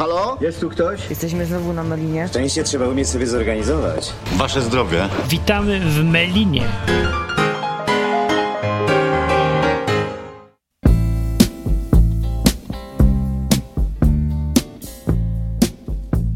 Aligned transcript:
Halo? 0.00 0.38
Jest 0.40 0.60
tu 0.60 0.70
ktoś? 0.70 1.10
Jesteśmy 1.10 1.46
znowu 1.46 1.72
na 1.72 1.84
Melinie. 1.84 2.28
Szczęście 2.28 2.64
trzeba 2.64 2.88
umieć 2.88 3.08
sobie 3.08 3.26
zorganizować. 3.26 4.12
Wasze 4.36 4.60
zdrowie. 4.60 5.08
Witamy 5.28 5.80
w 5.80 6.04
Melinie. 6.04 6.62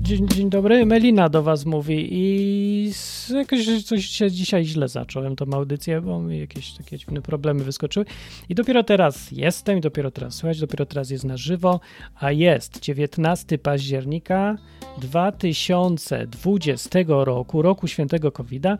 Dzień, 0.02 0.28
dzień 0.28 0.50
dobry, 0.50 0.86
Melina 0.86 1.28
do 1.28 1.42
was 1.42 1.64
mówi 1.64 2.08
i 2.10 2.73
z- 2.92 3.28
jakoś 3.30 3.82
coś 3.84 4.06
się 4.06 4.30
dzisiaj 4.30 4.64
źle 4.64 4.88
zacząłem 4.88 5.36
tą 5.36 5.52
audycję, 5.52 6.00
bo 6.00 6.20
mi 6.20 6.38
jakieś 6.38 6.72
takie 6.72 6.98
dziwne 6.98 7.22
problemy 7.22 7.64
wyskoczyły. 7.64 8.06
I 8.48 8.54
dopiero 8.54 8.84
teraz 8.84 9.30
jestem, 9.32 9.78
i 9.78 9.80
dopiero 9.80 10.10
teraz 10.10 10.34
słychać, 10.34 10.60
dopiero 10.60 10.86
teraz 10.86 11.10
jest 11.10 11.24
na 11.24 11.36
żywo, 11.36 11.80
a 12.20 12.32
jest 12.32 12.80
19 12.80 13.58
października 13.58 14.56
2020 14.98 16.98
roku, 17.24 17.62
roku 17.62 17.88
świętego 17.88 18.32
COVID-a, 18.32 18.78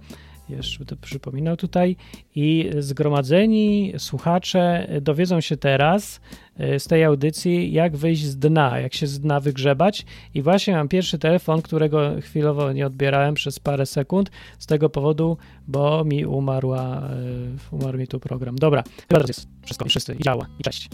jeszcze 0.49 0.85
to 0.85 0.97
przypominał 0.97 1.57
tutaj, 1.57 1.97
i 2.35 2.71
zgromadzeni 2.79 3.93
słuchacze 3.99 4.89
dowiedzą 5.01 5.41
się 5.41 5.57
teraz 5.57 6.21
e, 6.57 6.81
z 6.81 6.87
tej 6.87 7.05
audycji, 7.05 7.73
jak 7.73 7.97
wyjść 7.97 8.25
z 8.25 8.39
dna, 8.39 8.79
jak 8.79 8.95
się 8.95 9.07
z 9.07 9.21
dna 9.21 9.41
wygrzebać. 9.41 10.07
I 10.35 10.43
właśnie 10.43 10.75
mam 10.75 10.89
pierwszy 10.89 11.19
telefon, 11.19 11.63
którego 11.63 12.11
chwilowo 12.21 12.73
nie 12.73 12.87
odbierałem 12.87 13.35
przez 13.35 13.59
parę 13.59 13.87
sekund, 13.87 14.31
z 14.59 14.67
tego 14.67 14.91
powodu, 14.91 15.37
bo 15.69 16.05
mi 16.05 16.27
umarła, 16.27 17.03
e, 17.73 17.77
umarł 17.77 17.99
mi 17.99 18.07
tu 18.07 18.21
program. 18.21 18.57
Dobra, 18.57 18.85
teraz 19.09 19.29
jest 19.29 19.49
wszystko, 19.65 19.89
wszyscy, 19.89 20.15
i 20.15 20.23
działa, 20.23 20.47
i 20.59 20.63
cześć. 20.63 20.89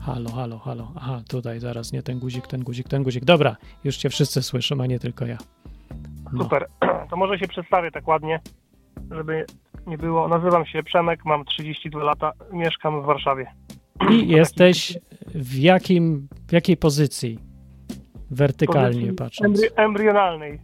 Halo, 0.00 0.30
halo, 0.30 0.58
halo. 0.58 0.92
Aha, 0.94 1.22
tutaj 1.28 1.60
zaraz 1.60 1.92
nie 1.92 2.02
ten 2.02 2.18
guzik, 2.18 2.46
ten 2.46 2.62
guzik, 2.62 2.88
ten 2.88 3.02
guzik. 3.02 3.24
Dobra, 3.24 3.56
już 3.84 3.96
cię 3.96 4.10
wszyscy 4.10 4.42
słyszą, 4.42 4.80
a 4.80 4.86
nie 4.86 4.98
tylko 4.98 5.26
ja. 5.26 5.38
No. 6.32 6.42
Super. 6.42 6.66
To 7.10 7.16
może 7.16 7.38
się 7.38 7.48
przedstawię 7.48 7.90
tak 7.90 8.08
ładnie, 8.08 8.40
żeby 9.10 9.46
nie 9.86 9.98
było. 9.98 10.28
Nazywam 10.28 10.66
się 10.66 10.82
Przemek, 10.82 11.24
mam 11.24 11.44
32 11.44 12.02
lata, 12.04 12.32
mieszkam 12.52 13.02
w 13.02 13.04
Warszawie. 13.04 13.46
I 14.10 14.28
jesteś 14.38 14.98
w, 15.34 15.54
jakim, 15.58 16.28
w 16.48 16.52
jakiej 16.52 16.76
pozycji? 16.76 17.38
Wertykalnie 18.30 18.90
Pozycji 18.94 19.16
patrząc. 19.16 19.60
Embry- 19.60 19.72
embrionalnej, 19.76 20.60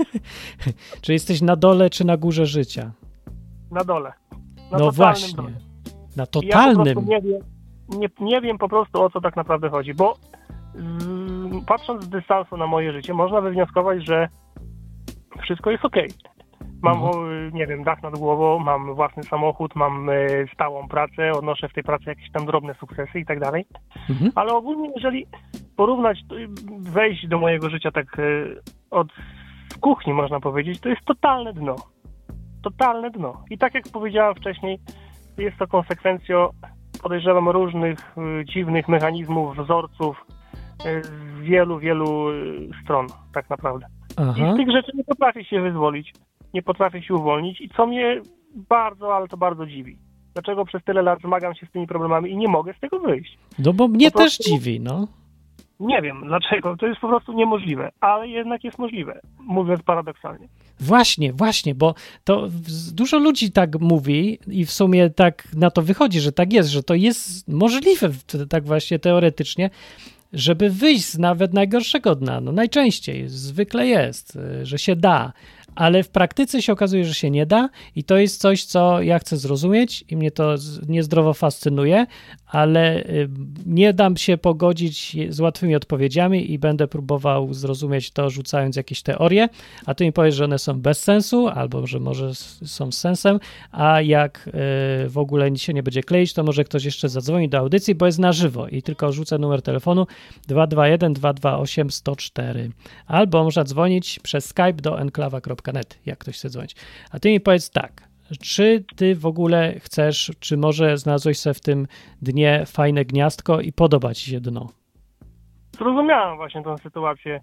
Czy 1.02 1.12
jesteś 1.12 1.42
na 1.42 1.56
dole, 1.56 1.90
czy 1.90 2.04
na 2.04 2.16
górze 2.16 2.46
życia? 2.46 2.92
na 3.70 3.84
dole. 3.84 4.12
Na 4.72 4.78
no 4.78 4.90
właśnie. 4.90 5.36
dole. 5.36 5.50
Na 6.16 6.22
Ja 6.22 6.26
totalnym. 6.26 6.94
prostu 6.94 7.10
nie 7.10 7.22
wiem, 7.22 7.40
nie, 7.88 8.08
nie 8.20 8.40
wiem 8.40 8.58
po 8.58 8.68
prostu 8.68 9.02
o 9.02 9.10
co 9.10 9.20
tak 9.20 9.36
naprawdę 9.36 9.68
chodzi, 9.70 9.94
bo 9.94 10.16
mm, 10.74 11.64
patrząc 11.66 12.04
z 12.04 12.08
dystansu 12.08 12.56
na 12.56 12.66
moje 12.66 12.92
życie, 12.92 13.14
można 13.14 13.40
wywnioskować, 13.40 14.06
że 14.06 14.28
wszystko 15.42 15.70
jest 15.70 15.84
ok. 15.84 15.96
Mam, 16.82 16.96
Mhm. 16.96 17.50
nie 17.54 17.66
wiem, 17.66 17.84
dach 17.84 18.02
nad 18.02 18.18
głową, 18.18 18.58
mam 18.58 18.94
własny 18.94 19.22
samochód, 19.22 19.74
mam 19.76 20.10
e, 20.10 20.14
stałą 20.54 20.88
pracę, 20.88 21.32
odnoszę 21.32 21.68
w 21.68 21.72
tej 21.72 21.82
pracy 21.84 22.04
jakieś 22.06 22.30
tam 22.30 22.46
drobne 22.46 22.74
sukcesy 22.74 23.18
i 23.18 23.26
tak 23.26 23.40
dalej. 23.40 23.66
Mhm. 24.10 24.30
Ale 24.34 24.52
ogólnie, 24.54 24.90
jeżeli 24.94 25.26
porównać, 25.76 26.18
wejść 26.78 27.28
do 27.28 27.38
mojego 27.38 27.70
życia 27.70 27.90
tak 27.90 28.18
y, 28.18 28.60
od 28.90 29.08
kuchni, 29.80 30.12
można 30.12 30.40
powiedzieć, 30.40 30.80
to 30.80 30.88
jest 30.88 31.04
totalne 31.04 31.52
dno. 31.52 31.76
Totalne 32.62 33.10
dno. 33.10 33.44
I 33.50 33.58
tak 33.58 33.74
jak 33.74 33.84
powiedziałem 33.92 34.34
wcześniej, 34.34 34.78
jest 35.38 35.56
to 35.58 35.66
konsekwencją, 35.66 36.48
podejrzewam, 37.02 37.48
różnych 37.48 37.98
y, 38.40 38.44
dziwnych 38.44 38.88
mechanizmów, 38.88 39.56
wzorców 39.56 40.26
z 41.02 41.40
wielu, 41.40 41.78
wielu 41.78 42.26
stron, 42.82 43.06
tak 43.34 43.50
naprawdę. 43.50 43.86
I 44.18 44.22
Aha. 44.22 44.52
z 44.54 44.56
tych 44.56 44.70
rzeczy 44.70 44.92
nie 44.94 45.04
potrafię 45.04 45.44
się 45.44 45.60
wyzwolić, 45.60 46.12
nie 46.54 46.62
potrafię 46.62 47.02
się 47.02 47.14
uwolnić 47.14 47.60
i 47.60 47.68
co 47.76 47.86
mnie 47.86 48.20
bardzo, 48.68 49.16
ale 49.16 49.28
to 49.28 49.36
bardzo 49.36 49.66
dziwi. 49.66 49.98
Dlaczego 50.34 50.64
przez 50.64 50.84
tyle 50.84 51.02
lat 51.02 51.18
zmagam 51.20 51.54
się 51.54 51.66
z 51.66 51.70
tymi 51.70 51.86
problemami 51.86 52.30
i 52.30 52.36
nie 52.36 52.48
mogę 52.48 52.74
z 52.74 52.80
tego 52.80 53.00
wyjść? 53.00 53.38
No 53.58 53.72
bo 53.72 53.88
mnie 53.88 54.10
po 54.10 54.18
też 54.18 54.36
prostu- 54.36 54.50
dziwi, 54.52 54.80
no. 54.80 55.08
Nie 55.80 56.02
wiem 56.02 56.22
dlaczego, 56.26 56.76
to 56.76 56.86
jest 56.86 57.00
po 57.00 57.08
prostu 57.08 57.32
niemożliwe, 57.32 57.92
ale 58.00 58.28
jednak 58.28 58.64
jest 58.64 58.78
możliwe, 58.78 59.20
mówiąc 59.40 59.82
paradoksalnie. 59.82 60.48
Właśnie, 60.80 61.32
właśnie, 61.32 61.74
bo 61.74 61.94
to 62.24 62.48
dużo 62.94 63.18
ludzi 63.18 63.52
tak 63.52 63.80
mówi 63.80 64.38
i 64.46 64.64
w 64.64 64.70
sumie 64.70 65.10
tak 65.10 65.48
na 65.56 65.70
to 65.70 65.82
wychodzi, 65.82 66.20
że 66.20 66.32
tak 66.32 66.52
jest, 66.52 66.68
że 66.68 66.82
to 66.82 66.94
jest 66.94 67.48
możliwe 67.48 68.08
tak 68.48 68.64
właśnie 68.64 68.98
teoretycznie, 68.98 69.70
żeby 70.36 70.70
wyjść 70.70 71.04
z 71.04 71.18
nawet 71.18 71.54
najgorszego 71.54 72.14
dna. 72.14 72.40
No 72.40 72.52
najczęściej, 72.52 73.28
zwykle 73.28 73.86
jest, 73.86 74.36
y, 74.36 74.66
że 74.66 74.78
się 74.78 74.96
da, 74.96 75.32
ale 75.76 76.02
w 76.02 76.08
praktyce 76.08 76.62
się 76.62 76.72
okazuje, 76.72 77.04
że 77.04 77.14
się 77.14 77.30
nie 77.30 77.46
da 77.46 77.68
i 77.96 78.04
to 78.04 78.16
jest 78.16 78.40
coś, 78.40 78.64
co 78.64 79.02
ja 79.02 79.18
chcę 79.18 79.36
zrozumieć 79.36 80.04
i 80.08 80.16
mnie 80.16 80.30
to 80.30 80.54
niezdrowo 80.88 81.34
fascynuje, 81.34 82.06
ale 82.46 83.04
y, 83.04 83.28
nie 83.66 83.92
dam 83.92 84.16
się 84.16 84.38
pogodzić 84.38 85.16
z 85.28 85.40
łatwymi 85.40 85.74
odpowiedziami 85.74 86.52
i 86.52 86.58
będę 86.58 86.88
próbował 86.88 87.54
zrozumieć 87.54 88.10
to, 88.10 88.30
rzucając 88.30 88.76
jakieś 88.76 89.02
teorie, 89.02 89.48
a 89.86 89.94
ty 89.94 90.04
mi 90.04 90.12
powiesz, 90.12 90.34
że 90.34 90.44
one 90.44 90.58
są 90.58 90.80
bez 90.80 91.02
sensu, 91.02 91.48
albo 91.48 91.86
że 91.86 92.00
może 92.00 92.34
są 92.64 92.92
z 92.92 92.98
sensem, 92.98 93.40
a 93.72 94.00
jak 94.00 94.48
y, 94.48 94.52
w 95.08 95.18
ogóle 95.18 95.50
nic 95.50 95.62
się 95.62 95.74
nie 95.74 95.82
będzie 95.82 96.02
kleić, 96.02 96.32
to 96.32 96.44
może 96.44 96.64
ktoś 96.64 96.84
jeszcze 96.84 97.08
zadzwoni 97.08 97.48
do 97.48 97.58
audycji, 97.58 97.94
bo 97.94 98.06
jest 98.06 98.18
na 98.18 98.32
żywo 98.32 98.68
i 98.68 98.82
tylko 98.82 99.12
rzucę 99.12 99.38
numer 99.38 99.62
telefonu 99.62 100.06
221 100.46 101.12
228 101.12 101.90
104. 101.90 102.70
Albo 103.06 103.44
można 103.44 103.64
dzwonić 103.64 104.18
przez 104.22 104.46
Skype 104.46 104.72
do 104.72 104.98
enklawa.net, 105.66 105.98
jak 106.06 106.18
ktoś 106.18 106.34
chce 106.38 106.48
dzwonić. 106.48 106.76
A 107.12 107.18
ty 107.18 107.28
mi 107.30 107.40
powiedz 107.40 107.70
tak, 107.70 108.08
czy 108.42 108.84
ty 108.96 109.14
w 109.14 109.26
ogóle 109.26 109.74
chcesz, 109.80 110.32
czy 110.40 110.56
może 110.56 110.96
znalazłeś 110.96 111.38
sobie 111.38 111.54
w 111.54 111.60
tym 111.60 111.86
dnie 112.22 112.64
fajne 112.66 113.04
gniazdko 113.04 113.60
i 113.60 113.72
podoba 113.72 114.14
ci 114.14 114.30
się 114.30 114.40
dno? 114.40 114.68
Zrozumiałem 115.78 116.36
właśnie 116.36 116.62
tę 116.62 116.78
sytuację, 116.82 117.40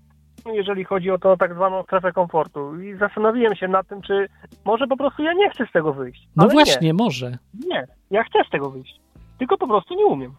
jeżeli 0.53 0.83
chodzi 0.83 1.11
o 1.11 1.17
tą 1.17 1.37
tak 1.37 1.53
zwaną 1.53 1.83
strefę 1.83 2.11
komfortu 2.11 2.81
i 2.81 2.97
zastanowiłem 2.97 3.55
się 3.55 3.67
nad 3.67 3.87
tym, 3.87 4.01
czy 4.01 4.27
może 4.65 4.87
po 4.87 4.97
prostu 4.97 5.23
ja 5.23 5.33
nie 5.33 5.49
chcę 5.49 5.65
z 5.69 5.71
tego 5.71 5.93
wyjść. 5.93 6.27
No 6.35 6.47
właśnie, 6.47 6.93
może. 6.93 7.37
Nie, 7.53 7.67
nie, 7.67 7.87
ja 8.11 8.23
chcę 8.23 8.39
z 8.47 8.51
tego 8.51 8.69
wyjść, 8.69 8.99
tylko 9.39 9.57
po 9.57 9.67
prostu 9.67 9.95
nie 9.95 10.05
umiem. 10.05 10.33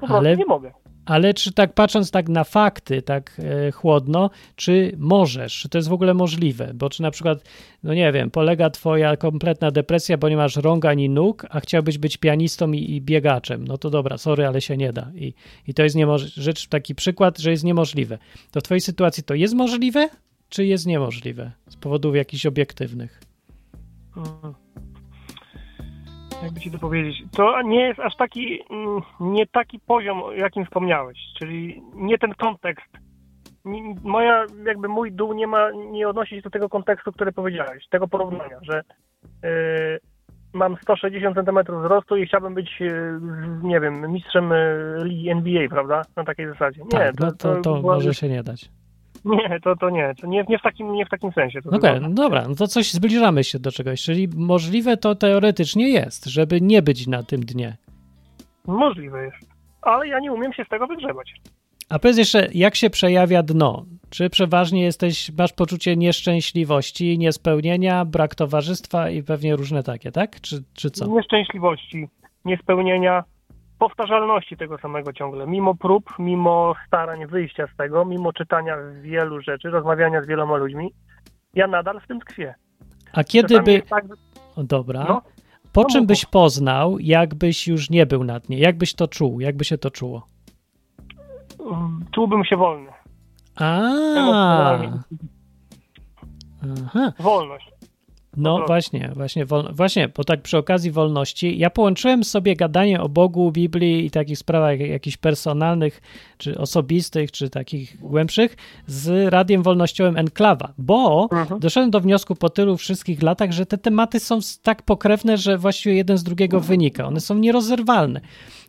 Po 0.00 0.06
prostu 0.06 0.16
Ale- 0.16 0.36
nie 0.36 0.46
mogę. 0.46 0.72
Ale 1.08 1.34
czy 1.34 1.52
tak 1.52 1.74
patrząc 1.74 2.10
tak 2.10 2.28
na 2.28 2.44
fakty, 2.44 3.02
tak 3.02 3.40
e, 3.40 3.72
chłodno, 3.72 4.30
czy 4.56 4.92
możesz, 4.96 5.58
czy 5.58 5.68
to 5.68 5.78
jest 5.78 5.88
w 5.88 5.92
ogóle 5.92 6.14
możliwe? 6.14 6.70
Bo 6.74 6.90
czy 6.90 7.02
na 7.02 7.10
przykład, 7.10 7.44
no 7.82 7.94
nie 7.94 8.12
wiem, 8.12 8.30
polega 8.30 8.70
twoja 8.70 9.16
kompletna 9.16 9.70
depresja, 9.70 10.18
bo 10.18 10.28
nie 10.28 10.36
masz 10.36 10.56
rąk 10.56 10.84
ani 10.84 11.08
nóg, 11.08 11.46
a 11.50 11.60
chciałbyś 11.60 11.98
być 11.98 12.16
pianistą 12.16 12.72
i, 12.72 12.94
i 12.94 13.00
biegaczem. 13.00 13.66
No 13.68 13.78
to 13.78 13.90
dobra, 13.90 14.18
sorry, 14.18 14.46
ale 14.46 14.60
się 14.60 14.76
nie 14.76 14.92
da. 14.92 15.10
I, 15.14 15.34
i 15.66 15.74
to 15.74 15.82
jest 15.82 15.96
rzecz, 16.36 16.66
taki 16.66 16.94
przykład, 16.94 17.38
że 17.38 17.50
jest 17.50 17.64
niemożliwe. 17.64 18.18
To 18.50 18.60
w 18.60 18.62
twojej 18.62 18.80
sytuacji 18.80 19.22
to 19.22 19.34
jest 19.34 19.54
możliwe, 19.54 20.08
czy 20.48 20.66
jest 20.66 20.86
niemożliwe? 20.86 21.52
Z 21.68 21.76
powodów 21.76 22.16
jakichś 22.16 22.46
obiektywnych. 22.46 23.20
Mm. 24.16 24.67
Jakby 26.42 26.60
ci 26.60 26.70
to 26.70 26.78
powiedzieć, 26.78 27.22
to 27.36 27.62
nie 27.62 27.80
jest 27.80 28.00
aż 28.00 28.16
taki, 28.16 28.62
mm, 28.70 29.00
nie 29.20 29.46
taki 29.46 29.78
poziom, 29.80 30.22
o 30.22 30.32
jakim 30.32 30.64
wspomniałeś, 30.64 31.18
czyli 31.38 31.82
nie 31.94 32.18
ten 32.18 32.34
kontekst. 32.34 32.86
Moja, 34.02 34.46
jakby 34.66 34.88
mój 34.88 35.12
dół 35.12 35.32
nie 35.32 35.46
ma, 35.46 35.70
nie 35.70 36.08
odnosi 36.08 36.36
się 36.36 36.42
do 36.42 36.50
tego 36.50 36.68
kontekstu, 36.68 37.12
który 37.12 37.32
powiedziałeś, 37.32 37.88
tego 37.90 38.08
porównania, 38.08 38.58
że 38.62 38.82
yy, 39.42 39.50
mam 40.52 40.76
160 40.82 41.36
cm 41.36 41.58
wzrostu 41.82 42.16
i 42.16 42.26
chciałbym 42.26 42.54
być, 42.54 42.80
yy, 42.80 43.20
nie 43.62 43.80
wiem, 43.80 44.12
mistrzem 44.12 44.50
yy, 44.50 45.04
ligi 45.04 45.30
NBA, 45.30 45.68
prawda? 45.68 46.02
Na 46.16 46.24
takiej 46.24 46.46
zasadzie. 46.46 46.82
Nie, 46.82 46.88
tak, 46.88 47.20
no 47.20 47.32
to, 47.32 47.60
to 47.60 47.80
była- 47.80 47.94
może 47.94 48.14
się 48.14 48.28
nie 48.28 48.42
dać. 48.42 48.70
Nie, 49.24 49.60
to, 49.60 49.76
to 49.76 49.90
nie, 49.90 50.14
to 50.20 50.26
nie, 50.26 50.44
nie, 50.48 50.58
w 50.58 50.62
takim, 50.62 50.92
nie 50.92 51.06
w 51.06 51.08
takim 51.08 51.32
sensie. 51.32 51.58
Okej, 51.58 51.70
wygląda. 51.72 52.08
no 52.08 52.14
dobra, 52.14 52.48
no 52.48 52.54
to 52.54 52.66
coś 52.66 52.92
zbliżamy 52.92 53.44
się 53.44 53.58
do 53.58 53.72
czegoś, 53.72 54.02
czyli 54.02 54.28
możliwe 54.36 54.96
to 54.96 55.14
teoretycznie 55.14 55.88
jest, 55.88 56.26
żeby 56.26 56.60
nie 56.60 56.82
być 56.82 57.06
na 57.06 57.22
tym 57.22 57.40
dnie. 57.40 57.76
Możliwe 58.66 59.24
jest. 59.24 59.36
Ale 59.82 60.08
ja 60.08 60.20
nie 60.20 60.32
umiem 60.32 60.52
się 60.52 60.64
z 60.64 60.68
tego 60.68 60.86
wygrzebać. 60.86 61.34
A 61.88 61.98
powiedz 61.98 62.18
jeszcze, 62.18 62.48
jak 62.54 62.74
się 62.74 62.90
przejawia 62.90 63.42
dno? 63.42 63.84
Czy 64.10 64.30
przeważnie 64.30 64.82
jesteś, 64.82 65.30
masz 65.38 65.52
poczucie 65.52 65.96
nieszczęśliwości, 65.96 67.18
niespełnienia, 67.18 68.04
brak 68.04 68.34
towarzystwa 68.34 69.10
i 69.10 69.22
pewnie 69.22 69.56
różne 69.56 69.82
takie, 69.82 70.12
tak? 70.12 70.40
Czy, 70.40 70.62
czy 70.74 70.90
co? 70.90 71.06
Nieszczęśliwości, 71.06 72.08
niespełnienia, 72.44 73.24
powtarzalności 73.78 74.56
tego 74.56 74.78
samego 74.78 75.12
ciągle. 75.12 75.46
Mimo 75.46 75.74
prób, 75.74 76.04
mimo 76.18 76.74
starań 76.86 77.26
wyjścia 77.26 77.66
z 77.74 77.76
tego, 77.76 78.04
mimo 78.04 78.32
czytania 78.32 78.76
wielu 79.02 79.40
rzeczy, 79.40 79.70
rozmawiania 79.70 80.22
z 80.22 80.26
wieloma 80.26 80.56
ludźmi, 80.56 80.94
ja 81.54 81.66
nadal 81.66 82.00
w 82.00 82.06
tym 82.06 82.20
tkwię. 82.20 82.54
A 83.12 83.24
kiedy 83.24 83.62
by... 83.62 83.82
Tak, 83.82 84.04
dobra. 84.56 85.04
no, 85.08 85.22
Po 85.72 85.82
no 85.82 85.88
czym 85.88 86.06
byś 86.06 86.24
poznał, 86.24 86.98
jakbyś 86.98 87.68
już 87.68 87.90
nie 87.90 88.06
był 88.06 88.24
na 88.24 88.40
dnie? 88.40 88.58
Jak 88.58 88.78
byś 88.78 88.94
to 88.94 89.08
czuł? 89.08 89.40
Jak 89.40 89.56
by 89.56 89.64
się 89.64 89.78
to 89.78 89.90
czuło? 89.90 90.26
mm, 91.72 92.04
czułbym 92.14 92.44
się 92.44 92.56
wolny. 92.56 92.90
A. 93.56 93.80
Aha. 96.86 97.12
Wolność. 97.18 97.77
No 98.38 98.66
właśnie, 98.66 99.10
właśnie, 99.14 99.46
właśnie, 99.72 100.08
bo 100.16 100.24
tak 100.24 100.42
przy 100.42 100.58
okazji 100.58 100.90
wolności, 100.90 101.58
ja 101.58 101.70
połączyłem 101.70 102.24
sobie 102.24 102.56
gadanie 102.56 103.00
o 103.00 103.08
Bogu, 103.08 103.52
Biblii 103.52 104.06
i 104.06 104.10
takich 104.10 104.38
sprawach 104.38 104.80
jakichś 104.80 105.16
personalnych, 105.16 106.00
czy 106.38 106.58
osobistych, 106.58 107.32
czy 107.32 107.50
takich 107.50 108.00
głębszych 108.00 108.56
z 108.86 109.32
Radiem 109.32 109.62
Wolnościowym 109.62 110.16
Enklawa, 110.16 110.72
bo 110.78 111.28
Mhm. 111.32 111.60
doszedłem 111.60 111.90
do 111.90 112.00
wniosku 112.00 112.34
po 112.34 112.50
tylu 112.50 112.76
wszystkich 112.76 113.22
latach, 113.22 113.52
że 113.52 113.66
te 113.66 113.78
tematy 113.78 114.20
są 114.20 114.38
tak 114.62 114.82
pokrewne, 114.82 115.36
że 115.36 115.58
właściwie 115.58 115.94
jeden 115.96 116.18
z 116.18 116.22
drugiego 116.24 116.60
wynika. 116.60 117.06
One 117.06 117.20
są 117.20 117.38
nierozerwalne. 117.38 118.20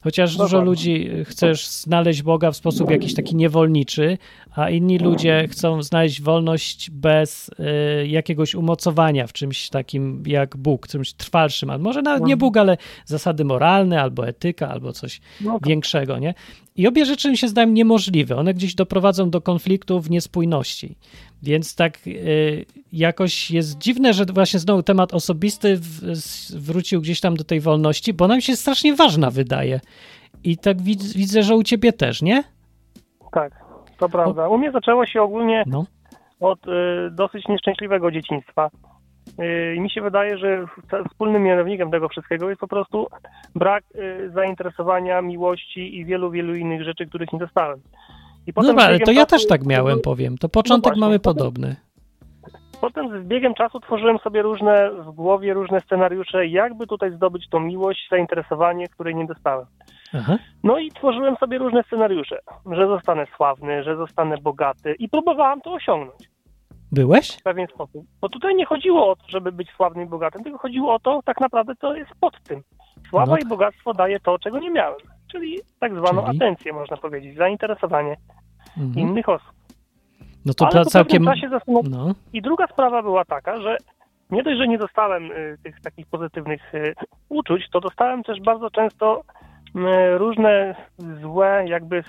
Chociaż 0.02 0.38
dużo 0.38 0.62
ludzi 0.62 1.10
chcesz 1.26 1.68
znaleźć 1.68 2.22
Boga 2.22 2.52
w 2.52 2.56
sposób 2.56 2.92
jakiś 2.92 3.14
taki 3.14 3.36
niewolniczy, 3.36 4.18
a 4.56 4.70
inni 4.70 4.98
ludzie 5.00 5.48
chcą 5.52 5.84
znaleźć 5.84 6.22
wolność 6.22 6.90
bez 6.92 7.50
y, 8.04 8.08
jakiegoś 8.08 8.56
umocowania 8.56 9.28
w 9.28 9.34
czymś 9.34 9.70
takim 9.70 10.24
jak 10.26 10.58
Bóg, 10.58 10.88
czymś 10.88 11.14
trwalszym, 11.14 11.70
albo 11.70 11.84
może 11.84 12.02
nawet 12.02 12.24
nie 12.24 12.38
Bóg, 12.38 12.58
ale 12.58 12.78
zasady 13.06 13.46
moralne, 13.46 14.02
albo 14.02 14.28
etyka, 14.28 14.70
albo 14.70 14.94
coś 14.94 15.22
No 15.42 15.60
tak. 15.60 15.68
większego, 15.68 16.20
nie? 16.20 16.34
I 16.76 16.88
obie 16.88 17.06
rzeczy 17.06 17.30
mi 17.30 17.38
się 17.38 17.48
zdają 17.48 17.70
niemożliwe. 17.70 18.36
One 18.36 18.54
gdzieś 18.54 18.76
doprowadzą 18.76 19.30
do 19.30 19.42
konfliktów, 19.42 20.10
niespójności. 20.10 20.96
Więc 21.44 21.76
tak 21.76 22.08
y, 22.08 22.66
jakoś 22.94 23.52
jest 23.52 23.78
dziwne, 23.78 24.14
że 24.14 24.26
właśnie 24.26 24.60
znowu 24.60 24.84
temat 24.84 25.14
osobisty 25.14 25.78
w, 25.78 26.02
wrócił 26.56 27.02
gdzieś 27.02 27.22
tam 27.22 27.36
do 27.36 27.44
tej 27.44 27.60
wolności, 27.60 28.14
bo 28.14 28.28
nam 28.28 28.42
się 28.42 28.56
strasznie 28.56 28.96
ważna 28.96 29.30
wydaje. 29.32 29.80
I 30.44 30.58
tak 30.58 30.82
widz, 30.82 31.14
widzę, 31.14 31.44
że 31.44 31.56
u 31.56 31.64
ciebie 31.64 31.94
też, 31.94 32.22
nie? 32.22 32.44
Tak, 33.32 33.54
to 34.00 34.10
prawda. 34.10 34.48
U 34.48 34.58
mnie 34.58 34.72
zaczęło 34.72 35.06
się 35.06 35.22
ogólnie 35.22 35.64
No. 35.68 35.86
od 36.40 36.68
y, 36.68 36.72
dosyć 37.12 37.48
nieszczęśliwego 37.48 38.12
dzieciństwa. 38.12 38.70
Y, 39.40 39.76
I 39.76 39.80
mi 39.80 39.90
się 39.90 40.02
wydaje, 40.02 40.38
że 40.38 40.66
wspólnym 41.10 41.44
mianownikiem 41.44 41.92
tego 41.92 42.10
wszystkiego 42.10 42.50
jest 42.50 42.62
po 42.62 42.68
prostu 42.68 43.08
brak 43.56 43.84
y, 43.96 44.32
zainteresowania, 44.34 45.22
miłości 45.22 45.98
i 45.98 46.06
wielu, 46.06 46.32
wielu 46.32 46.56
innych 46.56 46.84
rzeczy, 46.84 47.06
których 47.08 47.34
nie 47.34 47.40
dostałem. 47.40 47.80
I 48.48 48.52
No 48.56 48.64
z 48.64 48.68
dobra, 48.68 48.84
ale 48.86 49.00
to 49.00 49.12
ja 49.12 49.26
też 49.26 49.48
tak 49.48 49.66
miałem, 49.66 50.00
powiem. 50.02 50.38
To 50.38 50.50
początek 50.50 50.84
właśnie, 50.94 51.02
mamy 51.02 51.20
potem- 51.20 51.38
podobny. 51.38 51.76
Potem 52.82 53.24
z 53.24 53.28
biegiem 53.28 53.54
czasu 53.54 53.80
tworzyłem 53.80 54.18
sobie 54.20 54.42
różne 54.42 54.92
w 54.92 55.12
głowie, 55.12 55.54
różne 55.54 55.80
scenariusze, 55.82 56.48
jakby 56.48 56.88
tutaj 56.88 57.12
zdobyć 57.12 57.50
tą 57.50 57.60
miłość, 57.60 58.08
zainteresowanie, 58.12 58.88
której 58.88 59.16
nie 59.16 59.26
dostałem. 59.26 59.66
Aha. 60.14 60.38
No 60.64 60.80
i 60.80 60.92
tworzyłem 60.92 61.36
sobie 61.36 61.58
różne 61.58 61.84
scenariusze, 61.84 62.40
że 62.72 62.88
zostanę 62.88 63.28
sławny, 63.36 63.84
że 63.84 63.96
zostanę 63.98 64.38
bogaty 64.38 64.96
i 65.00 65.10
próbowałem 65.10 65.62
to 65.62 65.74
osiągnąć 65.74 66.30
Byłeś? 66.92 67.38
w 67.40 67.44
pewien 67.44 67.68
sposób. 67.68 68.06
Bo 68.22 68.30
tutaj 68.30 68.56
nie 68.56 68.66
chodziło 68.66 69.12
o 69.12 69.16
to, 69.16 69.24
żeby 69.30 69.52
być 69.52 69.70
sławnym 69.76 70.06
i 70.06 70.10
bogatym, 70.10 70.44
tylko 70.44 70.60
chodziło 70.60 70.94
o 70.94 71.00
to, 71.00 71.20
tak 71.26 71.42
naprawdę 71.42 71.76
to 71.76 71.96
jest 71.96 72.12
pod 72.22 72.44
tym. 72.44 72.62
Sława 73.10 73.32
No. 73.32 73.38
i 73.38 73.46
bogactwo 73.50 73.94
daje 73.94 74.20
to, 74.20 74.40
czego 74.40 74.60
nie 74.60 74.72
miałem, 74.72 74.98
czyli 75.32 75.60
tak 75.80 75.96
zwaną 75.96 76.26
Czyli? 76.26 76.38
atencję, 76.38 76.74
można 76.74 76.98
powiedzieć, 76.98 77.38
zainteresowanie 77.38 78.16
Mhm. 78.78 79.10
innych 79.10 79.30
osób. 79.30 79.52
No 80.46 80.54
to 80.54 80.68
Ale 80.74 80.86
całkiem... 80.86 81.26
czasie 81.26 81.50
zastanow- 81.50 81.90
No. 81.90 82.14
I 82.34 82.42
druga 82.42 82.68
sprawa 82.68 83.02
była 83.02 83.26
taka, 83.26 83.62
że 83.62 83.78
nie 84.30 84.44
dość, 84.44 84.58
że 84.58 84.68
nie 84.68 84.78
dostałem 84.78 85.32
y, 85.32 85.58
tych 85.64 85.82
takich 85.82 86.08
pozytywnych 86.08 86.74
y, 86.76 86.94
uczuć, 87.30 87.70
to 87.72 87.80
dostałem 87.80 88.24
też 88.24 88.42
bardzo 88.42 88.70
często 88.70 89.24
y, 89.76 90.18
różne 90.18 90.76
złe 91.22 91.64
jakby 91.68 92.04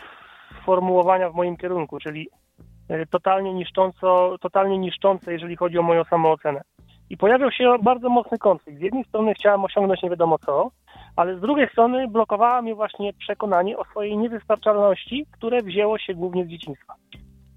sformułowania 0.63 1.31
w 1.31 1.35
moim 1.35 1.57
kierunku, 1.57 1.99
czyli 1.99 2.29
totalnie 3.11 3.55
niszcząco, 3.55 4.37
totalnie 4.41 4.79
niszczące, 4.79 5.33
jeżeli 5.33 5.57
chodzi 5.57 5.79
o 5.79 5.83
moją 5.83 6.05
samoocenę. 6.05 6.61
I 7.11 7.17
pojawiał 7.17 7.51
się 7.53 7.77
bardzo 7.83 8.09
mocny 8.09 8.39
konflikt. 8.39 8.79
Z 8.79 8.83
jednej 8.83 9.05
strony 9.05 9.35
chciałem 9.35 9.65
osiągnąć 9.65 10.03
nie 10.03 10.11
wiadomo 10.11 10.39
co, 10.47 10.71
ale 11.17 11.39
z 11.39 11.41
drugiej 11.41 11.69
strony 11.69 12.09
blokowała 12.09 12.63
mnie 12.63 12.75
właśnie 12.75 13.13
przekonanie 13.13 13.79
o 13.79 13.85
swojej 13.85 14.17
niewystarczalności, 14.19 15.27
które 15.33 15.63
wzięło 15.63 15.99
się 15.99 16.15
głównie 16.15 16.45
z 16.45 16.49
dzieciństwa. 16.49 16.95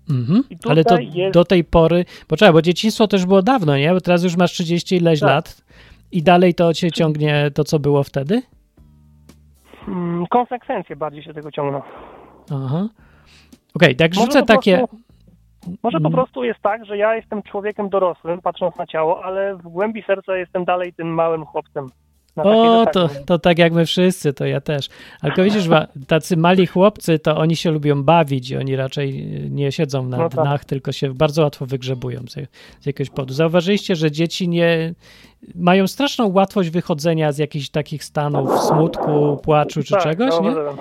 Mhm. 0.10 0.44
Ale 0.70 0.84
to 0.84 0.98
jest- 1.00 1.34
do 1.34 1.46
tej 1.46 1.64
pory... 1.64 2.06
Poczekaj, 2.28 2.54
bo 2.54 2.62
dzieciństwo 2.62 3.08
też 3.08 3.26
było 3.26 3.42
dawno, 3.42 3.78
nie? 3.78 3.94
Bo 3.94 4.02
teraz 4.02 4.24
już 4.24 4.38
masz 4.38 4.52
30 4.52 4.96
ileś 4.96 5.20
Tak. 5.20 5.30
lat 5.30 5.62
i 6.12 6.24
dalej 6.24 6.54
to 6.54 6.74
cię 6.74 6.92
ciągnie 6.92 7.52
to, 7.56 7.64
co 7.64 7.80
było 7.80 8.04
wtedy? 8.04 8.42
Mm, 9.88 10.26
Konsekwencje 10.28 10.96
bardziej 10.96 11.24
się 11.24 11.34
tego 11.34 11.52
ciągną. 11.52 11.82
Aha. 12.52 12.88
Okej, 13.76 13.96
tak 13.96 14.16
Może 14.16 14.26
rzucę 14.26 14.44
takie... 14.44 14.78
Prostu, 14.78 14.98
może 15.84 15.98
po 16.00 16.08
Mm. 16.08 16.12
prostu 16.14 16.44
jest 16.44 16.60
tak, 16.62 16.86
że 16.86 16.98
ja 16.98 17.16
jestem 17.16 17.44
człowiekiem 17.44 17.90
dorosłym, 17.90 18.42
patrząc 18.42 18.78
na 18.78 18.86
ciało, 18.86 19.24
ale 19.24 19.56
w 19.56 19.62
głębi 19.62 20.04
serca 20.08 20.38
jestem 20.38 20.66
dalej 20.66 20.94
tym 20.94 21.08
małym 21.14 21.46
chłopcem. 21.46 21.90
O, 22.36 22.86
to, 22.94 23.10
to 23.26 23.40
tak 23.40 23.58
jak 23.60 23.74
my 23.74 23.86
wszyscy, 23.86 24.34
to 24.34 24.46
ja 24.46 24.62
też. 24.62 24.90
Ale 25.22 25.34
widzisz, 25.44 25.70
tacy 26.08 26.38
mali 26.38 26.68
chłopcy, 26.68 27.20
to 27.20 27.38
oni 27.38 27.56
się 27.56 27.72
lubią 27.72 28.04
bawić 28.04 28.52
i 28.52 28.58
oni 28.58 28.76
raczej 28.76 29.26
nie 29.50 29.72
siedzą 29.72 30.04
na 30.08 30.18
No 30.18 30.30
tak. 30.30 30.42
dnach, 30.46 30.66
tylko 30.66 30.92
się 30.92 31.14
bardzo 31.14 31.44
łatwo 31.44 31.66
wygrzebują 31.66 32.20
z, 32.30 32.34
z 32.80 32.86
jakiegoś 32.86 33.10
powodu. 33.10 33.34
Zauważyliście, 33.34 33.96
że 33.96 34.12
dzieci 34.12 34.50
nie 34.50 34.94
mają 35.56 35.88
straszną 35.88 36.32
łatwość 36.34 36.70
wychodzenia 36.70 37.32
z 37.32 37.38
jakichś 37.38 37.70
takich 37.70 38.04
stanów 38.04 38.62
smutku, 38.62 39.40
płaczu 39.44 39.84
czy 39.84 39.94
Tak, 39.94 40.04
czegoś, 40.04 40.34
nie? 40.42 40.50
Mhm. 40.50 40.78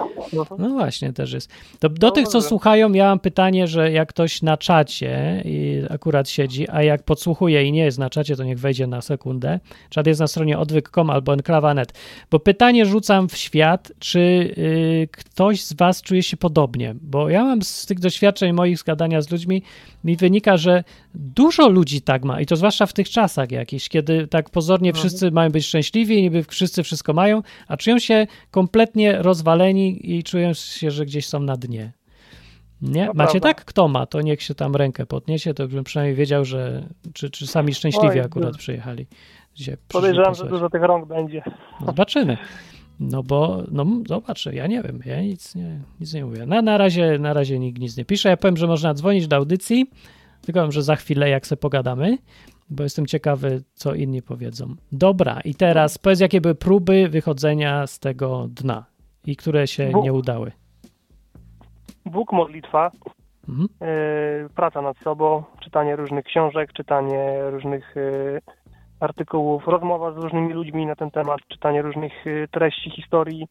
No 0.59 0.69
właśnie, 0.69 1.13
też 1.13 1.33
jest. 1.33 1.51
Do, 1.81 1.89
do 1.89 2.11
tych, 2.11 2.29
co 2.29 2.43
słuchają, 2.43 2.93
ja 2.93 3.05
mam 3.05 3.19
pytanie, 3.19 3.67
że 3.67 3.93
jak 3.93 4.09
ktoś 4.09 4.43
na 4.43 4.57
czacie 4.57 5.43
i 5.45 5.83
akurat 5.91 6.29
siedzi, 6.29 6.67
a 6.71 6.83
jak 6.83 7.03
podsłuchuje 7.03 7.65
i 7.65 7.73
nie 7.73 7.85
jest 7.85 7.99
na 7.99 8.11
czacie, 8.11 8.37
to 8.37 8.45
niech 8.45 8.59
wejdzie 8.59 8.87
na 8.87 9.01
sekundę. 9.01 9.61
Czat 9.91 10.07
jest 10.07 10.21
na 10.21 10.27
stronie 10.27 10.59
odwyk.com 10.59 11.11
albo 11.11 11.33
enklawa.net. 11.33 11.93
Bo 12.31 12.41
pytanie 12.41 12.87
rzucam 12.87 13.29
w 13.29 13.37
świat, 13.37 13.93
czy 13.99 14.19
y, 14.59 15.09
ktoś 15.13 15.65
z 15.65 15.73
was 15.73 16.03
czuje 16.03 16.23
się 16.23 16.37
podobnie? 16.37 16.95
Bo 17.01 17.29
ja 17.29 17.45
mam 17.45 17.63
z 17.63 17.87
tych 17.87 18.01
doświadczeń 18.01 18.53
moich 18.53 18.79
zgadania 18.79 19.23
z 19.23 19.31
ludźmi, 19.31 19.63
mi 20.05 20.17
wynika, 20.17 20.57
że 20.57 20.85
dużo 21.15 21.69
ludzi 21.69 22.03
tak 22.03 22.25
ma 22.25 22.41
i 22.41 22.47
to 22.47 22.57
zwłaszcza 22.57 22.87
w 22.87 22.93
tych 22.93 23.11
czasach 23.11 23.51
jakichś, 23.51 23.89
kiedy 23.89 24.27
tak 24.27 24.51
pozornie 24.51 24.91
Mhm. 24.91 25.01
wszyscy 25.09 25.31
mają 25.31 25.51
być 25.51 25.67
szczęśliwi, 25.67 26.23
niby 26.23 26.43
wszyscy 26.43 26.83
wszystko 26.83 27.13
mają, 27.13 27.43
a 27.69 27.77
czują 27.77 27.99
się 27.99 28.27
kompletnie 28.51 29.23
rozwaleni 29.23 30.15
i 30.17 30.23
czują 30.23 30.53
się, 30.53 30.91
że 30.91 31.07
gdzieś 31.07 31.27
są 31.27 31.41
na 31.41 31.57
dnie. 31.57 31.93
Nie? 32.83 33.07
To 33.07 33.13
Macie 33.15 33.31
prawda. 33.41 33.49
tak? 33.49 33.65
Kto 33.65 33.89
ma, 33.89 34.07
to 34.07 34.21
niech 34.21 34.43
się 34.43 34.55
tam 34.55 34.77
rękę 34.77 35.07
podniesie, 35.07 35.55
to 35.55 35.69
bym 35.69 35.85
przynajmniej 35.85 36.17
wiedział, 36.17 36.45
że 36.45 36.89
czy, 37.13 37.31
czy 37.31 37.47
sami 37.47 37.75
szczęśliwi 37.75 38.09
Oj, 38.09 38.21
akurat 38.21 38.53
du- 38.53 38.59
przyjechali. 38.59 39.07
Podejrzewam, 39.89 40.35
że 40.35 40.45
dużo 40.49 40.71
tych 40.71 40.83
rąk 40.83 41.09
będzie. 41.09 41.43
No 41.81 41.87
zobaczymy. 41.87 42.37
No 43.01 43.23
bo, 43.23 43.63
no 43.71 43.87
zobaczę, 44.09 44.55
ja 44.55 44.67
nie 44.67 44.83
wiem, 44.83 45.01
ja 45.05 45.23
nic 45.23 45.55
nie, 45.55 45.81
nic 46.01 46.15
nie 46.15 46.25
mówię. 46.25 46.47
Na, 46.47 46.63
na, 46.63 46.79
razie, 46.79 47.19
na 47.19 47.33
razie 47.33 47.59
nikt 47.59 47.79
nic 47.81 47.97
nie 47.97 48.05
pisze. 48.05 48.29
Ja 48.29 48.37
powiem, 48.37 48.57
że 48.57 48.67
można 48.67 48.95
dzwonić 48.95 49.27
do 49.27 49.37
audycji, 49.37 49.87
tylko 50.43 50.63
wiem, 50.63 50.73
że 50.73 50.83
za 50.83 50.97
chwilę 50.97 51.29
jak 51.29 51.47
se 51.47 51.57
pogadamy, 51.57 52.19
bo 52.71 52.83
jestem 52.83 53.07
ciekawy, 53.07 53.63
co 53.75 53.95
inni 53.95 54.23
powiedzą. 54.23 54.75
Dobra, 54.93 55.41
i 55.45 55.55
teraz 55.55 55.99
powiedz, 55.99 56.21
jakie 56.21 56.41
były 56.41 56.55
próby 56.55 57.09
wychodzenia 57.09 57.87
z 57.87 57.99
tego 57.99 58.47
dna 58.51 58.85
i 59.27 59.37
które 59.37 59.67
się 59.67 59.91
Bu- 59.91 60.03
nie 60.03 60.13
udały. 60.13 60.53
Bóg, 62.07 62.33
modlitwa, 62.33 62.91
Mhm. 63.49 63.69
yy, 63.81 64.49
praca 64.55 64.83
nad 64.83 64.99
sobą, 64.99 65.43
czytanie 65.65 65.97
różnych 65.97 66.25
książek, 66.25 66.73
czytanie 66.73 67.41
różnych 67.51 67.93
yy, 67.97 68.41
artykułów, 69.01 69.67
rozmowa 69.67 70.13
z 70.13 70.17
różnymi 70.17 70.53
ludźmi 70.53 70.87
na 70.87 70.97
ten 70.97 71.11
temat, 71.11 71.41
czytanie 71.49 71.83
różnych 71.83 72.13
yy, 72.27 72.49
treści, 72.51 72.91
historii 72.91 73.47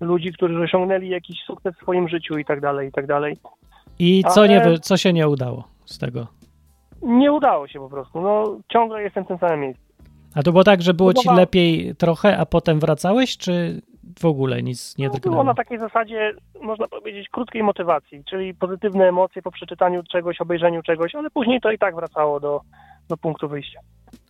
ludzi, 0.00 0.32
którzy 0.32 0.60
osiągnęli 0.62 1.08
jakiś 1.08 1.42
sukces 1.46 1.74
w 1.76 1.82
swoim 1.82 2.08
życiu 2.08 2.38
i 2.38 2.44
tak 2.44 2.60
dalej, 2.60 2.88
i 2.88 2.92
tak 2.92 3.06
dalej. 3.06 3.36
I 3.98 4.24
co, 4.34 4.46
nie, 4.46 4.60
Ale- 4.62 4.70
wy- 4.70 4.78
co 4.78 4.96
się 4.96 5.12
nie 5.12 5.28
udało 5.28 5.64
z 5.86 5.98
tego? 5.98 6.26
Nie 7.02 7.32
udało 7.32 7.68
się 7.68 7.78
po 7.80 7.88
prostu. 7.88 8.20
No, 8.20 8.58
ciągle 8.72 9.02
jestem 9.02 9.24
w 9.24 9.28
tym 9.28 9.38
samym 9.38 9.60
miejscu. 9.60 9.82
A 10.34 10.42
to 10.42 10.52
było 10.52 10.64
tak, 10.64 10.82
że 10.82 10.94
było 10.94 11.14
ci 11.14 11.28
lepiej 11.30 11.94
trochę, 11.96 12.38
a 12.38 12.46
potem 12.46 12.80
wracałeś, 12.80 13.36
czy 13.36 13.82
w 14.20 14.24
ogóle 14.24 14.62
nic 14.62 14.98
nie 14.98 15.04
No, 15.06 15.10
było 15.10 15.20
drgnęło? 15.20 15.44
na 15.44 15.54
takiej 15.54 15.78
zasadzie, 15.78 16.32
można 16.62 16.88
powiedzieć, 16.88 17.28
krótkiej 17.28 17.62
motywacji, 17.62 18.24
czyli 18.24 18.54
pozytywne 18.54 19.08
emocje 19.08 19.42
po 19.42 19.50
przeczytaniu 19.50 20.02
czegoś, 20.02 20.40
obejrzeniu 20.40 20.82
czegoś, 20.82 21.14
ale 21.14 21.30
później 21.30 21.60
to 21.60 21.70
i 21.70 21.78
tak 21.78 21.94
wracało 21.94 22.40
do, 22.40 22.60
do 23.08 23.16
punktu 23.16 23.48
wyjścia. 23.48 23.80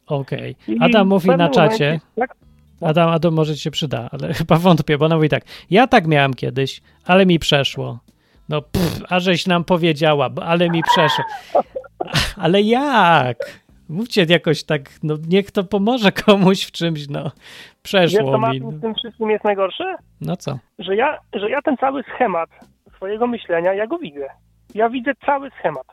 Okej. 0.06 0.56
I 0.68 0.76
Adam 0.80 1.06
w 1.06 1.10
mówi 1.10 1.28
na 1.30 1.48
czacie, 1.48 1.84
momencie- 1.84 2.00
tak? 2.16 2.36
Adam, 2.80 3.08
Adam 3.10 3.34
może 3.34 3.54
ci 3.54 3.60
się 3.60 3.70
przyda, 3.70 4.08
ale 4.12 4.34
chyba 4.40 4.56
wątpię, 4.56 4.98
bo 4.98 5.04
ona 5.04 5.16
mówi 5.16 5.28
tak, 5.28 5.44
ja 5.70 5.86
tak 5.86 6.06
miałem 6.06 6.34
kiedyś, 6.34 6.80
ale 7.04 7.26
mi 7.26 7.38
przeszło. 7.38 7.98
No 8.48 8.62
pff, 8.62 9.00
a 9.08 9.20
żeś 9.20 9.46
nam 9.46 9.64
powiedziała, 9.64 10.30
ale 10.46 10.70
mi 10.70 10.82
przeszło. 10.82 11.24
Ale 12.36 12.62
jak? 12.62 13.36
Mówcie 13.88 14.26
jakoś 14.28 14.64
tak, 14.64 14.90
no 15.02 15.14
niech 15.28 15.50
to 15.50 15.64
pomoże 15.64 16.12
komuś 16.12 16.64
w 16.64 16.72
czymś, 16.72 17.08
no. 17.08 17.22
Wiesz, 17.22 17.32
Przeszło 17.82 18.20
co 18.30 18.32
mi. 18.32 18.38
Martin, 18.40 18.70
w 18.70 18.80
tym 18.80 18.94
wszystkim 18.94 19.30
jest 19.30 19.44
najgorsze? 19.44 19.96
No 20.20 20.36
co? 20.36 20.58
Że 20.78 20.96
ja, 20.96 21.18
że 21.34 21.50
ja 21.50 21.62
ten 21.62 21.76
cały 21.76 22.02
schemat 22.14 22.50
swojego 22.96 23.26
myślenia, 23.26 23.74
ja 23.74 23.86
go 23.86 23.98
widzę. 23.98 24.26
Ja 24.74 24.90
widzę 24.90 25.12
cały 25.26 25.50
schemat. 25.58 25.86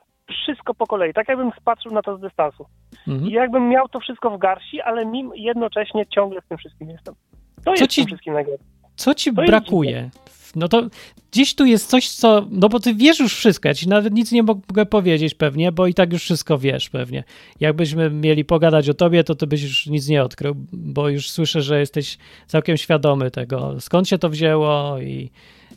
Wszystko 0.43 0.73
po 0.73 0.87
kolei, 0.87 1.13
tak 1.13 1.27
jakbym 1.29 1.51
spatrzył 1.61 1.91
na 1.91 2.01
to 2.01 2.17
z 2.17 2.21
dystansu. 2.21 2.65
Mhm. 3.07 3.29
I 3.29 3.33
jakbym 3.33 3.69
miał 3.69 3.87
to 3.89 3.99
wszystko 3.99 4.29
w 4.29 4.39
garści, 4.39 4.81
ale 4.81 5.05
mim 5.05 5.31
jednocześnie 5.35 6.05
ciągle 6.05 6.41
z 6.41 6.47
tym 6.47 6.57
wszystkim 6.57 6.89
jestem. 6.89 7.15
To 7.55 7.61
Co 7.63 7.71
jest 7.71 7.87
ci- 7.87 8.01
tym 8.01 8.07
wszystkim 8.07 8.33
najgorsze. 8.33 8.63
Co 8.95 9.13
ci 9.15 9.33
To 9.33 9.41
jest 9.41 9.51
brakuje? 9.51 10.09
No 10.55 10.67
to 10.67 10.87
gdzieś 11.31 11.55
tu 11.55 11.65
jest 11.65 11.89
coś, 11.89 12.09
co. 12.09 12.47
No 12.49 12.69
bo 12.69 12.79
ty 12.79 12.93
wiesz 12.95 13.19
już 13.19 13.35
wszystko. 13.35 13.67
Ja 13.67 13.73
ci 13.73 13.89
nawet 13.89 14.13
nic 14.13 14.31
nie 14.31 14.43
mogę 14.43 14.85
powiedzieć 14.85 15.35
pewnie, 15.35 15.71
bo 15.71 15.87
i 15.87 15.93
tak 15.93 16.13
już 16.13 16.23
wszystko 16.23 16.57
wiesz 16.57 16.89
pewnie. 16.89 17.23
Jakbyśmy 17.59 18.09
mieli 18.09 18.45
pogadać 18.45 18.89
o 18.89 18.93
tobie, 18.93 19.23
to 19.23 19.35
ty 19.35 19.47
byś 19.47 19.61
już 19.63 19.87
nic 19.87 20.07
nie 20.07 20.23
odkrył, 20.23 20.55
bo 20.73 21.09
już 21.09 21.29
słyszę, 21.29 21.61
że 21.61 21.79
jesteś 21.79 22.17
całkiem 22.47 22.77
świadomy 22.77 23.31
tego, 23.31 23.75
skąd 23.79 24.09
się 24.09 24.17
to 24.17 24.29
wzięło 24.29 24.99
i, 24.99 25.29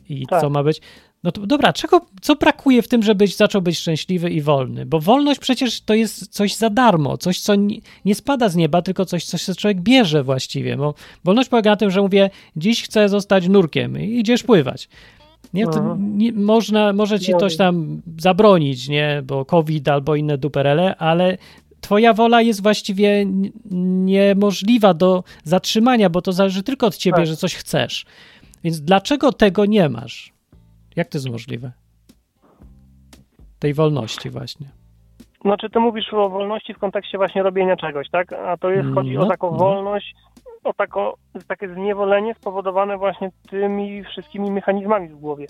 i 0.08 0.26
Tak. 0.26 0.40
co 0.40 0.50
ma 0.50 0.62
być. 0.62 0.80
No 1.26 1.32
to 1.32 1.46
dobra, 1.46 1.72
czego, 1.72 2.00
co 2.20 2.36
brakuje 2.36 2.82
w 2.82 2.88
tym, 2.88 3.02
żebyś 3.02 3.36
zaczął 3.36 3.62
być 3.62 3.78
szczęśliwy 3.78 4.30
i 4.30 4.40
wolny? 4.40 4.86
Bo 4.86 5.00
wolność 5.00 5.40
przecież 5.40 5.80
to 5.80 5.94
jest 5.94 6.26
coś 6.32 6.54
za 6.54 6.70
darmo, 6.70 7.16
coś, 7.18 7.40
co 7.40 7.54
nie, 7.54 7.76
nie 8.04 8.14
spada 8.14 8.48
z 8.48 8.56
nieba, 8.56 8.82
tylko 8.82 9.04
coś, 9.04 9.24
coś, 9.24 9.44
co 9.44 9.54
człowiek 9.54 9.80
bierze 9.80 10.22
właściwie. 10.22 10.76
Bo 10.76 10.94
wolność 11.24 11.48
polega 11.48 11.70
na 11.70 11.76
tym, 11.76 11.90
że 11.90 12.00
mówię, 12.00 12.30
dziś 12.56 12.82
chcę 12.82 13.08
zostać 13.08 13.48
nurkiem 13.48 14.00
i 14.00 14.18
idziesz 14.18 14.42
pływać. 14.42 14.88
Nie, 15.54 15.64
to 15.64 15.78
Mhm. 15.78 16.18
nie, 16.18 16.32
można, 16.32 16.92
może 16.92 17.20
ci 17.20 17.32
No. 17.32 17.36
ktoś 17.36 17.56
tam 17.56 18.02
zabronić, 18.18 18.88
nie, 18.88 19.22
bo 19.24 19.44
COVID 19.44 19.88
albo 19.88 20.16
inne 20.16 20.38
duperele, 20.38 20.96
ale 20.96 21.38
twoja 21.80 22.14
wola 22.14 22.42
jest 22.42 22.62
właściwie 22.62 23.26
niemożliwa 23.70 24.94
do 24.94 25.24
zatrzymania, 25.44 26.10
bo 26.10 26.22
to 26.22 26.32
zależy 26.32 26.62
tylko 26.62 26.86
od 26.86 26.96
ciebie, 26.96 27.16
Tak. 27.16 27.26
że 27.26 27.36
coś 27.36 27.54
chcesz. 27.54 28.06
Więc 28.64 28.80
dlaczego 28.80 29.32
tego 29.32 29.64
nie 29.66 29.88
masz? 29.88 30.35
Jak 30.96 31.08
to 31.08 31.18
jest 31.18 31.30
możliwe? 31.30 31.72
Tej 33.58 33.74
wolności 33.74 34.30
właśnie. 34.30 34.66
Znaczy, 35.40 35.70
ty 35.70 35.80
mówisz 35.80 36.12
o 36.12 36.28
wolności 36.30 36.74
w 36.74 36.78
kontekście 36.78 37.18
właśnie 37.18 37.42
robienia 37.42 37.76
czegoś, 37.76 38.10
tak? 38.10 38.32
A 38.32 38.56
to 38.56 38.70
jest, 38.70 38.88
chodzi 38.94 39.12
No, 39.14 39.22
o 39.22 39.28
taką 39.28 39.50
no. 39.50 39.56
wolność, 39.56 40.14
o 40.64 40.72
tako, 40.74 41.16
takie 41.48 41.74
zniewolenie 41.74 42.34
spowodowane 42.34 42.98
właśnie 42.98 43.30
tymi 43.50 44.04
wszystkimi 44.04 44.50
mechanizmami 44.50 45.08
w 45.08 45.16
głowie. 45.16 45.46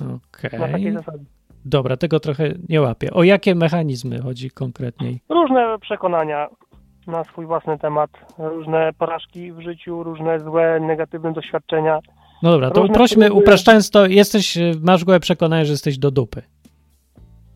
Okej. 0.00 0.60
Na 0.60 0.68
takiej 0.68 0.92
zasadzie. 0.92 1.24
Dobra, 1.64 1.96
tego 1.96 2.20
trochę 2.20 2.54
nie 2.68 2.80
łapię. 2.80 3.12
O 3.12 3.22
jakie 3.22 3.54
mechanizmy 3.54 4.22
chodzi 4.22 4.50
konkretniej? 4.50 5.20
Różne 5.28 5.78
przekonania 5.80 6.48
na 7.06 7.24
swój 7.24 7.46
własny 7.46 7.78
temat, 7.78 8.10
różne 8.38 8.92
porażki 8.98 9.52
w 9.52 9.60
życiu, 9.60 10.02
różne 10.02 10.40
złe, 10.40 10.80
negatywne 10.80 11.32
doświadczenia. 11.32 11.98
No 12.42 12.50
dobra, 12.50 12.70
to 12.70 12.80
Różne 12.80 12.92
uprośmy, 12.92 13.28
próby- 13.28 13.38
upraszczając 13.42 13.90
to, 13.90 14.06
jesteś, 14.06 14.56
y, 14.56 14.72
masz 14.82 15.04
gołe 15.04 15.20
przekonanie, 15.20 15.64
że 15.64 15.72
jesteś 15.72 15.98
do 15.98 16.10
dupy. 16.10 16.42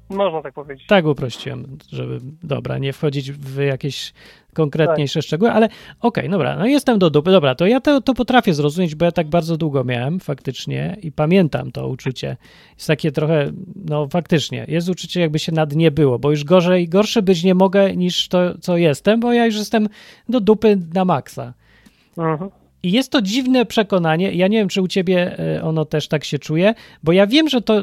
Można 0.09 0.43
tak 0.43 0.55
powiedzieć. 0.55 0.87
Tak 0.87 1.07
uprościłem, 1.07 1.79
żeby, 1.93 2.21
dobra, 2.43 2.79
nie 2.79 2.93
wchodzić 2.93 3.33
w 3.33 3.59
jakieś 3.59 4.13
konkretniejsze 4.55 5.23
szczegóły, 5.23 5.51
ale 5.53 5.69
okej, 6.01 6.31
dobra, 6.31 6.57
no 6.57 6.67
jestem 6.67 6.99
do 6.99 7.11
dupy, 7.11 7.31
dobra, 7.31 7.55
to 7.55 7.67
ja 7.67 7.81
to, 7.81 8.01
to 8.01 8.15
potrafię 8.15 8.55
zrozumieć, 8.55 8.95
bo 8.95 9.05
ja 9.05 9.13
tak 9.13 9.27
bardzo 9.27 9.57
długo 9.57 9.85
miałem 9.85 10.21
faktycznie 10.21 10.97
i 11.03 11.13
pamiętam 11.13 11.73
to 11.73 11.89
uczucie. 11.89 12.37
Jest 12.77 12.87
takie 12.87 13.13
trochę, 13.13 13.53
no 13.85 14.09
faktycznie, 14.09 14.65
jest 14.69 14.89
uczucie 14.89 15.21
jakby 15.21 15.39
się 15.39 15.53
na 15.53 15.67
dnie 15.67 15.91
było, 15.91 16.19
bo 16.19 16.31
już 16.31 16.45
gorzej, 16.45 16.89
gorszy 16.89 17.23
być 17.23 17.45
nie 17.45 17.55
mogę 17.55 17.97
niż 17.97 18.29
to, 18.29 18.59
co 18.59 18.77
jestem, 18.77 19.21
bo 19.21 19.33
ja 19.33 19.47
już 19.47 19.57
jestem 19.57 19.89
do 20.29 20.41
dupy 20.41 20.79
na 20.95 21.05
maksa. 21.05 21.55
Mhm. 22.19 22.51
I 22.87 22.93
jest 22.93 23.13
to 23.13 23.23
dziwne 23.23 23.67
przekonanie. 23.67 24.33
Ja 24.33 24.49
nie 24.49 24.59
wiem, 24.59 24.69
czy 24.69 24.83
u 24.83 24.89
ciebie 24.89 25.39
e, 25.39 25.63
ono 25.63 25.85
też 25.85 26.09
tak 26.09 26.25
się 26.25 26.39
czuje, 26.39 26.75
bo 27.03 27.13
ja 27.13 27.27
wiem, 27.27 27.49
że 27.49 27.63
to 27.63 27.75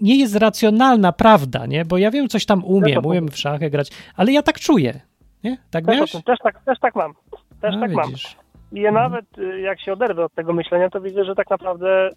nie 0.00 0.18
jest 0.18 0.36
racjonalna 0.36 1.12
prawda, 1.12 1.66
nie? 1.66 1.84
Bo 1.84 1.98
ja 1.98 2.10
wiem, 2.10 2.28
coś 2.28 2.46
tam 2.46 2.64
umiem, 2.64 3.06
o 3.06 3.08
umiem 3.08 3.28
w 3.28 3.38
szachy 3.38 3.70
grać, 3.70 3.90
ale 4.16 4.32
ja 4.32 4.42
tak 4.42 4.60
czuję. 4.60 5.00
Nie? 5.44 5.56
Tak 5.70 5.84
Też, 5.84 5.94
miałeś? 5.94 6.12
też, 6.12 6.38
tak, 6.42 6.64
też 6.64 6.78
tak 6.80 6.94
mam. 6.94 7.12
Też 7.60 7.74
A, 7.74 7.80
tak 7.80 7.92
mam. 7.92 8.06
widzisz. 8.06 8.36
I 8.72 8.80
ja 8.80 8.92
nawet 8.92 9.38
y, 9.38 9.60
jak 9.60 9.80
się 9.80 9.92
oderwę 9.92 10.24
od 10.24 10.34
tego 10.34 10.52
myślenia, 10.52 10.90
to 10.90 11.00
widzę, 11.00 11.24
że 11.24 11.34
tak 11.34 11.50
naprawdę, 11.50 12.10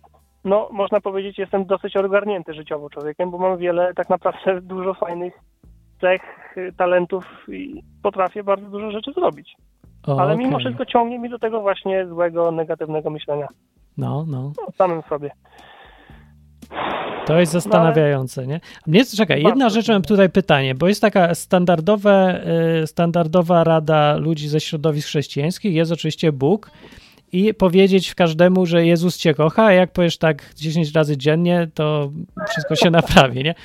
no 0.46 0.70
można 0.72 1.02
powiedzieć, 1.02 1.38
jestem 1.38 1.66
dosyć 1.66 1.98
ogarnięty 1.98 2.54
życiowo 2.54 2.90
człowiekiem, 2.90 3.32
bo 3.32 3.38
mam 3.38 3.58
wiele, 3.58 3.94
tak 3.94 4.10
naprawdę 4.10 4.62
dużo 4.74 4.94
fajnych 4.94 5.34
cech, 6.02 6.22
y, 6.58 6.74
talentów 6.78 7.26
i 7.48 7.82
potrafię 8.04 8.44
bardzo 8.44 8.70
dużo 8.70 8.92
rzeczy 8.92 9.12
zrobić. 9.14 9.56
O, 10.08 10.22
Ale 10.22 10.38
mimo 10.38 10.50
okej. 10.50 10.66
wszystko 10.66 10.86
ciągnie 10.86 11.20
mi 11.20 11.30
do 11.30 11.40
tego 11.40 11.62
właśnie 11.62 12.08
złego, 12.08 12.52
negatywnego 12.52 13.10
myślenia 13.10 13.48
No, 13.98 14.26
no. 14.28 14.54
o 14.68 14.72
samym 14.72 15.02
sobie. 15.10 15.32
To 17.26 17.40
jest 17.40 17.52
zastanawiające, 17.52 18.48
nie? 18.48 18.60
Mnie, 18.88 19.06
czekaj, 19.06 19.44
jedna 19.44 19.70
rzecz 19.70 19.90
mam 19.90 20.02
tutaj 20.02 20.30
pytanie, 20.30 20.76
bo 20.76 20.88
jest 20.88 21.02
taka 21.02 21.36
standardowe, 21.36 22.44
y, 22.84 22.88
standardowa 22.88 23.64
rada 23.64 24.16
ludzi 24.18 24.48
ze 24.48 24.60
środowisk 24.60 25.08
chrześcijańskich, 25.08 25.74
jest 25.74 25.92
oczywiście 25.92 26.32
Bóg 26.32 26.72
i 27.32 27.54
powiedzieć 27.54 28.16
każdemu, 28.16 28.66
że 28.66 28.86
Jezus 28.86 29.18
cię 29.18 29.34
kocha, 29.34 29.64
a 29.66 29.72
jak 29.72 29.92
powiesz 29.92 30.18
tak 30.18 30.54
10 30.56 30.92
razy 30.96 31.18
dziennie, 31.18 31.68
to 31.74 32.12
wszystko 32.50 32.76
się 32.76 32.90
naprawi, 33.00 33.44
nie? 33.44 33.56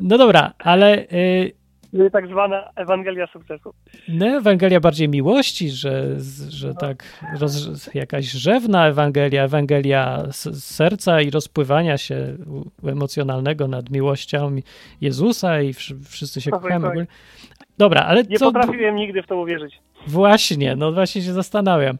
No 0.00 0.18
dobra, 0.18 0.52
ale 0.58 0.98
y, 0.98 1.52
tak 2.12 2.26
zwana 2.28 2.70
Ewangelia 2.76 3.26
sukcesu. 3.26 3.74
no, 4.08 4.26
Ewangelia 4.26 4.80
bardziej 4.80 5.08
miłości, 5.08 5.70
że, 5.70 6.20
że 6.48 6.74
tak 6.74 7.04
roz, 7.40 7.90
jakaś 7.94 8.24
rzewna 8.24 8.86
Ewangelia, 8.88 9.42
Ewangelia 9.44 10.24
serca 10.54 11.20
i 11.20 11.30
rozpływania 11.30 11.98
się 11.98 12.36
emocjonalnego 12.86 13.68
nad 13.68 13.90
miłością 13.90 14.56
Jezusa 15.00 15.60
i 15.62 15.72
wsz- 15.74 16.04
wszyscy 16.08 16.40
się 16.40 16.50
Tak, 16.50 16.62
kochamy. 16.62 16.88
tak. 16.96 17.08
Dobra, 17.78 18.00
ale 18.00 18.22
Nie 18.22 18.38
co... 18.38 18.52
potrafiłem 18.52 18.96
nigdy 18.96 19.22
w 19.22 19.26
to 19.26 19.36
uwierzyć. 19.36 19.78
Właśnie, 20.06 20.76
no 20.76 20.92
właśnie 20.92 21.22
się 21.22 21.32
zastanawiam. 21.32 21.98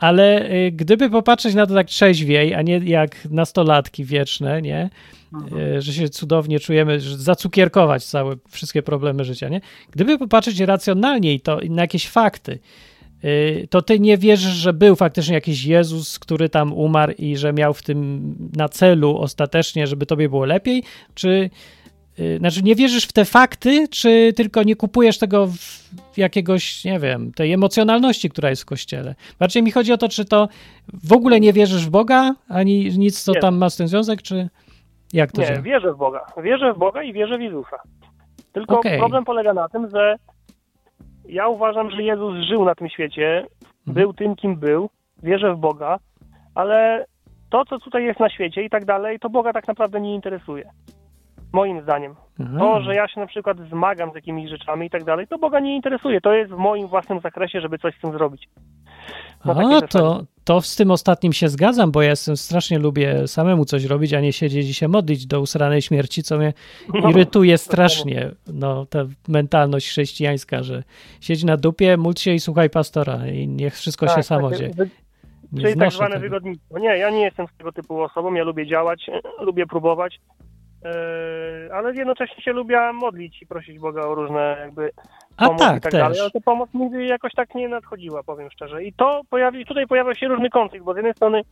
Ale 0.00 0.50
y, 0.50 0.72
gdyby 0.72 1.10
popatrzeć 1.10 1.54
na 1.54 1.66
to 1.66 1.74
tak 1.74 1.86
trzeźwiej, 1.86 2.54
a 2.54 2.62
nie 2.62 2.78
jak 2.78 3.28
nastolatki 3.30 4.04
wieczne, 4.04 4.62
nie? 4.62 4.90
Y, 5.76 5.82
że 5.82 5.92
się 5.92 6.08
cudownie 6.08 6.60
czujemy, 6.60 7.00
że 7.00 7.18
zacukierkować 7.18 8.04
całe, 8.04 8.36
wszystkie 8.48 8.82
problemy 8.82 9.24
życia, 9.24 9.48
nie? 9.48 9.60
Gdyby 9.90 10.18
popatrzeć 10.18 10.60
racjonalnie 10.60 11.34
i 11.34 11.40
to 11.40 11.58
na 11.70 11.82
jakieś 11.82 12.08
fakty, 12.08 12.58
y, 13.24 13.68
to 13.70 13.82
ty 13.82 14.00
nie 14.00 14.18
wierzysz, 14.18 14.52
że 14.52 14.72
był 14.72 14.96
faktycznie 14.96 15.34
jakiś 15.34 15.64
Jezus, 15.64 16.18
który 16.18 16.48
tam 16.48 16.72
umarł 16.72 17.12
i 17.18 17.36
że 17.36 17.52
miał 17.52 17.74
w 17.74 17.82
tym 17.82 18.34
na 18.56 18.68
celu 18.68 19.18
ostatecznie, 19.18 19.86
żeby 19.86 20.06
tobie 20.06 20.28
było 20.28 20.44
lepiej, 20.44 20.82
czy 21.14 21.50
znaczy 22.38 22.62
nie 22.62 22.74
wierzysz 22.74 23.04
w 23.04 23.12
te 23.12 23.24
fakty, 23.24 23.88
czy 23.88 24.32
tylko 24.36 24.62
nie 24.62 24.76
kupujesz 24.76 25.18
tego 25.18 25.48
jakiegoś, 26.16 26.84
nie 26.84 26.98
wiem, 26.98 27.32
tej 27.32 27.52
emocjonalności, 27.52 28.30
która 28.30 28.50
jest 28.50 28.62
w 28.62 28.66
kościele. 28.66 29.14
Bardziej 29.38 29.62
mi 29.62 29.70
chodzi 29.70 29.92
o 29.92 29.98
to, 29.98 30.08
czy 30.08 30.24
to 30.24 30.48
w 31.04 31.12
ogóle 31.12 31.40
nie 31.40 31.52
wierzysz 31.52 31.86
w 31.86 31.90
Boga, 31.90 32.34
ani 32.48 32.98
nic, 32.98 33.22
co 33.22 33.32
Nie. 33.32 33.40
tam 33.40 33.56
ma 33.56 33.70
z 33.70 33.76
tym 33.76 33.88
związek, 33.88 34.22
czy 34.22 34.48
jak 35.12 35.32
to 35.32 35.40
Nie, 35.40 35.46
działa? 35.46 35.62
wierzę 35.62 35.92
w 35.92 35.96
Boga. 35.96 36.26
Wierzę 36.42 36.72
w 36.74 36.78
Boga 36.78 37.02
i 37.02 37.12
wierzę 37.12 37.38
w 37.38 37.40
Jezusa. 37.40 37.76
Tylko 38.52 38.78
Okej. 38.78 38.98
problem 38.98 39.24
polega 39.24 39.54
na 39.54 39.68
tym, 39.68 39.90
że 39.90 40.16
ja 41.28 41.48
uważam, 41.48 41.90
że 41.90 42.02
Jezus 42.02 42.34
żył 42.48 42.64
na 42.64 42.74
tym 42.74 42.88
świecie, 42.88 43.46
Mhm. 43.86 43.94
był 43.94 44.12
tym, 44.12 44.36
kim 44.36 44.56
był, 44.56 44.90
wierzę 45.22 45.54
w 45.54 45.58
Boga, 45.58 45.98
ale 46.54 47.04
to, 47.50 47.64
co 47.64 47.78
tutaj 47.78 48.04
jest 48.04 48.20
na 48.20 48.30
świecie 48.30 48.62
i 48.64 48.70
tak 48.70 48.84
dalej, 48.84 49.18
to 49.18 49.30
Boga 49.30 49.52
tak 49.52 49.68
naprawdę 49.68 50.00
nie 50.00 50.14
interesuje. 50.14 50.70
Moim 51.52 51.82
zdaniem. 51.82 52.14
Aha. 52.40 52.58
To, 52.58 52.82
że 52.82 52.94
ja 52.94 53.08
się 53.08 53.20
na 53.20 53.26
przykład 53.26 53.56
zmagam 53.70 54.12
z 54.12 54.14
jakimiś 54.14 54.50
rzeczami 54.50 54.86
i 54.86 54.90
tak 54.90 55.04
dalej, 55.04 55.26
to 55.26 55.38
Boga 55.38 55.60
nie 55.60 55.76
interesuje. 55.76 56.20
To 56.20 56.32
jest 56.32 56.52
w 56.52 56.56
moim 56.56 56.86
własnym 56.88 57.20
zakresie, 57.20 57.60
żeby 57.60 57.78
coś 57.78 57.94
z 57.98 58.00
tym 58.00 58.12
zrobić. 58.12 58.48
A, 59.40 59.54
zasadzie. 59.54 59.88
to, 59.88 60.22
to 60.44 60.60
z 60.60 60.76
tym 60.76 60.90
ostatnim 60.90 61.32
się 61.32 61.48
zgadzam, 61.48 61.90
bo 61.90 62.02
ja 62.02 62.10
jestem 62.10 62.36
strasznie 62.36 62.78
lubię 62.78 63.28
samemu 63.28 63.64
coś 63.64 63.84
robić, 63.84 64.14
a 64.14 64.20
nie 64.20 64.32
siedzieć 64.32 64.68
i 64.68 64.74
się 64.74 64.88
modlić 64.88 65.26
do 65.26 65.40
usranej 65.40 65.82
śmierci, 65.82 66.22
co 66.22 66.38
mnie 66.38 66.52
No, 66.94 67.10
irytuje 67.10 67.58
strasznie. 67.58 68.30
No, 68.46 68.86
ta 68.86 68.98
mentalność 69.28 69.88
chrześcijańska, 69.88 70.62
że 70.62 70.82
siedź 71.20 71.44
na 71.44 71.56
dupie, 71.56 71.96
módl 71.96 72.20
się 72.20 72.32
i 72.32 72.40
słuchaj 72.40 72.70
pastora 72.70 73.26
i 73.26 73.48
niech 73.48 73.74
wszystko 73.74 74.08
się 74.08 74.14
tak, 74.14 74.24
samo 74.24 74.50
takie 74.50 74.70
dzieje. 74.74 74.90
Nie 75.52 75.62
Czyli 75.62 75.80
tak 75.80 75.92
zwane 75.92 76.10
tego. 76.14 76.20
wygodnictwo. 76.22 76.78
Nie, 76.78 76.88
ja 76.98 77.10
nie 77.10 77.22
jestem 77.22 77.46
tego 77.58 77.72
typu 77.72 78.02
osobą, 78.02 78.34
ja 78.34 78.44
lubię 78.44 78.66
działać, 78.66 79.10
lubię 79.40 79.66
próbować, 79.66 80.20
ale 81.74 81.94
jednocześnie 81.94 82.42
się 82.42 82.52
lubię 82.52 82.92
modlić 82.92 83.42
i 83.42 83.46
prosić 83.46 83.78
Boga 83.78 84.02
o 84.02 84.14
różne 84.14 84.56
jakby 84.60 84.90
A 85.36 85.46
pomoc 85.46 85.60
tak, 85.60 85.76
i 85.76 85.80
tak 85.80 85.92
też. 85.92 86.00
dalej, 86.00 86.20
ale 86.20 86.30
ta 86.30 86.40
pomoc 86.40 86.70
nigdy 86.74 87.04
jakoś 87.04 87.32
tak 87.34 87.54
nie 87.54 87.68
nadchodziła, 87.68 88.22
powiem 88.22 88.50
szczerze. 88.50 88.84
I 88.84 88.92
to 88.92 89.20
pojawi, 89.30 89.66
tutaj 89.66 89.86
pojawia 89.86 90.14
się 90.14 90.28
różny 90.28 90.50
konflikt, 90.50 90.84
bo 90.84 90.92
z 90.92 90.96
jednej 90.96 91.14
strony 91.14 91.42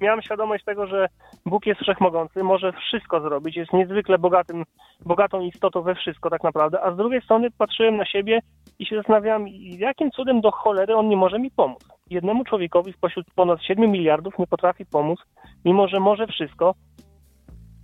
miałem 0.00 0.22
świadomość 0.22 0.64
tego, 0.64 0.86
że 0.86 1.08
Bóg 1.46 1.66
jest 1.66 1.80
wszechmogący, 1.80 2.42
może 2.42 2.72
wszystko 2.72 3.20
zrobić, 3.20 3.56
jest 3.56 3.72
niezwykle 3.72 4.18
bogatym, 4.18 4.64
bogatą 5.04 5.40
istotą 5.40 5.82
we 5.82 5.94
wszystko 5.94 6.30
tak 6.30 6.44
naprawdę, 6.44 6.80
a 6.82 6.92
z 6.92 6.96
drugiej 6.96 7.22
strony 7.22 7.48
patrzyłem 7.58 7.96
na 7.96 8.04
siebie 8.04 8.40
i 8.78 8.86
się 8.86 8.96
zastanawiałem, 8.96 9.48
jakim 9.78 10.10
cudem 10.10 10.40
do 10.40 10.50
cholery 10.50 10.96
on 10.96 11.08
nie 11.08 11.16
może 11.16 11.38
mi 11.38 11.50
pomóc. 11.50 11.88
Jednemu 12.10 12.44
człowiekowi 12.44 12.92
spośród 12.92 13.26
ponad 13.34 13.62
7 13.62 13.90
miliardów 13.90 14.38
nie 14.38 14.46
potrafi 14.46 14.86
pomóc, 14.86 15.20
mimo 15.64 15.88
że 15.88 16.00
może 16.00 16.26
wszystko. 16.26 16.74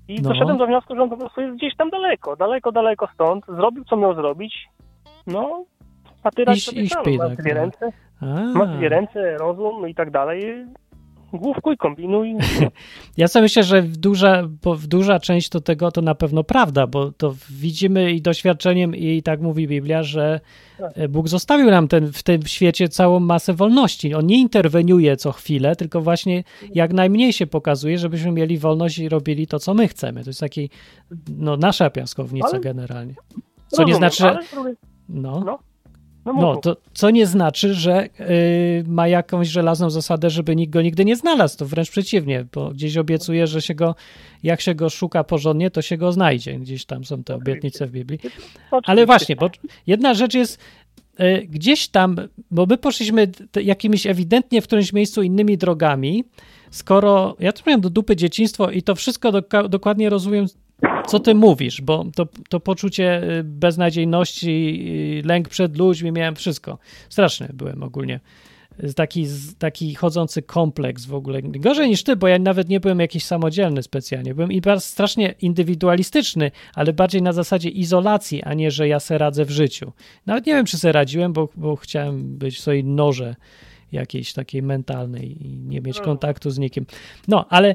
I 0.09 0.23
No. 0.23 0.28
doszedłem 0.28 0.59
do 0.59 0.66
wniosku, 0.66 0.94
że 0.97 1.02
on 1.02 1.11
po 1.11 1.16
prostu 1.16 1.40
jest 1.40 1.56
gdzieś 1.56 1.76
tam 1.76 1.90
daleko, 1.90 2.37
daleko, 2.37 2.73
daleko 2.73 3.09
stąd. 3.14 3.44
Zrobił, 3.49 3.85
co 3.85 3.97
miał 3.97 4.14
zrobić. 4.14 4.68
No, 5.26 5.64
a 6.23 6.30
ty 6.30 6.42
I- 6.42 6.44
radź 6.44 6.64
sobie 6.64 6.82
i 6.82 6.88
sam. 6.88 7.02
śpi, 7.04 7.18
Masz 7.18 7.28
tak, 7.28 7.38
dwie 7.38 7.50
tak. 7.54 7.59
ręce, 7.62 7.92
A. 8.21 8.25
masz 8.59 8.68
dwie 8.76 8.88
ręce, 8.88 9.37
rozum 9.38 9.88
i 9.88 9.94
tak 9.94 10.11
dalej. 10.11 10.66
Główkuj, 11.32 11.76
kombinuj. 11.76 12.34
Ja 13.16 13.28
sobie 13.28 13.42
myślę, 13.42 13.62
że 13.64 13.82
w 13.82 13.96
duża, 13.96 14.42
bo 14.62 14.74
w 14.74 14.86
duża 14.86 15.20
część 15.20 15.48
to 15.48 15.60
tego 15.60 15.90
to 15.90 16.02
na 16.02 16.14
pewno 16.14 16.44
prawda, 16.44 16.86
bo 16.86 17.12
to 17.12 17.34
widzimy 17.50 18.12
i 18.12 18.22
doświadczeniem, 18.22 18.96
i 18.96 19.22
tak 19.22 19.40
mówi 19.40 19.68
Biblia, 19.68 20.02
że 20.02 20.40
Tak. 20.78 21.08
Bóg 21.10 21.28
zostawił 21.28 21.70
nam 21.70 21.88
ten, 21.88 22.12
w 22.12 22.22
tym 22.22 22.42
świecie 22.42 22.88
całą 22.88 23.20
masę 23.20 23.54
wolności. 23.54 24.14
On 24.14 24.26
nie 24.26 24.40
interweniuje 24.40 25.16
co 25.16 25.32
chwilę, 25.32 25.76
tylko 25.76 26.00
właśnie 26.00 26.44
jak 26.74 26.92
najmniej 26.92 27.32
się 27.32 27.46
pokazuje, 27.46 27.98
żebyśmy 27.98 28.32
mieli 28.32 28.58
wolność 28.58 28.98
i 28.98 29.08
robili 29.08 29.46
to, 29.46 29.58
co 29.58 29.74
my 29.74 29.88
chcemy. 29.88 30.24
To 30.24 30.30
jest 30.30 30.40
taki, 30.40 30.70
no, 31.38 31.56
nasza 31.56 31.90
piaskownica 31.90 32.48
Ale- 32.52 32.60
generalnie. 32.60 33.14
Co 33.68 33.82
nie 33.84 33.92
Rozumiem, 33.92 33.96
znaczy, 33.96 34.16
że... 34.16 34.38
No. 35.08 35.42
No, 35.46 35.58
no, 36.24 36.32
No, 36.32 36.56
to 36.56 36.76
co 36.94 37.10
nie 37.10 37.26
znaczy, 37.26 37.74
że 37.74 38.04
y, 38.20 38.84
ma 38.86 39.08
jakąś 39.08 39.48
żelazną 39.48 39.90
zasadę, 39.90 40.30
żeby 40.30 40.56
nikt 40.56 40.72
go 40.72 40.82
nigdy 40.82 41.04
nie 41.04 41.16
znalazł. 41.16 41.58
To 41.58 41.66
wręcz 41.66 41.90
przeciwnie, 41.90 42.44
bo 42.54 42.70
gdzieś 42.70 42.96
obiecuje, 42.96 43.46
że 43.46 43.62
się 43.62 43.74
go, 43.74 43.94
jak 44.42 44.60
się 44.60 44.74
go 44.74 44.90
szuka 44.90 45.24
porządnie, 45.24 45.70
to 45.70 45.82
się 45.82 45.96
go 45.96 46.12
znajdzie. 46.12 46.58
Gdzieś 46.58 46.84
tam 46.84 47.04
są 47.04 47.24
te 47.24 47.34
obietnice 47.34 47.86
w 47.86 47.90
Biblii. 47.90 48.18
Ale 48.84 49.06
właśnie, 49.06 49.36
bo 49.36 49.50
jedna 49.86 50.14
rzecz 50.14 50.34
jest 50.34 50.58
y, 51.20 51.46
gdzieś 51.50 51.88
tam, 51.88 52.16
bo 52.50 52.66
my 52.66 52.78
poszliśmy 52.78 53.28
jakimiś 53.62 54.06
ewidentnie 54.06 54.62
w 54.62 54.66
którymś 54.66 54.92
miejscu 54.92 55.22
innymi 55.22 55.58
drogami, 55.58 56.24
skoro 56.70 57.36
ja 57.40 57.52
tu 57.52 57.62
miałem 57.66 57.80
do 57.80 57.90
dupy 57.90 58.16
dzieciństwo 58.16 58.70
i 58.70 58.82
to 58.82 58.94
wszystko 58.94 59.30
doka- 59.32 59.68
dokładnie 59.68 60.10
rozumiem, 60.10 60.46
co 61.06 61.20
ty 61.20 61.34
mówisz, 61.34 61.80
bo 61.80 62.04
to, 62.14 62.26
to 62.48 62.60
poczucie 62.60 63.22
y, 63.38 63.44
beznadziejności, 63.44 64.84
y, 65.24 65.26
lęk 65.26 65.48
przed 65.48 65.76
ludźmi, 65.78 66.12
miałem 66.12 66.36
wszystko. 66.36 66.78
Straszny 67.08 67.48
byłem 67.52 67.82
ogólnie. 67.82 68.20
Taki, 68.96 69.26
taki 69.58 69.94
chodzący 69.94 70.42
kompleks 70.42 71.04
w 71.06 71.14
ogóle. 71.14 71.42
Gorzej 71.42 71.88
niż 71.88 72.02
ty, 72.02 72.16
bo 72.16 72.28
ja 72.28 72.38
nawet 72.38 72.68
nie 72.68 72.80
byłem 72.80 73.00
jakiś 73.00 73.24
samodzielny 73.24 73.82
specjalnie. 73.82 74.34
Byłem 74.34 74.52
i 74.52 74.60
bardzo 74.60 74.80
strasznie 74.86 75.34
indywidualistyczny, 75.40 76.50
ale 76.74 76.92
bardziej 76.92 77.22
na 77.22 77.32
zasadzie 77.32 77.68
izolacji, 77.68 78.42
a 78.42 78.54
nie, 78.54 78.70
że 78.70 78.88
ja 78.88 79.00
se 79.00 79.18
radzę 79.18 79.44
w 79.44 79.50
życiu. 79.50 79.92
Nawet 80.26 80.46
nie 80.46 80.54
wiem, 80.54 80.66
czy 80.66 80.78
se 80.78 80.92
radziłem, 80.92 81.32
bo, 81.32 81.48
bo 81.56 81.76
chciałem 81.76 82.38
być 82.38 82.56
w 82.56 82.60
swojej 82.60 82.84
noże 82.84 83.36
jakiejś 83.92 84.32
takiej 84.32 84.62
mentalnej 84.62 85.46
i 85.46 85.58
nie 85.58 85.80
mieć 85.80 85.98
No. 85.98 86.04
kontaktu 86.04 86.50
z 86.50 86.58
nikim. 86.58 86.86
No, 87.28 87.46
ale 87.48 87.74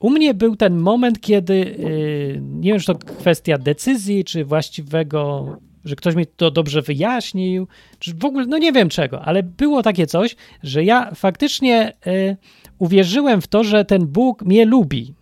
u 0.00 0.10
mnie 0.10 0.34
był 0.34 0.56
ten 0.56 0.76
moment, 0.76 1.20
kiedy 1.20 1.56
yy, 1.56 2.40
nie 2.42 2.70
wiem, 2.70 2.80
czy 2.80 2.86
to 2.86 2.94
kwestia 2.94 3.58
decyzji, 3.58 4.24
czy 4.24 4.44
właściwego, 4.44 5.46
że 5.84 5.96
ktoś 5.96 6.14
mi 6.14 6.26
to 6.26 6.50
dobrze 6.50 6.82
wyjaśnił, 6.82 7.68
czy 7.98 8.14
w 8.14 8.24
ogóle, 8.24 8.46
no 8.46 8.58
nie 8.58 8.72
wiem 8.72 8.88
czego, 8.88 9.22
ale 9.22 9.42
było 9.42 9.82
takie 9.82 10.06
coś, 10.06 10.36
że 10.62 10.84
ja 10.84 11.14
faktycznie 11.14 11.92
yy, 12.06 12.36
uwierzyłem 12.78 13.40
w 13.40 13.46
to, 13.46 13.64
że 13.64 13.84
ten 13.84 14.06
Bóg 14.06 14.42
mnie 14.42 14.64
lubi. 14.64 15.14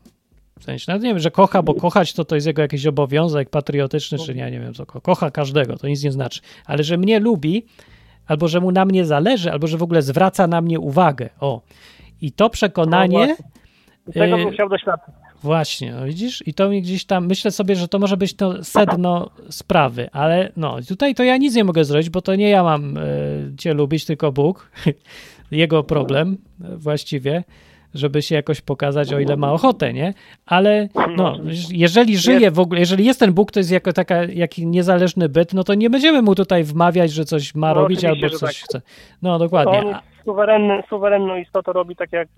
W 0.61 0.65
sensie, 0.65 0.85
nawet 0.89 1.03
nie 1.03 1.09
wiem, 1.09 1.19
że 1.19 1.31
kocha, 1.31 1.63
bo 1.63 1.75
kochać 1.75 2.13
to 2.13 2.25
to 2.25 2.35
jest 2.35 2.47
jego 2.47 2.63
jakiś 2.63 2.87
obowiązek 2.87 3.51
patriotyczny, 3.51 4.19
czy 4.19 4.35
nie, 4.35 4.51
nie 4.51 4.61
wiem 4.61 4.75
co, 4.75 4.87
ko- 4.87 5.01
kocha 5.01 5.31
każdego, 5.31 5.77
to 5.77 5.89
nic 5.89 6.05
nie 6.05 6.13
znaczy, 6.13 6.41
ale 6.67 6.85
że 6.85 6.97
mnie 6.97 7.21
lubi, 7.21 7.67
albo 8.27 8.49
że 8.49 8.61
mu 8.61 8.73
na 8.73 8.85
mnie 8.85 9.05
zależy, 9.05 9.53
albo 9.53 9.67
że 9.67 9.79
w 9.79 9.83
ogóle 9.83 10.03
zwraca 10.03 10.47
na 10.47 10.61
mnie 10.61 10.81
uwagę. 10.81 11.31
O. 11.41 11.63
I 12.21 12.33
to 12.33 12.51
przekonanie. 12.51 13.37
No 13.39 13.58
Tego 14.15 14.37
bym 14.37 14.49
y, 14.49 14.53
chciał 14.53 14.69
doświadczyć. 14.69 15.15
Właśnie, 15.43 15.93
no 15.93 16.05
widzisz? 16.05 16.47
I 16.47 16.55
to 16.55 16.69
mi 16.69 16.83
gdzieś 16.83 17.05
tam, 17.05 17.27
myślę 17.27 17.51
sobie, 17.51 17.77
że 17.77 17.89
to 17.89 17.99
może 17.99 18.17
być 18.17 18.35
to 18.35 18.65
sedno 18.65 19.31
sprawy, 19.51 20.09
ale 20.13 20.53
no, 20.57 20.77
tutaj 20.89 21.15
to 21.15 21.23
ja 21.23 21.37
nic 21.37 21.55
nie 21.55 21.65
mogę 21.65 21.85
zrobić, 21.85 22.11
bo 22.11 22.23
to 22.23 22.35
nie 22.35 22.49
ja 22.49 22.63
mam 22.63 22.97
e, 22.97 23.01
cię 23.59 23.75
lubić, 23.75 24.05
tylko 24.05 24.33
Bóg. 24.33 24.71
Jego 25.51 25.85
problem 25.85 26.39
właściwie, 26.59 27.45
żeby 27.99 28.23
się 28.23 28.35
jakoś 28.35 28.61
pokazać, 28.61 29.13
o 29.13 29.19
ile 29.19 29.37
ma 29.37 29.53
ochotę, 29.53 29.93
nie? 29.93 30.15
Ale 30.47 30.89
no, 31.17 31.37
jeżeli 31.71 32.17
żyje 32.19 32.51
w 32.51 32.59
ogóle, 32.59 32.81
jeżeli 32.81 33.05
jest 33.05 33.21
ten 33.21 33.33
Bóg, 33.33 33.53
to 33.53 33.61
jest 33.61 33.71
jako 33.71 33.93
taka, 33.93 34.25
jaki 34.25 34.67
niezależny 34.67 35.29
byt, 35.29 35.55
no 35.55 35.65
to 35.65 35.75
nie 35.75 35.91
będziemy 35.91 36.23
mu 36.23 36.35
tutaj 36.35 36.65
wmawiać, 36.65 37.11
że 37.13 37.25
coś 37.25 37.55
ma 37.55 37.69
No, 37.69 37.75
robić 37.75 38.05
albo 38.05 38.29
coś 38.31 38.61
tak. 38.61 38.65
chce. 38.69 38.81
No, 39.23 39.39
dokładnie. 39.39 39.79
on 39.79 39.87
jest 39.87 40.01
suwerenny, 40.25 40.83
suwerenną 40.89 41.37
istotą 41.37 41.73
robi 41.73 41.97
tak, 41.97 42.13
jak, 42.13 42.29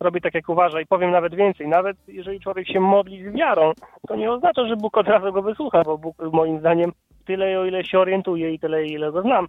robi 0.00 0.20
tak, 0.20 0.34
jak 0.34 0.48
uważa. 0.48 0.80
I 0.80 0.86
powiem 0.86 1.10
nawet 1.10 1.34
więcej. 1.34 1.68
Nawet 1.68 1.96
jeżeli 2.08 2.40
człowiek 2.40 2.68
się 2.68 2.80
modli 2.80 3.30
z 3.30 3.34
wiarą, 3.34 3.72
to 4.08 4.16
nie 4.16 4.32
oznacza, 4.32 4.66
że 4.68 4.76
Bóg 4.76 4.98
od 4.98 5.08
razu 5.08 5.32
go 5.32 5.42
wysłucha, 5.42 5.82
bo 5.84 5.98
Bóg 5.98 6.16
moim 6.32 6.60
zdaniem 6.60 6.92
tyle, 7.28 7.60
o 7.60 7.64
ile 7.66 7.84
się 7.84 7.98
orientuje 7.98 8.52
i 8.54 8.58
tyle, 8.58 8.86
ile 8.86 9.12
go 9.12 9.22
znam. 9.22 9.46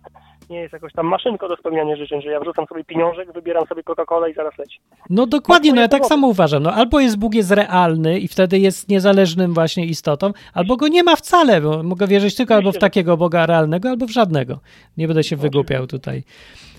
Nie 0.49 0.59
jest 0.59 0.73
jakoś 0.73 0.93
tam 0.93 1.07
maszynką 1.07 1.47
do 1.47 1.55
spełniania 1.55 1.95
życzeń, 1.95 2.21
że 2.21 2.31
ja 2.31 2.39
wrzucam 2.39 2.65
sobie 2.65 2.83
pieniążek, 2.83 3.31
wybieram 3.33 3.65
sobie 3.67 3.83
Coca-Colę 3.83 4.29
i 4.31 4.33
zaraz 4.33 4.57
leci. 4.57 4.79
No 5.09 5.27
dokładnie, 5.27 5.73
no 5.73 5.81
ja 5.81 5.87
tak 5.87 6.05
samo 6.05 6.27
uważam. 6.27 6.63
No, 6.63 6.73
albo 6.73 6.99
jest 6.99 7.19
Bóg 7.19 7.33
jest 7.35 7.51
realny 7.51 8.19
i 8.19 8.27
wtedy 8.27 8.59
jest 8.59 8.89
niezależnym 8.89 9.53
właśnie 9.53 9.85
istotą, 9.85 10.31
albo 10.53 10.77
go 10.77 10.87
nie 10.87 11.03
ma 11.03 11.15
wcale, 11.15 11.61
bo 11.61 11.83
mogę 11.83 12.07
wierzyć 12.07 12.35
tylko 12.35 12.55
albo 12.55 12.71
w 12.71 12.77
takiego 12.77 13.17
Boga 13.17 13.45
realnego, 13.45 13.89
albo 13.89 14.05
w 14.05 14.09
żadnego. 14.11 14.59
Nie 14.97 15.07
będę 15.07 15.23
się 15.23 15.35
wygłupiał 15.35 15.87
tutaj. 15.87 16.23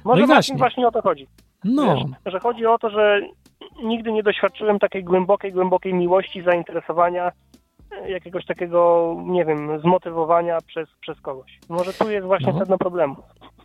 Może 0.05 0.19
No 0.21 0.25
i 0.25 0.27
właśnie. 0.27 0.57
właśnie. 0.57 0.87
o 0.89 0.91
to 0.91 1.03
chodzi. 1.03 1.27
No, 1.65 1.95
Wiesz, 1.95 2.33
że 2.33 2.41
chodzi 2.41 2.67
o 2.67 2.79
to, 2.79 2.91
że 2.91 3.21
nigdy 3.83 4.13
nie 4.13 4.23
doświadczyłem 4.23 4.79
takiej 4.79 5.05
głębokiej, 5.05 5.53
głębokiej 5.53 5.95
miłości, 5.95 6.43
zainteresowania, 6.43 7.33
jakiegoś 8.09 8.47
takiego, 8.47 9.15
nie 9.27 9.45
wiem, 9.45 9.81
zmotywowania 9.81 10.59
przez, 10.67 10.89
przez 11.01 11.21
kogoś. 11.21 11.59
Może 11.69 11.93
tu 11.93 12.11
jest 12.11 12.27
właśnie 12.27 12.53
No. 12.53 12.59
sedno 12.59 12.79
problemu. 12.79 13.17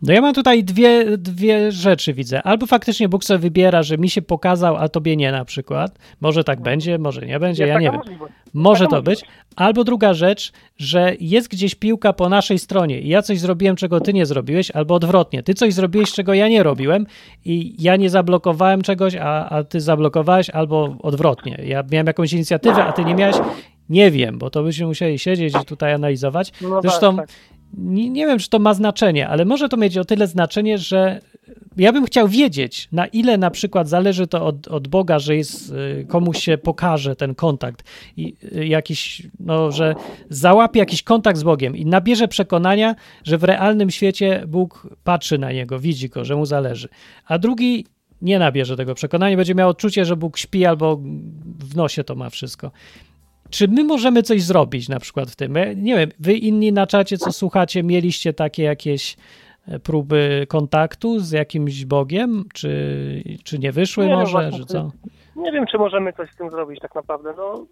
no 0.01 0.13
ja 0.13 0.21
mam 0.21 0.33
tutaj 0.33 0.63
dwie, 0.63 1.17
dwie 1.17 1.71
rzeczy 1.71 2.13
widzę. 2.13 2.43
Albo 2.43 2.65
faktycznie 2.65 3.09
Bóg 3.09 3.23
sobie 3.23 3.37
wybiera, 3.39 3.83
że 3.83 3.97
mi 3.97 4.09
się 4.09 4.21
pokazał, 4.21 4.75
a 4.75 4.89
tobie 4.89 5.15
nie 5.17 5.31
na 5.31 5.45
przykład. 5.45 5.99
Może 6.21 6.43
tak 6.43 6.61
będzie, 6.61 6.97
może 6.97 7.21
nie 7.21 7.39
będzie, 7.39 7.63
Jest 7.63 7.73
ja 7.73 7.79
nie 7.79 7.85
wiem. 7.91 7.95
możliwość. 7.95 8.33
Może 8.53 8.83
Taka 8.85 8.95
to 8.95 9.01
być. 9.01 9.21
Albo 9.55 9.83
druga 9.83 10.13
rzecz, 10.13 10.51
że 10.77 11.13
jest 11.19 11.47
gdzieś 11.51 11.75
piłka 11.75 12.13
po 12.13 12.29
naszej 12.29 12.59
stronie 12.59 12.99
i 13.01 13.07
ja 13.09 13.21
coś 13.21 13.39
zrobiłem, 13.39 13.75
czego 13.75 13.99
ty 14.01 14.13
nie 14.13 14.25
zrobiłeś, 14.25 14.71
albo 14.71 14.95
odwrotnie. 14.95 15.43
Ty 15.43 15.53
coś 15.53 15.73
zrobiłeś, 15.73 16.11
czego 16.13 16.33
ja 16.33 16.47
nie 16.47 16.63
robiłem 16.63 17.05
i 17.45 17.75
ja 17.83 17.95
nie 17.95 18.09
zablokowałem 18.09 18.81
czegoś, 18.81 19.15
a, 19.15 19.49
a 19.49 19.63
ty 19.63 19.81
zablokowałeś, 19.81 20.49
albo 20.49 20.95
odwrotnie. 21.03 21.57
Ja 21.63 21.83
miałem 21.91 22.07
jakąś 22.07 22.33
inicjatywę, 22.33 22.83
a 22.85 22.91
ty 22.93 23.05
nie 23.05 23.15
miałeś. 23.15 23.35
Nie 23.89 24.11
wiem, 24.11 24.37
bo 24.37 24.49
to 24.49 24.63
byśmy 24.63 24.85
musieli 24.85 25.19
siedzieć 25.19 25.53
i 25.61 25.65
tutaj 25.65 25.93
analizować. 25.93 26.51
No 26.61 26.81
Zresztą 26.81 27.15
tak, 27.15 27.27
tak. 27.27 27.35
nie, 27.77 28.09
nie 28.09 28.25
wiem, 28.25 28.39
czy 28.39 28.49
to 28.49 28.59
ma 28.59 28.73
znaczenie, 28.73 29.27
ale 29.27 29.45
może 29.45 29.69
to 29.69 29.77
mieć 29.77 29.97
o 29.97 30.05
tyle 30.05 30.27
znaczenie, 30.27 30.77
że 30.77 31.21
ja 31.77 31.93
bym 31.93 32.05
chciał 32.05 32.27
wiedzieć, 32.27 32.87
na 32.91 33.07
ile 33.07 33.37
na 33.37 33.51
przykład 33.51 33.89
zależy 33.89 34.27
to 34.27 34.45
od, 34.45 34.67
od 34.67 34.87
Boga, 34.87 35.19
że 35.19 35.35
jest, 35.35 35.71
y, 35.71 36.05
komuś 36.07 36.43
się 36.43 36.57
pokaże 36.57 37.15
ten 37.15 37.35
kontakt 37.35 37.83
i 38.17 38.35
y, 38.55 38.67
jakiś, 38.67 39.27
no, 39.39 39.71
że 39.71 39.95
załapie 40.29 40.79
jakiś 40.79 41.03
kontakt 41.03 41.39
z 41.39 41.43
Bogiem 41.43 41.75
i 41.75 41.85
nabierze 41.85 42.27
przekonania, 42.27 42.95
że 43.23 43.37
w 43.37 43.43
realnym 43.43 43.91
świecie 43.91 44.43
Bóg 44.47 44.87
patrzy 45.03 45.37
na 45.37 45.51
niego, 45.51 45.79
widzi 45.79 46.09
go, 46.09 46.25
że 46.25 46.35
mu 46.35 46.45
zależy. 46.45 46.89
A 47.25 47.39
drugi 47.39 47.85
nie 48.21 48.39
nabierze 48.39 48.77
tego 48.77 48.95
przekonania, 48.95 49.37
będzie 49.37 49.55
miał 49.55 49.69
odczucie, 49.69 50.05
że 50.05 50.15
Bóg 50.15 50.37
śpi 50.37 50.65
albo 50.65 51.01
w 51.59 51.75
nosie 51.75 52.03
to 52.03 52.15
ma 52.15 52.29
wszystko. 52.29 52.71
Czy 53.49 53.67
my 53.67 53.83
możemy 53.83 54.23
coś 54.23 54.41
zrobić 54.43 54.89
na 54.89 54.99
przykład 54.99 55.29
w 55.31 55.35
tym? 55.35 55.53
Nie 55.75 55.95
wiem, 55.95 56.09
wy 56.19 56.33
inni 56.33 56.71
na 56.73 56.87
czacie, 56.87 57.17
co 57.17 57.31
słuchacie, 57.31 57.83
mieliście 57.83 58.33
takie 58.33 58.63
jakieś 58.63 59.17
e, 59.67 59.79
próby 59.79 60.45
kontaktu 60.49 61.19
z 61.19 61.31
jakimś 61.31 61.85
Bogiem? 61.85 62.45
Czy, 62.53 62.69
czy 63.43 63.59
nie 63.59 63.71
wyszły 63.71 64.03
Nie 64.03 64.09
wiem 64.09 64.19
może, 64.19 64.31
właśnie, 64.31 64.51
że 64.51 64.65
czy- 64.65 64.73
co? 64.73 64.91
Nie 65.35 65.51
wiem, 65.51 65.65
czy 65.71 65.77
możemy 65.77 66.13
coś 66.13 66.31
z 66.31 66.35
tym 66.35 66.49
zrobić 66.49 66.79
tak 66.79 66.95
naprawdę. 66.95 67.33
No, 67.37 67.65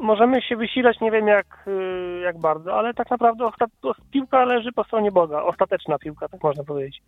możemy 0.00 0.42
się 0.42 0.56
wysilać, 0.56 1.00
nie 1.00 1.10
wiem 1.10 1.26
jak, 1.26 1.64
y, 1.68 2.20
jak 2.24 2.38
bardzo, 2.38 2.74
ale 2.74 2.94
tak 2.94 3.10
naprawdę 3.10 3.44
ostat- 3.44 3.94
piłka 4.10 4.44
leży 4.44 4.72
po 4.72 4.84
stronie 4.84 5.10
Boga. 5.12 5.42
Ostateczna 5.42 5.98
piłka, 5.98 6.28
tak 6.28 6.42
można 6.42 6.64
powiedzieć. 6.64 7.02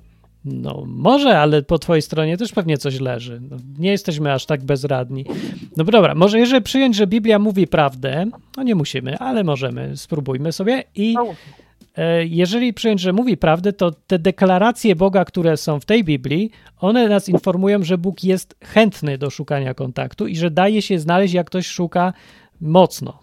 No 0.44 0.84
może, 0.86 1.38
ale 1.38 1.62
po 1.62 1.78
twojej 1.78 2.02
stronie 2.02 2.36
też 2.36 2.52
pewnie 2.52 2.78
coś 2.78 3.00
leży. 3.00 3.40
No, 3.50 3.56
nie 3.78 3.90
jesteśmy 3.90 4.32
aż 4.32 4.46
tak 4.46 4.64
bezradni. 4.64 5.24
No 5.76 5.84
dobra, 5.84 6.14
może 6.14 6.38
jeżeli 6.38 6.62
przyjąć, 6.62 6.96
że 6.96 7.06
Biblia 7.06 7.38
mówi 7.38 7.66
prawdę, 7.66 8.26
no 8.56 8.62
nie 8.62 8.74
musimy, 8.74 9.18
ale 9.18 9.44
możemy, 9.44 9.96
spróbujmy 9.96 10.52
sobie 10.52 10.84
i 10.94 11.14
No, 11.14 11.26
e, 11.96 12.26
jeżeli 12.26 12.74
przyjąć, 12.74 13.00
że 13.00 13.12
mówi 13.12 13.36
prawdę, 13.36 13.72
to 13.72 13.90
te 13.90 14.18
deklaracje 14.18 14.96
Boga, 14.96 15.24
które 15.24 15.56
są 15.56 15.80
w 15.80 15.84
tej 15.84 16.04
Biblii, 16.04 16.50
one 16.80 17.08
nas 17.08 17.28
informują, 17.28 17.82
że 17.82 17.98
Bóg 17.98 18.24
jest 18.24 18.56
chętny 18.64 19.18
do 19.18 19.30
szukania 19.30 19.74
kontaktu 19.74 20.26
i 20.26 20.36
że 20.36 20.50
daje 20.50 20.82
się 20.82 20.98
znaleźć, 20.98 21.34
jak 21.34 21.46
ktoś 21.46 21.66
szuka 21.66 22.12
mocno. 22.60 23.22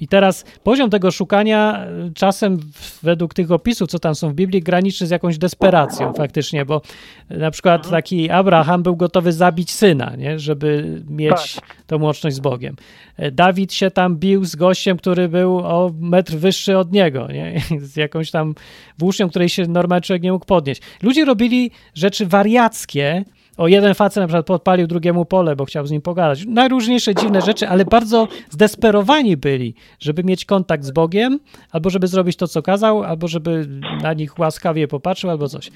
I 0.00 0.08
teraz 0.08 0.44
poziom 0.62 0.90
tego 0.90 1.10
szukania 1.10 1.86
y, 2.08 2.14
czasem 2.14 2.58
według 3.02 3.34
tych 3.34 3.50
opisów, 3.50 3.88
co 3.88 3.98
tam 3.98 4.14
są 4.14 4.30
w 4.30 4.34
Biblii, 4.34 4.62
graniczy 4.62 5.06
z 5.06 5.10
jakąś 5.10 5.38
desperacją 5.38 6.12
faktycznie, 6.12 6.64
bo 6.64 6.82
y, 7.30 7.38
na 7.38 7.50
przykład 7.50 7.90
taki 7.90 8.30
Abraham 8.30 8.82
był 8.82 8.96
gotowy 8.96 9.32
zabić 9.32 9.70
syna, 9.70 10.16
nie? 10.16 10.38
żeby 10.38 11.02
mieć 11.08 11.56
tą 11.86 12.02
łączność 12.02 12.36
z 12.36 12.40
Bogiem. 12.40 12.76
Y, 13.18 13.30
Dawid 13.30 13.72
się 13.72 13.90
tam 13.90 14.16
bił 14.16 14.44
z 14.44 14.56
gościem, 14.56 14.96
który 14.96 15.28
był 15.28 15.58
o 15.58 15.90
metr 16.00 16.32
wyższy 16.32 16.78
od 16.78 16.92
niego, 16.92 17.28
nie? 17.32 17.60
z 17.80 17.96
jakąś 17.96 18.30
tam 18.30 18.54
włócznią, 18.98 19.30
której 19.30 19.48
się 19.48 19.66
normalny 19.66 20.02
człowiek 20.02 20.22
nie 20.22 20.32
mógł 20.32 20.46
podnieść. 20.46 20.82
Ludzie 21.02 21.24
robili 21.24 21.70
rzeczy 21.94 22.26
wariackie, 22.26 23.24
o, 23.56 23.68
jeden 23.68 23.94
facet 23.94 24.16
na 24.16 24.26
przykład 24.26 24.46
podpalił 24.46 24.86
drugiemu 24.86 25.24
pole, 25.24 25.56
bo 25.56 25.64
chciał 25.64 25.86
z 25.86 25.90
nim 25.90 26.02
pogadać. 26.02 26.44
Najróżniejsze 26.46 27.14
dziwne 27.14 27.42
rzeczy, 27.42 27.68
ale 27.68 27.84
bardzo 27.84 28.28
zdesperowani 28.50 29.36
byli, 29.36 29.74
żeby 30.00 30.24
mieć 30.24 30.44
kontakt 30.44 30.84
z 30.84 30.90
Bogiem, 30.90 31.40
albo 31.70 31.90
żeby 31.90 32.06
zrobić 32.06 32.36
to, 32.36 32.48
co 32.48 32.62
kazał, 32.62 33.02
albo 33.02 33.28
żeby 33.28 33.68
na 34.02 34.12
nich 34.12 34.38
łaskawie 34.38 34.88
popatrzył, 34.88 35.30
albo 35.30 35.48
coś. 35.48 35.70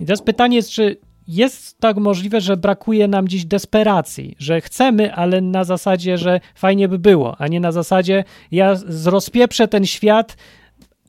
I 0.00 0.04
teraz 0.06 0.22
pytanie 0.22 0.56
jest, 0.56 0.70
czy 0.70 0.96
jest 1.28 1.80
tak 1.80 1.96
możliwe, 1.96 2.40
że 2.40 2.56
brakuje 2.56 3.08
nam 3.08 3.28
dziś 3.28 3.44
desperacji, 3.44 4.36
że 4.38 4.60
chcemy, 4.60 5.14
ale 5.14 5.40
na 5.40 5.64
zasadzie, 5.64 6.18
że 6.18 6.40
fajnie 6.54 6.88
by 6.88 6.98
było, 6.98 7.36
a 7.38 7.48
nie 7.48 7.60
na 7.60 7.72
zasadzie 7.72 8.24
ja 8.50 8.76
rozpieprzę 9.04 9.68
ten 9.68 9.86
świat 9.86 10.36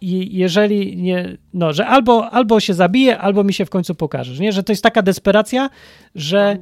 i 0.04 0.38
jeżeli 0.38 0.98
nie, 0.98 1.38
no, 1.54 1.74
że 1.74 1.88
albo, 1.88 2.30
albo 2.30 2.60
się 2.60 2.74
zabije, 2.74 3.18
albo 3.18 3.44
mi 3.44 3.54
się 3.54 3.66
w 3.66 3.70
końcu 3.70 3.96
pokażesz, 3.96 4.39
nie? 4.39 4.52
Że 4.52 4.63
to 4.63 4.72
jest 4.72 4.84
taka 4.84 5.02
desperacja, 5.02 5.70
że 6.16 6.58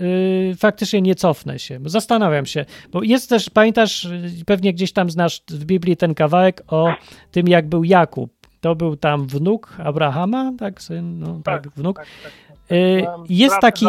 y, 0.00 0.54
faktycznie 0.58 1.02
nie 1.02 1.14
cofnę 1.14 1.58
się. 1.58 1.80
Zastanawiam 1.84 2.46
się, 2.46 2.64
bo 2.92 3.02
jest 3.02 3.30
też, 3.30 3.50
pamiętasz, 3.50 4.04
y, 4.04 4.44
pewnie 4.46 4.72
gdzieś 4.72 4.92
tam 4.92 5.10
znasz 5.10 5.42
w 5.50 5.64
Biblii 5.64 5.96
ten 5.96 6.14
kawałek 6.14 6.62
o 6.66 6.94
tym, 7.30 7.48
jak 7.48 7.68
był 7.68 7.84
Jakub. 7.84 8.32
To 8.60 8.74
był 8.74 8.96
tam 8.96 9.26
wnuk 9.26 9.76
Abrahama, 9.78 10.52
tak, 10.58 10.82
syn, 10.82 11.18
no 11.18 11.40
tak, 11.44 11.68
wnuk. 11.70 11.96
Tak, 11.96 12.06
tak. 12.22 12.32
Y, 12.72 13.02
Tam 13.04 13.24
jest 13.28 13.56
taki. 13.60 13.86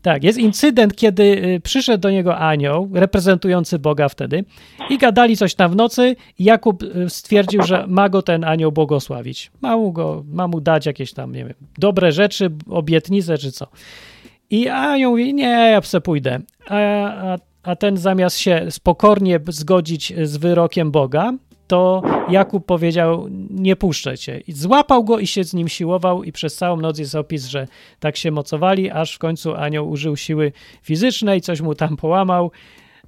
Tak, 0.00 0.24
jest 0.24 0.38
incydent, 0.38 0.96
kiedy 0.96 1.22
y, 1.22 1.60
przyszedł 1.60 2.02
do 2.02 2.10
niego 2.10 2.38
anioł, 2.38 2.90
reprezentujący 2.94 3.78
Boga 3.78 4.08
wtedy, 4.08 4.44
i 4.90 4.98
gadali 4.98 5.36
coś 5.36 5.54
tam 5.54 5.70
w 5.70 5.76
nocy, 5.76 6.16
Jakub 6.38 6.82
y, 6.82 7.10
stwierdził, 7.10 7.62
że 7.62 7.86
ma 7.86 8.08
go 8.08 8.22
ten 8.22 8.44
anioł 8.44 8.72
błogosławić. 8.72 9.50
Ma 9.60 9.76
mu, 9.76 9.92
go, 9.92 10.24
ma 10.26 10.48
mu 10.48 10.60
dać 10.60 10.86
jakieś 10.86 11.12
tam, 11.12 11.32
nie 11.32 11.44
wiem, 11.44 11.54
dobre 11.78 12.12
rzeczy, 12.12 12.50
obietnice 12.70 13.38
czy 13.38 13.52
co. 13.52 13.66
I 14.50 14.68
anioł 14.68 15.10
mówi, 15.10 15.34
nie, 15.34 15.70
ja 15.72 15.82
se 15.82 16.00
pójdę. 16.00 16.40
A, 16.68 16.76
a, 17.32 17.38
a 17.62 17.76
ten 17.76 17.96
zamiast 17.96 18.38
się 18.38 18.66
pokornie 18.82 19.40
zgodzić 19.48 20.12
z 20.22 20.36
wyrokiem 20.36 20.90
Boga, 20.90 21.32
to 21.70 22.02
Jakub 22.28 22.66
powiedział, 22.66 23.26
nie 23.50 23.76
puszczę 23.76 24.18
cię. 24.18 24.40
I 24.46 24.52
złapał 24.52 25.04
go 25.04 25.18
i 25.18 25.26
się 25.26 25.44
z 25.44 25.54
nim 25.54 25.68
siłował 25.68 26.24
i 26.24 26.32
przez 26.32 26.56
całą 26.56 26.76
noc 26.76 26.98
jest 26.98 27.14
opis, 27.14 27.46
że 27.46 27.66
tak 28.00 28.16
się 28.16 28.30
mocowali, 28.30 28.90
aż 28.90 29.14
w 29.14 29.18
końcu 29.18 29.54
anioł 29.54 29.90
użył 29.90 30.16
siły 30.16 30.52
fizycznej, 30.82 31.40
coś 31.40 31.60
mu 31.60 31.74
tam 31.74 31.96
połamał, 31.96 32.50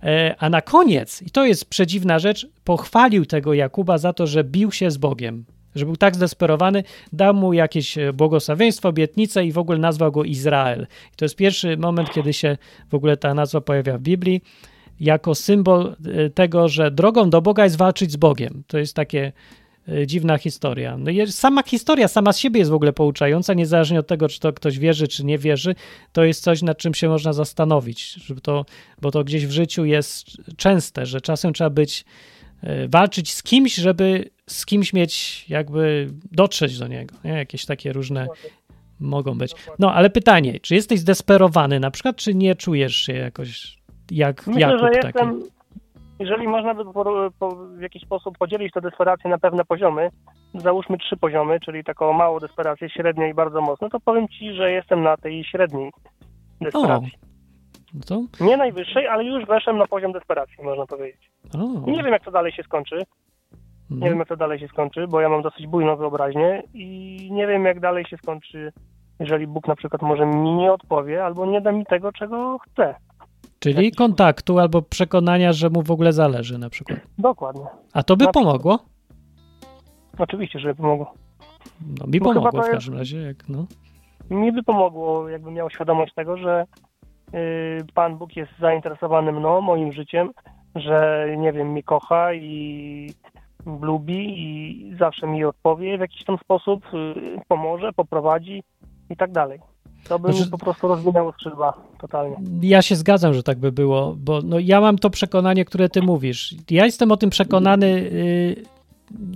E, 0.02 0.34
a 0.38 0.50
na 0.50 0.62
koniec, 0.62 1.22
i 1.22 1.30
to 1.30 1.46
jest 1.46 1.64
przedziwna 1.64 2.18
rzecz, 2.18 2.46
pochwalił 2.64 3.26
tego 3.26 3.54
Jakuba 3.54 3.98
za 3.98 4.12
to, 4.12 4.26
że 4.26 4.44
bił 4.44 4.72
się 4.72 4.90
z 4.90 4.96
Bogiem. 4.96 5.44
Że 5.74 5.84
był 5.86 5.96
tak 5.96 6.14
zdesperowany, 6.14 6.84
dał 7.12 7.34
mu 7.34 7.52
jakieś 7.52 7.98
e, 7.98 8.12
błogosławieństwo, 8.12 8.88
obietnicę 8.88 9.44
i 9.44 9.52
w 9.52 9.58
ogóle 9.58 9.78
nazwał 9.78 10.12
go 10.12 10.24
Izrael. 10.24 10.86
I 11.12 11.16
to 11.16 11.24
jest 11.24 11.36
pierwszy 11.36 11.76
moment, 11.76 12.10
kiedy 12.10 12.32
się 12.32 12.56
w 12.90 12.94
ogóle 12.94 13.16
ta 13.16 13.34
nazwa 13.34 13.60
pojawia 13.60 13.98
w 13.98 14.00
Biblii, 14.00 14.42
jako 15.00 15.34
symbol 15.34 15.96
e, 16.06 16.30
tego, 16.30 16.68
że 16.68 16.90
drogą 16.90 17.30
do 17.30 17.42
Boga 17.42 17.64
jest 17.64 17.76
walczyć 17.76 18.12
z 18.12 18.16
Bogiem. 18.16 18.62
To 18.66 18.78
jest 18.78 18.96
takie 18.96 19.32
e, 19.88 20.06
dziwna 20.06 20.38
historia. 20.38 20.98
No 20.98 21.10
sama 21.26 21.62
historia 21.62 22.08
sama 22.08 22.32
z 22.32 22.38
siebie 22.38 22.58
jest 22.58 22.70
w 22.70 22.74
ogóle 22.74 22.92
pouczająca, 22.92 23.54
niezależnie 23.54 24.00
od 24.00 24.06
tego, 24.06 24.28
czy 24.28 24.40
to 24.40 24.52
ktoś 24.52 24.78
wierzy, 24.78 25.08
czy 25.08 25.24
nie 25.24 25.38
wierzy, 25.38 25.74
to 26.12 26.24
jest 26.24 26.42
coś, 26.42 26.62
nad 26.62 26.78
czym 26.78 26.94
się 26.94 27.08
można 27.08 27.32
zastanowić, 27.32 28.12
żeby 28.12 28.40
to, 28.40 28.64
bo 29.00 29.10
to 29.10 29.24
gdzieś 29.24 29.46
w 29.46 29.50
życiu 29.50 29.84
jest 29.84 30.26
częste, 30.56 31.06
że 31.06 31.20
czasem 31.20 31.52
trzeba 31.52 31.70
być, 31.70 32.04
e, 32.62 32.88
walczyć 32.88 33.32
z 33.32 33.42
kimś, 33.42 33.74
żeby 33.74 34.30
z 34.46 34.66
kimś 34.66 34.92
mieć, 34.92 35.44
jakby 35.48 36.10
dotrzeć 36.32 36.78
do 36.78 36.86
niego. 36.86 37.14
Nie? 37.24 37.30
Jakieś 37.30 37.64
takie 37.66 37.92
różne 37.92 38.26
mogą 39.00 39.38
być. 39.38 39.52
No, 39.78 39.94
ale 39.94 40.10
pytanie, 40.10 40.60
czy 40.60 40.74
jesteś 40.74 41.00
zdesperowany 41.00 41.80
na 41.80 41.90
przykład, 41.90 42.16
czy 42.16 42.34
nie 42.34 42.54
czujesz 42.54 42.96
się 42.96 43.12
jakoś 43.12 43.81
jak 44.12 44.46
Myślę, 44.46 44.60
Jakub 44.60 44.78
że 44.80 44.90
taki? 44.90 45.06
jestem, 45.06 45.40
jeżeli 46.18 46.48
można 46.48 46.74
by 46.74 46.84
po, 46.84 47.30
po, 47.38 47.56
w 47.56 47.80
jakiś 47.80 48.02
sposób 48.02 48.38
podzielić 48.38 48.72
tę 48.72 48.80
desperację 48.80 49.30
na 49.30 49.38
pewne 49.38 49.64
poziomy, 49.64 50.10
załóżmy 50.54 50.98
trzy 50.98 51.16
poziomy, 51.16 51.60
czyli 51.60 51.84
taką 51.84 52.12
małą 52.12 52.38
desperację, 52.38 52.90
średnią 52.90 53.26
i 53.26 53.34
bardzo 53.34 53.60
mocno, 53.60 53.88
to 53.88 54.00
powiem 54.00 54.28
Ci, 54.28 54.52
że 54.54 54.70
jestem 54.70 55.02
na 55.02 55.16
tej 55.16 55.44
średniej 55.44 55.90
desperacji. 56.60 57.12
No 57.94 58.00
to, 58.06 58.44
Nie 58.44 58.56
najwyższej, 58.56 59.08
ale 59.08 59.24
już 59.24 59.46
weszłem 59.46 59.78
na 59.78 59.86
poziom 59.86 60.12
desperacji, 60.12 60.64
można 60.64 60.86
powiedzieć. 60.86 61.30
o, 61.54 61.90
nie 61.90 62.02
wiem, 62.02 62.12
jak 62.12 62.24
to 62.24 62.30
dalej 62.30 62.52
się 62.52 62.62
skończy. 62.62 62.96
Nie 63.90 63.98
no. 63.98 64.06
wiem, 64.06 64.18
jak 64.18 64.28
to 64.28 64.36
dalej 64.36 64.58
się 64.58 64.68
skończy, 64.68 65.06
bo 65.08 65.20
ja 65.20 65.28
mam 65.28 65.42
dosyć 65.42 65.66
bujną 65.66 65.96
wyobraźnię 65.96 66.62
i 66.74 67.28
nie 67.32 67.46
wiem, 67.46 67.64
jak 67.64 67.80
dalej 67.80 68.04
się 68.04 68.16
skończy, 68.16 68.72
jeżeli 69.20 69.46
Bóg 69.46 69.68
na 69.68 69.76
przykład 69.76 70.02
może 70.02 70.26
mi 70.26 70.54
nie 70.54 70.72
odpowie 70.72 71.24
albo 71.24 71.46
nie 71.46 71.60
da 71.60 71.72
mi 71.72 71.86
tego, 71.86 72.12
czego 72.12 72.58
chce. 72.58 72.94
Czyli 73.62 73.92
kontaktu 73.92 74.58
albo 74.58 74.82
przekonania, 74.82 75.52
że 75.52 75.70
mu 75.70 75.82
w 75.82 75.90
ogóle 75.90 76.12
zależy 76.12 76.58
na 76.58 76.70
przykład. 76.70 76.98
Dokładnie. 77.18 77.66
A 77.92 78.02
to 78.02 78.16
by 78.16 78.24
Na 78.24 78.32
pomogło? 78.32 78.78
Oczywiście, 80.18 80.58
żeby 80.58 80.74
pomogło. 80.74 81.14
No 81.98 82.06
mi 82.06 82.18
No 82.18 82.24
pomogło 82.24 82.62
w 82.62 82.70
każdym 82.70 82.94
razie, 82.94 83.18
jak 83.22 83.48
no. 83.48 83.66
Mi 84.30 84.52
by 84.52 84.62
pomogło, 84.62 85.28
jakbym 85.28 85.54
miał 85.54 85.70
świadomość 85.70 86.14
tego, 86.14 86.36
że 86.36 86.66
yy, 87.32 87.40
Pan 87.94 88.16
Bóg 88.16 88.36
jest 88.36 88.52
zainteresowany 88.60 89.32
mną, 89.32 89.60
moim 89.60 89.92
życiem, 89.92 90.30
że 90.74 91.26
nie 91.38 91.52
wiem, 91.52 91.70
mnie 91.70 91.82
kocha 91.82 92.34
i 92.34 93.14
lubi 93.66 94.34
i 94.38 94.96
zawsze 94.98 95.26
mi 95.26 95.44
odpowie 95.44 95.98
w 95.98 96.00
jakiś 96.00 96.24
tam 96.24 96.38
sposób, 96.38 96.84
yy, 96.92 97.40
pomoże, 97.48 97.92
poprowadzi 97.92 98.62
i 99.10 99.16
tak 99.16 99.32
dalej. 99.32 99.60
To 100.08 100.18
by 100.18 100.28
Znaczy- 100.32 100.44
mi 100.44 100.50
po 100.50 100.58
prostu 100.58 100.88
rozwinęło 100.88 101.32
skrzydła 101.32 101.72
totalnie. 102.00 102.36
Ja 102.62 102.82
się 102.82 102.96
zgadzam, 102.96 103.34
że 103.34 103.42
tak 103.42 103.58
by 103.58 103.72
było, 103.72 104.16
bo 104.18 104.40
no, 104.44 104.58
ja 104.58 104.80
mam 104.80 104.98
to 104.98 105.10
przekonanie, 105.10 105.64
które 105.64 105.88
ty 105.88 106.02
mówisz. 106.02 106.54
Ja 106.70 106.84
jestem 106.84 107.12
o 107.12 107.16
tym 107.16 107.30
przekonany 107.30 107.86
y, 107.86 108.62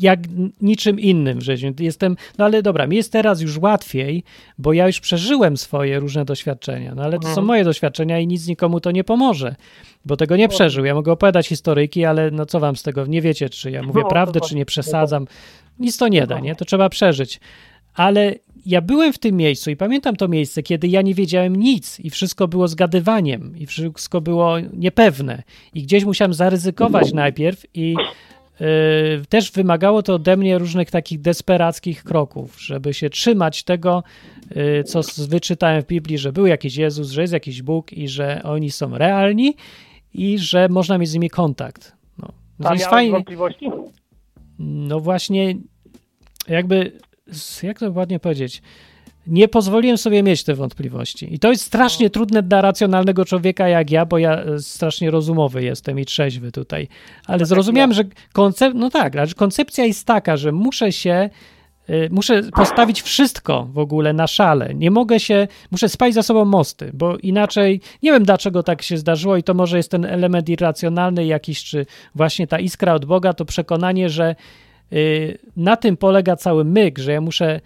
jak 0.01 0.21
niczym 0.61 1.01
innym 1.01 1.39
w 1.39 1.43
życiu. 1.43 1.67
Jestem, 1.81 2.17
no 2.39 2.45
ale 2.45 2.63
dobra, 2.63 2.87
mi 2.87 2.97
jest 2.97 3.13
teraz 3.13 3.41
już 3.41 3.59
łatwiej, 3.59 4.25
bo 4.59 4.73
ja 4.73 4.87
już 4.87 5.01
przeżyłem 5.01 5.57
swoje 5.57 6.01
różne 6.01 6.25
doświadczenia, 6.25 6.95
no 6.95 7.03
ale 7.03 7.17
to 7.19 7.23
są 7.23 7.29
Mhm. 7.29 7.47
moje 7.47 7.65
doświadczenia 7.65 8.19
i 8.19 8.27
nic 8.27 8.47
nikomu 8.49 8.81
to 8.81 8.91
nie 8.91 9.05
pomoże, 9.05 9.55
bo 10.05 10.17
tego 10.17 10.37
nie 10.37 10.49
przeżył. 10.49 10.85
Ja 10.85 10.95
mogę 10.95 11.13
opowiadać 11.13 11.49
historyjki, 11.49 12.05
ale 12.05 12.31
no 12.31 12.47
co 12.47 12.61
wam 12.61 12.77
z 12.77 12.83
tego, 12.83 13.07
nie 13.07 13.23
wiecie, 13.23 13.49
czy 13.49 13.71
ja 13.71 13.83
mówię 13.83 14.01
No, 14.03 14.09
prawdę, 14.09 14.41
tak. 14.41 14.49
czy 14.49 14.55
nie 14.57 14.67
przesadzam. 14.67 15.27
Nic 15.79 15.97
to 15.97 16.09
nie 16.09 16.27
da, 16.27 16.41
nie? 16.41 16.55
To 16.55 16.65
trzeba 16.65 16.89
przeżyć. 16.89 17.41
Ale 17.95 18.35
ja 18.67 18.81
byłem 18.81 19.13
w 19.13 19.19
tym 19.19 19.37
miejscu 19.37 19.71
i 19.71 19.77
pamiętam 19.77 20.17
to 20.17 20.29
miejsce, 20.29 20.63
kiedy 20.63 20.89
ja 20.89 21.03
nie 21.03 21.15
wiedziałem 21.15 21.57
nic 21.57 22.01
i 22.01 22.11
wszystko 22.11 22.49
było 22.49 22.69
zgadywaniem 22.69 23.57
i 23.59 23.67
wszystko 23.67 24.21
było 24.21 24.61
niepewne 24.61 25.43
i 25.75 25.83
gdzieś 25.83 26.05
musiałem 26.05 26.35
zaryzykować 26.35 27.13
najpierw 27.13 27.67
i 27.75 27.97
y, 28.61 28.65
też 29.29 29.53
wymagało 29.53 30.03
to 30.03 30.15
ode 30.15 30.37
mnie 30.37 30.59
różnych 30.59 30.91
takich 30.91 31.21
desperackich 31.21 32.05
kroków, 32.05 32.63
żeby 32.63 32.95
się 32.95 33.11
trzymać 33.11 33.63
tego, 33.63 34.03
y, 34.57 34.85
co 34.85 35.01
wyczytałem 35.29 35.83
w 35.83 35.87
Biblii, 35.87 36.19
że 36.19 36.33
był 36.33 36.47
jakiś 36.47 36.77
Jezus, 36.77 37.11
że 37.11 37.21
jest 37.21 37.33
jakiś 37.33 37.63
Bóg 37.63 37.93
i 37.93 38.09
że 38.09 38.43
oni 38.43 38.71
są 38.71 38.99
realni 38.99 39.55
i 40.15 40.39
że 40.39 40.69
można 40.69 40.99
mieć 40.99 41.09
z 41.11 41.15
nimi 41.15 41.31
kontakt. 41.31 41.93
No, 42.19 42.29
no 42.59 42.69
A 42.69 42.75
miałeś 42.75 42.85
fajnie. 42.85 43.13
wątpliwości? 43.13 43.71
No 44.59 45.01
właśnie, 45.01 45.55
jakby, 46.49 46.93
jak 47.63 47.79
to 47.79 47.91
ładnie 47.91 48.21
powiedzieć, 48.21 48.63
nie 49.27 49.49
pozwoliłem 49.49 49.99
sobie 49.99 50.23
mieć 50.23 50.45
te 50.45 50.55
wątpliwości. 50.55 51.35
I 51.35 51.39
to 51.39 51.51
jest 51.51 51.65
strasznie 51.65 52.11
trudne 52.11 52.43
dla 52.43 52.61
racjonalnego 52.61 53.25
człowieka 53.25 53.69
jak 53.69 53.91
ja, 53.91 54.07
bo 54.07 54.19
ja 54.19 54.43
e, 54.43 54.59
strasznie 54.59 55.11
rozumowy 55.11 55.63
jestem 55.63 55.99
i 55.99 56.05
trzeźwy 56.05 56.53
tutaj. 56.53 56.89
Ale 57.27 57.47
zrozumiałem, 57.47 57.93
że 57.93 58.05
koncep- 58.35 58.75
no 58.75 58.91
tak, 58.91 59.17
ale 59.17 59.27
koncepcja 59.37 59.85
jest 59.85 60.07
taka, 60.07 60.37
że 60.37 60.53
muszę 60.53 60.93
się 60.93 61.31
y, 61.91 62.09
Muszę 62.11 62.43
postawić 62.43 63.03
wszystko 63.03 63.69
w 63.73 63.79
ogóle 63.79 64.13
na 64.13 64.27
szale. 64.27 64.75
Nie 64.75 64.91
mogę 64.91 65.21
się, 65.21 65.49
muszę 65.71 65.89
spać 65.89 66.15
za 66.15 66.23
sobą 66.23 66.45
mosty, 66.45 66.91
bo 66.95 67.17
inaczej 67.17 67.81
nie 68.03 68.13
wiem 68.13 68.25
dlaczego 68.25 68.63
tak 68.63 68.83
się 68.83 68.97
zdarzyło 68.97 69.37
i 69.37 69.43
to 69.43 69.55
może 69.55 69.77
jest 69.77 69.91
ten 69.91 70.05
element 70.05 70.49
irracjonalny 70.49 71.27
jakiś, 71.27 71.65
czy 71.65 71.87
właśnie 72.15 72.47
ta 72.47 72.59
iskra 72.59 72.95
od 72.95 73.05
Boga, 73.05 73.33
to 73.33 73.45
przekonanie, 73.45 74.11
że 74.11 74.37
na 75.57 75.77
tym 75.77 75.97
polega 75.97 76.37
cały 76.37 76.65
myk, 76.65 76.99
że 76.99 77.13
ja 77.13 77.21
muszę 77.21 77.61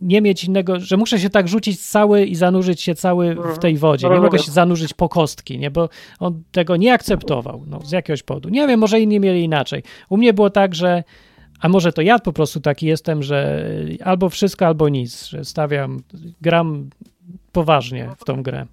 nie 0.00 0.20
mieć 0.20 0.44
innego, 0.44 0.80
że 0.80 0.96
muszę 0.96 1.18
się 1.18 1.30
tak 1.30 1.48
rzucić 1.48 1.80
cały 1.80 2.24
i 2.24 2.34
zanurzyć 2.34 2.80
się 2.80 2.94
cały 2.94 3.34
w 3.34 3.58
tej 3.58 3.76
wodzie. 3.76 4.08
Nie 4.08 4.20
mogę 4.20 4.38
się 4.38 4.52
zanurzyć 4.52 4.94
po 4.94 5.08
kostki, 5.08 5.58
nie? 5.58 5.70
bo 5.70 5.88
on 6.18 6.42
tego 6.52 6.76
nie 6.76 6.92
akceptował 6.92 7.64
no, 7.66 7.80
z 7.80 7.92
jakiegoś 7.92 8.22
powodu. 8.22 8.48
Nie 8.48 8.66
wiem, 8.66 8.80
może 8.80 9.00
inni 9.00 9.20
mieli 9.20 9.44
inaczej. 9.44 9.82
U 10.08 10.16
mnie 10.16 10.32
było 10.32 10.50
tak, 10.50 10.74
że 10.74 11.04
a 11.60 11.68
może 11.68 11.92
to 11.92 12.02
ja 12.02 12.18
po 12.18 12.32
prostu 12.32 12.60
taki 12.60 12.86
jestem, 12.86 13.22
że 13.22 13.66
albo 14.04 14.28
wszystko, 14.28 14.66
albo 14.66 14.88
nic, 14.88 15.26
że 15.26 15.44
stawiam, 15.44 16.02
gram 16.40 16.90
poważnie 17.52 18.10
w 18.18 18.24
tą 18.24 18.42
grę. 18.42 18.66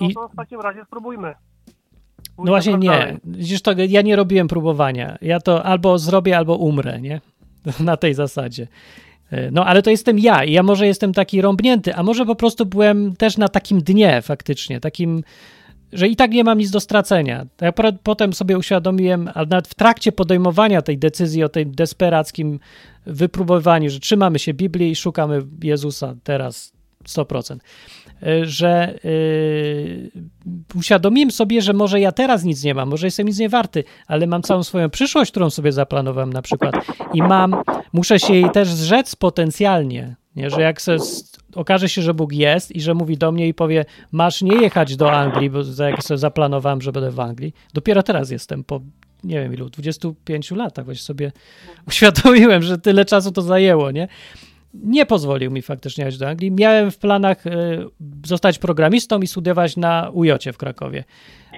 No 0.00 0.08
I- 0.08 0.14
to 0.14 0.28
w 0.28 0.36
takim 0.36 0.60
razie 0.60 0.84
spróbujmy. 0.84 1.34
No 2.38 2.44
właśnie 2.44 2.72
nie. 2.78 3.16
Widzisz, 3.24 3.62
to 3.62 3.72
ja 3.88 4.02
nie 4.02 4.16
robiłem 4.16 4.48
próbowania. 4.48 5.18
Ja 5.22 5.40
to 5.40 5.64
albo 5.64 5.98
zrobię, 5.98 6.36
albo 6.36 6.56
umrę, 6.56 7.00
nie? 7.00 7.20
Na 7.80 7.96
tej 7.96 8.14
zasadzie. 8.14 8.66
E, 9.30 9.50
No, 9.50 9.66
ale 9.66 9.82
to 9.82 9.90
jestem 9.90 10.18
ja 10.18 10.44
i 10.44 10.52
ja 10.52 10.62
może 10.62 10.86
jestem 10.86 11.12
taki 11.12 11.42
rąbnięty, 11.42 11.94
a 11.94 12.02
może 12.02 12.26
po 12.26 12.34
prostu 12.34 12.66
byłem 12.66 13.16
też 13.16 13.36
na 13.36 13.48
takim 13.48 13.80
dnie 13.82 14.22
faktycznie, 14.22 14.80
takim, 14.80 15.24
że 15.92 16.08
i 16.08 16.16
tak 16.16 16.30
nie 16.30 16.44
mam 16.44 16.58
nic 16.58 16.70
do 16.70 16.80
stracenia. 16.80 17.46
Ja 17.60 17.72
po- 17.72 17.92
potem 18.02 18.32
sobie 18.32 18.58
uświadomiłem, 18.58 19.30
ale 19.34 19.46
nawet 19.46 19.68
w 19.68 19.74
trakcie 19.74 20.12
podejmowania 20.12 20.82
tej 20.82 20.98
decyzji 20.98 21.44
o 21.44 21.48
tym 21.48 21.72
desperackim 21.74 22.60
wypróbowaniu, 23.06 23.90
że 23.90 24.00
trzymamy 24.00 24.38
się 24.38 24.54
Biblii 24.54 24.90
i 24.90 24.96
szukamy 24.96 25.42
Jezusa 25.62 26.14
teraz 26.24 26.72
100%, 27.08 27.56
y, 27.56 28.01
że 28.42 28.98
yy, 29.04 30.10
uświadomiłem 30.74 31.30
sobie, 31.30 31.62
że 31.62 31.72
może 31.72 32.00
ja 32.00 32.12
teraz 32.12 32.44
nic 32.44 32.64
nie 32.64 32.74
mam, 32.74 32.88
może 32.88 33.06
jestem 33.06 33.26
nic 33.26 33.38
nie 33.38 33.48
warty, 33.48 33.84
ale 34.06 34.26
mam 34.26 34.42
całą 34.42 34.62
swoją 34.62 34.90
przyszłość, 34.90 35.30
którą 35.30 35.50
sobie 35.50 35.72
zaplanowałem 35.72 36.32
na 36.32 36.42
przykład 36.42 36.74
i 37.14 37.22
mam, 37.22 37.56
muszę 37.92 38.20
się 38.20 38.34
jej 38.34 38.50
też 38.50 38.68
zrzec 38.68 39.16
potencjalnie, 39.16 40.16
nie? 40.36 40.50
że 40.50 40.62
jak 40.62 40.82
se, 40.82 40.96
okaże 41.54 41.88
się, 41.88 42.02
że 42.02 42.14
Bóg 42.14 42.32
jest 42.32 42.76
i 42.76 42.80
że 42.80 42.94
mówi 42.94 43.16
do 43.16 43.32
mnie 43.32 43.48
i 43.48 43.54
powie, 43.54 43.84
masz 44.12 44.42
nie 44.42 44.56
jechać 44.56 44.96
do 44.96 45.12
Anglii, 45.12 45.50
bo 45.50 45.58
jak 45.78 46.02
sobie 46.02 46.18
zaplanowałem, 46.18 46.82
że 46.82 46.92
będę 46.92 47.10
w 47.10 47.20
Anglii, 47.20 47.54
dopiero 47.74 48.02
teraz 48.02 48.30
jestem 48.30 48.64
po 48.64 48.80
nie 49.24 49.40
wiem 49.40 49.54
ilu, 49.54 49.70
25 49.70 50.50
latach, 50.50 50.84
właśnie 50.84 51.02
sobie 51.02 51.32
uświadomiłem, 51.88 52.62
że 52.62 52.78
tyle 52.78 53.04
czasu 53.04 53.32
to 53.32 53.42
zajęło, 53.42 53.90
nie? 53.90 54.08
Nie 54.74 55.06
pozwolił 55.06 55.50
mi 55.50 55.62
faktycznie 55.62 56.04
jechać 56.04 56.18
do 56.18 56.28
Anglii. 56.28 56.50
Miałem 56.50 56.90
w 56.90 56.98
planach 56.98 57.46
e, 57.46 57.50
zostać 58.26 58.58
programistą 58.58 59.20
i 59.20 59.26
studiować 59.26 59.76
na 59.76 60.10
UJ 60.10 60.30
w 60.52 60.58
Krakowie. 60.58 61.04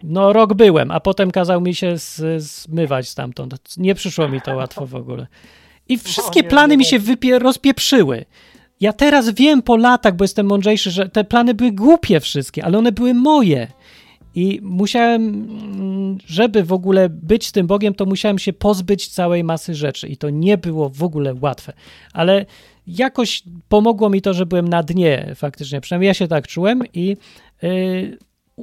No 0.03 0.33
rok 0.33 0.55
byłem, 0.55 0.91
a 0.91 1.01
potem 1.01 1.31
kazał 1.31 1.61
mi 1.61 1.75
się 1.75 1.95
zmywać 2.37 3.09
stamtąd. 3.09 3.77
Nie 3.77 3.95
przyszło 3.95 4.29
mi 4.29 4.41
to 4.41 4.57
łatwo 4.57 4.87
w 4.87 4.95
ogóle. 4.95 5.27
I 5.89 5.99
wszystkie 5.99 6.45
plany 6.45 6.77
mi 6.77 6.85
się 6.85 6.99
wypie, 6.99 7.39
rozpieprzyły. 7.39 8.25
Ja 8.81 8.93
teraz 8.93 9.31
wiem 9.31 9.63
po 9.63 9.77
latach, 9.77 10.17
bo 10.17 10.25
jestem 10.25 10.47
mądrzejszy, 10.47 10.91
że 10.91 11.09
te 11.09 11.25
plany 11.25 11.55
były 11.55 11.73
głupie 11.73 12.21
wszystkie, 12.21 12.65
ale 12.65 12.79
one 12.79 12.93
były 12.93 13.15
moje. 13.15 13.69
I 14.35 14.61
musiałem, 14.63 15.49
żeby 16.27 16.65
w 16.65 16.73
ogóle 16.73 17.09
być 17.09 17.53
tym 17.53 17.67
Bogiem, 17.67 17.95
to 17.95 18.07
musiałem 18.07 18.39
się 18.39 18.53
pozbyć 18.53 19.09
całej 19.09 19.45
masy 19.45 19.75
rzeczy. 19.75 20.09
I 20.09 20.17
to 20.17 20.31
nie 20.31 20.59
było 20.59 20.89
w 20.89 21.03
ogóle 21.03 21.35
łatwe. 21.41 21.73
Ale 22.13 22.47
jakoś 22.87 23.43
pomogło 23.69 24.11
mi 24.11 24.23
to, 24.23 24.35
że 24.35 24.47
byłem 24.47 24.69
na 24.69 24.83
dnie 24.83 25.33
faktycznie. 25.35 25.81
Przynajmniej 25.81 26.07
ja 26.09 26.15
się 26.15 26.29
tak 26.29 26.49
czułem 26.49 26.83
i 26.95 27.17
y, 27.65 28.19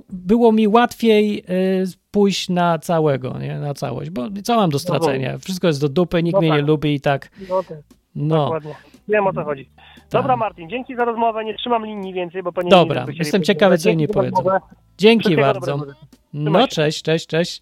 było 0.10 0.52
mi 0.52 0.68
łatwiej 0.68 1.40
y, 1.40 1.84
pójść 2.12 2.50
na 2.50 2.80
całego, 2.80 3.40
nie? 3.40 3.60
na 3.60 3.74
całość, 3.74 4.10
bo 4.10 4.28
co 4.44 4.56
mam 4.56 4.70
do 4.70 4.80
stracenia? 4.80 5.38
Wszystko 5.38 5.68
jest 5.68 5.82
do 5.82 5.90
dupy, 5.90 6.24
nikt 6.24 6.34
No 6.34 6.40
mnie 6.40 6.50
nie 6.50 6.58
tak. 6.58 6.68
lubi 6.68 6.94
i 6.94 7.02
tak. 7.02 7.30
No, 7.50 7.64
tak, 7.64 7.78
No, 8.16 8.44
Dokładnie. 8.44 8.76
Wiem 9.08 9.28
o 9.28 9.34
co 9.34 9.44
chodzi. 9.44 9.70
Dobra, 10.12 10.38
Martin, 10.38 10.70
dzięki 10.70 10.96
za 10.96 11.06
rozmowę. 11.06 11.46
Nie 11.46 11.54
trzymam 11.58 11.86
linii 11.86 12.14
więcej, 12.14 12.44
bo 12.44 12.52
pewnie 12.52 12.70
Dobra, 12.72 13.06
jestem 13.20 13.44
ciekawy, 13.44 13.78
co 13.78 13.90
inni 13.90 14.08
powiedzą. 14.08 14.44
dzięki 14.98 15.36
bardzo. 15.36 15.80
No, 16.34 16.68
cześć, 16.68 17.02
cześć, 17.02 17.28
cześć. 17.28 17.62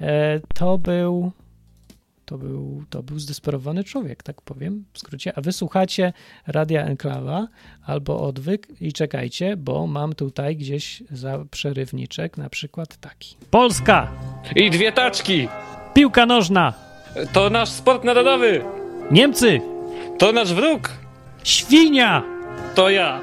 E, 0.00 0.40
to 0.54 0.78
był. 0.78 1.32
To 2.30 2.38
był, 2.38 2.84
to 2.90 3.02
był 3.02 3.18
zdesperowany 3.18 3.84
człowiek, 3.84 4.22
tak 4.22 4.42
powiem 4.42 4.84
w 4.92 4.98
skrócie. 4.98 5.32
A 5.36 5.40
wysłuchacie 5.40 6.12
Radia 6.46 6.84
Enklawa 6.84 7.48
albo 7.86 8.20
Odwyk 8.20 8.68
i 8.80 8.92
czekajcie, 8.92 9.56
bo 9.56 9.86
mam 9.86 10.12
tutaj 10.12 10.56
gdzieś 10.56 11.02
za 11.10 11.44
przerywniczek 11.50 12.38
na 12.38 12.50
przykład 12.50 12.96
taki. 12.96 13.36
Polska! 13.50 14.10
I 14.56 14.70
dwie 14.70 14.92
taczki! 14.92 15.48
Piłka 15.94 16.26
nożna! 16.26 16.74
To 17.32 17.50
nasz 17.50 17.68
sport 17.68 18.04
narodowy! 18.04 18.64
Niemcy! 19.10 19.60
To 20.18 20.32
nasz 20.32 20.54
wróg! 20.54 20.90
Świnia! 21.44 22.22
To 22.74 22.90
ja! 22.90 23.20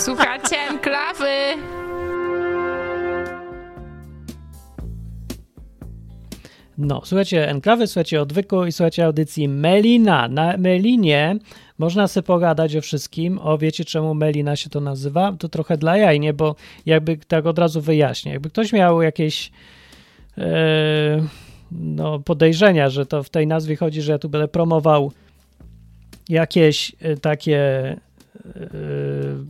Słuchacie 0.00 0.56
enklawy! 0.56 1.30
No, 6.80 7.02
słuchajcie 7.04 7.48
Enklawy, 7.48 7.86
słuchajcie 7.86 8.22
Odwyku 8.22 8.66
i 8.66 8.72
słuchajcie 8.72 9.04
audycji 9.04 9.48
Melina. 9.48 10.28
Na 10.28 10.56
Melinie 10.56 11.36
można 11.78 12.08
sobie 12.08 12.26
pogadać 12.26 12.76
o 12.76 12.80
wszystkim. 12.80 13.38
O, 13.38 13.58
wiecie 13.58 13.84
czemu 13.84 14.14
Melina 14.14 14.56
się 14.56 14.70
to 14.70 14.80
nazywa? 14.80 15.32
To 15.38 15.48
trochę 15.48 15.76
dla 15.76 15.96
jaj, 15.96 16.20
nie? 16.20 16.32
Bo 16.32 16.56
jakby 16.86 17.16
tak 17.16 17.46
od 17.46 17.58
razu 17.58 17.80
wyjaśnię. 17.80 18.32
Jakby 18.32 18.50
ktoś 18.50 18.72
miał 18.72 19.02
jakieś 19.02 19.50
e, 20.38 21.26
no, 21.72 22.18
podejrzenia, 22.18 22.90
że 22.90 23.06
to 23.06 23.22
w 23.22 23.30
tej 23.30 23.46
nazwie 23.46 23.76
chodzi, 23.76 24.02
że 24.02 24.12
ja 24.12 24.18
tu 24.18 24.28
będę 24.28 24.48
promował 24.48 25.12
jakieś 26.28 26.92
e, 27.00 27.16
takie 27.16 27.58
e, 27.58 27.98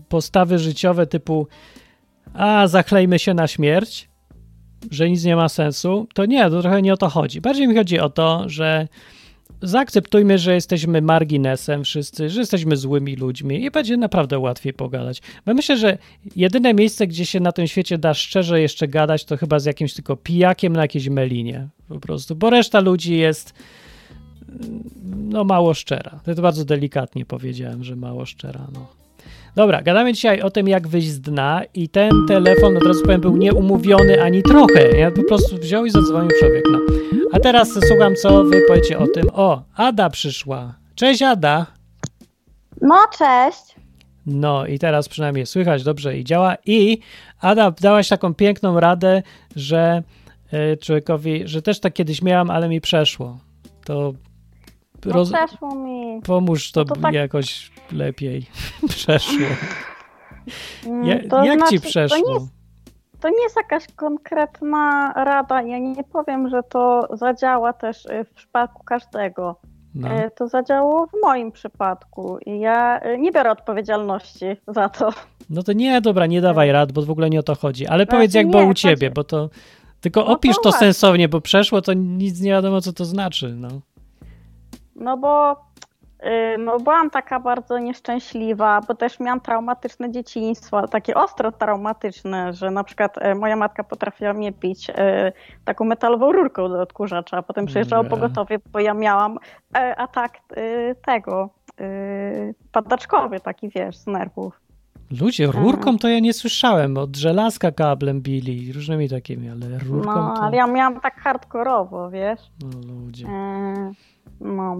postawy 0.08 0.58
życiowe 0.58 1.06
typu 1.06 1.46
a, 2.34 2.66
zachlejmy 2.66 3.18
się 3.18 3.34
na 3.34 3.46
śmierć, 3.46 4.09
że 4.90 5.10
nic 5.10 5.24
nie 5.24 5.36
ma 5.36 5.48
sensu, 5.48 6.06
to 6.14 6.26
nie, 6.26 6.50
to 6.50 6.60
trochę 6.60 6.82
nie 6.82 6.92
o 6.92 6.96
to 6.96 7.08
chodzi. 7.08 7.40
Bardziej 7.40 7.68
mi 7.68 7.74
chodzi 7.74 7.98
o 7.98 8.10
to, 8.10 8.44
że 8.46 8.88
zaakceptujmy, 9.62 10.38
że 10.38 10.54
jesteśmy 10.54 11.02
marginesem 11.02 11.84
wszyscy, 11.84 12.30
że 12.30 12.40
jesteśmy 12.40 12.76
złymi 12.76 13.16
ludźmi 13.16 13.64
i 13.64 13.70
będzie 13.70 13.96
naprawdę 13.96 14.38
łatwiej 14.38 14.72
pogadać. 14.72 15.22
Bo 15.46 15.54
myślę, 15.54 15.76
że 15.76 15.98
jedyne 16.36 16.74
miejsce, 16.74 17.06
gdzie 17.06 17.26
się 17.26 17.40
na 17.40 17.52
tym 17.52 17.66
świecie 17.66 17.98
da 17.98 18.14
szczerze 18.14 18.60
jeszcze 18.60 18.88
gadać, 18.88 19.24
to 19.24 19.36
chyba 19.36 19.58
z 19.58 19.64
jakimś 19.64 19.94
tylko 19.94 20.16
pijakiem 20.16 20.72
na 20.72 20.82
jakiejś 20.82 21.08
melinie 21.08 21.68
po 21.88 22.00
prostu, 22.00 22.36
bo 22.36 22.50
reszta 22.50 22.80
ludzi 22.80 23.16
jest 23.16 23.54
no 25.14 25.44
mało 25.44 25.74
szczera. 25.74 26.20
To 26.36 26.42
bardzo 26.42 26.64
delikatnie 26.64 27.26
powiedziałem, 27.26 27.84
że 27.84 27.96
mało 27.96 28.26
szczera, 28.26 28.66
no. 28.74 28.99
Dobra, 29.56 29.82
gadamy 29.82 30.12
dzisiaj 30.12 30.40
o 30.40 30.50
tym, 30.50 30.68
jak 30.68 30.88
wyjść 30.88 31.08
z 31.08 31.20
dna 31.20 31.62
i 31.74 31.88
ten 31.88 32.10
telefon, 32.28 32.76
od 32.76 32.82
razu 32.82 33.02
powiem, 33.02 33.20
był 33.20 33.36
nieumówiony 33.36 34.22
ani 34.22 34.42
trochę. 34.42 34.98
Ja 34.98 35.10
po 35.10 35.22
prostu 35.22 35.56
wziął 35.56 35.84
i 35.86 35.90
zadzwonił 35.90 36.30
człowiek, 36.40 36.64
no. 36.72 36.78
A 37.32 37.40
teraz 37.40 37.68
słucham, 37.88 38.14
co 38.16 38.44
wy 38.44 38.62
powiecie 38.68 38.98
o 38.98 39.06
tym. 39.06 39.26
O, 39.32 39.62
Ada 39.74 40.10
przyszła. 40.10 40.74
Cześć, 40.94 41.22
Ada. 41.22 41.66
No, 42.80 42.96
cześć. 43.18 43.76
No 44.26 44.66
i 44.66 44.78
teraz 44.78 45.08
przynajmniej 45.08 45.46
słychać 45.46 45.82
dobrze 45.82 46.18
i 46.18 46.24
działa. 46.24 46.56
I 46.66 46.98
Ada, 47.40 47.70
dałaś 47.70 48.08
taką 48.08 48.34
piękną 48.34 48.80
radę, 48.80 49.22
że 49.56 50.02
y, 50.72 50.76
człowiekowi, 50.76 51.42
że 51.48 51.62
też 51.62 51.80
tak 51.80 51.92
kiedyś 51.92 52.22
miałam, 52.22 52.50
ale 52.50 52.68
mi 52.68 52.80
przeszło. 52.80 53.38
To 53.84 54.12
No, 55.04 55.12
roz... 55.12 55.32
przeszło 55.32 55.74
mi. 55.74 56.20
pomóż 56.26 56.72
to, 56.72 56.84
to 56.84 56.96
tak- 56.96 57.14
jakoś 57.14 57.70
lepiej 57.92 58.46
przeszło. 58.88 59.46
Mm, 60.86 61.04
Ja, 61.04 61.28
to 61.30 61.44
jak 61.44 61.58
znaczy, 61.58 61.70
ci 61.74 61.80
przeszło? 61.80 62.18
To 62.18 62.28
nie, 62.28 62.34
jest, 62.34 62.46
to 63.20 63.28
nie 63.28 63.42
jest 63.42 63.56
jakaś 63.56 63.86
konkretna 63.96 65.12
rada. 65.16 65.62
Ja 65.62 65.78
nie 65.78 66.04
powiem, 66.04 66.48
że 66.48 66.62
to 66.62 67.08
zadziała 67.12 67.72
też 67.72 68.06
y, 68.06 68.24
w 68.24 68.30
przypadku 68.34 68.84
każdego. 68.84 69.56
No. 69.94 70.08
Y, 70.18 70.30
To 70.36 70.48
zadziałało 70.48 71.06
w 71.06 71.10
moim 71.22 71.52
przypadku 71.52 72.38
i 72.46 72.60
ja 72.60 73.00
y, 73.06 73.18
nie 73.18 73.32
biorę 73.32 73.50
odpowiedzialności 73.50 74.46
za 74.68 74.88
to. 74.88 75.10
No 75.50 75.62
to 75.62 75.72
nie, 75.72 76.00
dobra, 76.00 76.26
nie 76.26 76.40
dawaj 76.40 76.72
rad, 76.72 76.92
bo 76.92 77.02
w 77.02 77.10
ogóle 77.10 77.30
nie 77.30 77.40
o 77.40 77.42
to 77.42 77.54
chodzi. 77.54 77.86
Ale 77.86 78.04
Znaczy 78.04 78.16
powiedz, 78.16 78.34
jak 78.34 78.46
nie, 78.46 78.50
było 78.50 78.62
u 78.62 78.66
chodzi- 78.66 78.82
ciebie, 78.82 79.10
bo 79.10 79.24
to. 79.24 79.50
Tylko 80.00 80.20
No 80.20 80.26
to 80.26 80.32
opisz 80.32 80.56
to 80.56 80.62
właśnie. 80.62 80.78
sensownie, 80.78 81.28
bo 81.28 81.40
przeszło, 81.40 81.82
to 81.82 81.92
nic 81.92 82.40
nie 82.40 82.50
wiadomo, 82.50 82.80
co 82.80 82.92
to 82.92 83.04
znaczy. 83.04 83.54
No. 83.56 83.68
No 84.96 85.16
bo 85.16 85.52
y, 85.52 86.58
no, 86.58 86.78
byłam 86.80 87.10
taka 87.10 87.40
bardzo 87.40 87.78
nieszczęśliwa, 87.78 88.80
bo 88.88 88.94
też 88.94 89.20
miałam 89.20 89.40
traumatyczne 89.40 90.10
dzieciństwo, 90.10 90.88
takie 90.88 91.14
ostro 91.14 91.52
traumatyczne, 91.52 92.52
że 92.52 92.70
na 92.70 92.84
przykład 92.84 93.16
y, 93.24 93.34
moja 93.34 93.56
matka 93.56 93.84
potrafiła 93.84 94.32
mnie 94.32 94.52
bić 94.52 94.90
y, 94.90 94.92
taką 95.64 95.84
metalową 95.84 96.32
rurką 96.32 96.68
do 96.68 96.80
odkurzacza, 96.82 97.36
a 97.36 97.42
potem 97.42 97.66
przyjeżdżało 97.66 98.02
pogotowie, 98.10 98.58
bo 98.72 98.78
ja 98.80 98.94
miałam 98.94 99.36
y, 99.36 99.78
atak 99.96 100.38
tego 101.06 101.50
padaczkowy 102.72 103.40
taki, 103.40 103.68
wiesz, 103.68 103.96
z 103.96 104.06
nerwów. 104.06 104.60
Ludzie, 105.20 105.44
Mhm. 105.44 105.64
rurką 105.64 105.98
to 105.98 106.08
ja 106.08 106.18
nie 106.20 106.32
słyszałem. 106.32 106.96
Od 106.98 107.16
żelazka 107.16 107.72
kablem 107.72 108.20
bili, 108.20 108.72
różnymi 108.72 109.08
takimi, 109.08 109.48
ale 109.50 109.78
rurką 109.78 110.14
No, 110.14 110.34
to. 110.36 110.42
ale 110.42 110.56
ja 110.56 110.66
miałam 110.66 111.00
tak 111.00 111.20
hardkorowo, 111.20 112.10
wiesz. 112.10 112.40
No 112.62 112.94
ludzie. 113.04 113.26
No. 114.40 114.76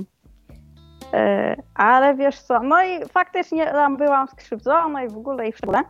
Ale 1.74 2.14
wiesz 2.14 2.40
co, 2.40 2.62
no 2.62 2.84
i 2.84 3.08
faktycznie 3.08 3.66
tam 3.66 3.96
byłam 3.96 4.28
skrzywdzona 4.28 5.04
i 5.04 5.08
w 5.08 5.16
ogóle 5.16 5.48
i 5.48 5.52
w 5.52 5.62
ogóle. 5.64 5.82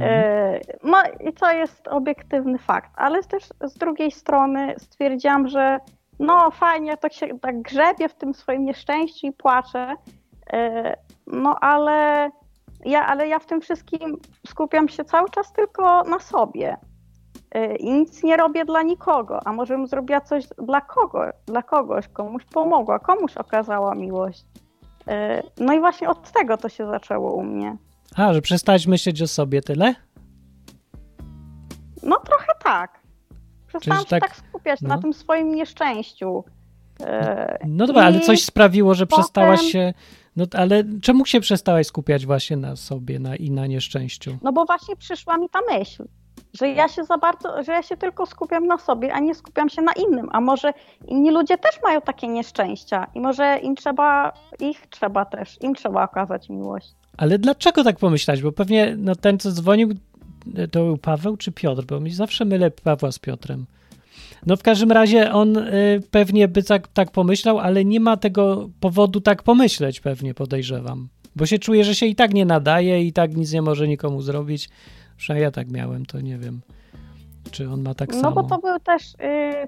E, 0.00 0.60
No 0.84 1.02
i 1.20 1.32
to 1.32 1.52
jest 1.52 1.88
obiektywny 1.88 2.58
fakt, 2.58 2.90
ale 2.96 3.22
też 3.22 3.44
z 3.60 3.74
drugiej 3.74 4.10
strony 4.10 4.74
stwierdziłam, 4.78 5.48
że 5.48 5.80
no 6.18 6.50
fajnie, 6.50 6.96
tak 6.96 7.12
się 7.12 7.38
tak 7.38 7.62
grzebię 7.62 8.08
w 8.08 8.14
tym 8.14 8.34
swoim 8.34 8.64
nieszczęściu 8.64 9.26
i 9.26 9.32
płaczę, 9.32 9.94
e, 10.52 10.96
no 11.26 11.56
ale 11.60 12.30
ja, 12.84 13.06
ale 13.06 13.28
ja 13.28 13.38
w 13.38 13.46
tym 13.46 13.60
wszystkim 13.60 14.16
skupiam 14.46 14.88
się 14.88 15.04
cały 15.04 15.30
czas 15.30 15.52
tylko 15.52 16.02
na 16.02 16.18
sobie 16.18 16.76
i 17.78 17.90
nic 17.92 18.22
nie 18.22 18.36
robię 18.36 18.64
dla 18.64 18.82
nikogo, 18.82 19.46
a 19.46 19.52
może 19.52 19.74
bym 19.76 19.86
zrobiła 19.86 20.20
coś 20.20 20.44
dla 20.66 20.80
kogo, 20.80 21.22
dla 21.46 21.62
kogoś, 21.62 22.08
komuś 22.08 22.44
pomogła, 22.44 22.98
komuś 22.98 23.36
okazała 23.36 23.94
miłość. 23.94 24.44
E, 25.08 25.42
No 25.58 25.72
i 25.72 25.80
właśnie 25.80 26.08
od 26.08 26.32
tego 26.32 26.56
to 26.56 26.68
się 26.68 26.86
zaczęło 26.86 27.32
u 27.34 27.42
mnie. 27.42 27.76
A, 28.16 28.34
że 28.34 28.42
przestałeś 28.42 28.86
myśleć 28.86 29.22
o 29.22 29.26
sobie 29.26 29.62
tyle? 29.62 29.94
No 32.02 32.16
trochę 32.16 32.52
tak. 32.64 33.00
Przestałam 33.66 34.02
się 34.04 34.08
tak- 34.10 34.22
tak 34.22 34.36
skupiać 34.36 34.80
no. 34.80 34.88
na 34.88 34.98
tym 34.98 35.12
swoim 35.12 35.54
nieszczęściu. 35.54 36.44
E, 37.00 37.58
No 37.66 37.86
dobra, 37.86 38.02
ale 38.04 38.18
i 38.18 38.20
coś 38.20 38.44
sprawiło, 38.44 38.94
że 38.94 39.06
potem- 39.06 39.22
przestałaś 39.22 39.60
się. 39.60 39.94
No 40.36 40.44
ale 40.54 40.84
czemu 41.02 41.26
się 41.26 41.40
przestałaś 41.40 41.86
skupiać 41.86 42.26
właśnie 42.26 42.56
na 42.56 42.76
sobie 42.76 43.18
na, 43.18 43.36
i 43.36 43.50
na 43.50 43.66
nieszczęściu? 43.66 44.38
No 44.42 44.52
bo 44.52 44.64
właśnie 44.64 44.96
przyszła 44.96 45.38
mi 45.38 45.48
ta 45.48 45.58
myśl, 45.70 46.04
że 46.52 46.68
ja 46.68 46.88
się 46.88 47.04
za 47.04 47.18
bardzo, 47.18 47.62
że 47.62 47.72
ja 47.72 47.82
się 47.82 47.96
tylko 47.96 48.26
skupiam 48.26 48.66
na 48.66 48.78
sobie, 48.78 49.12
a 49.12 49.20
nie 49.20 49.34
skupiam 49.34 49.68
się 49.68 49.82
na 49.82 49.92
innym. 49.92 50.28
A 50.32 50.40
może 50.40 50.72
inni 51.08 51.30
ludzie 51.30 51.58
też 51.58 51.82
mają 51.82 52.00
takie 52.00 52.28
nieszczęścia 52.28 53.06
i 53.14 53.20
może 53.20 53.58
im 53.62 53.76
trzeba, 53.76 54.32
ich 54.60 54.86
trzeba 54.86 55.24
też, 55.24 55.58
im 55.62 55.74
trzeba 55.74 56.04
okazać 56.04 56.48
miłość. 56.48 56.94
Ale 57.16 57.38
dlaczego 57.38 57.84
tak 57.84 57.98
pomyślałeś? 57.98 58.42
Bo 58.42 58.52
pewnie 58.52 58.94
no, 58.98 59.16
ten, 59.16 59.38
co 59.38 59.52
dzwonił, 59.52 59.88
to 60.70 60.84
był 60.84 60.98
Paweł 60.98 61.36
czy 61.36 61.52
Piotr? 61.52 61.84
Bo 61.84 62.00
mi 62.00 62.10
zawsze 62.10 62.44
mylę 62.44 62.70
Pawła 62.70 63.12
z 63.12 63.18
Piotrem. 63.18 63.66
No 64.46 64.56
w 64.56 64.62
każdym 64.62 64.92
razie 64.92 65.32
on 65.32 65.56
y, 65.56 66.02
pewnie 66.10 66.48
by 66.48 66.62
tak, 66.62 66.88
tak 66.88 67.10
pomyślał, 67.10 67.58
ale 67.58 67.84
nie 67.84 68.00
ma 68.00 68.16
tego 68.16 68.68
powodu 68.80 69.20
tak 69.20 69.42
pomyśleć, 69.42 70.00
pewnie 70.00 70.34
podejrzewam. 70.34 71.08
Bo 71.36 71.46
się 71.46 71.58
czuje, 71.58 71.84
że 71.84 71.94
się 71.94 72.06
i 72.06 72.14
tak 72.14 72.34
nie 72.34 72.44
nadaje 72.44 73.04
i 73.04 73.12
tak 73.12 73.36
nic 73.36 73.52
nie 73.52 73.62
może 73.62 73.88
nikomu 73.88 74.22
zrobić. 74.22 74.68
Przynajmniej 75.20 75.44
ja 75.44 75.50
tak 75.50 75.70
miałem, 75.70 76.06
to 76.06 76.20
nie 76.20 76.38
wiem, 76.38 76.60
czy 77.50 77.70
on 77.70 77.82
ma 77.82 77.94
tak 77.94 78.08
No 78.14 78.20
samo. 78.20 78.42
bo 78.42 78.48
to 78.48 78.58
był 78.58 78.78
też 78.80 79.14
y, 79.14 79.16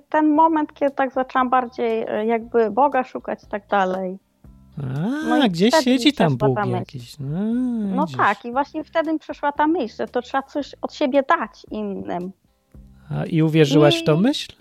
ten 0.09 0.35
moment, 0.35 0.73
kiedy 0.75 0.95
tak 0.95 1.13
zaczęłam 1.13 1.51
bardziej 1.51 2.03
y, 2.03 2.27
jakby 2.27 2.71
Boga 2.71 3.05
szukać 3.05 3.45
i 3.45 3.47
tak 3.47 3.67
dalej. 3.69 4.19
A, 4.79 4.83
No 5.29 5.45
i 5.47 5.51
gdzieś 5.51 5.75
siedzi 5.75 6.13
tam 6.13 6.37
Bóg 6.37 6.57
ta 6.57 6.67
jakiś. 6.67 7.19
No, 7.19 7.29
No 7.97 8.07
tak, 8.17 8.45
i 8.45 8.53
właśnie 8.53 8.85
wtedy 8.85 9.13
mi 9.13 9.19
przyszła 9.19 9.53
ta 9.53 9.67
myśl, 9.67 9.97
że 9.97 10.09
to 10.09 10.23
trzeba 10.23 10.43
coś 10.43 10.75
od 10.83 10.95
siebie 10.95 11.23
dać 11.29 11.67
innym. 11.71 12.33
A, 13.11 13.25
I 13.25 13.43
uwierzyłaś 13.43 14.03
w 14.03 14.05
tą 14.05 14.19
I- 14.19 14.23
myśl? 14.23 14.53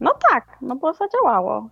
No 0.00 0.10
tak, 0.30 0.58
no 0.62 0.76
bo 0.76 0.92
zadziałało. 0.94 1.68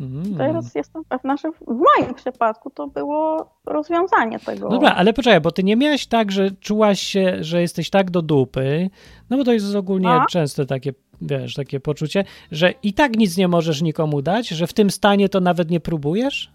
Mm. 0.00 0.36
teraz 0.36 0.74
jestem 0.74 1.04
pewna, 1.04 1.36
że 1.36 1.52
w 1.52 1.66
moim 1.66 2.14
przypadku 2.14 2.70
to 2.70 2.86
było 2.86 3.50
rozwiązanie 3.66 4.38
tego. 4.38 4.68
Dobra, 4.68 4.90
ale 4.90 5.12
poczekaj, 5.12 5.40
bo 5.40 5.50
ty 5.50 5.64
nie 5.64 5.76
miałaś 5.76 6.06
tak, 6.06 6.32
że 6.32 6.50
czułaś 6.50 7.00
się, 7.00 7.36
że 7.40 7.60
jesteś 7.60 7.90
tak 7.90 8.10
do 8.10 8.22
dupy, 8.22 8.90
no 9.30 9.36
bo 9.36 9.44
to 9.44 9.52
jest 9.52 9.74
ogólnie 9.74 10.10
A? 10.10 10.26
często 10.26 10.64
takie, 10.64 10.92
wiesz, 11.22 11.54
takie 11.54 11.80
poczucie, 11.80 12.24
że 12.50 12.74
i 12.82 12.92
tak 12.92 13.16
nic 13.16 13.36
nie 13.36 13.48
możesz 13.48 13.82
nikomu 13.82 14.22
dać, 14.22 14.48
że 14.48 14.66
w 14.66 14.72
tym 14.72 14.90
stanie 14.90 15.28
to 15.28 15.40
nawet 15.40 15.70
nie 15.70 15.80
próbujesz? 15.80 16.52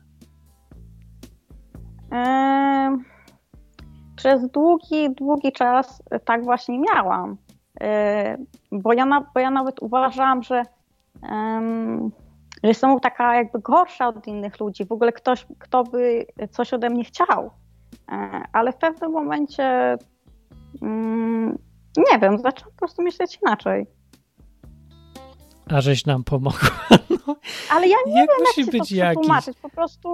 Em, 2.11 3.03
przez 4.15 4.51
długi, 4.51 5.09
długi 5.17 5.51
czas 5.51 6.03
tak 6.25 6.43
właśnie 6.43 6.79
miałam. 6.79 7.37
E, 7.81 8.37
bo, 8.71 8.93
ja 8.93 9.05
na, 9.05 9.25
bo 9.33 9.39
ja 9.39 9.51
nawet 9.51 9.81
uważałam, 9.81 10.43
że, 10.43 10.63
em, 11.23 12.11
że 12.63 12.69
jestem 12.69 12.99
taka 12.99 13.35
jakby 13.35 13.59
gorsza 13.59 14.07
od 14.07 14.27
innych 14.27 14.59
ludzi. 14.59 14.85
W 14.85 14.91
ogóle 14.91 15.11
ktoś, 15.11 15.45
kto 15.59 15.83
by 15.83 16.25
coś 16.51 16.73
ode 16.73 16.89
mnie 16.89 17.03
chciał. 17.03 17.51
E, 18.11 18.43
ale 18.53 18.71
w 18.71 18.77
pewnym 18.77 19.11
momencie 19.11 19.97
mm, 20.81 21.57
nie 21.97 22.19
wiem, 22.19 22.37
zaczęłam 22.37 22.71
po 22.71 22.77
prostu 22.77 23.01
myśleć 23.01 23.39
inaczej. 23.41 23.85
A 25.69 25.81
żeś 25.81 26.05
nam 26.05 26.23
pomogła. 26.23 26.69
No, 27.27 27.35
Ale 27.71 27.87
ja 27.87 27.97
nie 28.07 28.19
jak 28.19 28.29
wiem, 28.29 28.47
musi 28.47 28.61
jak 28.61 28.69
być 28.71 28.89
to 28.89 28.95
jakiś... 28.95 29.17
przetłumaczyć. 29.17 29.57
Po 29.61 29.69
prostu 29.69 30.09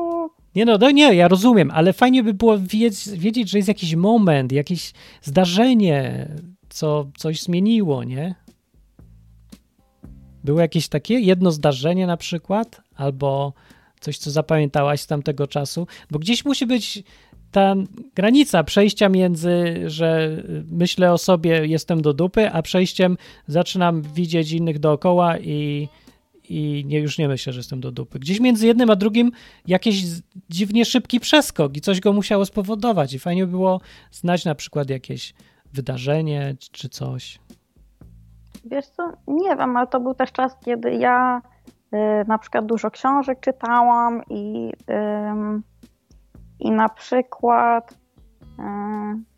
Nie 0.56 0.66
no, 0.66 0.78
no 0.78 0.92
nie, 0.92 1.14
ja 1.14 1.28
rozumiem, 1.28 1.72
ale 1.74 1.94
fajnie 1.94 2.24
by 2.24 2.34
było 2.34 2.58
wiedzieć 3.04 3.50
że 3.50 3.58
jest 3.58 3.68
jakiś 3.68 3.96
moment, 3.96 4.52
jakieś 4.52 4.94
zdarzenie, 5.22 6.28
co 6.70 7.06
coś 7.18 7.42
zmieniło, 7.42 8.04
nie? 8.04 8.36
Było 10.44 10.62
jakieś 10.62 10.88
takie 10.88 11.20
jedno 11.20 11.52
zdarzenie 11.52 12.08
na 12.08 12.18
przykład, 12.18 12.82
albo 12.96 13.54
coś, 14.00 14.18
co 14.18 14.32
zapamiętałaś 14.32 15.02
z 15.02 15.08
tamtego 15.08 15.48
czasu, 15.48 15.88
bo 16.12 16.20
gdzieś 16.20 16.46
musi 16.46 16.66
być 16.66 17.04
ta 17.52 17.76
granica 18.16 18.64
przejścia 18.64 19.10
między, 19.10 19.84
że 19.86 20.38
myślę 20.72 21.14
o 21.14 21.18
sobie, 21.18 21.68
jestem 21.68 22.02
do 22.02 22.14
dupy, 22.14 22.52
a 22.52 22.62
przejściem 22.62 23.18
zaczynam 23.48 24.02
widzieć 24.02 24.52
innych 24.52 24.80
dookoła 24.80 25.40
i, 25.40 25.88
i 26.50 26.84
nie, 26.88 27.00
już 27.00 27.18
nie 27.18 27.28
myślę, 27.28 27.54
że 27.54 27.60
jestem 27.60 27.82
do 27.82 27.92
dupy. 27.92 28.20
Gdzieś 28.20 28.40
między 28.40 28.68
jednym 28.68 28.90
a 28.90 28.96
drugim 28.96 29.32
jakiś 29.68 30.04
dziwnie 30.50 30.86
szybki 30.86 31.20
przeskok 31.20 31.78
i 31.78 31.82
coś 31.82 32.00
go 32.00 32.14
musiało 32.14 32.46
spowodować 32.46 33.14
i 33.14 33.20
fajnie 33.20 33.46
by 33.46 33.52
było 33.52 33.82
znać 34.12 34.46
na 34.46 34.56
przykład 34.56 34.90
jakieś 34.90 35.34
wydarzenie 35.74 36.56
czy 36.72 36.90
coś. 36.90 37.40
Wiesz 38.72 38.88
co, 38.88 39.12
nie 39.28 39.56
wiem, 39.56 39.78
ale 39.78 39.88
to 39.88 40.00
był 40.00 40.14
też 40.14 40.32
czas, 40.32 40.58
kiedy 40.66 40.92
ja 40.92 41.42
y, 41.94 42.28
na 42.28 42.38
przykład 42.38 42.66
dużo 42.66 42.92
książek 42.92 43.40
czytałam 43.40 44.22
i, 44.30 44.72
i 46.60 46.72
na 46.72 46.90
przykład 46.90 47.92
y, 48.60 48.64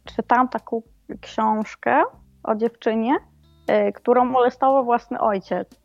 czytałam 0.06 0.50
taką 0.50 0.82
książkę 1.22 2.04
o 2.44 2.56
dziewczynie, 2.56 3.16
y, 3.88 3.94
którą 3.94 4.26
molestował 4.26 4.86
własny 4.86 5.20
ojciec. 5.20 5.82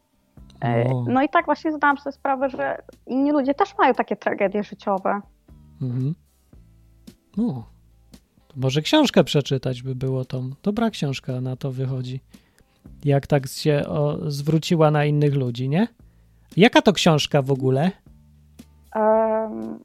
Y, 0.64 0.92
O. 0.92 1.04
no 1.08 1.22
i 1.22 1.28
tak 1.28 1.46
właśnie 1.46 1.72
zdałam 1.72 1.98
sobie 1.98 2.12
sprawę, 2.12 2.48
że 2.50 2.82
inni 3.06 3.32
ludzie 3.32 3.54
też 3.54 3.78
mają 3.78 3.94
takie 3.94 4.16
tragedie 4.16 4.62
życiowe. 4.62 5.20
Mhm. 5.82 6.14
No, 7.36 7.64
to 8.48 8.54
może 8.56 8.82
książkę 8.82 9.24
przeczytać 9.24 9.82
by 9.82 9.94
było 9.94 10.24
tą. 10.24 10.50
Dobra 10.62 10.90
książka 10.90 11.40
na 11.40 11.56
to 11.56 11.72
wychodzi. 11.72 12.20
Jak 13.04 13.26
tak 13.26 13.46
się 13.46 13.82
o, 13.88 14.30
zwróciła 14.30 14.90
na 14.90 15.04
innych 15.04 15.34
ludzi, 15.34 15.68
nie? 15.68 15.88
Jaka 16.56 16.82
to 16.82 16.92
książka 16.92 17.42
w 17.42 17.50
ogóle? 17.50 17.90
Um, 18.94 19.78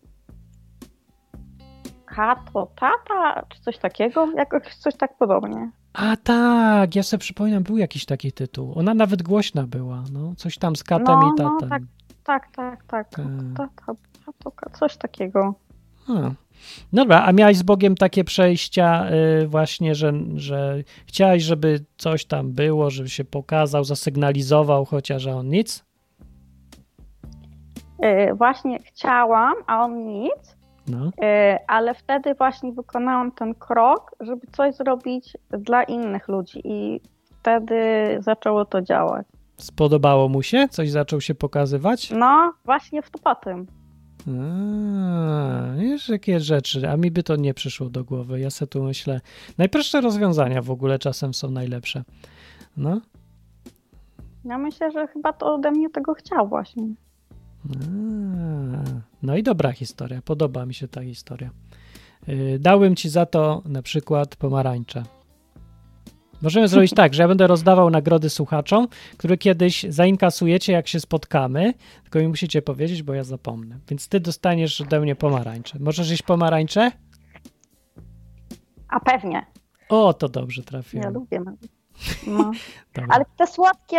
Kato, 2.05 2.71
tata, 2.79 3.45
czy 3.49 3.61
coś 3.61 3.77
takiego? 3.77 4.31
Jakoś 4.35 4.75
coś 4.75 4.95
tak 4.97 5.17
podobnie. 5.17 5.71
A 5.93 6.15
tak, 6.17 6.95
ja 6.95 7.03
sobie 7.03 7.19
przypominam, 7.21 7.63
był 7.63 7.77
jakiś 7.77 8.05
taki 8.05 8.31
tytuł. 8.31 8.73
Ona 8.79 8.93
nawet 8.93 9.23
głośna 9.23 9.67
była, 9.67 10.03
no. 10.11 10.33
Coś 10.37 10.57
tam 10.57 10.75
z 10.75 10.83
katem 10.83 11.05
No, 11.19 11.21
i 11.21 11.41
no, 11.41 11.49
tatem. 11.59 11.69
tak. 11.69 11.83
Tak, 12.23 12.51
tak, 12.55 12.83
tak. 12.83 13.09
Tak. 13.09 13.25
Tata, 13.57 13.93
tata, 14.43 14.69
coś 14.79 14.97
takiego. 14.97 15.53
A. 16.61 16.95
Dobra, 16.95 17.23
a 17.25 17.31
miałeś 17.31 17.57
z 17.57 17.63
Bogiem 17.63 17.95
takie 17.95 18.23
przejścia 18.23 19.05
y, 19.43 19.47
właśnie, 19.47 19.95
że, 19.95 20.13
że 20.35 20.83
chciałeś, 21.05 21.43
żeby 21.43 21.85
coś 21.97 22.25
tam 22.25 22.51
było, 22.51 22.89
żeby 22.89 23.09
się 23.09 23.23
pokazał, 23.25 23.83
zasygnalizował, 23.83 24.85
chociaż 24.85 25.27
a 25.27 25.31
on 25.31 25.47
nic? 25.49 25.85
E, 27.99 28.33
Właśnie 28.33 28.79
chciałam, 28.79 29.53
a 29.67 29.83
on 29.83 30.05
nic, 30.05 30.57
No. 30.87 31.11
e, 31.21 31.59
ale 31.67 31.93
wtedy 31.93 32.33
właśnie 32.33 32.71
wykonałam 32.71 33.31
ten 33.31 33.55
krok, 33.55 34.11
żeby 34.19 34.47
coś 34.51 34.75
zrobić 34.75 35.37
dla 35.49 35.83
innych 35.83 36.27
ludzi 36.27 36.61
i 36.63 37.01
wtedy 37.39 37.75
zaczęło 38.19 38.65
to 38.65 38.81
działać. 38.81 39.25
Spodobało 39.57 40.29
mu 40.29 40.41
się? 40.43 40.67
Coś 40.71 40.89
zaczął 40.89 41.21
się 41.21 41.35
pokazywać? 41.35 42.11
No, 42.11 42.53
właśnie 42.65 43.01
w 43.01 43.09
to 43.09 43.19
po 43.19 43.35
tym. 43.35 43.67
A, 44.27 45.75
wiesz, 45.77 46.09
jakie 46.09 46.39
rzeczy, 46.39 46.89
a 46.89 46.97
mi 46.97 47.11
by 47.11 47.23
to 47.23 47.35
nie 47.35 47.53
przyszło 47.53 47.89
do 47.89 48.03
głowy. 48.03 48.39
Ja 48.39 48.49
se 48.49 48.67
tu 48.67 48.83
myślę, 48.83 49.21
najprostsze 49.57 50.01
rozwiązania 50.01 50.61
w 50.61 50.71
ogóle 50.71 50.99
czasem 50.99 51.33
są 51.33 51.51
najlepsze. 51.51 52.03
No. 52.77 53.01
Ja 54.45 54.57
myślę, 54.57 54.91
że 54.91 55.07
chyba 55.07 55.33
to 55.33 55.53
ode 55.53 55.71
mnie 55.71 55.89
tego 55.89 56.13
chciał 56.13 56.47
właśnie. 56.47 56.83
A, 57.69 57.77
no 59.23 59.37
i 59.37 59.43
dobra 59.43 59.71
historia, 59.71 60.21
podoba 60.21 60.65
mi 60.65 60.73
się 60.73 60.87
ta 60.87 61.03
historia. 61.03 61.49
Yy, 62.27 62.59
Dałem 62.59 62.95
ci 62.95 63.09
za 63.09 63.25
to 63.25 63.61
na 63.65 63.81
przykład 63.81 64.35
pomarańcze. 64.35 65.03
Możemy 66.41 66.67
zrobić 66.67 66.91
tak, 66.93 67.13
że 67.13 67.21
ja 67.21 67.27
będę 67.27 67.47
rozdawał 67.47 67.89
nagrody 67.89 68.29
słuchaczom, 68.29 68.87
które 69.17 69.37
kiedyś 69.37 69.85
zainkasujecie, 69.89 70.73
jak 70.73 70.87
się 70.87 70.99
spotkamy, 70.99 71.73
tylko 72.03 72.19
mi 72.19 72.27
musicie 72.27 72.61
powiedzieć, 72.61 73.03
bo 73.03 73.13
ja 73.13 73.23
zapomnę. 73.23 73.79
Więc 73.89 74.07
ty 74.07 74.19
dostaniesz 74.19 74.81
ode 74.81 74.99
mnie 74.99 75.15
pomarańcze. 75.15 75.79
Możesz 75.79 76.09
jeść 76.09 76.23
pomarańcze? 76.23 76.91
A 78.89 78.99
pewnie. 78.99 79.45
O, 79.89 80.13
to 80.13 80.29
dobrze 80.29 80.61
Ja 80.61 80.67
trafiłem. 80.67 81.13
lubię 81.13 81.39
nawet. 81.39 81.59
No. 82.27 82.51
Ale 83.13 83.25
te 83.37 83.47
słodkie 83.47 83.97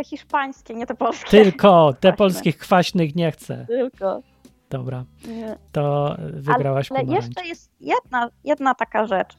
y, 0.00 0.04
hiszpańskie, 0.04 0.74
nie 0.74 0.86
te 0.86 0.94
polskie. 0.94 1.30
Tylko 1.30 1.92
te 1.92 1.98
Kwaśne. 1.98 2.16
polskich 2.16 2.58
kwaśnych 2.58 3.14
nie 3.16 3.30
chcę. 3.32 3.66
Tylko. 3.68 4.22
Dobra, 4.70 5.04
Nie. 5.28 5.56
to 5.72 6.16
wygrałaś 6.32 6.90
Ale 6.92 7.00
pomarańcze. 7.00 7.26
jeszcze 7.28 7.46
jest 7.48 7.70
jedna, 7.80 8.28
jedna 8.44 8.74
taka 8.74 9.06
rzecz. 9.06 9.34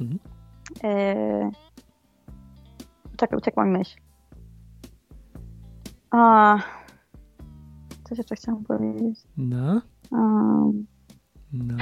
Mhm. 0.00 0.18
Yy... 0.82 1.50
Czekaj, 3.18 3.38
uciekła 3.38 3.64
mi 3.64 3.70
myśl. 3.78 3.96
A... 6.10 6.56
Coś 8.08 8.18
jeszcze 8.18 8.34
chciałam 8.36 8.64
powiedzieć. 8.64 9.18
No, 9.36 9.80
Um... 10.10 10.86
no. 11.52 11.74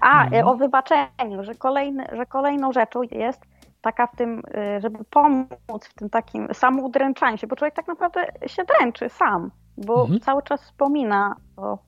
A, 0.00 0.36
y, 0.36 0.44
o 0.44 0.54
wybaczeniu, 0.56 1.44
że, 1.44 1.54
kolejny, 1.54 2.06
że 2.12 2.26
kolejną 2.26 2.72
rzeczą 2.72 3.02
jest 3.02 3.40
taka 3.80 4.06
w 4.06 4.16
tym, 4.16 4.38
y, 4.76 4.80
żeby 4.80 5.04
pomóc 5.04 5.84
w 5.90 5.94
tym 5.94 6.10
takim 6.10 6.48
samoudręczaniu 6.52 7.38
się, 7.38 7.46
bo 7.46 7.56
człowiek 7.56 7.74
tak 7.74 7.88
naprawdę 7.88 8.26
się 8.46 8.62
dręczy 8.64 9.08
sam, 9.08 9.50
bo 9.76 10.02
Mhm. 10.02 10.20
cały 10.20 10.42
czas 10.42 10.62
wspomina 10.62 11.36
to 11.56 11.78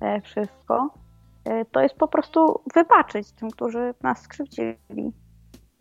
e, 0.00 0.20
wszystko. 0.20 0.90
E, 1.46 1.64
To 1.64 1.80
jest 1.80 1.94
po 1.94 2.08
prostu 2.08 2.60
wybaczyć 2.74 3.32
tym, 3.32 3.50
którzy 3.50 3.94
nas 4.02 4.22
skrzywdzili. 4.22 5.12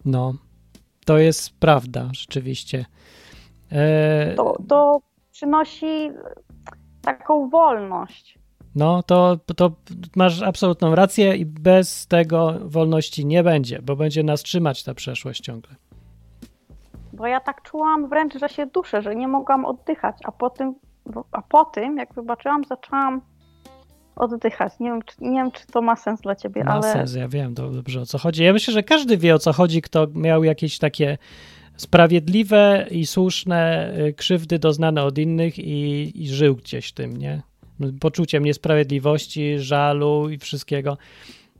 No, 0.05 0.33
to 1.05 1.17
jest 1.17 1.59
prawda, 1.59 2.09
rzeczywiście. 2.13 2.85
E, 3.71 4.33
To, 4.35 4.57
to 4.67 5.01
przynosi 5.31 6.11
taką 7.01 7.49
wolność. 7.49 8.39
no, 8.75 9.03
to, 9.03 9.37
to 9.57 9.71
masz 10.15 10.41
absolutną 10.41 10.95
rację 10.95 11.35
i 11.35 11.45
bez 11.45 12.07
tego 12.07 12.53
wolności 12.61 13.25
nie 13.25 13.43
będzie, 13.43 13.81
bo 13.81 13.95
będzie 13.95 14.23
nas 14.23 14.43
trzymać 14.43 14.83
ta 14.83 14.93
przeszłość 14.93 15.41
ciągle. 15.41 15.75
Bo 17.13 17.27
ja 17.27 17.39
tak 17.39 17.61
czułam 17.61 18.09
wręcz, 18.09 18.39
że 18.39 18.49
się 18.49 18.65
duszę, 18.65 19.01
że 19.01 19.15
nie 19.15 19.27
mogłam 19.27 19.65
oddychać, 19.65 20.15
a 20.23 20.31
po 20.31 20.49
tym, 20.49 20.75
a 21.31 21.41
po 21.41 21.65
tym 21.65 21.97
jak 21.97 22.13
wybaczyłam, 22.13 22.63
zaczęłam 22.63 23.21
oddychać. 24.15 24.73
Nie 24.79 24.89
wiem, 24.89 25.01
czy, 25.01 25.15
nie 25.19 25.31
wiem, 25.31 25.51
czy 25.51 25.67
to 25.67 25.81
ma 25.81 25.95
sens 25.95 26.21
dla 26.21 26.35
ciebie, 26.35 26.63
Ma 26.63 26.71
ale 26.71 26.93
sens, 26.93 27.15
ja 27.15 27.27
wiem 27.27 27.53
do- 27.53 27.69
dobrze 27.69 28.01
o 28.01 28.05
co 28.05 28.17
chodzi. 28.17 28.43
Ja 28.43 28.53
myślę, 28.53 28.73
że 28.73 28.83
każdy 28.83 29.17
wie 29.17 29.35
o 29.35 29.39
co 29.39 29.53
chodzi, 29.53 29.81
kto 29.81 30.07
miał 30.13 30.43
jakieś 30.43 30.77
takie 30.77 31.17
sprawiedliwe 31.77 32.87
i 32.91 33.05
słuszne 33.05 33.93
y, 33.99 34.13
krzywdy 34.13 34.59
doznane 34.59 35.03
od 35.03 35.17
innych 35.17 35.59
i, 35.59 36.11
i 36.23 36.27
żył 36.27 36.55
gdzieś 36.55 36.91
tym, 36.91 37.17
nie? 37.17 37.41
Poczuciem 37.99 38.43
niesprawiedliwości, 38.45 39.59
żalu 39.59 40.29
i 40.29 40.37
wszystkiego. 40.37 40.97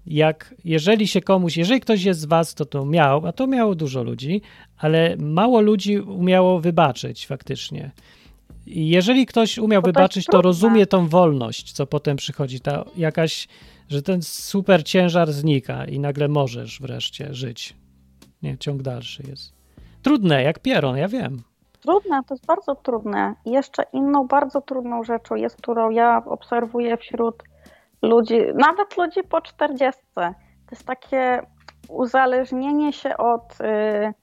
Jak, 0.08 0.56
jeżeli 0.66 1.08
się 1.08 1.22
komuś, 1.22 1.58
jeżeli 1.58 1.80
ktoś 1.80 2.04
jest 2.04 2.20
z 2.20 2.26
was, 2.26 2.54
to 2.56 2.66
to 2.66 2.86
miał, 2.86 3.28
a 3.28 3.32
to 3.32 3.48
miało 3.48 3.76
dużo 3.76 4.04
ludzi, 4.04 4.42
ale 4.78 5.16
mało 5.20 5.62
ludzi 5.62 6.00
umiało 6.00 6.60
wybaczyć 6.60 7.28
faktycznie. 7.28 7.92
I 8.66 8.90
jeżeli 8.90 9.26
ktoś 9.26 9.58
umiał 9.58 9.82
to 9.82 9.86
wybaczyć, 9.86 10.26
to 10.26 10.42
rozumie 10.42 10.86
tą 10.88 11.08
wolność, 11.08 11.72
co 11.72 11.88
potem 11.88 12.18
przychodzi, 12.18 12.60
ta 12.60 12.86
jakaś, 12.98 13.48
że 13.90 14.02
ten 14.02 14.22
super 14.22 14.84
ciężar 14.84 15.32
znika 15.32 15.86
i 15.86 16.00
nagle 16.00 16.28
możesz 16.28 16.82
wreszcie 16.82 17.34
żyć. 17.34 17.76
Nie, 18.44 18.58
ciąg 18.58 18.82
dalszy 18.82 19.24
jest. 19.30 19.54
Trudne, 20.02 20.44
jak 20.44 20.60
pieron, 20.60 20.98
ja 20.98 21.08
wiem. 21.08 21.42
trudne, 21.82 22.22
to 22.28 22.34
jest 22.34 22.46
bardzo 22.46 22.76
trudne. 22.76 23.36
I 23.46 23.52
jeszcze 23.52 23.84
inną 23.94 24.28
bardzo 24.28 24.62
trudną 24.62 25.04
rzeczą 25.04 25.36
jest, 25.36 25.58
którą 25.58 25.90
ja 25.90 26.22
obserwuję 26.26 26.98
wśród 26.98 27.44
ludzi, 28.02 28.36
nawet 28.56 28.98
ludzi 28.98 29.24
po 29.30 29.42
40. 29.42 30.02
To 30.16 30.32
jest 30.72 30.86
takie 30.86 31.42
uzależnienie 31.90 32.94
się 32.94 33.18
od 33.18 33.62
y, 33.62 33.66
y, 33.66 34.14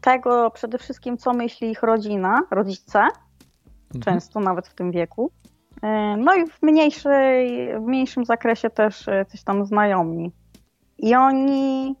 tego 0.00 0.50
przede 0.50 0.78
wszystkim, 0.78 1.18
co 1.18 1.32
myśli 1.32 1.70
ich 1.70 1.82
rodzina, 1.82 2.42
rodzice, 2.50 2.98
Mhm. 3.94 4.02
często 4.02 4.40
nawet 4.40 4.68
w 4.68 4.74
tym 4.74 4.90
wieku. 4.90 5.30
Y, 5.76 6.16
No 6.16 6.34
i 6.34 6.46
w, 6.46 6.62
mniejszej, 6.62 7.68
w 7.78 7.82
mniejszym 7.82 8.24
zakresie 8.24 8.70
też 8.70 9.08
y, 9.08 9.24
coś 9.28 9.42
tam 9.44 9.66
znajomi. 9.66 10.32
I 10.98 11.14
oni 11.14 11.94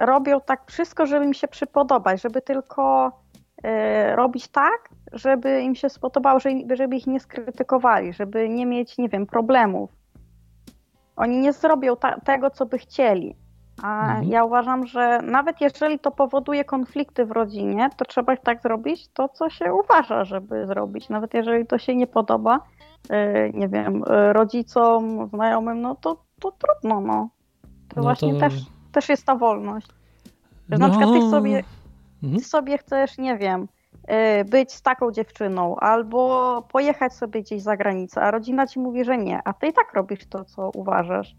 robią 0.00 0.40
tak 0.40 0.62
wszystko, 0.66 1.06
żeby 1.06 1.24
im 1.24 1.34
się 1.34 1.48
przypodobać, 1.48 2.22
żeby 2.22 2.42
tylko 2.42 3.12
robić 4.14 4.48
tak, 4.48 4.88
żeby 5.12 5.60
im 5.62 5.74
się 5.74 5.88
spodobało, 5.88 6.40
żeby, 6.40 6.76
żeby 6.76 6.96
ich 6.96 7.06
nie 7.06 7.20
skrytykowali, 7.20 8.12
żeby 8.12 8.48
nie 8.48 8.66
mieć, 8.66 8.98
nie 8.98 9.08
wiem, 9.08 9.26
problemów. 9.26 9.90
Oni 11.16 11.38
nie 11.38 11.52
zrobią 11.52 11.96
ta, 11.96 12.20
tego, 12.20 12.50
co 12.50 12.66
by 12.66 12.78
chcieli. 12.78 13.36
A 13.82 14.02
Mhm. 14.08 14.24
ja 14.28 14.44
uważam, 14.44 14.86
że 14.86 15.18
nawet 15.22 15.60
jeżeli 15.60 15.98
to 15.98 16.10
powoduje 16.10 16.64
konflikty 16.64 17.24
w 17.26 17.30
rodzinie, 17.30 17.90
to 17.96 18.04
trzeba 18.04 18.36
tak 18.36 18.62
zrobić 18.62 19.08
to, 19.08 19.28
co 19.28 19.50
się 19.50 19.74
uważa, 19.74 20.24
żeby 20.24 20.66
zrobić. 20.66 21.08
Nawet 21.08 21.34
jeżeli 21.34 21.66
to 21.66 21.78
się 21.78 21.96
nie 21.96 22.06
podoba, 22.06 22.60
y, 23.12 23.50
nie 23.54 23.68
wiem, 23.68 24.02
y, 24.02 24.32
rodzicom, 24.32 25.28
znajomym, 25.28 25.80
no 25.80 25.94
to, 25.94 26.16
to 26.40 26.52
trudno, 26.52 27.00
no. 27.00 27.28
To 27.88 27.96
No 27.96 28.02
właśnie 28.02 28.34
to- 28.34 28.40
też, 28.40 28.54
też 28.92 29.08
jest 29.08 29.26
ta 29.26 29.36
wolność. 29.36 29.86
Że 30.70 30.78
na 30.78 30.88
przykład 30.88 31.10
ty 31.12 31.30
sobie, 31.30 31.62
Mhm. 32.22 32.38
ty 32.42 32.44
sobie 32.48 32.78
chcesz, 32.78 33.18
nie 33.18 33.36
wiem, 33.38 33.68
y, 34.40 34.44
być 34.44 34.72
z 34.72 34.82
taką 34.82 35.10
dziewczyną, 35.10 35.76
albo 35.76 36.62
pojechać 36.72 37.12
sobie 37.14 37.42
gdzieś 37.42 37.62
za 37.62 37.76
granicę, 37.76 38.22
a 38.22 38.30
rodzina 38.30 38.66
ci 38.66 38.80
mówi, 38.80 39.04
że 39.04 39.18
nie, 39.18 39.40
a 39.44 39.52
ty 39.52 39.66
i 39.66 39.72
tak 39.72 39.94
robisz 39.94 40.26
to, 40.26 40.44
co 40.44 40.70
uważasz. 40.74 41.36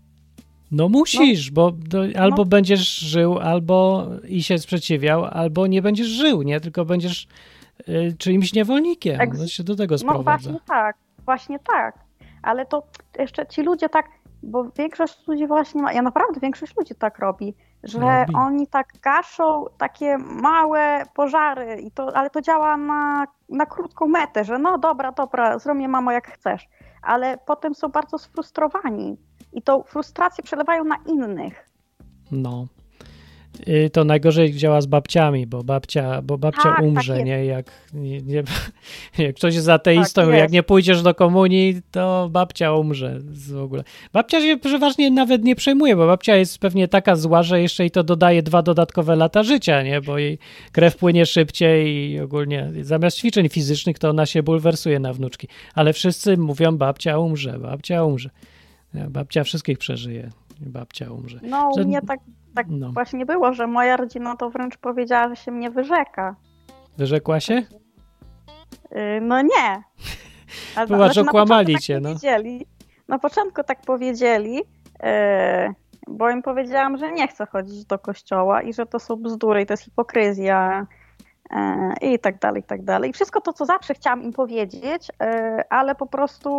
No 0.71 0.89
musisz, 0.89 1.51
bo 1.51 1.71
do, 1.71 1.99
albo 2.19 2.37
No. 2.37 2.45
będziesz 2.45 2.97
żył, 2.99 3.39
albo 3.39 4.05
i 4.27 4.43
się 4.43 4.57
sprzeciwiał, 4.57 5.25
albo 5.25 5.67
nie 5.67 5.81
będziesz 5.81 6.07
żył, 6.07 6.41
nie? 6.41 6.59
Tylko 6.61 6.85
będziesz 6.85 7.27
y, 7.89 8.15
czyimś 8.17 8.53
niewolnikiem. 8.53 9.21
Ex- 9.21 9.39
To 9.39 9.47
się 9.47 9.63
do 9.63 9.75
tego 9.75 9.93
No 9.95 9.97
sprowadza. 9.99 10.49
właśnie 10.49 10.59
tak, 10.67 10.95
właśnie 11.25 11.59
tak. 11.59 11.95
Ale 12.41 12.65
to 12.65 12.83
jeszcze 13.19 13.47
ci 13.47 13.61
ludzie 13.61 13.89
tak, 13.89 14.05
bo 14.43 14.63
większość 14.77 15.27
ludzi 15.27 15.47
właśnie 15.47 15.81
ma, 15.81 15.93
ja 15.93 16.01
naprawdę 16.01 16.39
większość 16.39 16.77
ludzi 16.77 16.95
tak 16.95 17.19
robi, 17.19 17.53
że 17.83 17.99
Robi. 17.99 18.35
oni 18.35 18.67
tak 18.67 18.87
gaszą 19.03 19.65
takie 19.77 20.17
małe 20.17 21.03
pożary, 21.15 21.81
i 21.81 21.91
to, 21.91 22.17
ale 22.17 22.29
to 22.29 22.41
działa 22.41 22.77
na, 22.77 23.27
na 23.49 23.65
krótką 23.65 24.07
metę, 24.07 24.43
że 24.43 24.59
no 24.59 24.77
dobra, 24.77 25.11
dobra, 25.11 25.59
zrobię 25.59 25.87
mamo 25.87 26.11
jak 26.11 26.27
chcesz. 26.27 26.67
Ale 27.01 27.37
potem 27.45 27.75
są 27.75 27.89
bardzo 27.89 28.17
sfrustrowani 28.17 29.17
i 29.55 29.61
tą 29.61 29.83
frustrację 29.83 30.43
przelewają 30.43 30.83
na 30.83 30.95
innych. 31.07 31.69
No. 32.31 32.67
Y, 33.67 33.89
To 33.93 34.03
najgorzej 34.03 34.53
działa 34.53 34.81
z 34.81 34.85
babciami, 34.85 35.47
bo 35.47 35.63
babcia, 35.63 36.21
bo 36.21 36.37
babcia 36.37 36.63
Tak, 36.63 36.75
tak 36.75 36.85
umrze, 36.85 37.13
jest. 37.13 37.25
nie? 37.25 37.45
Jak, 37.45 37.71
nie, 37.93 38.21
nie, 38.21 38.43
jak 39.25 39.35
ktoś 39.35 39.55
jest 39.55 39.69
ateistą, 39.69 40.21
Tak 40.21 40.29
jak 40.31 40.39
jest. 40.41 40.53
nie 40.53 40.63
pójdziesz 40.63 41.01
do 41.01 41.15
komunii, 41.15 41.81
to 41.91 42.29
babcia 42.31 42.73
umrze 42.73 43.19
w 43.21 43.57
ogóle. 43.57 43.83
Babcia 44.13 44.41
się 44.41 44.57
przeważnie 44.57 45.11
nawet 45.11 45.43
nie 45.43 45.55
przejmuje, 45.55 45.95
bo 45.95 46.07
babcia 46.07 46.35
jest 46.35 46.59
pewnie 46.59 46.87
taka 46.87 47.15
zła, 47.15 47.43
że 47.43 47.61
jeszcze 47.61 47.83
jej 47.83 47.91
to 47.91 48.03
dodaje 48.03 48.43
dwa 48.43 48.61
dodatkowe 48.61 49.15
lata 49.15 49.43
życia, 49.43 49.83
nie? 49.83 50.01
Bo 50.01 50.17
jej 50.17 50.37
krew 50.71 50.97
płynie 50.97 51.25
szybciej 51.25 52.09
i 52.11 52.19
ogólnie 52.19 52.71
zamiast 52.81 53.17
ćwiczeń 53.17 53.49
fizycznych, 53.49 53.99
to 53.99 54.09
ona 54.09 54.25
się 54.25 54.43
bulwersuje 54.43 54.99
na 54.99 55.13
wnuczki. 55.13 55.47
Ale 55.75 55.93
wszyscy 55.93 56.37
mówią, 56.37 56.77
babcia 56.77 57.17
umrze, 57.19 57.59
babcia 57.59 58.03
umrze. 58.03 58.29
Babcia 59.09 59.43
wszystkich 59.43 59.77
przeżyje. 59.77 60.29
Babcia 60.61 61.11
umrze. 61.11 61.39
No 61.43 61.69
u 61.69 61.77
Że- 61.77 61.83
mnie 61.85 62.01
tak, 62.01 62.19
tak 62.55 62.67
no. 62.69 62.91
właśnie 62.91 63.25
było, 63.25 63.53
że 63.53 63.67
moja 63.67 63.97
rodzina 63.97 64.35
to 64.35 64.49
wręcz 64.49 64.77
powiedziała, 64.77 65.29
że 65.29 65.35
się 65.35 65.51
mnie 65.51 65.71
wyrzeka. 65.71 66.35
Wyrzekła 66.97 67.39
się? 67.39 67.53
Yy, 68.91 69.21
No 69.21 69.41
nie. 69.41 69.83
Ale, 70.75 70.87
Zobacz, 70.87 71.17
okłamali 71.17 71.65
początku 71.73 71.83
cię, 71.83 72.01
tak 72.01 72.13
no. 72.23 72.65
Na 73.07 73.19
początku 73.19 73.63
tak 73.63 73.81
powiedzieli, 73.81 74.55
yy, 74.55 75.73
bo 76.07 76.29
im 76.29 76.41
powiedziałam, 76.41 76.97
że 76.97 77.11
nie 77.11 77.27
chcę 77.27 77.45
chodzić 77.45 77.85
do 77.85 77.99
kościoła 77.99 78.61
i 78.61 78.73
że 78.73 78.85
to 78.85 78.99
są 78.99 79.15
bzdury 79.15 79.61
i 79.61 79.65
to 79.65 79.73
jest 79.73 79.83
hipokryzja 79.83 80.87
yy, 82.01 82.09
i 82.11 82.19
tak 82.19 82.39
dalej, 82.39 82.61
i 82.61 82.65
tak 82.65 82.83
dalej. 82.83 83.09
I 83.09 83.13
wszystko 83.13 83.41
to, 83.41 83.53
co 83.53 83.65
zawsze 83.65 83.93
chciałam 83.93 84.23
im 84.23 84.33
powiedzieć, 84.33 85.11
ale 85.69 85.95
po 85.95 86.07
prostu 86.07 86.49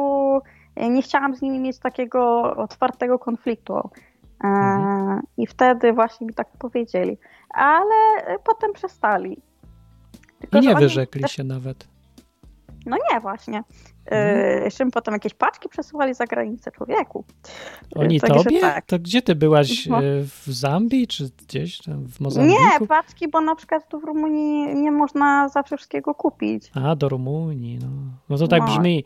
nie 0.77 1.03
chciałam 1.03 1.37
z 1.37 1.43
nimi 1.43 1.59
mieć 1.61 1.79
takiego 1.79 2.43
otwartego 2.57 3.19
konfliktu. 3.19 3.75
Yy, 3.75 4.51
Mhm. 4.51 5.23
I 5.37 5.47
wtedy 5.47 5.93
właśnie 5.93 6.27
mi 6.27 6.35
tak 6.35 6.49
powiedzieli. 6.59 7.19
Ale 7.51 7.95
yy, 8.29 8.39
potem 8.45 8.73
przestali. 8.73 9.43
Tylko, 10.41 10.59
I 10.59 10.61
nie 10.61 10.75
wyrzekli 10.75 11.23
też 11.23 11.33
się 11.33 11.45
nawet. 11.45 11.89
No 12.87 12.97
nie, 13.13 13.21
właśnie. 13.21 13.63
Mhm. 14.11 14.65
Jeszcze 14.65 14.85
mi 14.85 14.91
potem 14.91 15.15
jakieś 15.15 15.35
paczki 15.35 15.69
przesyłali 15.69 16.15
za 16.15 16.25
granicę 16.27 16.73
człowieku. 16.73 17.25
Oni 17.97 18.21
Także 18.21 18.45
tobie? 18.45 18.61
tak. 18.61 18.87
To 18.87 18.99
gdzie 18.99 19.23
ty 19.23 19.35
byłaś? 19.35 19.87
No. 19.87 19.99
e, 19.99 20.03
W 20.23 20.47
Zambii 20.47 21.07
czy 21.07 21.31
gdzieś 21.49 21.79
tam 21.79 22.07
w 22.07 22.21
Mozambiku? 22.21 22.61
Nie, 22.81 22.87
paczki, 22.87 23.29
bo 23.29 23.41
na 23.41 23.55
przykład 23.57 23.89
tu 23.89 24.01
w 24.01 24.05
Rumunii 24.05 24.75
nie 24.75 24.91
można 24.91 25.49
zawsze 25.49 25.77
wszystkiego 25.77 26.15
kupić. 26.15 26.71
A, 26.75 26.97
do 26.97 27.09
Rumunii, 27.09 27.79
no. 27.79 27.89
No 28.29 28.37
to 28.39 28.49
tak 28.49 28.61
No. 28.61 28.67
brzmi. 28.67 29.05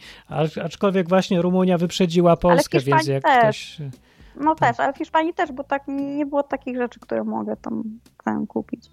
Aczkolwiek 0.64 1.09
właśnie 1.09 1.42
Rumunia 1.42 1.78
wyprzedziła 1.78 2.36
Polskę, 2.36 2.80
więc 2.80 3.07
jak 3.07 3.22
też. 3.22 3.74
ktoś... 3.74 3.88
No 4.36 4.54
Tak. 4.54 4.68
też, 4.68 4.80
ale 4.80 4.92
w 4.92 4.96
Hiszpanii 4.96 5.34
też, 5.34 5.52
bo 5.52 5.64
tak 5.64 5.82
nie 5.88 6.26
było 6.26 6.42
takich 6.42 6.76
rzeczy, 6.76 7.00
które 7.00 7.24
mogę 7.24 7.56
tam, 7.56 7.82
tam 8.24 8.46
kupić. 8.46 8.84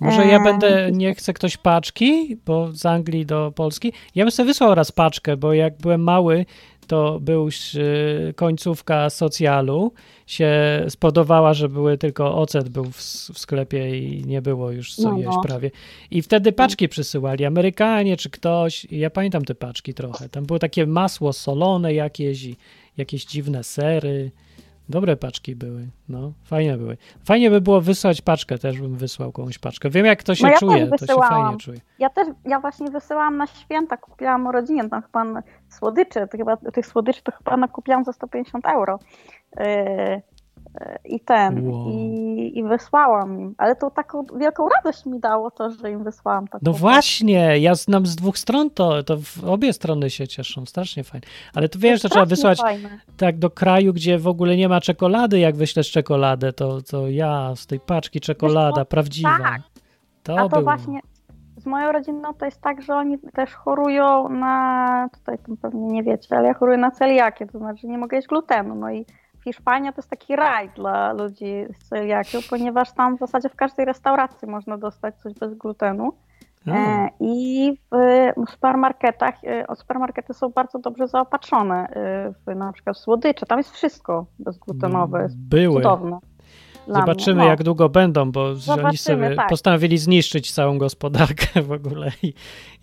Może 0.00 0.26
ja 0.26 0.40
będę, 0.44 0.92
nie 0.92 1.14
chce 1.14 1.32
ktoś 1.32 1.56
paczki, 1.56 2.36
bo 2.46 2.72
z 2.72 2.86
Anglii 2.86 3.26
do 3.26 3.52
Polski. 3.56 3.92
Ja 4.14 4.24
bym 4.24 4.30
sobie 4.30 4.46
wysłał 4.46 4.74
raz 4.74 4.92
paczkę, 4.92 5.36
bo 5.36 5.52
jak 5.52 5.78
byłem 5.78 6.02
mały, 6.02 6.46
to 6.86 7.20
był 7.20 7.48
e, 7.48 8.32
końcówka 8.32 9.10
socjalu, 9.10 9.92
się 10.26 10.50
spodobała, 10.88 11.54
że 11.54 11.68
były 11.68 11.98
tylko 11.98 12.34
ocet 12.36 12.68
był 12.68 12.84
w, 12.84 12.96
w 13.32 13.38
sklepie 13.38 13.98
i 13.98 14.24
nie 14.26 14.42
było 14.42 14.70
już 14.70 14.94
co 14.94 15.10
No, 15.10 15.16
jeść 15.16 15.30
no. 15.36 15.42
prawie. 15.42 15.70
I 16.10 16.22
wtedy 16.22 16.52
paczki 16.52 16.88
przysyłali, 16.88 17.44
Amerykanie 17.44 18.16
czy 18.16 18.30
ktoś. 18.30 18.86
Ja 18.90 19.10
pamiętam 19.10 19.44
te 19.44 19.54
paczki 19.54 19.94
trochę. 19.94 20.28
Tam 20.28 20.44
było 20.46 20.58
takie 20.58 20.86
masło 20.86 21.32
solone 21.32 21.94
jakieś 21.94 22.44
i 22.44 22.56
jakieś 22.96 23.24
dziwne 23.24 23.64
sery. 23.64 24.30
Dobre 24.90 25.16
paczki 25.16 25.56
były, 25.56 25.88
no, 26.08 26.32
fajne 26.44 26.76
były. 26.76 26.96
Fajnie 27.24 27.50
by 27.50 27.60
było 27.60 27.80
wysłać 27.80 28.22
paczkę, 28.22 28.58
też 28.58 28.80
bym 28.80 28.96
wysłał 28.96 29.32
komuś 29.32 29.58
paczkę. 29.58 29.90
Wiem, 29.90 30.06
jak 30.06 30.22
to 30.22 30.34
się 30.34 30.44
No 30.44 30.50
ja 30.50 30.58
czuje, 30.58 30.86
to 30.86 31.06
się 31.06 31.14
fajnie 31.28 31.58
czuje. 31.58 31.80
Ja 31.98 32.10
też, 32.10 32.28
ja 32.44 32.60
właśnie 32.60 32.90
wysyłałam 32.90 33.36
na 33.36 33.46
święta, 33.46 33.96
kupiłam 33.96 34.48
rodzinie 34.48 34.88
tam 34.88 35.02
chyba 35.02 35.24
na- 35.24 35.42
słodycze, 35.68 36.26
to 36.28 36.38
chyba, 36.38 36.56
tych 36.56 36.86
słodyczy 36.86 37.22
to 37.22 37.32
chyba 37.32 37.56
nakupiłam 37.56 38.04
za 38.04 38.12
150 38.12 38.66
euro. 38.66 38.98
Yy, 39.56 40.22
I 41.04 41.20
ten, 41.20 41.68
Wow. 41.70 41.88
i, 41.90 42.52
i 42.58 42.64
wysłałam 42.64 43.40
im. 43.40 43.54
Ale 43.58 43.76
to 43.76 43.90
taką 43.90 44.24
wielką 44.40 44.68
radość 44.68 45.06
mi 45.06 45.20
dało 45.20 45.50
to, 45.50 45.70
że 45.70 45.90
im 45.90 46.04
wysłałam 46.04 46.46
taką 46.48 46.58
No 46.62 46.72
właśnie, 46.72 47.58
ja 47.58 47.74
znam 47.74 48.06
z 48.06 48.16
dwóch 48.16 48.38
stron 48.38 48.70
to, 48.70 49.02
to 49.02 49.16
w 49.16 49.44
obie 49.44 49.72
strony 49.72 50.10
się 50.10 50.28
cieszą, 50.28 50.66
strasznie 50.66 51.04
fajnie. 51.04 51.26
Ale 51.54 51.68
to 51.68 51.78
wiesz, 51.78 52.02
to 52.02 52.08
trzeba 52.08 52.26
wysłać 52.26 52.58
fajne. 52.60 52.88
tak 53.16 53.38
do 53.38 53.50
kraju, 53.50 53.92
gdzie 53.92 54.18
w 54.18 54.28
ogóle 54.28 54.56
nie 54.56 54.68
ma 54.68 54.80
czekolady, 54.80 55.38
jak 55.38 55.56
wyślesz 55.56 55.90
czekoladę, 55.90 56.52
to, 56.52 56.82
to 56.82 57.08
ja 57.08 57.52
z 57.56 57.66
tej 57.66 57.80
paczki 57.80 58.20
czekolada 58.20 58.84
prawdziwa. 58.84 59.38
Tak. 59.42 59.60
To, 60.22 60.38
A 60.38 60.42
to 60.42 60.48
było. 60.48 60.62
właśnie 60.62 61.00
z 61.56 61.66
moją 61.66 61.92
rodziną 61.92 62.34
to 62.34 62.44
jest 62.44 62.60
tak, 62.60 62.82
że 62.82 62.94
oni 62.94 63.18
też 63.18 63.54
chorują 63.54 64.28
na, 64.28 65.08
tutaj 65.18 65.38
pewnie 65.62 65.86
nie 65.86 66.02
wiecie, 66.02 66.36
ale 66.36 66.48
ja 66.48 66.54
choruję 66.54 66.78
na 66.78 66.90
celiakię, 66.90 67.46
to 67.46 67.58
znaczy 67.58 67.86
nie 67.86 67.98
mogę 67.98 68.16
jeść 68.16 68.28
glutenu. 68.28 68.74
No 68.74 68.90
i 68.90 69.06
Hiszpania 69.44 69.92
to 69.92 69.98
jest 69.98 70.10
taki 70.10 70.36
raj 70.36 70.70
dla 70.76 71.12
ludzi 71.12 71.66
z 71.78 71.88
celiakią, 71.88 72.38
ponieważ 72.50 72.92
tam 72.92 73.16
w 73.16 73.18
zasadzie 73.20 73.48
w 73.48 73.56
każdej 73.56 73.86
restauracji 73.86 74.48
można 74.48 74.78
dostać 74.78 75.16
coś 75.16 75.34
bez 75.34 75.54
glutenu. 75.54 76.12
E, 76.66 77.08
I 77.20 77.72
w 78.46 78.50
supermarketach, 78.50 79.34
e, 79.44 79.76
supermarkety 79.76 80.34
są 80.34 80.48
bardzo 80.48 80.78
dobrze 80.78 81.08
zaopatrzone 81.08 81.88
e, 81.88 82.32
w 82.46 82.56
na 82.56 82.72
przykład 82.72 82.98
słodycze. 82.98 83.46
Tam 83.46 83.58
jest 83.58 83.70
wszystko 83.70 84.26
bezglutenowe. 84.38 85.22
Jest 85.22 85.38
były. 85.38 85.74
cudowne. 85.74 86.18
Zobaczymy. 86.88 87.42
No. 87.42 87.48
jak 87.48 87.62
długo 87.62 87.88
będą, 87.88 88.32
bo 88.32 88.54
oni 88.84 88.96
sobie 88.96 89.36
tak. 89.36 89.48
postanowili 89.48 89.98
zniszczyć 89.98 90.52
całą 90.52 90.78
gospodarkę 90.78 91.62
w 91.62 91.72
ogóle 91.72 92.12
i, 92.22 92.34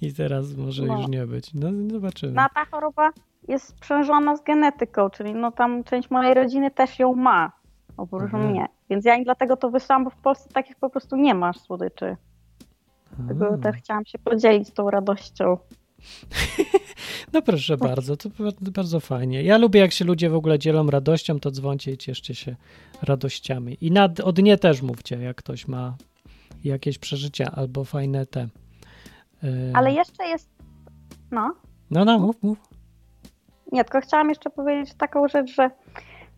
i 0.02 0.14
teraz 0.14 0.58
może 0.58 0.84
No. 0.84 0.98
już 0.98 1.08
nie 1.08 1.26
być. 1.26 1.54
No 1.54 1.70
zobaczymy. 1.92 2.34
No 2.34 2.46
ta 2.56 2.66
choroba 2.66 3.12
jest 3.48 3.68
sprzężona 3.68 4.36
z 4.36 4.44
genetyką, 4.44 5.10
czyli 5.10 5.34
no 5.34 5.52
tam 5.52 5.84
część 5.84 6.10
mojej 6.10 6.34
rodziny 6.34 6.72
też 6.72 7.00
ją 7.00 7.14
ma, 7.16 7.52
oprócz 7.98 8.22
Mhm. 8.24 8.50
mnie. 8.50 8.66
Więc 8.90 9.06
ja 9.06 9.16
im 9.16 9.24
dlatego 9.24 9.58
to 9.58 9.70
wysłałam, 9.70 10.04
bo 10.04 10.10
w 10.10 10.16
Polsce 10.18 10.50
takich 10.50 10.76
po 10.76 10.90
prostu 10.90 11.16
nie 11.16 11.36
masz 11.36 11.60
słodyczy. 11.60 12.18
Dlatego 13.20 13.58
też 13.58 13.76
chciałam 13.76 14.06
się 14.06 14.20
podzielić 14.20 14.72
tą 14.72 14.90
radością. 14.90 15.58
No 17.34 17.42
proszę 17.42 17.78
bardzo, 17.78 18.18
to 18.18 18.30
ba- 18.30 18.72
bardzo 18.72 19.00
fajnie. 19.00 19.44
Ja 19.44 19.58
lubię, 19.58 19.80
jak 19.80 19.92
się 19.92 20.06
ludzie 20.06 20.30
w 20.30 20.36
ogóle 20.36 20.60
dzielą 20.60 20.88
radością, 20.90 21.40
to 21.40 21.52
dzwoncie 21.52 21.92
i 21.92 21.98
cieszcie 21.98 22.36
się 22.36 22.56
radościami. 23.02 23.78
I 23.82 23.92
nad, 23.92 24.20
o 24.20 24.32
dnie 24.34 24.58
też 24.58 24.82
mówcie, 24.82 25.18
jak 25.22 25.38
ktoś 25.38 25.68
ma 25.68 25.96
jakieś 26.64 26.98
przeżycia 26.98 27.52
albo 27.56 27.84
fajne 27.84 28.26
te. 28.26 28.48
yy, 29.44 29.50
Ale 29.74 29.92
jeszcze 29.92 30.26
jest, 30.28 30.50
no, 31.32 31.56
No, 31.92 32.06
no, 32.06 32.20
mów, 32.20 32.44
mów. 32.44 32.58
Nie, 33.72 33.84
tylko 33.84 34.02
chciałam 34.02 34.30
jeszcze 34.30 34.50
powiedzieć 34.50 34.94
taką 34.94 35.28
rzecz, 35.28 35.56
że 35.56 35.72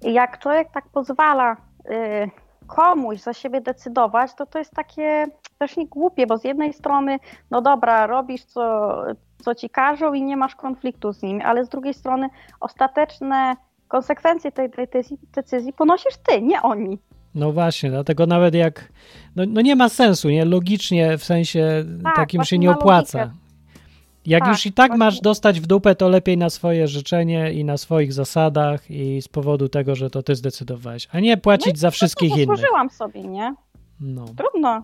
jak 0.01 0.39
człowiek 0.39 0.71
tak 0.71 0.87
pozwala 0.93 1.53
y, 1.53 2.29
komuś 2.67 3.19
za 3.19 3.33
siebie 3.33 3.61
decydować, 3.61 4.33
to 4.33 4.45
to 4.45 4.59
jest 4.59 4.73
takie 4.73 5.25
też 5.57 5.77
nie 5.77 5.87
głupie, 5.87 6.27
bo 6.27 6.37
z 6.37 6.43
jednej 6.43 6.73
strony, 6.73 7.19
no 7.51 7.61
dobra, 7.61 8.07
robisz 8.07 8.43
co, 8.45 8.93
co 9.41 9.55
ci 9.55 9.69
każą 9.69 10.13
i 10.13 10.23
nie 10.23 10.37
masz 10.37 10.55
konfliktu 10.55 11.13
z 11.13 11.21
nim, 11.21 11.41
ale 11.45 11.65
z 11.65 11.69
drugiej 11.69 11.93
strony 11.93 12.29
ostateczne 12.59 13.55
konsekwencje 13.87 14.51
tej, 14.51 14.69
tej 14.71 15.03
decyzji, 15.35 15.73
ponosisz 15.73 16.17
ty, 16.17 16.41
nie 16.41 16.61
oni. 16.61 16.99
No 17.35 17.51
właśnie, 17.51 17.89
dlatego 17.89 18.25
nawet 18.25 18.55
jak. 18.55 18.91
No, 19.35 19.43
no 19.47 19.61
nie 19.61 19.75
ma 19.75 19.89
sensu, 19.89 20.29
nie? 20.29 20.45
Logicznie 20.45 21.17
w 21.17 21.23
sensie 21.23 21.85
Tak, 22.03 22.15
takim 22.15 22.43
się 22.43 22.57
nie 22.57 22.71
opłaca. 22.71 23.19
logikę. 23.19 23.35
Jak 24.29 24.43
Tak, 24.43 24.49
już 24.51 24.65
i 24.65 24.71
tak 24.73 24.87
właśnie. 24.91 25.05
masz 25.05 25.21
dostać 25.21 25.59
w 25.59 25.67
dupę, 25.67 25.95
to 25.95 26.09
lepiej 26.09 26.37
na 26.37 26.49
swoje 26.49 26.87
życzenie 26.87 27.53
i 27.53 27.63
na 27.63 27.77
swoich 27.77 28.13
zasadach 28.13 28.91
i 28.91 29.21
z 29.21 29.27
powodu 29.27 29.69
tego, 29.69 29.95
że 29.95 30.09
to 30.09 30.23
ty 30.23 30.35
zdecydowałeś, 30.35 31.07
a 31.11 31.19
nie 31.19 31.37
płacić 31.37 31.79
za 31.79 31.91
wszystkich 31.91 32.29
No, 32.29 32.35
innych. 32.35 32.47
zasłużyłam 32.57 32.89
sobie, 32.89 33.21
nie? 33.23 33.55
No, 33.99 34.25
Trudno. 34.37 34.83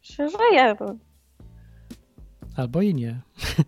Się 0.00 0.28
żyje. 0.28 0.74
albo 2.56 2.82
i 2.82 2.94
nie. 2.94 3.20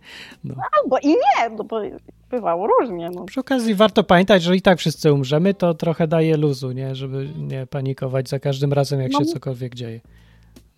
Albo 0.83 0.97
i 0.99 1.07
nie, 1.07 1.49
no 1.57 1.63
bo 1.63 1.81
bywało 2.29 2.67
różnie. 2.67 3.09
No. 3.09 3.25
Przy 3.25 3.39
okazji 3.39 3.75
warto 3.75 4.03
pamiętać, 4.03 4.43
że 4.43 4.55
i 4.55 4.61
tak 4.61 4.79
wszyscy 4.79 5.13
umrzemy, 5.13 5.53
to 5.53 5.73
trochę 5.73 6.07
daje 6.07 6.37
luzu, 6.37 6.71
nie? 6.71 6.95
Żeby 6.95 7.29
nie 7.37 7.67
panikować 7.67 8.29
za 8.29 8.39
każdym 8.39 8.73
razem, 8.73 9.01
jak 9.01 9.11
No 9.11 9.19
się 9.19 9.25
mi- 9.25 9.31
cokolwiek 9.31 9.75
dzieje. 9.75 10.01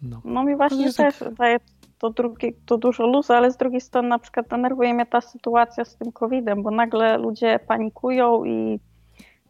No. 0.02 0.22
No 0.26 0.44
mi 0.44 0.56
właśnie 0.56 0.94
też 0.94 1.16
daje 1.38 1.58
to, 2.00 2.10
drugie, 2.10 2.52
to 2.66 2.78
dużo 2.78 3.08
luzu, 3.08 3.34
ale 3.34 3.52
z 3.52 3.58
drugiej 3.58 3.82
strony 3.82 4.08
na 4.08 4.20
przykład 4.20 4.48
denerwuje 4.48 4.94
mnie 4.94 5.06
ta 5.06 5.22
sytuacja 5.22 5.86
z 5.86 5.96
tym 5.96 6.12
COVID-em, 6.12 6.64
bo 6.64 6.72
nagle 6.72 7.18
ludzie 7.18 7.60
panikują 7.68 8.46
i 8.46 8.80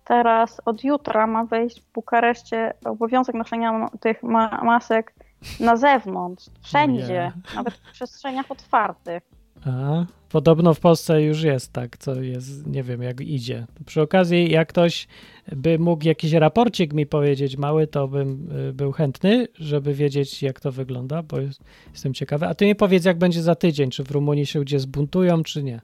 teraz 0.04 0.62
od 0.66 0.84
jutra 0.84 1.28
ma 1.28 1.45
wejść 1.45 1.82
w 1.82 1.91
Bukareszcie 1.91 2.74
obowiązek 2.86 3.36
noszenia 3.36 3.89
tych 4.00 4.24
ma 4.24 4.62
masek 4.64 5.14
na 5.60 5.76
zewnątrz, 5.76 6.45
wszędzie, 6.62 7.32
nawet 7.56 7.74
w 7.74 7.91
przestrzeniach 7.91 8.52
otwartych. 8.52 9.24
A, 9.68 10.05
podobno 10.30 10.74
w 10.74 10.80
Polsce 10.80 11.22
już 11.22 11.43
jest 11.43 11.74
tak, 11.74 11.97
co 11.97 12.22
jest, 12.22 12.68
nie 12.68 12.84
wiem 12.84 13.01
jak 13.01 13.22
idzie. 13.22 13.68
Przy 13.86 14.01
okazji, 14.01 14.51
jak 14.51 14.70
ktoś 14.70 15.07
by 15.55 15.80
mógł 15.80 16.05
jakiś 16.05 16.34
raporcik 16.34 16.93
mi 16.93 17.05
powiedzieć 17.05 17.57
mały, 17.57 17.88
to 17.88 18.07
bym 18.07 18.51
y, 18.70 18.74
był 18.74 18.91
chętny, 18.91 19.47
żeby 19.55 19.93
wiedzieć 19.93 20.43
jak 20.43 20.59
to 20.59 20.72
wygląda, 20.72 21.24
bo 21.24 21.39
jest, 21.39 21.63
jestem 21.91 22.13
ciekawy. 22.13 22.47
A 22.47 22.55
ty 22.55 22.65
mi 22.65 22.76
powiedz, 22.76 23.05
jak 23.05 23.18
będzie 23.18 23.41
za 23.41 23.55
tydzień, 23.55 23.89
czy 23.89 24.03
w 24.03 24.11
Rumunii 24.11 24.45
się 24.45 24.59
ludzie 24.59 24.80
zbuntują, 24.80 25.43
czy 25.43 25.63
nie. 25.63 25.82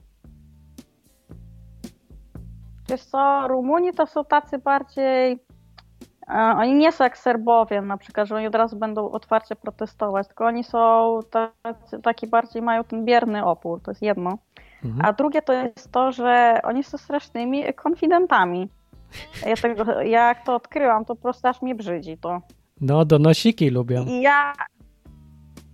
Wiesz 2.88 3.02
co, 3.02 3.48
Rumuni 3.48 3.92
to 3.92 4.06
są 4.06 4.24
tacy 4.24 4.58
bardziej. 4.58 5.38
E, 6.28 6.54
Oni 6.56 6.74
nie 6.74 6.92
są 6.92 7.04
jak 7.04 7.18
Serbowie 7.18 7.80
na 7.80 7.96
przykład, 7.96 8.28
że 8.28 8.36
oni 8.36 8.46
od 8.46 8.54
razu 8.54 8.76
będą 8.76 9.10
otwarcie 9.10 9.56
protestować, 9.56 10.26
tylko 10.26 10.46
oni 10.46 10.64
są 10.64 11.20
tacy, 11.30 12.02
taki 12.02 12.26
bardziej 12.26 12.62
mają 12.62 12.84
ten 12.84 13.04
bierny 13.04 13.44
opór, 13.44 13.80
to 13.82 13.90
jest 13.90 14.02
jedno. 14.02 14.38
Mhm. 14.84 15.06
A 15.06 15.12
drugie 15.12 15.42
to 15.42 15.52
jest 15.52 15.92
to, 15.92 16.12
że 16.12 16.60
oni 16.62 16.84
są 16.84 16.98
strasznymi 16.98 17.74
konfidentami. 17.74 18.68
Ja 19.46 19.56
tego, 19.56 20.00
jak 20.02 20.44
to 20.44 20.54
odkryłam, 20.54 21.04
to 21.04 21.14
po 21.14 21.22
prostu 21.22 21.48
aż 21.48 21.62
mnie 21.62 21.74
brzydzi 21.74 22.18
to. 22.18 22.40
No, 22.80 23.04
donosiki 23.04 23.70
lubią. 23.70 24.04
I 24.04 24.20
ja 24.20 24.52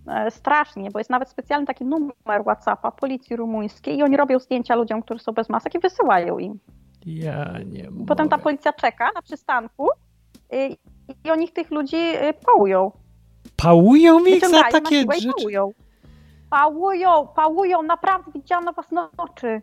e, 0.08 0.30
strasznie, 0.30 0.90
bo 0.90 0.98
jest 0.98 1.10
nawet 1.10 1.28
specjalny 1.28 1.66
taki 1.66 1.84
numer 1.84 2.42
WhatsAppa 2.42 2.90
policji 2.90 3.36
rumuńskiej 3.36 3.98
i 3.98 4.02
oni 4.02 4.16
robią 4.16 4.38
zdjęcia 4.38 4.74
ludziom, 4.74 5.02
którzy 5.02 5.20
są 5.20 5.32
bez 5.32 5.48
masek 5.48 5.74
i 5.74 5.78
wysyłają 5.78 6.38
im. 6.38 6.58
Ja 7.06 7.58
nie 7.66 7.88
Potem 8.06 8.28
ta 8.28 8.38
policja 8.38 8.72
czeka 8.72 9.10
na 9.14 9.22
przystanku 9.22 9.88
i 11.24 11.30
oni 11.30 11.48
tych 11.48 11.70
ludzi 11.70 11.96
y, 11.96 12.34
pałują. 12.46 12.92
Pałują 13.56 14.24
ich 14.24 14.48
za 14.48 14.62
takie 14.62 15.00
rzeczy. 15.00 15.28
pałują. 15.36 15.72
Pałują, 16.50 17.26
pałują, 17.36 17.82
naprawdę 17.82 18.32
widziałam 18.32 18.64
na 18.64 18.72
własne 18.72 19.08
oczy. 19.16 19.62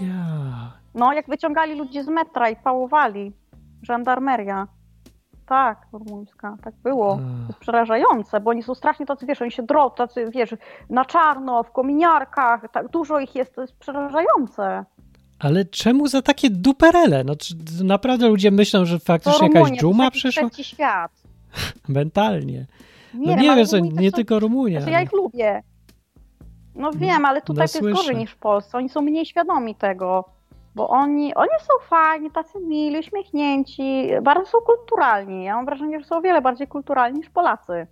Ja. 0.00 0.72
No, 0.94 1.12
jak 1.12 1.28
wyciągali 1.28 1.74
ludzi 1.74 2.02
z 2.02 2.08
metra 2.08 2.50
i 2.50 2.56
pałowali. 2.56 3.32
Żandarmeria. 3.82 4.66
tak, 5.46 5.86
rumuńska, 5.92 6.56
tak 6.64 6.74
było. 6.74 7.16
To 7.16 7.46
jest 7.46 7.58
przerażające, 7.58 8.40
bo 8.40 8.50
oni 8.50 8.62
są 8.62 8.74
strasznie 8.74 9.06
tacy, 9.06 9.26
wiesz, 9.26 9.42
oni 9.42 9.52
się 9.52 9.62
drą, 9.62 9.90
tacy, 9.90 10.30
wiesz, 10.30 10.54
na 10.90 11.04
czarno, 11.04 11.62
w 11.62 11.72
kominiarkach, 11.72 12.62
tak 12.72 12.88
dużo 12.88 13.18
ich 13.20 13.34
jest, 13.34 13.54
to 13.54 13.60
jest 13.60 13.78
przerażające. 13.78 14.84
Ale 15.38 15.64
czemu 15.64 16.06
za 16.06 16.22
takie 16.22 16.50
duperele? 16.50 17.24
No 17.24 17.36
czy 17.36 17.54
naprawdę 17.84 18.28
ludzie 18.28 18.50
myślą, 18.50 18.84
że 18.84 18.98
faktycznie 18.98 19.48
Rumunia, 19.48 19.60
jakaś 19.60 19.78
dżuma 19.78 20.10
przyszła? 20.10 20.50
trzeci 20.50 20.64
świat. 20.64 21.12
Mentalnie. 21.88 22.66
Nie 23.14 23.36
no 23.36 23.42
wiem, 23.42 23.56
nie 23.56 23.64
Rumuni 23.64 23.90
też 23.90 24.00
nie 24.00 24.10
są- 24.10 24.16
tylko 24.16 24.40
Rumunia. 24.40 24.80
Znaczy, 24.80 24.92
ja 24.92 25.02
ich 25.02 25.12
lubię. 25.12 25.62
No 26.74 26.90
wiem, 26.92 27.24
ale 27.24 27.42
tutaj 27.42 27.66
no 27.74 27.80
to 27.80 27.88
jest 27.88 27.98
gorzej 27.98 28.16
niż 28.16 28.30
w 28.30 28.36
Polsce. 28.36 28.78
Oni 28.78 28.88
są 28.88 29.00
mniej 29.00 29.26
świadomi 29.26 29.74
tego, 29.74 30.24
bo 30.74 30.88
oni, 30.88 31.34
oni 31.34 31.50
są 31.60 31.88
fajni, 31.88 32.30
tacy 32.30 32.60
mili, 32.60 32.98
uśmiechnięci, 32.98 34.08
bardzo 34.22 34.46
są 34.46 34.58
kulturalni. 34.58 35.44
Ja 35.44 35.56
mam 35.56 35.64
wrażenie, 35.64 36.00
że 36.00 36.06
są 36.06 36.16
o 36.16 36.20
wiele 36.20 36.42
bardziej 36.42 36.68
kulturalni 36.68 37.18
niż 37.18 37.30
Polacy. 37.30 37.86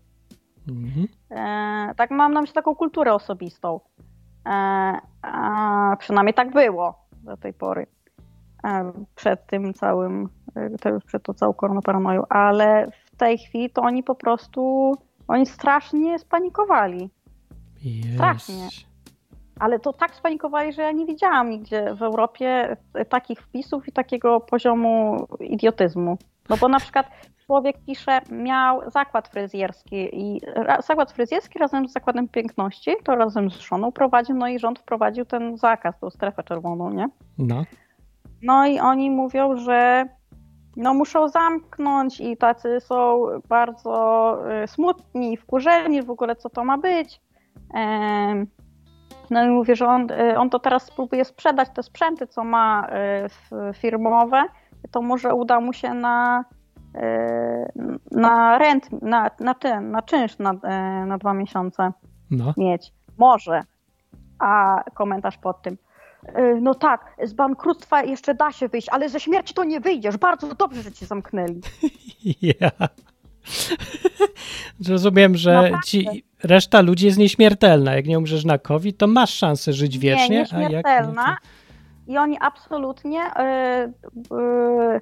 Mhm. 0.69 1.09
E, 1.31 1.95
tak 1.95 2.11
mam 2.11 2.33
na 2.33 2.41
myśli 2.41 2.55
taką 2.55 2.75
kulturę 2.75 3.15
osobistą. 3.15 3.81
E, 4.47 4.51
a, 5.23 5.97
przynajmniej 5.99 6.35
tak 6.35 6.53
było 6.53 7.06
do 7.27 7.37
tej 7.37 7.53
pory. 7.53 7.87
Przed 9.15 9.47
tym 9.47 9.75
całym, 9.75 10.29
e, 10.55 10.71
to 10.71 10.89
już 10.89 11.05
przed 11.05 11.23
tą 11.23 11.35
całą 11.35 11.53
koronaparanoją, 11.53 12.23
ale 12.29 12.91
w 13.05 13.17
tej 13.17 13.39
chwili 13.39 13.71
to 13.71 13.83
oni 13.83 14.03
po 14.03 14.15
prostu, 14.15 14.93
oni 15.29 15.47
strasznie 15.47 16.19
spanikowali. 16.19 17.11
Strasznie. 18.15 18.65
Jeź. 18.65 18.87
Ale 19.59 19.79
to 19.79 19.93
tak 19.93 20.15
spanikowali, 20.15 20.73
że 20.73 20.83
ja 20.83 20.93
nie 20.93 21.07
widziałam 21.07 21.51
nigdzie 21.51 21.95
w 21.95 22.03
Europie 22.03 22.77
takich 23.09 23.41
wpisów 23.41 23.89
i 23.89 23.93
takiego 23.93 24.41
poziomu 24.41 25.27
idiotyzmu. 25.41 26.19
No 26.49 26.57
bo 26.57 26.69
na 26.69 26.81
przykład 26.81 27.07
człowiek 27.47 27.77
pisze, 27.87 28.21
miał 28.31 28.91
zakład 28.91 29.29
fryzjerski 29.29 30.09
i 30.13 30.41
zakład 30.87 31.13
fryzjerski 31.13 31.59
razem 31.59 31.89
z 31.89 31.93
zakładem 31.93 32.29
piękności, 32.29 32.95
to 33.05 33.17
razem 33.17 33.51
z 33.51 33.61
żoną 33.61 33.93
prowadził, 33.93 34.37
no 34.37 34.49
i 34.49 34.59
rząd 34.59 34.79
wprowadził 34.79 35.25
ten 35.25 35.57
zakaz, 35.57 35.99
tą 36.01 36.11
strefę 36.11 36.43
czerwoną, 36.43 36.91
nie? 36.91 37.09
No. 37.39 37.65
No 38.43 38.67
i 38.67 38.81
oni 38.81 39.11
mówią, 39.11 39.57
że 39.57 40.07
no 40.77 40.95
muszą 40.95 41.29
zamknąć 41.29 42.21
i 42.21 42.37
tacy 42.37 42.81
są 42.81 43.27
bardzo 43.49 44.39
y, 44.65 44.69
smutni, 44.69 45.37
wkurzeni 45.37 46.03
w 46.03 46.11
ogóle, 46.11 46.37
co 46.37 46.51
to 46.51 46.65
ma 46.65 46.79
być. 46.79 47.21
No 49.31 49.45
i 49.45 49.49
mówię, 49.49 49.77
że 49.77 49.87
on, 49.87 50.11
y, 50.11 50.39
on 50.39 50.51
to 50.51 50.59
teraz 50.59 50.87
spróbuje 50.87 51.25
sprzedać 51.25 51.69
te 51.75 51.83
sprzęty, 51.83 52.27
co 52.27 52.45
ma 52.45 52.89
y, 53.71 53.75
firmowe, 53.75 54.45
to 54.91 55.03
może 55.03 55.35
uda 55.35 55.61
mu 55.61 55.73
się 55.73 55.95
na, 55.95 56.45
na 58.11 58.59
rent, 58.59 59.03
na, 59.03 59.31
na 59.41 59.55
ten, 59.55 59.91
na 59.91 60.03
czynsz 60.03 60.39
na, 60.39 60.53
y, 60.53 61.07
na 61.07 61.19
dwa 61.19 61.35
miesiące 61.35 61.93
No. 62.31 62.55
mieć. 62.57 62.93
Może. 63.19 63.61
A 64.39 64.83
komentarz 64.95 65.39
pod 65.39 65.63
tym. 65.63 65.77
"Y, 66.39 66.59
No 66.61 66.75
tak, 66.75 67.05
z 67.25 67.33
bankructwa 67.33 68.03
jeszcze 68.03 68.35
da 68.35 68.53
się 68.53 68.69
wyjść, 68.69 68.89
ale 68.89 69.09
ze 69.09 69.21
śmierci 69.21 69.55
to 69.55 69.65
nie 69.65 69.81
wyjdziesz. 69.81 70.17
Bardzo 70.17 70.55
dobrze, 70.55 70.83
że 70.83 70.93
cię 70.93 71.07
zamknęli. 71.07 71.61
Ja. 72.43 72.71
Rozumiem, 74.89 75.37
że 75.37 75.71
ci 75.85 76.25
reszta 76.43 76.81
ludzi 76.81 77.07
jest 77.07 77.19
nieśmiertelna. 77.19 77.95
Jak 77.95 78.07
nie 78.07 78.19
umrzesz 78.19 78.45
na 78.45 78.59
COVID, 78.59 78.99
to 78.99 79.07
masz 79.07 79.35
szansę 79.35 79.73
żyć 79.73 79.99
wiecznie. 79.99 80.29
nie, 80.29 80.37
a 80.37 80.41
jak 80.41 80.53
nie, 80.53 80.59
nieśmiertelna. 80.59 81.37
I 82.07 82.19
oni 82.19 82.39
absolutnie 82.41 83.21
y, 83.21 83.43
y, 83.43 84.35
y, 84.35 84.97
y, 84.97 85.01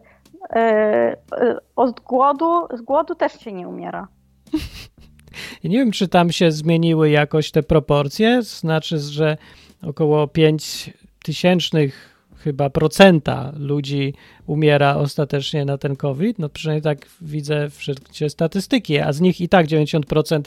od 1.77 2.01
głodu, 2.01 2.67
z 2.75 2.83
głodu 2.83 3.15
też 3.15 3.33
się 3.41 3.53
nie 3.53 3.69
umiera. 3.69 4.09
Nie 5.65 5.79
wiem, 5.79 5.91
czy 5.91 6.09
tam 6.09 6.33
się 6.33 6.53
zmieniły 6.53 7.11
jakoś 7.11 7.51
te 7.51 7.63
proporcje, 7.63 8.43
znaczy, 8.43 8.99
że 8.99 9.37
około 9.83 10.29
5 10.29 10.91
tysięcznych 11.25 12.15
chyba 12.45 12.71
procenta 12.71 13.53
ludzi 13.57 14.15
umiera 14.47 14.97
ostatecznie 14.97 15.65
na 15.65 15.79
ten 15.79 15.97
COVID. 15.97 16.39
No 16.39 16.49
przynajmniej 16.49 16.83
tak 16.83 17.07
widzę 17.21 17.71
wszelkie 17.71 18.31
statystyki, 18.31 18.99
a 18.99 19.13
z 19.13 19.21
nich 19.21 19.41
i 19.41 19.49
tak 19.49 19.67
90% 19.67 20.43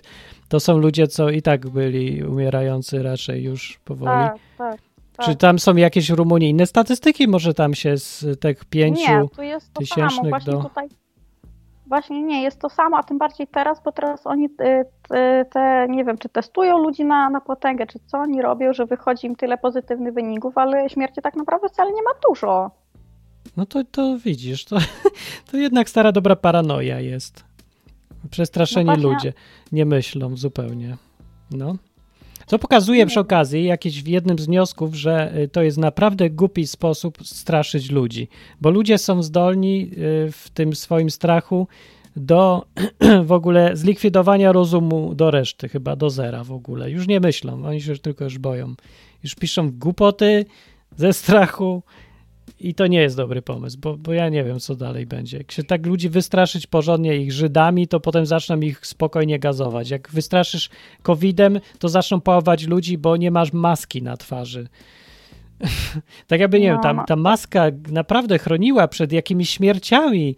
to 0.47 0.59
są 0.59 0.77
ludzie, 0.77 1.07
co 1.07 1.29
i 1.29 1.41
tak 1.41 1.69
byli 1.69 2.23
umierający 2.23 3.03
raczej 3.03 3.43
już 3.43 3.79
powoli. 3.85 4.11
Tak, 4.11 4.37
tak. 4.57 4.86
Tak. 5.17 5.25
Czy 5.25 5.35
tam 5.35 5.59
są 5.59 5.75
jakieś 5.75 6.11
inne 6.39 6.65
statystyki? 6.65 7.27
Może 7.27 7.53
tam 7.53 7.73
się 7.73 7.97
z 7.97 8.39
tych 8.39 8.65
pięciu... 8.65 9.11
Nie, 9.11 9.23
tu 9.35 9.41
jest 9.41 9.73
to 9.73 9.85
samo. 9.85 10.07
tysięcznych 10.07 10.29
Właśnie 10.29 10.53
do- 10.53 10.63
tutaj. 10.63 10.87
Właśnie 11.87 12.23
nie, 12.23 12.43
jest 12.43 12.59
to 12.59 12.69
samo, 12.69 12.97
a 12.97 13.03
tym 13.03 13.17
bardziej 13.17 13.47
teraz, 13.47 13.81
bo 13.83 13.91
teraz 13.91 14.27
oni 14.27 14.45
y, 14.45 14.49
te, 15.09 15.45
te 15.45 15.87
nie 15.89 16.05
wiem, 16.05 16.17
czy 16.17 16.29
testują 16.29 16.77
ludzi 16.77 17.05
na, 17.05 17.29
na 17.29 17.41
potęgę, 17.41 17.87
czy 17.87 17.99
co 18.05 18.17
oni 18.17 18.41
robią, 18.41 18.73
że 18.73 18.85
wychodzi 18.85 19.27
im 19.27 19.35
tyle 19.35 19.57
pozytywnych 19.57 20.13
wyników, 20.13 20.57
ale 20.57 20.89
śmierci 20.89 21.21
tak 21.21 21.35
naprawdę 21.35 21.69
wcale 21.69 21.91
nie 21.91 22.03
ma 22.03 22.11
dużo. 22.29 22.71
No 23.57 23.65
to, 23.65 23.83
to 23.91 24.17
widzisz, 24.17 24.65
to, 24.65 24.77
to 25.51 25.57
jednak 25.57 25.89
stara 25.89 26.11
dobra 26.11 26.35
paranoja 26.35 26.99
jest. 26.99 27.45
Przestraszeni 28.31 28.89
No 28.89 28.95
ludzie 28.95 29.33
nie 29.71 29.85
myślą 29.85 30.37
zupełnie. 30.37 30.97
No. 31.51 31.75
Co 32.47 32.59
pokazuje 32.59 33.05
przy 33.05 33.19
okazji 33.19 33.63
jakiś 33.63 34.03
w 34.03 34.07
jednym 34.07 34.39
z 34.39 34.45
wniosków, 34.45 34.95
że 34.95 35.37
y, 35.37 35.47
to 35.47 35.63
jest 35.63 35.77
naprawdę 35.77 36.29
głupi 36.29 36.67
sposób 36.67 37.17
straszyć 37.23 37.91
ludzi, 37.91 38.27
bo 38.61 38.69
ludzie 38.69 38.97
są 38.97 39.23
zdolni 39.23 39.81
y, 39.81 40.31
w 40.31 40.49
tym 40.53 40.75
swoim 40.75 41.09
strachu 41.09 41.67
do 42.15 42.65
w 43.23 43.31
ogóle 43.31 43.77
zlikwidowania 43.77 44.51
rozumu 44.51 45.15
do 45.15 45.31
reszty, 45.31 45.69
chyba 45.69 45.95
do 45.95 46.09
zera 46.09 46.43
w 46.43 46.51
ogóle. 46.51 46.91
Już 46.91 47.07
nie 47.07 47.19
myślą, 47.19 47.65
oni 47.65 47.81
się 47.81 47.97
tylko 47.97 48.23
już 48.23 48.37
boją. 48.37 48.73
Już 49.23 49.35
piszą 49.35 49.71
głupoty 49.71 50.45
ze 50.97 51.13
strachu 51.13 51.83
i 52.59 52.73
to 52.73 52.87
nie 52.87 53.01
jest 53.01 53.17
dobry 53.17 53.41
pomysł, 53.41 53.77
bo, 53.81 53.97
bo 53.97 54.13
ja 54.13 54.29
nie 54.29 54.43
wiem, 54.43 54.59
co 54.59 54.75
dalej 54.75 55.05
będzie. 55.05 55.37
Jak 55.37 55.51
się 55.51 55.63
tak 55.63 55.85
ludzi 55.85 56.09
wystraszyć 56.09 56.67
porządnie 56.67 57.17
ich 57.17 57.31
Żydami, 57.31 57.87
to 57.87 57.99
potem 57.99 58.25
zaczną 58.25 58.59
ich 58.59 58.87
spokojnie 58.87 59.39
gazować. 59.39 59.89
Jak 59.89 60.09
wystraszysz 60.11 60.69
COVID-em, 61.03 61.59
to 61.79 61.89
zaczną 61.89 62.21
pałować 62.21 62.67
ludzi, 62.67 62.97
bo 62.97 63.17
nie 63.17 63.31
masz 63.31 63.53
maski 63.53 64.01
na 64.01 64.17
twarzy. 64.17 64.67
tak 66.27 66.39
jakby, 66.39 66.59
nie 66.59 66.73
No, 66.73 66.81
wiem, 66.83 66.97
ta, 66.97 67.03
ta 67.03 67.15
maska 67.15 67.65
naprawdę 67.91 68.39
chroniła 68.39 68.87
przed 68.87 69.11
jakimiś 69.11 69.49
śmierciami. 69.49 70.35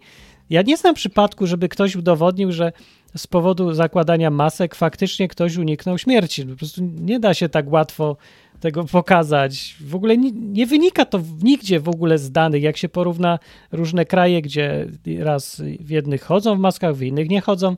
Ja 0.50 0.62
nie 0.62 0.76
znam 0.76 0.94
przypadku, 0.94 1.46
żeby 1.46 1.68
ktoś 1.68 1.96
udowodnił, 1.96 2.52
że 2.52 2.72
z 3.16 3.26
powodu 3.26 3.74
zakładania 3.74 4.30
masek 4.30 4.74
faktycznie 4.74 5.28
ktoś 5.28 5.56
uniknął 5.56 5.98
śmierci. 5.98 6.46
Po 6.46 6.56
prostu 6.56 6.82
nie 7.00 7.20
da 7.20 7.34
się 7.34 7.48
tak 7.48 7.72
łatwo 7.72 8.16
tego 8.60 8.84
pokazać. 8.84 9.76
W 9.80 9.94
ogóle 9.94 10.16
nie, 10.16 10.32
nie 10.32 10.66
wynika 10.66 11.04
to 11.04 11.20
nigdzie 11.42 11.80
w 11.80 11.88
ogóle 11.88 12.18
z 12.18 12.32
danych. 12.32 12.62
Jak 12.62 12.76
się 12.76 12.88
porówna 12.88 13.38
różne 13.72 14.04
kraje, 14.04 14.42
gdzie 14.42 14.86
raz 15.18 15.62
w 15.80 15.90
jednych 15.90 16.22
chodzą 16.22 16.56
w 16.56 16.58
maskach, 16.58 16.94
w 16.94 17.02
innych 17.02 17.28
nie 17.28 17.40
chodzą, 17.40 17.76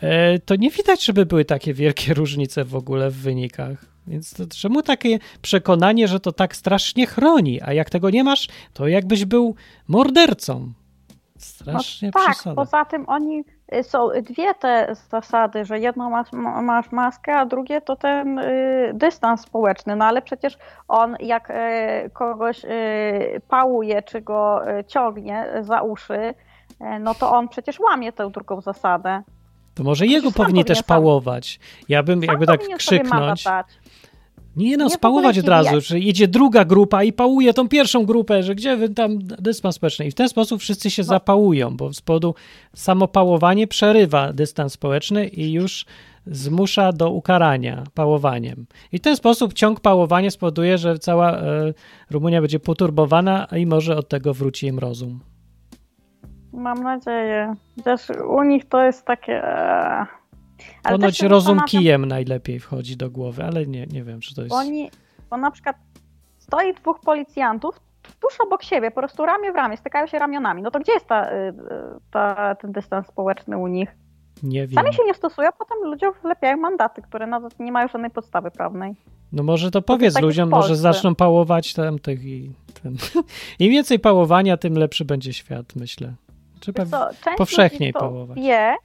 e, 0.00 0.38
to 0.38 0.56
nie 0.56 0.70
widać, 0.70 1.04
żeby 1.04 1.26
były 1.26 1.44
takie 1.44 1.74
wielkie 1.74 2.14
różnice 2.20 2.64
w 2.64 2.76
ogóle 2.76 3.10
w 3.10 3.16
wynikach. 3.16 3.86
Więc 4.06 4.34
to, 4.34 4.44
czemu 4.46 4.82
takie 4.82 5.18
przekonanie, 5.42 6.08
że 6.08 6.20
to 6.20 6.32
tak 6.32 6.56
strasznie 6.56 7.06
chroni, 7.06 7.60
a 7.62 7.72
jak 7.72 7.90
tego 7.90 8.10
nie 8.10 8.24
masz, 8.24 8.48
to 8.74 8.88
jakbyś 8.88 9.24
był 9.24 9.54
mordercą. 9.88 10.72
Strasznie 11.38 12.10
no, 12.14 12.20
tak, 12.24 12.34
przesada. 12.34 12.56
poza 12.56 12.84
tym 12.84 13.04
oni 13.08 13.44
są 13.82 14.08
dwie 14.22 14.54
te 14.54 14.94
zasady, 15.10 15.64
że 15.64 15.78
jedną 15.78 16.10
masz, 16.10 16.32
ma- 16.32 16.62
masz 16.62 16.92
maskę, 16.92 17.36
a 17.36 17.46
drugie 17.46 17.80
to 17.80 17.96
ten 17.96 18.38
y, 18.38 18.90
dystans 18.94 19.40
społeczny. 19.40 19.96
No 19.96 20.04
ale 20.04 20.22
przecież 20.22 20.58
on 20.88 21.16
jak 21.20 21.50
y, 21.50 21.54
kogoś 22.12 22.64
y, 22.64 23.40
pałuje, 23.48 24.02
czy 24.02 24.20
go 24.20 24.70
y, 24.78 24.84
ciągnie 24.84 25.46
za 25.60 25.82
uszy, 25.82 26.14
y, 26.14 26.34
no 27.00 27.14
to 27.14 27.32
on 27.32 27.48
przecież 27.48 27.80
łamie 27.80 28.12
tę 28.12 28.30
drugą 28.30 28.60
zasadę. 28.60 29.22
To 29.74 29.84
może 29.84 30.06
jego 30.06 30.32
powinni 30.32 30.64
też 30.64 30.82
pałować. 30.82 31.60
Ja 31.88 32.02
bym 32.02 32.22
jakby 32.22 32.46
tak 32.46 32.60
krzyknąć. 32.76 33.44
Nie 34.58 34.76
no, 34.76 34.84
Nie 34.84 34.90
spałować 34.90 35.38
od 35.38 35.48
razu, 35.48 35.80
że 35.80 35.98
idzie 35.98 36.28
druga 36.28 36.64
grupa 36.64 37.04
i 37.04 37.12
pałuje 37.12 37.54
tą 37.54 37.68
pierwszą 37.68 38.06
grupę, 38.06 38.42
że 38.42 38.54
gdzie 38.54 38.76
wy 38.76 38.88
tam 38.88 39.18
dystans 39.22 39.74
społeczny. 39.76 40.06
I 40.06 40.10
w 40.10 40.14
ten 40.14 40.28
sposób 40.28 40.60
wszyscy 40.60 40.90
się 40.90 41.02
No. 41.02 41.06
zapałują, 41.08 41.76
bo 41.76 41.92
z 41.92 42.00
powodu 42.00 42.34
samo 42.74 43.08
pałowanie 43.08 43.66
przerywa 43.66 44.32
dystans 44.32 44.72
społeczny 44.72 45.28
i 45.28 45.52
już 45.52 45.86
zmusza 46.26 46.92
do 46.92 47.10
ukarania 47.10 47.84
pałowaniem. 47.94 48.66
I 48.92 48.98
w 48.98 49.00
ten 49.00 49.16
sposób 49.16 49.52
ciąg 49.52 49.80
pałowania 49.80 50.30
spowoduje, 50.30 50.78
że 50.78 50.98
cała 50.98 51.32
e, 51.32 51.72
Rumunia 52.10 52.40
będzie 52.40 52.60
poturbowana 52.60 53.46
i 53.56 53.66
może 53.66 53.96
od 53.96 54.08
tego 54.08 54.34
wróci 54.34 54.66
im 54.66 54.78
rozum. 54.78 55.20
Mam 56.52 56.82
nadzieję. 56.82 57.54
Chociaż 57.76 58.00
u 58.28 58.42
nich 58.42 58.68
to 58.68 58.82
jest 58.82 59.04
takie... 59.06 59.42
ale 60.88 60.98
Ponoć 60.98 61.22
rozum 61.22 61.60
kijem 61.66 62.04
najlepiej 62.04 62.60
wchodzi 62.60 62.96
do 62.96 63.10
głowy, 63.10 63.44
ale 63.44 63.66
nie, 63.66 63.86
nie 63.86 64.04
wiem, 64.04 64.20
czy 64.20 64.34
to 64.34 64.42
jest... 64.42 64.50
Bo 64.50 64.56
oni, 64.56 64.90
bo 65.30 65.36
na 65.36 65.50
przykład 65.50 65.76
stoi 66.38 66.74
dwóch 66.74 67.00
policjantów, 67.00 67.80
tuż 68.20 68.40
obok 68.40 68.62
siebie, 68.62 68.90
po 68.90 69.00
prostu 69.00 69.26
ramię 69.26 69.52
w 69.52 69.56
ramię, 69.56 69.76
stykają 69.76 70.06
się 70.06 70.18
ramionami. 70.18 70.62
No 70.62 70.70
to 70.70 70.80
gdzie 70.80 70.92
jest 70.92 71.06
ta, 71.06 71.32
y, 71.32 71.34
y, 71.34 71.54
ta, 72.10 72.54
ten 72.54 72.72
dystans 72.72 73.06
społeczny 73.06 73.58
u 73.58 73.66
nich? 73.66 73.96
Nie 74.42 74.66
wiem. 74.66 74.74
Sami 74.74 74.94
się 74.94 75.04
nie 75.04 75.14
stosują, 75.14 75.48
a 75.48 75.52
potem 75.52 75.78
ludziom 75.84 76.12
wlepiają 76.22 76.56
mandaty, 76.56 77.02
które 77.02 77.26
nawet 77.26 77.60
nie 77.60 77.72
mają 77.72 77.88
żadnej 77.88 78.10
podstawy 78.10 78.50
prawnej. 78.50 78.96
No 79.32 79.42
może 79.42 79.70
to 79.70 79.82
powiedz 79.82 80.14
tak 80.14 80.22
jak 80.22 80.24
w 80.24 80.26
ludziom, 80.28 80.48
może 80.48 80.76
zaczną 80.76 81.14
pałować 81.14 81.74
tamtych 81.74 82.24
i 82.24 82.52
ten. 82.82 82.96
Im 83.58 83.70
więcej 83.70 83.98
pałowania, 83.98 84.56
tym 84.56 84.74
lepszy 84.74 85.04
będzie 85.04 85.32
świat, 85.32 85.76
myślę. 85.76 86.14
Trzeba 86.60 86.86
co, 86.86 87.08
powszechniej 87.36 87.92
to 87.92 87.98
pałować. 87.98 88.38
Wie, 88.38 88.76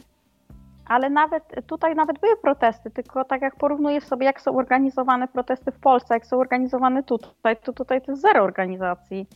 ale 0.94 1.10
nawet 1.10 1.44
tutaj 1.68 1.96
nawet 1.96 2.20
były 2.20 2.36
protesty, 2.38 2.92
tylko 2.92 3.26
tak 3.26 3.42
jak 3.42 3.56
porównujesz 3.56 4.04
sobie, 4.04 4.26
jak 4.26 4.42
są 4.42 4.58
organizowane 4.58 5.28
protesty 5.28 5.72
w 5.72 5.80
Polsce, 5.80 6.14
jak 6.14 6.26
są 6.26 6.40
organizowane 6.40 7.04
tutaj, 7.04 7.58
to 7.64 7.74
tutaj 7.74 8.02
to 8.02 8.12
jest 8.12 8.22
zero 8.22 8.44
organizacji. 8.44 9.28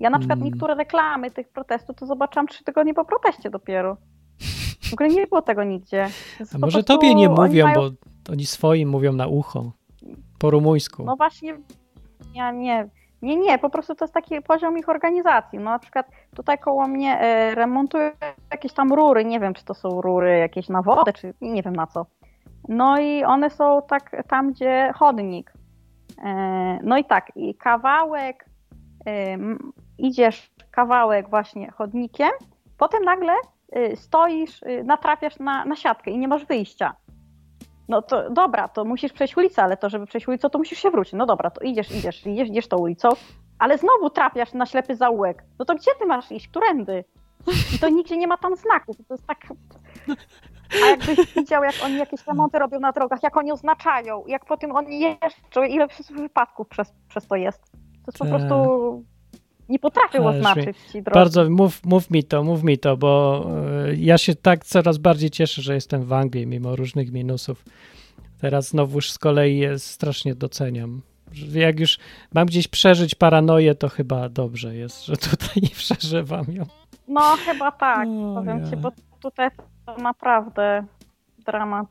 Ja 0.00 0.10
na 0.10 0.18
przykład 0.18 0.38
Mm. 0.38 0.50
niektóre 0.50 0.74
reklamy 0.74 1.30
tych 1.30 1.48
protestów 1.48 1.96
to 1.96 2.06
zobaczyłam 2.06 2.46
trzy 2.46 2.64
tygodnie 2.64 2.94
po 2.94 3.04
proteście 3.04 3.50
dopiero. 3.50 3.96
W 4.90 4.92
ogóle 4.92 5.08
nie 5.08 5.26
było 5.26 5.42
tego 5.42 5.64
nigdzie. 5.64 6.06
A 6.54 6.58
może 6.58 6.84
tobie 6.84 7.14
nie 7.14 7.30
oni 7.30 7.40
mówią, 7.40 7.64
mają- 7.66 7.80
bo 7.80 8.32
oni 8.32 8.46
swoim 8.46 8.88
mówią 8.88 9.12
na 9.12 9.26
ucho. 9.26 9.72
Po 10.38 10.50
rumuńsku. 10.50 11.04
No 11.04 11.16
właśnie, 11.16 11.56
ja 12.34 12.50
nie, 12.52 12.88
nie, 13.22 13.36
nie, 13.36 13.58
po 13.58 13.70
prostu 13.70 13.94
to 13.94 14.04
jest 14.04 14.14
taki 14.14 14.42
poziom 14.42 14.78
ich 14.78 14.88
organizacji. 14.88 15.58
No 15.58 15.70
na 15.70 15.78
przykład 15.78 16.06
tutaj 16.36 16.58
koło 16.58 16.88
mnie 16.88 17.20
e, 17.20 17.54
remontują 17.54 18.10
jakieś 18.50 18.72
tam 18.72 18.92
rury, 18.92 19.24
nie 19.24 19.40
wiem 19.40 19.54
czy 19.54 19.64
to 19.64 19.74
są 19.74 20.00
rury 20.00 20.38
jakieś 20.38 20.68
na 20.68 20.82
wodę, 20.82 21.12
czy 21.12 21.34
nie 21.40 21.62
wiem 21.62 21.76
na 21.76 21.86
co. 21.86 22.06
No 22.68 23.00
i 23.00 23.24
one 23.24 23.50
są 23.50 23.82
tak 23.88 24.22
tam, 24.28 24.52
gdzie 24.52 24.92
chodnik. 24.96 25.52
E, 26.24 26.78
no 26.82 26.98
i 26.98 27.04
tak, 27.04 27.32
i 27.36 27.54
kawałek, 27.54 28.44
e, 29.06 29.36
idziesz 29.98 30.50
kawałek 30.70 31.30
właśnie 31.30 31.70
chodnikiem, 31.70 32.30
potem 32.78 33.04
nagle 33.04 33.32
stoisz, 33.94 34.60
natrafiasz 34.84 35.38
na, 35.38 35.64
na 35.64 35.76
siatkę 35.76 36.10
i 36.10 36.18
nie 36.18 36.28
masz 36.28 36.44
wyjścia. 36.44 36.94
No 37.90 38.02
to 38.02 38.30
dobra, 38.30 38.68
to 38.68 38.84
musisz 38.84 39.12
przejść 39.12 39.36
ulicę, 39.36 39.62
ale 39.62 39.76
to, 39.76 39.90
żeby 39.90 40.06
przejść 40.06 40.28
ulicę, 40.28 40.50
to 40.50 40.58
musisz 40.58 40.78
się 40.78 40.90
wrócić. 40.90 41.12
No 41.12 41.26
dobra, 41.26 41.50
to 41.50 41.64
idziesz, 41.64 41.90
idziesz, 41.90 42.26
idziesz, 42.26 42.48
idziesz 42.48 42.68
tą 42.68 42.78
ulicą, 42.78 43.08
ale 43.58 43.78
znowu 43.78 44.10
trafiasz 44.10 44.52
na 44.52 44.66
ślepy 44.66 44.96
zaułek. 44.96 45.44
No 45.58 45.64
to 45.64 45.74
gdzie 45.74 45.90
ty 45.98 46.06
masz 46.06 46.32
iść? 46.32 46.48
Którędy? 46.48 47.04
I 47.74 47.78
to 47.78 47.88
nigdzie 47.88 48.16
nie 48.16 48.26
ma 48.26 48.36
tam 48.36 48.56
znaków. 48.56 48.96
To 49.08 49.14
jest 49.14 49.26
tak... 49.26 49.38
A 50.84 50.86
jakbyś 50.86 51.34
widział, 51.34 51.64
jak 51.64 51.74
oni 51.84 51.96
jakieś 51.96 52.26
remonty 52.26 52.58
robią 52.58 52.80
na 52.80 52.92
drogach, 52.92 53.22
jak 53.22 53.36
oni 53.36 53.52
oznaczają, 53.52 54.24
jak 54.26 54.44
po 54.44 54.56
tym 54.56 54.76
oni 54.76 55.00
jeżdżą, 55.00 55.62
ile 55.62 55.86
wypadków 56.10 56.68
przez, 56.68 56.92
przez 57.08 57.26
to 57.26 57.36
jest. 57.36 57.62
To 57.72 58.06
jest 58.06 58.18
po 58.18 58.24
prostu... 58.24 59.04
Nie 59.70 59.78
potrafią 59.78 60.28
Ależ 60.28 60.36
oznaczyć 60.46 60.76
ci 60.92 61.02
drogi. 61.02 61.14
Bardzo, 61.14 61.50
mów, 61.50 61.84
mów 61.84 62.10
mi 62.10 62.24
to, 62.24 62.42
mów 62.44 62.62
mi 62.62 62.78
to, 62.78 62.96
bo 62.96 63.46
e, 63.86 63.94
ja 63.94 64.18
się 64.18 64.34
tak 64.34 64.64
coraz 64.64 64.98
bardziej 64.98 65.30
cieszę, 65.30 65.62
że 65.62 65.74
jestem 65.74 66.04
w 66.04 66.12
Anglii, 66.12 66.46
mimo 66.46 66.76
różnych 66.76 67.12
minusów. 67.12 67.64
Teraz 68.40 68.68
znowuż 68.68 69.10
z 69.10 69.18
kolei 69.18 69.62
strasznie 69.78 70.34
doceniam. 70.34 71.00
Jak 71.52 71.80
już 71.80 71.98
mam 72.34 72.46
gdzieś 72.46 72.68
przeżyć 72.68 73.14
paranoję, 73.14 73.74
to 73.74 73.88
chyba 73.88 74.28
dobrze 74.28 74.76
jest, 74.76 75.04
że 75.04 75.16
tutaj 75.16 75.62
nie 75.62 75.68
przeżywam 75.68 76.44
ją. 76.52 76.64
No 77.08 77.20
chyba 77.20 77.72
tak, 77.72 78.08
O, 78.08 78.34
powiem 78.34 78.58
ja. 78.64 78.70
ci, 78.70 78.76
bo 78.76 78.92
tutaj 79.22 79.48
to 79.86 79.96
naprawdę 79.96 80.84
dramat. 81.46 81.86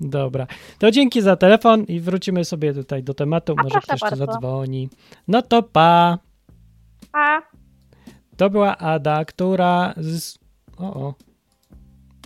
Dobra. 0.00 0.46
To 0.78 0.90
dzięki 0.90 1.22
za 1.22 1.36
telefon 1.36 1.84
i 1.84 2.00
wrócimy 2.00 2.44
sobie 2.44 2.74
tutaj 2.74 3.02
do 3.02 3.14
tematu. 3.14 3.54
A 3.58 3.62
Może 3.62 3.80
ktoś 3.80 4.00
bardzo. 4.00 4.26
zadzwoni. 4.26 4.88
No 5.28 5.42
to 5.42 5.62
pa. 5.62 6.18
A 7.12 7.42
To 8.36 8.50
była 8.50 8.78
Ada, 8.78 9.24
która. 9.24 9.94
Z... 9.96 10.38
O, 10.78 10.94
o. 10.94 11.14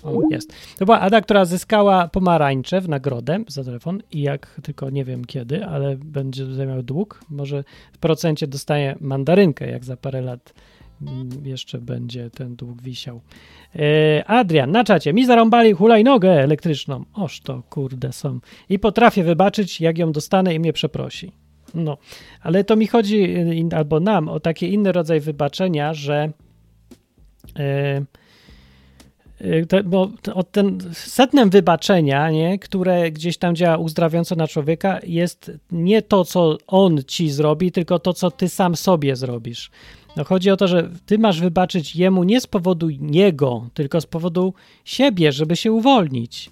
O, 0.03 0.23
jest. 0.31 0.53
To 0.79 0.85
była 0.85 1.01
Ada, 1.01 1.21
która 1.21 1.45
zyskała 1.45 2.09
pomarańcze 2.09 2.81
w 2.81 2.89
nagrodę 2.89 3.39
za 3.49 3.65
telefon 3.65 4.03
i 4.13 4.23
jak 4.23 4.61
tylko 4.63 4.91
nie 4.91 5.05
wiem 5.05 5.25
kiedy, 5.25 5.67
ale 5.67 5.97
będzie 5.97 6.45
miał 6.45 6.83
dług. 6.83 7.21
Może 7.31 7.65
w 7.93 7.99
procencie 7.99 8.47
dostaje 8.47 8.97
mandarynkę, 9.01 9.71
jak 9.71 9.85
za 9.85 9.97
parę 9.97 10.21
lat 10.21 10.53
mm, 11.03 11.29
jeszcze 11.45 11.79
będzie 11.79 12.31
ten 12.31 12.57
dług 12.57 12.83
wisiał. 12.83 13.21
E, 13.77 14.25
Adrian, 14.25 14.71
na 14.71 14.85
czacie. 14.85 15.13
Mi 15.13 15.27
zarąbali 15.27 15.73
hulajnogę 15.73 16.31
elektryczną. 16.31 17.05
Oż 17.15 17.41
to 17.41 17.63
kurde 17.71 18.13
są. 18.13 18.41
I 18.69 18.79
potrafię 18.79 19.25
wybaczyć, 19.25 19.81
jak 19.81 19.99
ją 19.99 20.13
dostanę 20.13 20.55
i 20.55 20.61
mnie 20.61 20.73
przeprosi. 20.73 21.33
No, 21.77 21.97
ale 22.41 22.65
to 22.65 22.77
mi 22.77 22.87
chodzi, 22.87 23.37
y, 23.73 23.77
albo 23.77 24.01
nam, 24.01 24.29
o 24.29 24.41
taki 24.41 24.75
inny 24.75 24.93
rodzaj 24.93 25.21
wybaczenia, 25.21 25.95
że 25.95 26.33
e, 27.59 28.03
y, 29.41 29.67
to, 29.69 29.85
bo 29.85 30.11
to- 30.23 30.35
o 30.35 30.43
ten 30.43 30.79
setnem 30.93 31.51
wybaczenia, 31.51 32.31
nie, 32.31 32.59
które 32.59 33.11
gdzieś 33.11 33.39
tam 33.39 33.57
działa 33.57 33.77
uzdrawiająco 33.77 34.35
na 34.35 34.47
człowieka, 34.49 34.99
jest 35.07 35.53
nie 35.73 36.03
to, 36.03 36.25
co 36.25 36.59
on 36.67 36.99
ci 37.07 37.31
zrobi, 37.31 37.73
tylko 37.73 37.99
to, 37.99 38.13
co 38.13 38.31
ty 38.31 38.49
sam 38.49 38.77
sobie 38.77 39.17
zrobisz. 39.17 39.71
No 40.17 40.25
chodzi 40.25 40.51
o 40.51 40.57
to, 40.57 40.69
że 40.69 40.91
ty 41.07 41.19
masz 41.19 41.41
wybaczyć 41.41 41.97
jemu 41.97 42.25
nie 42.25 42.41
z 42.41 42.47
powodu 42.47 42.91
niego, 42.91 43.69
tylko 43.75 44.01
z 44.01 44.07
powodu 44.07 44.55
siebie, 44.85 45.33
żeby 45.33 45.57
się 45.57 45.73
uwolnić. 45.73 46.51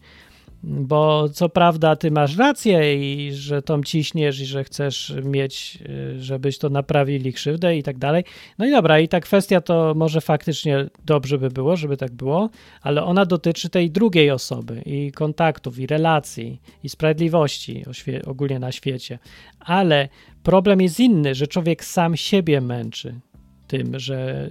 Bo 0.66 1.28
co 1.28 1.48
prawda 1.48 1.96
ty 1.96 2.10
masz 2.10 2.36
rację 2.36 3.04
i 3.04 3.32
że 3.32 3.62
tą 3.62 3.82
ciśniesz 3.82 4.40
i 4.40 4.46
że 4.46 4.64
chcesz 4.64 5.14
mieć, 5.24 5.78
y, 6.16 6.22
żebyś 6.22 6.58
to 6.58 6.68
naprawili 6.68 7.32
krzywdę 7.32 7.76
i 7.76 7.82
tak 7.82 7.98
dalej. 7.98 8.24
No 8.58 8.66
i 8.66 8.70
dobra, 8.70 9.00
i 9.00 9.08
ta 9.08 9.20
kwestia 9.20 9.60
to 9.60 9.94
może 9.96 10.20
faktycznie 10.20 10.86
dobrze 11.04 11.38
by 11.38 11.50
było, 11.50 11.76
żeby 11.76 11.96
tak 11.96 12.12
było, 12.12 12.50
ale 12.82 13.04
ona 13.04 13.26
dotyczy 13.26 13.68
tej 13.68 13.90
drugiej 13.90 14.30
osoby 14.30 14.82
i 14.86 15.12
kontaktów, 15.12 15.78
i 15.78 15.86
relacji, 15.86 16.60
i 16.82 16.88
sprawiedliwości 16.88 17.84
ogólnie 18.26 18.58
na 18.58 18.72
świecie. 18.72 19.18
Ale 19.60 20.08
problem 20.42 20.80
jest 20.80 21.00
inny, 21.00 21.34
że 21.34 21.46
człowiek 21.46 21.84
sam 21.84 22.16
siebie 22.16 22.60
męczy 22.60 23.20
tym, 23.66 23.98
że 23.98 24.48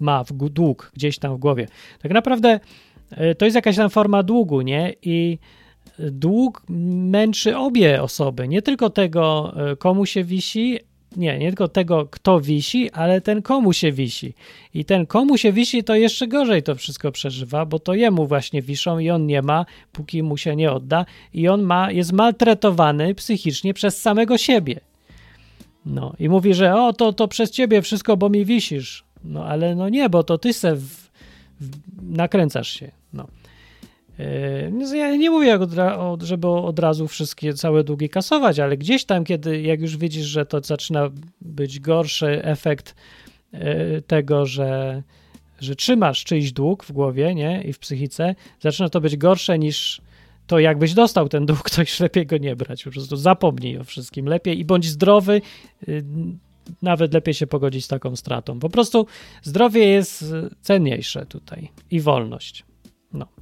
ma 0.00 0.24
w 0.24 0.32
dług 0.32 0.90
gdzieś 0.94 1.18
tam 1.18 1.36
w 1.36 1.38
głowie. 1.38 1.66
Tak 2.02 2.12
naprawdę 2.12 2.60
to 3.38 3.44
jest 3.44 3.54
jakaś 3.54 3.76
tam 3.76 3.90
forma 3.90 4.22
długu, 4.22 4.60
nie? 4.60 4.94
I 5.02 5.38
dług 5.98 6.62
męczy 6.68 7.56
obie 7.56 8.02
osoby, 8.02 8.48
nie 8.48 8.62
tylko 8.62 8.90
tego, 8.90 9.54
e, 9.70 9.76
komu 9.76 10.06
się 10.06 10.24
wisi, 10.24 10.78
nie, 11.16 11.38
nie 11.38 11.48
tylko 11.48 11.68
tego, 11.68 12.06
kto 12.06 12.40
wisi, 12.40 12.90
ale 12.90 13.20
ten, 13.20 13.42
komu 13.42 13.72
się 13.72 13.92
wisi. 13.92 14.34
I 14.74 14.84
ten, 14.84 15.06
komu 15.06 15.38
się 15.38 15.52
wisi, 15.52 15.84
to 15.84 15.94
jeszcze 15.94 16.28
gorzej 16.28 16.62
to 16.62 16.74
wszystko 16.74 17.12
przeżywa, 17.12 17.66
bo 17.66 17.78
to 17.78 17.94
jemu 17.94 18.26
właśnie 18.26 18.62
wiszą 18.62 18.98
i 18.98 19.10
on 19.10 19.26
nie 19.26 19.42
ma, 19.42 19.66
póki 19.92 20.22
mu 20.22 20.36
się 20.36 20.56
nie 20.56 20.72
odda, 20.72 21.06
i 21.34 21.48
on 21.48 21.62
ma, 21.62 21.92
jest 21.92 22.12
maltretowany 22.12 23.14
psychicznie 23.14 23.74
przez 23.74 24.00
samego 24.00 24.38
siebie. 24.38 24.80
No 25.86 26.14
i 26.18 26.28
mówi, 26.28 26.54
że 26.54 26.74
o, 26.74 26.92
to, 26.92 27.12
to 27.12 27.28
przez 27.28 27.50
ciebie 27.50 27.82
wszystko, 27.82 28.16
bo 28.16 28.28
mi 28.28 28.44
wisisz. 28.44 29.04
No 29.24 29.44
ale 29.44 29.74
no 29.74 29.88
nie, 29.88 30.08
bo 30.08 30.22
to 30.22 30.38
ty 30.38 30.52
se 30.52 30.76
w, 30.76 30.84
w, 31.60 31.78
nakręcasz 32.02 32.68
się. 32.68 32.99
Yy, 34.20 34.70
no, 34.72 34.94
Ja 34.94 35.16
nie 35.16 35.30
mówię, 35.30 35.58
żeby 36.22 36.48
od 36.48 36.78
razu 36.78 37.08
wszystkie 37.08 37.54
całe 37.54 37.84
długi 37.84 38.08
kasować, 38.08 38.58
ale 38.58 38.76
gdzieś 38.76 39.04
tam, 39.04 39.24
kiedy 39.24 39.60
jak 39.62 39.80
już 39.80 39.96
widzisz, 39.96 40.26
że 40.26 40.46
to 40.46 40.60
zaczyna 40.60 41.10
być 41.40 41.80
gorszy 41.80 42.44
efekt 42.44 42.94
yy, 43.52 43.60
tego, 44.06 44.46
że, 44.46 45.02
że 45.60 45.76
trzymasz 45.76 46.24
czyjś 46.24 46.52
dług 46.52 46.84
w 46.84 46.92
głowie 46.92 47.34
nie? 47.34 47.62
i 47.62 47.72
w 47.72 47.78
psychice, 47.78 48.34
zaczyna 48.60 48.88
to 48.88 49.00
być 49.00 49.16
gorsze 49.16 49.58
niż 49.58 50.00
to 50.46 50.58
jakbyś 50.58 50.94
dostał 50.94 51.28
ten 51.28 51.46
dług, 51.46 51.70
to 51.70 51.80
już 51.80 52.00
lepiej 52.00 52.26
go 52.26 52.38
nie 52.38 52.56
brać. 52.56 52.84
Po 52.84 52.90
prostu 52.90 53.16
zapomnij 53.16 53.78
o 53.78 53.84
wszystkim 53.84 54.26
lepiej 54.26 54.58
i 54.58 54.64
bądź 54.64 54.86
zdrowy. 54.86 55.40
yy, 55.86 56.04
Nawet 56.82 57.14
lepiej 57.14 57.34
się 57.34 57.46
pogodzić 57.46 57.84
z 57.84 57.88
taką 57.88 58.16
stratą. 58.16 58.58
Po 58.58 58.68
prostu 58.68 59.06
zdrowie 59.42 59.86
jest 59.86 60.24
cenniejsze 60.60 61.26
tutaj 61.26 61.68
i 61.90 62.00
wolność. 62.00 62.64
No. 63.12 63.39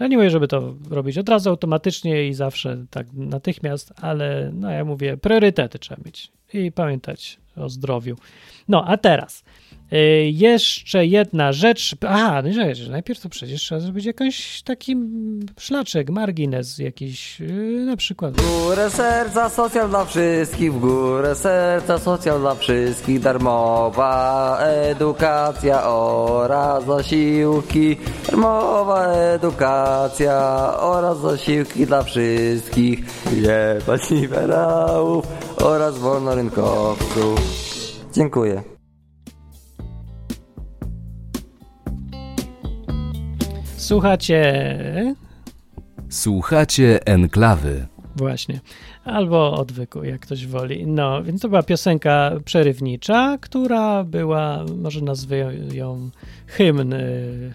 No 0.00 0.06
nie 0.06 0.16
mówię, 0.16 0.30
żeby 0.30 0.48
to 0.48 0.74
robić 0.90 1.18
od 1.18 1.28
razu 1.28 1.50
automatycznie 1.50 2.28
i 2.28 2.34
zawsze 2.34 2.84
tak 2.90 3.06
natychmiast, 3.12 3.92
ale 3.96 4.50
no 4.54 4.70
ja 4.70 4.84
mówię, 4.84 5.16
priorytety 5.16 5.78
trzeba 5.78 6.02
mieć 6.04 6.32
i 6.52 6.72
pamiętać 6.72 7.38
o 7.56 7.68
zdrowiu. 7.68 8.16
No 8.68 8.84
a 8.86 8.96
teraz 8.96 9.44
y, 9.92 9.96
jeszcze 10.30 11.06
jedna 11.06 11.52
rzecz. 11.52 11.94
Aha, 12.08 12.42
no 12.44 12.52
rzecz, 12.52 12.88
najpierw 12.88 13.20
to 13.20 13.28
przecież 13.28 13.60
trzeba 13.60 13.80
zrobić 13.80 14.04
jakiś 14.04 14.62
taki 14.62 14.96
szlaczek, 15.58 16.10
margines 16.10 16.78
jakiś, 16.78 17.40
y, 17.40 17.82
na 17.86 17.96
przykład. 17.96 18.34
Górę 18.36 18.90
serca, 18.90 19.48
socjal 19.48 19.88
dla 19.88 20.04
wszystkich, 20.04 20.72
w 20.72 20.80
górę 20.80 21.34
serca, 21.34 21.98
socjal 21.98 22.40
dla 22.40 22.54
wszystkich, 22.54 23.20
darmowa 23.20 24.58
edukacja 24.60 25.90
oraz 25.90 26.84
zasiłki, 26.84 27.96
darmowa 28.26 29.06
edukacja 29.12 30.38
oraz 30.80 31.20
zasiłki 31.20 31.86
dla 31.86 32.02
wszystkich, 32.02 32.98
jebać 33.36 34.10
liberałów 34.10 35.26
oraz 35.56 35.98
wolnorynkowców. 35.98 37.40
Dziękuję. 38.12 38.77
Słuchacie 43.88 45.14
Słuchacie 46.08 47.06
enklawy. 47.06 47.86
Właśnie. 48.16 48.60
Albo 49.04 49.52
odwyku, 49.54 50.04
jak 50.04 50.20
ktoś 50.20 50.46
woli. 50.46 50.86
No, 50.86 51.22
więc 51.22 51.42
to 51.42 51.48
była 51.48 51.62
piosenka 51.62 52.30
przerywnicza, 52.44 53.38
która 53.40 54.04
była, 54.04 54.64
może 54.76 55.00
nazwę 55.00 55.36
ją 55.74 56.10
hymn. 56.46 56.92
y, 56.92 57.54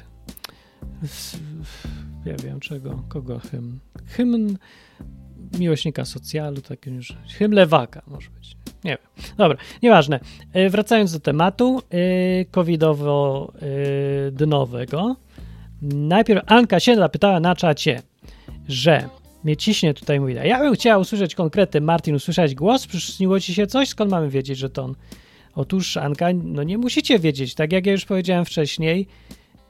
Ja 2.26 2.36
wiem 2.44 2.60
czego, 2.60 3.04
kogo 3.10 3.40
hymn. 3.40 3.80
Hymn 4.08 4.58
miłośnika 5.60 6.06
socjalu, 6.06 6.62
taki 6.62 6.90
już. 6.90 7.14
Hymn 7.38 7.54
lewaka 7.56 8.02
może 8.08 8.30
być. 8.30 8.58
Nie 8.84 8.92
wiem. 8.92 9.00
Dobra, 9.38 9.58
nieważne. 9.84 10.20
Y, 10.56 10.70
Wracając 10.70 11.14
do 11.14 11.20
tematu 11.20 11.82
y, 11.94 12.46
covidowo-dnowego. 12.52 15.16
Najpierw 15.84 16.44
Anka 16.46 16.80
się 16.80 16.96
zapytała 16.96 17.40
na 17.40 17.56
czacie, 17.56 18.02
że 18.68 19.10
mnie 19.44 19.58
ciśnie 19.58 19.94
tutaj 19.94 20.20
mówi, 20.20 20.34
ja 20.44 20.60
bym 20.60 20.74
chciała 20.74 20.98
usłyszeć 20.98 21.36
konkrety, 21.36 21.82
Martin, 21.82 22.16
usłyszeć 22.16 22.56
głos, 22.56 22.88
przyśniło 22.88 23.40
ci 23.40 23.54
się 23.54 23.68
coś, 23.68 23.90
skąd 23.90 24.12
mamy 24.12 24.30
wiedzieć, 24.30 24.58
że 24.58 24.70
to 24.70 24.84
on? 24.84 24.96
Otóż 25.56 25.98
Anka, 25.98 26.28
no 26.44 26.64
nie 26.64 26.78
musicie 26.78 27.20
wiedzieć, 27.20 27.56
tak 27.56 27.72
jak 27.72 27.86
ja 27.86 27.92
już 27.92 28.06
powiedziałem 28.06 28.46
wcześniej, 28.46 29.08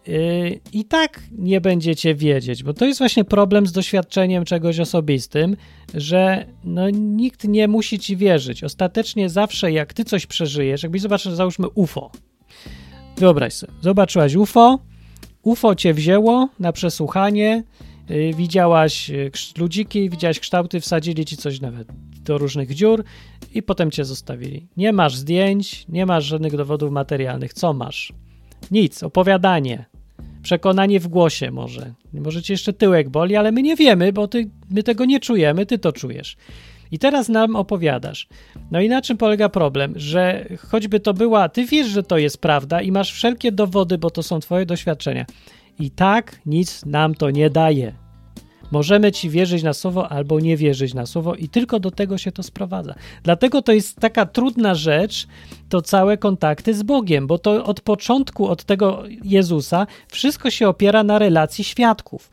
yy, 0.07 0.59
i 0.73 0.85
tak 0.85 1.19
nie 1.31 1.61
będziecie 1.61 2.15
wiedzieć, 2.15 2.63
bo 2.63 2.73
to 2.73 2.85
jest 2.85 2.99
właśnie 2.99 3.23
problem 3.23 3.67
z 3.67 3.71
doświadczeniem 3.71 4.45
czegoś 4.45 4.79
osobistym, 4.79 5.57
że 5.93 6.45
no, 6.63 6.89
nikt 6.89 7.43
nie 7.43 7.67
musi 7.67 7.99
ci 7.99 8.17
wierzyć. 8.17 8.63
Ostatecznie 8.63 9.29
zawsze 9.29 9.71
jak 9.71 9.93
ty 9.93 10.05
coś 10.05 10.25
przeżyjesz, 10.25 10.83
jakbyś 10.83 11.01
zobaczył, 11.01 11.35
załóżmy 11.35 11.67
UFO. 11.69 12.11
Wyobraź 13.17 13.53
sobie, 13.53 13.73
zobaczyłaś 13.81 14.35
UFO, 14.35 14.79
UFO 15.43 15.75
cię 15.75 15.93
wzięło 15.93 16.49
na 16.59 16.71
przesłuchanie, 16.71 17.63
yy, 18.09 18.33
widziałaś 18.33 19.11
krz- 19.31 19.59
ludziki, 19.59 20.09
widziałaś 20.09 20.39
kształty, 20.39 20.79
wsadzili 20.79 21.25
ci 21.25 21.37
coś 21.37 21.61
nawet 21.61 21.87
do 22.23 22.37
różnych 22.37 22.73
dziur 22.73 23.03
i 23.53 23.63
potem 23.63 23.91
cię 23.91 24.05
zostawili. 24.05 24.67
Nie 24.77 24.93
masz 24.93 25.15
zdjęć, 25.15 25.85
nie 25.89 26.05
masz 26.05 26.25
żadnych 26.25 26.55
dowodów 26.55 26.91
materialnych. 26.91 27.53
Co 27.53 27.73
masz? 27.73 28.13
Nic, 28.71 29.03
opowiadanie. 29.03 29.85
Przekonanie 30.43 30.99
w 30.99 31.07
głosie 31.07 31.51
może. 31.51 31.93
Może 32.13 32.41
cię 32.41 32.53
jeszcze 32.53 32.73
tyłek 32.73 33.09
boli, 33.09 33.35
ale 33.35 33.51
my 33.51 33.61
nie 33.61 33.75
wiemy, 33.75 34.13
bo 34.13 34.27
ty, 34.27 34.49
my 34.69 34.83
tego 34.83 35.05
nie 35.05 35.19
czujemy, 35.19 35.65
ty 35.65 35.79
to 35.79 35.91
czujesz. 35.91 36.37
I 36.93 36.99
teraz 36.99 37.29
nam 37.29 37.55
opowiadasz. 37.55 38.27
No 38.71 38.81
i 38.81 38.89
na 38.89 39.01
czym 39.01 39.17
polega 39.17 39.49
problem? 39.49 39.93
Że 39.95 40.45
choćby 40.69 40.99
to 40.99 41.13
była, 41.13 41.49
ty 41.49 41.65
wiesz, 41.65 41.87
że 41.87 42.03
to 42.03 42.17
jest 42.17 42.37
prawda 42.37 42.81
i 42.81 42.91
masz 42.91 43.13
wszelkie 43.13 43.51
dowody, 43.51 43.97
bo 43.97 44.09
to 44.09 44.23
są 44.23 44.39
twoje 44.39 44.65
doświadczenia. 44.65 45.25
I 45.79 45.91
tak 45.91 46.39
nic 46.45 46.85
nam 46.85 47.15
to 47.15 47.29
nie 47.29 47.49
daje. 47.49 47.93
Możemy 48.71 49.11
ci 49.11 49.29
wierzyć 49.29 49.63
na 49.63 49.73
słowo 49.73 50.09
albo 50.09 50.39
nie 50.39 50.57
wierzyć 50.57 50.93
na 50.93 51.05
słowo 51.05 51.35
i 51.35 51.49
tylko 51.49 51.79
do 51.79 51.91
tego 51.91 52.17
się 52.17 52.31
to 52.31 52.43
sprowadza. 52.43 52.95
Dlatego 53.23 53.61
to 53.61 53.71
jest 53.71 53.99
taka 53.99 54.25
trudna 54.25 54.75
rzecz, 54.75 55.27
to 55.69 55.81
całe 55.81 56.17
kontakty 56.17 56.73
z 56.73 56.83
Bogiem, 56.83 57.27
bo 57.27 57.37
to 57.37 57.65
od 57.65 57.81
początku, 57.81 58.47
od 58.47 58.63
tego 58.63 59.03
Jezusa, 59.23 59.87
wszystko 60.07 60.49
się 60.49 60.67
opiera 60.67 61.03
na 61.03 61.19
relacji 61.19 61.63
świadków. 61.63 62.31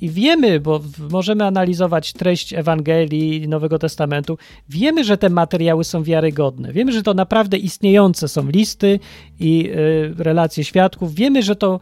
I 0.00 0.08
wiemy, 0.08 0.60
bo 0.60 0.80
możemy 1.10 1.44
analizować 1.44 2.12
treść 2.12 2.52
Ewangelii 2.52 3.48
Nowego 3.48 3.78
Testamentu, 3.78 4.38
wiemy, 4.68 5.04
że 5.04 5.18
te 5.18 5.30
materiały 5.30 5.84
są 5.84 6.02
wiarygodne. 6.02 6.72
Wiemy, 6.72 6.92
że 6.92 7.02
to 7.02 7.14
naprawdę 7.14 7.56
istniejące 7.56 8.28
są 8.28 8.48
listy 8.48 8.98
i 9.40 9.70
y, 9.70 10.14
relacje 10.18 10.64
świadków. 10.64 11.14
Wiemy, 11.14 11.42
że 11.42 11.56
to 11.56 11.80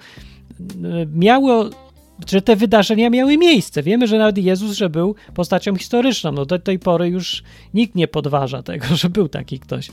y, 0.60 1.08
miało 1.14 1.70
że 2.26 2.42
te 2.42 2.56
wydarzenia 2.56 3.10
miały 3.10 3.38
miejsce. 3.38 3.82
Wiemy, 3.82 4.06
że 4.06 4.18
nawet 4.18 4.38
Jezus, 4.38 4.76
że 4.76 4.90
był 4.90 5.14
postacią 5.34 5.76
historyczną. 5.76 6.32
No 6.32 6.46
do 6.46 6.58
tej 6.58 6.78
pory 6.78 7.08
już 7.08 7.42
nikt 7.74 7.94
nie 7.94 8.08
podważa 8.08 8.62
tego, 8.62 8.86
że 8.96 9.10
był 9.10 9.28
taki 9.28 9.58
ktoś. 9.58 9.90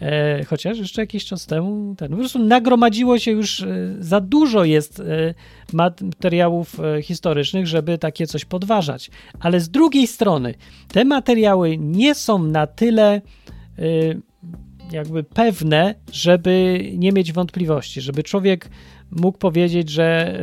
E, 0.00 0.44
chociaż 0.44 0.78
jeszcze 0.78 1.02
jakiś 1.02 1.24
czas 1.24 1.46
temu 1.46 1.94
ten, 1.98 2.10
po 2.10 2.16
prostu 2.16 2.38
nagromadziło 2.38 3.18
się 3.18 3.30
już 3.30 3.62
e, 3.62 3.66
za 3.98 4.20
dużo 4.20 4.64
jest 4.64 5.00
e, 5.00 5.34
materiałów 5.72 6.76
historycznych, 7.02 7.66
żeby 7.66 7.98
takie 7.98 8.26
coś 8.26 8.44
podważać. 8.44 9.10
Ale 9.40 9.60
z 9.60 9.68
drugiej 9.68 10.06
strony 10.06 10.54
te 10.88 11.04
materiały 11.04 11.78
nie 11.78 12.14
są 12.14 12.38
na 12.42 12.66
tyle 12.66 13.20
jakby 14.92 15.24
pewne, 15.24 15.94
żeby 16.12 16.80
nie 16.96 17.12
mieć 17.12 17.32
wątpliwości, 17.32 18.00
żeby 18.00 18.22
człowiek 18.22 18.68
mógł 19.20 19.38
powiedzieć, 19.38 19.88
że 19.90 20.38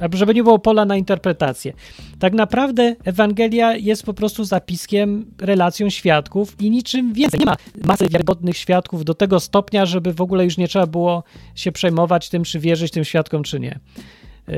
yy, 0.00 0.18
żeby 0.18 0.34
nie 0.34 0.42
było 0.42 0.58
pola 0.58 0.84
na 0.84 0.96
interpretację. 0.96 1.72
Tak 2.18 2.32
naprawdę 2.32 2.96
Ewangelia 3.04 3.76
jest 3.76 4.02
po 4.02 4.14
prostu 4.14 4.44
zapiskiem, 4.44 5.26
relacją 5.40 5.90
świadków 5.90 6.60
i 6.60 6.70
niczym 6.70 7.12
więcej. 7.12 7.40
Nie 7.40 7.46
ma 7.46 7.56
masy 7.84 8.08
wiarygodnych 8.08 8.56
świadków 8.56 9.04
do 9.04 9.14
tego 9.14 9.40
stopnia, 9.40 9.86
żeby 9.86 10.12
w 10.12 10.20
ogóle 10.20 10.44
już 10.44 10.56
nie 10.56 10.68
trzeba 10.68 10.86
było 10.86 11.24
się 11.54 11.72
przejmować 11.72 12.28
tym, 12.28 12.44
czy 12.44 12.60
wierzyć 12.60 12.92
tym 12.92 13.04
świadkom, 13.04 13.42
czy 13.42 13.60
nie. 13.60 13.78
Yy, 14.48 14.54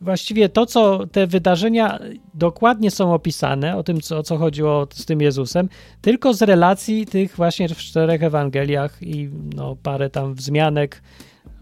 właściwie 0.00 0.48
to, 0.48 0.66
co 0.66 1.06
te 1.06 1.26
wydarzenia 1.26 1.98
dokładnie 2.34 2.90
są 2.90 3.14
opisane, 3.14 3.76
o 3.76 3.82
tym, 3.82 4.00
co, 4.00 4.18
o 4.18 4.22
co 4.22 4.36
chodziło 4.36 4.86
z 4.90 5.04
tym 5.04 5.20
Jezusem, 5.20 5.68
tylko 6.00 6.34
z 6.34 6.42
relacji 6.42 7.06
tych 7.06 7.36
właśnie 7.36 7.68
w 7.68 7.76
czterech 7.76 8.22
Ewangeliach 8.22 9.02
i 9.02 9.30
no, 9.56 9.76
parę 9.82 10.10
tam 10.10 10.34
wzmianek, 10.34 11.02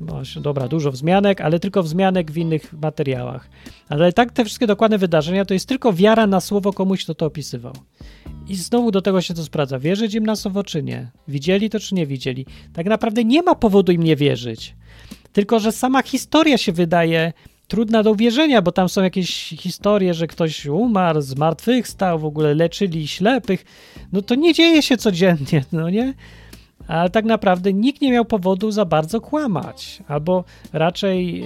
no, 0.00 0.22
dobra, 0.40 0.68
dużo 0.68 0.92
wzmianek, 0.92 1.40
ale 1.40 1.60
tylko 1.60 1.82
wzmianek 1.82 2.30
w 2.30 2.36
innych 2.36 2.72
materiałach. 2.72 3.50
Ale 3.88 4.12
tak 4.12 4.32
te 4.32 4.44
wszystkie 4.44 4.66
dokładne 4.66 4.98
wydarzenia 4.98 5.44
to 5.44 5.54
jest 5.54 5.68
tylko 5.68 5.92
wiara 5.92 6.26
na 6.26 6.40
słowo 6.40 6.72
komuś, 6.72 7.04
kto 7.04 7.14
to 7.14 7.26
opisywał. 7.26 7.72
I 8.48 8.56
znowu 8.56 8.90
do 8.90 9.02
tego 9.02 9.20
się 9.20 9.34
to 9.34 9.44
sprawdza. 9.44 9.78
Wierzyć 9.78 10.14
im 10.14 10.26
na 10.26 10.36
słowo, 10.36 10.64
czy 10.64 10.82
nie? 10.82 11.10
Widzieli 11.28 11.70
to, 11.70 11.80
czy 11.80 11.94
nie 11.94 12.06
widzieli? 12.06 12.46
Tak 12.72 12.86
naprawdę 12.86 13.24
nie 13.24 13.42
ma 13.42 13.54
powodu 13.54 13.92
im 13.92 14.02
nie 14.02 14.16
wierzyć. 14.16 14.74
Tylko, 15.32 15.60
że 15.60 15.72
sama 15.72 16.02
historia 16.02 16.58
się 16.58 16.72
wydaje 16.72 17.32
trudna 17.68 18.02
do 18.02 18.10
uwierzenia, 18.10 18.62
bo 18.62 18.72
tam 18.72 18.88
są 18.88 19.02
jakieś 19.02 19.48
historie, 19.48 20.14
że 20.14 20.26
ktoś 20.26 20.66
umarł, 20.66 21.20
zmartwychwstał, 21.20 22.18
w 22.18 22.24
ogóle 22.24 22.54
leczyli 22.54 23.08
ślepych. 23.08 23.64
No 24.12 24.22
to 24.22 24.34
nie 24.34 24.54
dzieje 24.54 24.82
się 24.82 24.96
codziennie, 24.96 25.64
no 25.72 25.90
nie? 25.90 26.14
Ale 26.88 27.10
tak 27.10 27.24
naprawdę 27.24 27.72
nikt 27.72 28.00
nie 28.00 28.12
miał 28.12 28.24
powodu 28.24 28.70
za 28.70 28.84
bardzo 28.84 29.20
kłamać, 29.20 30.02
albo 30.08 30.44
raczej 30.72 31.44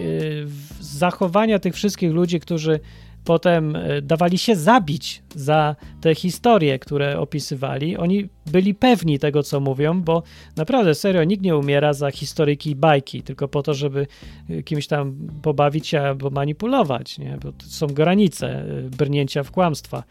z 0.80 0.86
zachowania 0.86 1.58
tych 1.58 1.74
wszystkich 1.74 2.12
ludzi, 2.12 2.40
którzy 2.40 2.80
potem 3.26 3.76
y, 3.76 4.02
dawali 4.02 4.38
się 4.38 4.56
zabić 4.56 5.22
za 5.34 5.76
te 6.00 6.14
historie, 6.14 6.78
które 6.78 7.18
opisywali. 7.18 7.96
Oni 7.96 8.28
byli 8.46 8.74
pewni 8.74 9.18
tego, 9.18 9.42
co 9.42 9.60
mówią, 9.60 10.02
bo 10.02 10.22
naprawdę 10.56 10.94
serio 10.94 11.24
nikt 11.24 11.42
nie 11.42 11.56
umiera 11.56 11.92
za 11.92 12.10
historyki 12.10 12.70
i 12.70 12.76
bajki, 12.76 13.22
tylko 13.22 13.48
po 13.48 13.62
to, 13.62 13.74
żeby 13.74 14.06
y, 14.50 14.62
kimś 14.62 14.86
tam 14.86 15.16
pobawić 15.42 15.86
się 15.86 16.00
albo 16.00 16.30
manipulować, 16.30 17.18
nie? 17.18 17.38
bo 17.42 17.52
to 17.52 17.66
są 17.66 17.86
granice 17.86 18.64
y, 18.86 18.90
brnięcia 18.90 19.42
w 19.42 19.50
kłamstwa. 19.50 20.02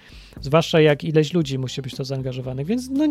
Zwłaszcza 0.41 0.82
jak 0.82 1.03
ileś 1.03 1.34
ludzi 1.34 1.59
musi 1.59 1.82
być 1.82 1.95
to 1.95 2.03
zaangażowanych, 2.03 2.68
więc 2.68 2.89
no 2.89 3.07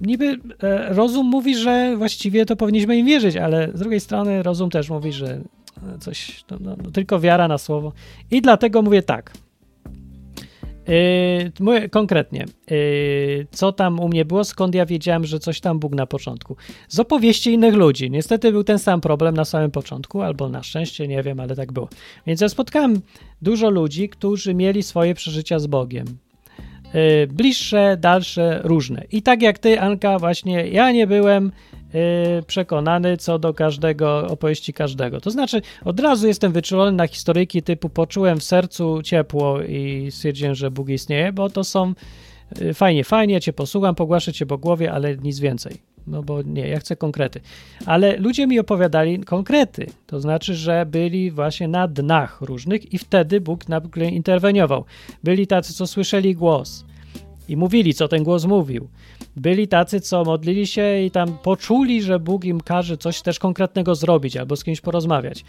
niby 0.00 0.38
e, 0.62 0.94
rozum 0.94 1.26
mówi, 1.26 1.56
że 1.56 1.96
właściwie 1.96 2.46
to 2.46 2.56
powinniśmy 2.56 2.96
im 2.96 3.06
wierzyć, 3.06 3.36
ale 3.36 3.70
z 3.74 3.78
drugiej 3.78 4.00
strony 4.00 4.42
rozum 4.42 4.70
też 4.70 4.90
mówi, 4.90 5.12
że 5.12 5.26
e, 5.26 5.40
coś, 6.00 6.44
no, 6.50 6.56
no, 6.60 6.76
no, 6.84 6.90
tylko 6.90 7.20
wiara 7.20 7.48
na 7.48 7.58
słowo. 7.58 7.92
I 8.30 8.42
dlatego 8.42 8.82
mówię 8.82 9.02
tak. 9.02 9.32
Yy, 10.88 11.52
mówię 11.60 11.88
konkretnie, 11.88 12.46
yy, 12.70 13.46
co 13.50 13.72
tam 13.72 14.00
u 14.00 14.08
mnie 14.08 14.24
było, 14.24 14.44
skąd 14.44 14.74
ja 14.74 14.86
wiedziałem, 14.86 15.24
że 15.24 15.38
coś 15.38 15.60
tam 15.60 15.78
Bóg 15.78 15.94
na 15.94 16.06
początku. 16.06 16.56
Z 16.88 17.00
opowieści 17.00 17.52
innych 17.52 17.74
ludzi. 17.74 18.10
Niestety 18.10 18.52
był 18.52 18.64
ten 18.64 18.78
sam 18.78 19.00
problem 19.00 19.34
na 19.34 19.44
samym 19.44 19.70
początku, 19.70 20.22
albo 20.22 20.48
na 20.48 20.62
szczęście, 20.62 21.08
nie 21.08 21.22
wiem, 21.22 21.40
ale 21.40 21.56
tak 21.56 21.72
było. 21.72 21.88
Więc 22.26 22.40
ja 22.40 22.48
spotkałem 22.48 23.00
dużo 23.42 23.70
ludzi, 23.70 24.08
którzy 24.08 24.54
mieli 24.54 24.82
swoje 24.82 25.14
przeżycia 25.14 25.58
z 25.58 25.66
Bogiem. 25.66 26.06
Yy, 26.94 27.26
bliższe, 27.26 27.96
dalsze, 28.00 28.60
różne. 28.64 29.04
I 29.12 29.22
tak 29.22 29.42
jak 29.42 29.58
ty, 29.58 29.80
Anka, 29.80 30.18
właśnie 30.18 30.68
ja 30.68 30.92
nie 30.92 31.06
byłem 31.06 31.52
przekonany 32.46 33.16
co 33.16 33.38
do 33.38 33.54
każdego, 33.54 34.26
opowieści 34.26 34.72
każdego. 34.72 35.20
To 35.20 35.30
znaczy, 35.30 35.62
od 35.84 36.00
razu 36.00 36.26
jestem 36.26 36.52
wyczulony 36.52 36.92
na 36.92 37.06
historyjki 37.06 37.62
typu 37.62 37.88
poczułem 37.88 38.40
w 38.40 38.44
sercu 38.44 39.02
ciepło 39.02 39.62
i 39.62 40.08
stwierdziłem, 40.10 40.54
że 40.54 40.70
Bóg 40.70 40.88
istnieje, 40.88 41.32
bo 41.32 41.50
to 41.50 41.64
są 41.64 41.94
yy, 42.60 42.74
fajnie, 42.74 43.04
fajnie, 43.04 43.34
ja 43.34 43.40
cię 43.40 43.52
posłucham, 43.52 43.94
pogłaszę 43.94 44.32
cię 44.32 44.46
po 44.46 44.58
głowie, 44.58 44.92
ale 44.92 45.16
nic 45.16 45.38
więcej. 45.38 45.90
No 46.06 46.22
bo 46.22 46.42
nie, 46.42 46.68
ja 46.68 46.78
chcę 46.78 46.96
konkrety. 46.96 47.40
Ale 47.86 48.16
ludzie 48.16 48.46
mi 48.46 48.58
opowiadali 48.58 49.18
konkrety. 49.18 49.86
To 50.06 50.20
znaczy, 50.20 50.54
że 50.54 50.86
byli 50.86 51.30
właśnie 51.30 51.68
na 51.68 51.88
dnach 51.88 52.40
różnych 52.40 52.94
i 52.94 52.98
wtedy 52.98 53.40
Bóg 53.40 53.64
interweniował. 54.10 54.84
Byli 55.24 55.46
tacy, 55.46 55.74
co 55.74 55.86
słyszeli 55.86 56.34
głos. 56.34 56.84
i 57.48 57.56
mówili, 57.56 57.94
co 57.94 58.08
ten 58.08 58.24
głos 58.24 58.44
mówił. 58.44 58.88
Byli 59.36 59.68
tacy, 59.68 60.00
co 60.00 60.24
modlili 60.24 60.66
się 60.66 61.00
i 61.00 61.10
tam 61.10 61.38
poczuli, 61.38 62.02
że 62.02 62.18
Bóg 62.18 62.44
im 62.44 62.60
każe 62.60 62.96
coś 62.96 63.22
też 63.22 63.38
konkretnego 63.38 63.94
zrobić 63.94 64.36
albo 64.36 64.56
z 64.56 64.64
kimś 64.64 64.80
porozmawiać. 64.80 65.44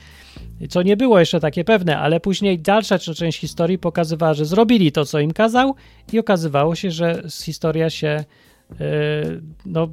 Co 0.69 0.81
nie 0.81 0.97
było 0.97 1.19
jeszcze 1.19 1.39
takie 1.39 1.63
pewne, 1.63 1.97
ale 1.97 2.19
później 2.19 2.59
dalsza 2.59 2.99
część 2.99 3.39
historii 3.39 3.77
pokazywała, 3.77 4.33
że 4.33 4.45
zrobili 4.45 4.91
to, 4.91 5.05
co 5.05 5.19
im 5.19 5.33
kazał 5.33 5.75
i 6.13 6.19
okazywało 6.19 6.75
się, 6.75 6.91
że 6.91 7.23
historia 7.43 7.89
się 7.89 8.23
yy, 8.69 8.77
no, 9.65 9.89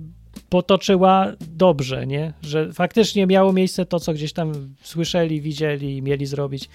potoczyła 0.48 1.32
dobrze, 1.40 2.06
nie? 2.06 2.32
Że 2.42 2.72
faktycznie 2.72 3.26
miało 3.26 3.52
miejsce 3.52 3.86
to, 3.86 4.00
co 4.00 4.12
gdzieś 4.12 4.32
tam 4.32 4.52
słyszeli, 4.82 5.40
widzieli 5.40 5.96
i 5.96 6.02
mieli 6.02 6.26
zrobić. 6.26 6.68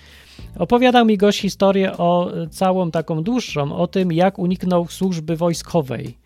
Opowiadał 0.60 1.06
mi 1.06 1.18
gość 1.18 1.40
historię 1.40 1.98
o 1.98 2.32
całą 2.52 2.92
taką 2.92 3.24
dłuższą, 3.24 3.76
o 3.76 3.88
tym, 3.88 4.12
jak 4.12 4.40
uniknął 4.40 4.88
służby 4.88 5.36
wojskowej, 5.36 6.18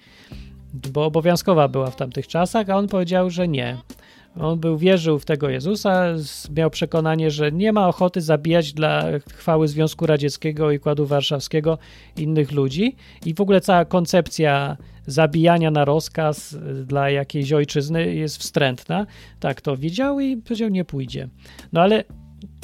bo 0.93 1.05
obowiązkowa 1.05 1.67
była 1.67 1.91
w 1.91 1.95
tamtych 1.95 2.27
czasach, 2.27 2.69
a 2.69 2.77
on 2.77 2.87
powiedział, 2.87 3.29
że 3.29 3.47
nie. 3.47 3.77
On 4.39 4.59
był, 4.59 4.77
wierzył 4.77 5.19
w 5.19 5.25
tego 5.25 5.49
Jezusa, 5.49 6.05
miał 6.55 6.69
przekonanie, 6.69 7.31
że 7.31 7.51
nie 7.51 7.73
ma 7.73 7.87
ochoty 7.87 8.21
zabijać 8.21 8.73
dla 8.73 9.03
chwały 9.33 9.67
Związku 9.67 10.05
Radzieckiego 10.05 10.71
i 10.71 10.77
Układu 10.77 11.05
Warszawskiego 11.05 11.77
innych 12.17 12.51
ludzi 12.51 12.95
i 13.25 13.33
w 13.33 13.41
ogóle 13.41 13.61
cała 13.61 13.85
koncepcja 13.85 14.77
zabijania 15.07 15.71
na 15.71 15.85
rozkaz 15.85 16.53
y, 16.53 16.85
dla 16.85 17.09
jakiejś 17.09 17.53
ojczyzny 17.53 18.15
jest 18.15 18.37
wstrętna. 18.37 19.05
Tak 19.39 19.61
to 19.61 19.77
widział 19.77 20.19
i 20.19 20.37
powiedział, 20.37 20.69
nie 20.69 20.85
pójdzie. 20.85 21.29
No 21.73 21.81
ale 21.81 22.03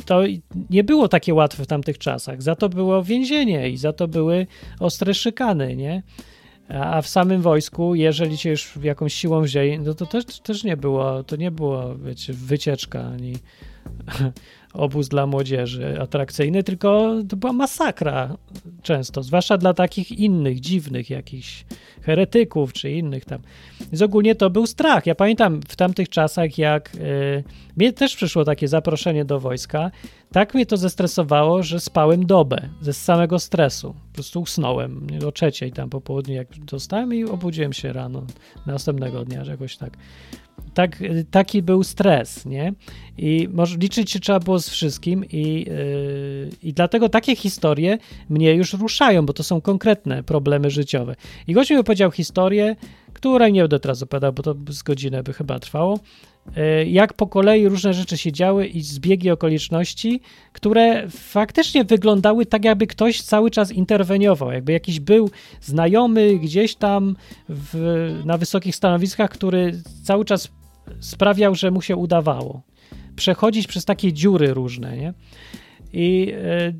to 0.05 0.21
nie 0.69 0.83
było 0.83 1.07
takie 1.07 1.33
łatwe 1.33 1.63
w 1.63 1.67
tamtych 1.67 1.97
czasach. 1.97 2.41
Za 2.41 2.55
to 2.55 2.69
było 2.69 3.03
więzienie 3.03 3.69
i 3.69 3.77
za 3.77 3.93
to 3.93 4.07
były 4.07 4.47
ostre 4.79 5.13
szykany, 5.13 5.75
nie? 5.75 6.03
A 6.69 7.01
w 7.01 7.07
samym 7.07 7.41
wojsku, 7.41 7.95
jeżeli 7.95 8.37
cię 8.37 8.49
już 8.49 8.77
jakąś 8.81 9.13
siłą 9.13 9.41
wzięli, 9.41 9.79
no 9.79 9.93
to 9.93 10.05
też, 10.05 10.25
też 10.25 10.63
nie 10.63 10.77
było, 10.77 11.23
to 11.23 11.35
nie 11.35 11.51
było, 11.51 11.95
wiecie, 11.95 12.33
wycieczka 12.33 13.01
ani 13.01 13.33
obóz 14.73 15.09
dla 15.09 15.27
młodzieży 15.27 16.01
atrakcyjny, 16.01 16.63
tylko 16.63 17.15
to 17.29 17.35
była 17.35 17.53
masakra 17.53 18.37
często, 18.81 19.23
zwłaszcza 19.23 19.57
dla 19.57 19.73
takich 19.73 20.11
innych, 20.11 20.59
dziwnych 20.59 21.09
jakichś 21.09 21.65
heretyków 22.01 22.73
czy 22.73 22.91
innych 22.91 23.25
tam. 23.25 23.39
Więc 23.79 24.01
ogólnie 24.01 24.35
to 24.35 24.49
był 24.49 24.67
strach. 24.67 25.05
Ja 25.05 25.15
pamiętam 25.15 25.61
w 25.67 25.75
tamtych 25.75 26.09
czasach, 26.09 26.57
jak 26.57 26.95
yy, 26.95 27.43
mnie 27.77 27.93
też 27.93 28.15
przyszło 28.15 28.45
takie 28.45 28.67
zaproszenie 28.67 29.25
do 29.25 29.39
wojska, 29.39 29.91
tak 30.31 30.53
mnie 30.53 30.65
to 30.65 30.77
zestresowało, 30.77 31.63
że 31.63 31.79
spałem 31.79 32.25
dobę 32.25 32.69
ze 32.81 32.93
samego 32.93 33.39
stresu. 33.39 33.95
Po 34.07 34.13
prostu 34.13 34.41
usnąłem 34.41 35.07
o 35.27 35.31
trzeciej 35.31 35.71
tam 35.71 35.89
po 35.89 36.01
południu, 36.01 36.33
jak 36.33 36.47
dostałem 36.59 37.13
i 37.13 37.23
obudziłem 37.23 37.73
się 37.73 37.93
rano 37.93 38.25
następnego 38.65 39.25
dnia, 39.25 39.43
że 39.43 39.51
jakoś 39.51 39.77
tak. 39.77 39.97
Tak, 40.73 40.99
taki 41.31 41.61
był 41.61 41.83
stres, 41.83 42.45
nie? 42.45 42.73
I 43.17 43.49
może 43.53 43.77
liczyć 43.77 44.11
się 44.11 44.19
trzeba 44.19 44.39
było 44.39 44.59
z 44.59 44.69
wszystkim 44.69 45.25
i, 45.31 45.65
yy, 45.67 46.49
i 46.63 46.73
dlatego 46.73 47.09
takie 47.09 47.35
historie 47.35 47.97
mnie 48.29 48.53
już 48.53 48.73
ruszają, 48.73 49.25
bo 49.25 49.33
to 49.33 49.43
są 49.43 49.61
konkretne 49.61 50.23
problemy 50.23 50.69
życiowe. 50.69 51.15
I 51.47 51.53
gość 51.53 51.69
mi 51.69 51.77
opowiedział 51.77 52.11
historię, 52.11 52.75
której 53.13 53.53
nie 53.53 53.61
będę 53.61 53.79
teraz 53.79 54.03
opowiadał, 54.03 54.33
bo 54.33 54.43
to 54.43 54.55
z 54.69 54.83
godzinę 54.83 55.23
by 55.23 55.33
chyba 55.33 55.59
trwało, 55.59 55.99
jak 56.85 57.13
po 57.13 57.27
kolei 57.27 57.67
różne 57.67 57.93
rzeczy 57.93 58.17
się 58.17 58.31
działy 58.31 58.67
i 58.67 58.81
zbiegi 58.81 59.31
okoliczności, 59.31 60.21
które 60.53 61.09
faktycznie 61.09 61.83
wyglądały 61.83 62.45
tak, 62.45 62.65
jakby 62.65 62.87
ktoś 62.87 63.21
cały 63.21 63.51
czas 63.51 63.71
interweniował, 63.71 64.51
jakby 64.51 64.71
jakiś 64.71 64.99
był 64.99 65.29
znajomy 65.61 66.37
gdzieś 66.37 66.75
tam 66.75 67.15
w, 67.49 68.21
na 68.25 68.37
wysokich 68.37 68.75
stanowiskach, 68.75 69.29
który 69.29 69.81
cały 70.03 70.25
czas 70.25 70.51
sprawiał, 70.99 71.55
że 71.55 71.71
mu 71.71 71.81
się 71.81 71.95
udawało 71.95 72.61
przechodzić 73.15 73.67
przez 73.67 73.85
takie 73.85 74.13
dziury 74.13 74.53
różne, 74.53 74.97
nie? 74.97 75.13
I 75.93 76.33
e, 76.35 76.73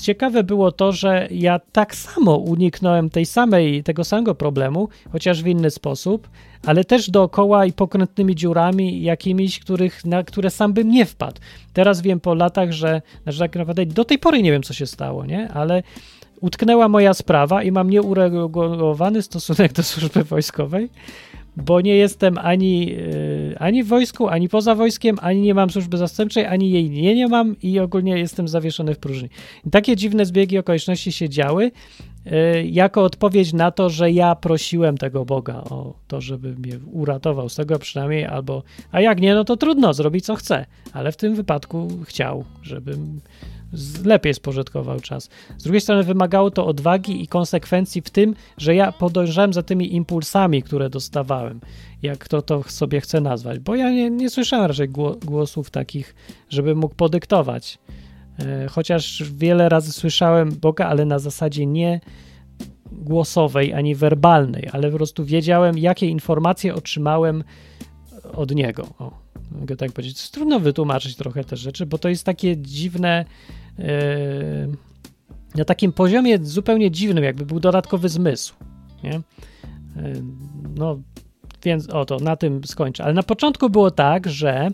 ciekawe 0.00 0.44
było 0.44 0.72
to, 0.72 0.92
że 0.92 1.28
ja 1.30 1.60
tak 1.72 1.94
samo 1.94 2.36
uniknąłem 2.36 3.10
tej 3.10 3.26
samej, 3.26 3.82
tego 3.82 4.04
samego 4.04 4.34
problemu, 4.34 4.88
chociaż 5.12 5.42
w 5.42 5.46
inny 5.46 5.70
sposób, 5.70 6.28
ale 6.66 6.84
też 6.84 7.10
dookoła 7.10 7.66
i 7.66 7.72
pokrętnymi 7.72 8.34
dziurami 8.34 9.02
jakimiś, 9.02 9.58
których, 9.58 10.04
na 10.04 10.22
które 10.22 10.50
sam 10.50 10.72
bym 10.72 10.90
nie 10.90 11.06
wpadł. 11.06 11.40
Teraz 11.72 12.00
wiem 12.00 12.20
po 12.20 12.34
latach, 12.34 12.72
że, 12.72 13.02
tak 13.38 13.56
naprawdę 13.56 13.86
do 13.86 14.04
tej 14.04 14.18
pory 14.18 14.42
nie 14.42 14.52
wiem, 14.52 14.62
co 14.62 14.74
się 14.74 14.86
stało, 14.86 15.26
nie? 15.26 15.48
Ale 15.48 15.82
utknęła 16.40 16.88
moja 16.88 17.14
sprawa 17.14 17.62
i 17.62 17.72
mam 17.72 17.90
nieuregulowany 17.90 19.22
stosunek 19.22 19.72
do 19.72 19.82
służby 19.82 20.24
wojskowej, 20.24 20.90
bo 21.56 21.80
nie 21.80 21.96
jestem 21.96 22.38
ani, 22.38 22.86
yy, 22.86 23.56
ani 23.58 23.82
w 23.82 23.88
wojsku, 23.88 24.28
ani 24.28 24.48
poza 24.48 24.74
wojskiem, 24.74 25.16
ani 25.20 25.40
nie 25.40 25.54
mam 25.54 25.70
służby 25.70 25.96
zastępczej, 25.96 26.46
ani 26.46 26.70
jej 26.70 26.90
nie, 26.90 27.14
nie 27.14 27.28
mam 27.28 27.56
i 27.62 27.80
ogólnie 27.80 28.18
jestem 28.18 28.48
zawieszony 28.48 28.94
w 28.94 28.98
próżni. 28.98 29.28
I 29.66 29.70
takie 29.70 29.96
dziwne 29.96 30.26
zbiegi 30.26 30.58
okoliczności 30.58 31.12
się 31.12 31.28
działy 31.28 31.70
yy, 32.24 32.32
jako 32.66 33.02
odpowiedź 33.02 33.52
na 33.52 33.70
to, 33.70 33.90
że 33.90 34.10
ja 34.10 34.34
prosiłem 34.34 34.98
tego 34.98 35.24
Boga 35.24 35.56
o 35.56 35.94
to, 36.08 36.20
żeby 36.20 36.54
mnie 36.56 36.78
uratował 36.92 37.48
z 37.48 37.54
tego 37.54 37.78
przynajmniej, 37.78 38.24
albo 38.24 38.62
a 38.92 39.00
jak 39.00 39.20
nie, 39.20 39.34
no 39.34 39.44
to 39.44 39.56
trudno, 39.56 39.94
zrobi 39.94 40.20
co 40.20 40.34
chce, 40.34 40.66
ale 40.92 41.12
w 41.12 41.16
tym 41.16 41.34
wypadku 41.34 41.88
chciał, 42.04 42.44
żebym 42.62 43.20
lepiej 44.04 44.34
spożytkował 44.34 45.00
czas. 45.00 45.28
Z 45.58 45.62
drugiej 45.62 45.80
strony 45.80 46.02
wymagało 46.02 46.50
to 46.50 46.66
odwagi 46.66 47.22
i 47.22 47.28
konsekwencji 47.28 48.02
w 48.02 48.10
tym, 48.10 48.34
że 48.58 48.74
ja 48.74 48.92
podążałem 48.92 49.52
za 49.52 49.62
tymi 49.62 49.94
impulsami, 49.94 50.62
które 50.62 50.90
dostawałem, 50.90 51.60
jak 52.02 52.18
kto 52.18 52.42
to 52.42 52.62
sobie 52.62 53.00
chce 53.00 53.20
nazwać, 53.20 53.58
bo 53.58 53.74
ja 53.74 53.90
nie, 53.90 54.10
nie 54.10 54.30
słyszałem 54.30 54.66
raczej 54.66 54.88
głosów 55.24 55.70
takich, 55.70 56.14
żeby 56.48 56.74
mógł 56.74 56.94
podyktować. 56.94 57.78
E, 58.38 58.68
chociaż 58.68 59.22
wiele 59.36 59.68
razy 59.68 59.92
słyszałem 59.92 60.52
Boga, 60.60 60.86
ale 60.86 61.04
na 61.04 61.18
zasadzie 61.18 61.66
nie 61.66 62.00
głosowej 62.92 63.74
ani 63.74 63.94
werbalnej, 63.94 64.68
ale 64.72 64.90
po 64.90 64.96
prostu 64.96 65.24
wiedziałem, 65.24 65.78
jakie 65.78 66.06
informacje 66.06 66.74
otrzymałem 66.74 67.44
od 68.32 68.54
Niego. 68.54 68.86
O, 68.98 69.23
mogę 69.50 69.76
tak 69.76 69.92
powiedzieć. 69.92 70.30
Trudno 70.30 70.60
wytłumaczyć 70.60 71.16
trochę 71.16 71.44
te 71.44 71.56
rzeczy, 71.56 71.86
bo 71.86 71.98
to 71.98 72.08
jest 72.08 72.24
takie 72.24 72.56
dziwne 72.56 73.24
Yy, 73.78 74.76
na 75.54 75.64
takim 75.64 75.92
poziomie 75.92 76.38
zupełnie 76.42 76.90
dziwnym, 76.90 77.24
jakby 77.24 77.46
był 77.46 77.60
dodatkowy 77.60 78.08
zmysł. 78.08 78.54
Nie? 79.02 79.10
Yy, 79.10 80.22
no, 80.76 81.00
więc 81.62 81.90
oto, 81.90 82.18
na 82.18 82.36
tym 82.36 82.64
skończę. 82.64 83.04
Ale 83.04 83.14
na 83.14 83.22
początku 83.22 83.70
było 83.70 83.90
tak, 83.90 84.28
że 84.30 84.70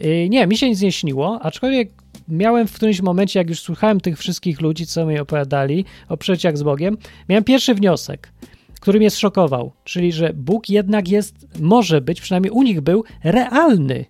yy, 0.00 0.28
nie, 0.28 0.46
mi 0.46 0.56
się 0.56 0.68
nic 0.68 0.80
nie 0.80 0.92
śniło, 0.92 1.38
aczkolwiek 1.42 1.90
miałem 2.28 2.68
w 2.68 2.72
którymś 2.72 3.02
momencie, 3.02 3.38
jak 3.40 3.48
już 3.48 3.60
słuchałem 3.60 4.00
tych 4.00 4.18
wszystkich 4.18 4.60
ludzi, 4.60 4.86
co 4.86 5.06
mi 5.06 5.18
opowiadali 5.18 5.84
o 6.08 6.16
przeciach 6.16 6.58
z 6.58 6.62
Bogiem, 6.62 6.98
miałem 7.28 7.44
pierwszy 7.44 7.74
wniosek, 7.74 8.32
który 8.80 8.98
mnie 8.98 9.10
zszokował, 9.10 9.72
czyli 9.84 10.12
że 10.12 10.32
Bóg 10.34 10.68
jednak 10.68 11.08
jest, 11.08 11.58
może 11.60 12.00
być, 12.00 12.20
przynajmniej 12.20 12.50
u 12.50 12.62
nich 12.62 12.80
był, 12.80 13.04
realny. 13.24 14.04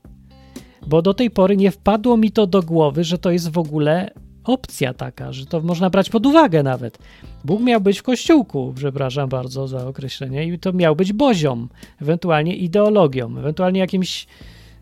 Bo 0.86 1.02
do 1.02 1.14
tej 1.14 1.30
pory 1.30 1.56
nie 1.56 1.70
wpadło 1.70 2.16
mi 2.16 2.30
to 2.30 2.46
do 2.46 2.62
głowy, 2.62 3.04
że 3.04 3.18
to 3.18 3.30
jest 3.30 3.50
w 3.50 3.58
ogóle 3.58 4.10
opcja 4.44 4.94
taka, 4.94 5.32
że 5.32 5.46
to 5.46 5.60
można 5.60 5.90
brać 5.90 6.10
pod 6.10 6.26
uwagę 6.26 6.62
nawet. 6.62 6.98
Bóg 7.44 7.62
miał 7.62 7.80
być 7.80 7.98
w 7.98 8.02
kościółku, 8.02 8.72
przepraszam 8.76 9.28
bardzo 9.28 9.68
za 9.68 9.86
określenie, 9.86 10.46
i 10.46 10.58
to 10.58 10.72
miał 10.72 10.96
być 10.96 11.12
bozią, 11.12 11.68
ewentualnie 12.02 12.56
ideologią, 12.56 13.38
ewentualnie 13.38 13.80
jakimś 13.80 14.26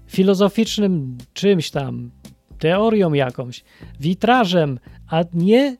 filozoficznym 0.06 1.18
czymś 1.32 1.70
tam, 1.70 2.10
teorią 2.58 3.12
jakąś, 3.12 3.64
witrażem, 4.00 4.78
a 5.08 5.24
nie. 5.34 5.76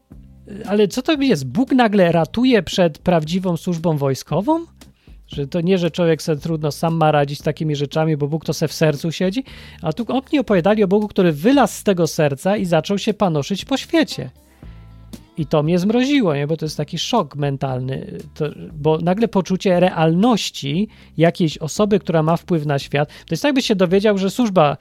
Ale 0.67 0.89
co 0.89 1.03
to 1.03 1.13
jest? 1.13 1.47
Bóg 1.47 1.73
nagle 1.73 2.13
ratuje 2.13 2.63
przed 2.63 2.99
prawdziwą 2.99 3.57
służbą 3.57 3.97
wojskową? 3.97 4.65
Że 5.27 5.47
to 5.47 5.61
nie, 5.61 5.79
że 5.79 5.91
człowiek 5.91 6.23
sobie 6.23 6.41
trudno 6.41 6.73
sam 6.73 6.95
ma 6.95 7.13
radzić 7.13 7.39
z 7.39 7.43
takimi 7.43 7.77
rzeczami, 7.77 8.17
bo 8.17 8.29
Bóg 8.29 8.45
to 8.45 8.55
se 8.55 8.69
w 8.69 8.73
sercu 8.73 9.13
siedzi, 9.13 9.45
a 9.83 9.93
tu 9.93 10.05
oni 10.09 10.39
opowiadali 10.39 10.85
o 10.85 10.89
Bogu, 10.89 11.09
który 11.09 11.33
wylazł 11.33 11.75
z 11.75 11.83
tego 11.83 12.07
serca 12.07 12.57
i 12.57 12.65
zaczął 12.65 12.99
się 12.99 13.15
panoszyć 13.15 13.65
po 13.65 13.77
świecie. 13.77 14.31
I 15.37 15.47
to 15.47 15.63
mnie 15.63 15.79
zmroziło, 15.79 16.35
nie? 16.35 16.47
bo 16.47 16.57
to 16.57 16.67
jest 16.67 16.77
taki 16.77 16.99
szok 16.99 17.37
mentalny, 17.37 18.19
to, 18.35 18.45
bo 18.73 18.99
nagle 18.99 19.29
poczucie 19.29 19.81
realności 19.81 20.89
jakiejś 21.17 21.59
osoby, 21.59 21.99
która 21.99 22.23
ma 22.23 22.37
wpływ 22.37 22.67
na 22.67 22.79
świat, 22.79 23.09
to 23.09 23.15
jest 23.31 23.45
jakby 23.45 23.63
się 23.63 23.75
dowiedział, 23.75 24.19
że 24.19 24.31
służba, 24.31 24.77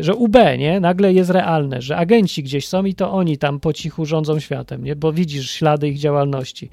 że 0.00 0.14
UB, 0.14 0.36
nie? 0.58 0.80
Nagle 0.80 1.12
jest 1.12 1.30
realne, 1.30 1.82
że 1.82 1.96
agenci 1.96 2.42
gdzieś 2.42 2.68
są 2.68 2.84
i 2.84 2.94
to 2.94 3.12
oni 3.12 3.38
tam 3.38 3.60
po 3.60 3.72
cichu 3.72 4.06
rządzą 4.06 4.40
światem, 4.40 4.84
nie? 4.84 4.96
Bo 4.96 5.12
widzisz 5.12 5.50
ślady 5.50 5.88
ich 5.88 5.98
działalności. 5.98 6.70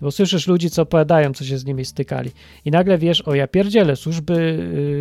Bo 0.00 0.10
słyszysz 0.10 0.46
ludzi, 0.46 0.70
co 0.70 0.82
opowiadają, 0.82 1.32
co 1.32 1.44
się 1.44 1.58
z 1.58 1.64
nimi 1.64 1.84
stykali. 1.84 2.30
I 2.64 2.70
nagle 2.70 2.98
wiesz, 2.98 3.22
o 3.22 3.34
ja 3.34 3.46
pierdzielę, 3.46 3.96
służby 3.96 4.34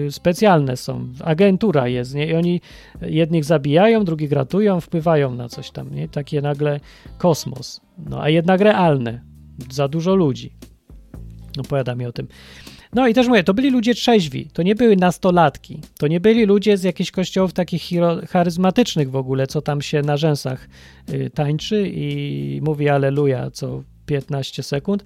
y, 0.07 0.11
specjalne 0.11 0.77
są, 0.77 1.07
agentura 1.23 1.87
jest, 1.87 2.15
nie? 2.15 2.27
I 2.27 2.35
oni 2.35 2.61
jednych 3.01 3.45
zabijają, 3.45 4.05
drugich 4.05 4.31
ratują, 4.31 4.81
wpływają 4.81 5.35
na 5.35 5.49
coś 5.49 5.71
tam, 5.71 5.95
nie? 5.95 6.09
Takie 6.09 6.41
nagle 6.41 6.79
kosmos. 7.17 7.81
No 7.97 8.21
a 8.21 8.29
jednak 8.29 8.61
realne. 8.61 9.21
Za 9.71 9.87
dużo 9.87 10.15
ludzi. 10.15 10.53
Opowiada 11.59 11.95
mi 11.95 12.05
o 12.05 12.11
tym. 12.11 12.27
No 12.95 13.07
i 13.07 13.13
też 13.13 13.27
mówię, 13.27 13.43
to 13.43 13.53
byli 13.53 13.69
ludzie 13.69 13.93
trzeźwi, 13.93 14.47
to 14.53 14.63
nie 14.63 14.75
były 14.75 14.95
nastolatki, 14.95 15.79
to 15.99 16.07
nie 16.07 16.19
byli 16.19 16.45
ludzie 16.45 16.77
z 16.77 16.83
jakichś 16.83 17.11
kościołów 17.11 17.53
takich 17.53 17.83
charyzmatycznych 18.29 19.11
w 19.11 19.15
ogóle, 19.15 19.47
co 19.47 19.61
tam 19.61 19.81
się 19.81 20.01
na 20.01 20.17
rzęsach 20.17 20.67
y, 21.09 21.29
tańczy 21.29 21.91
i 21.93 22.59
mówi 22.63 22.89
aleluja 22.89 23.51
co 23.51 23.83
15 24.05 24.63
sekund. 24.63 25.03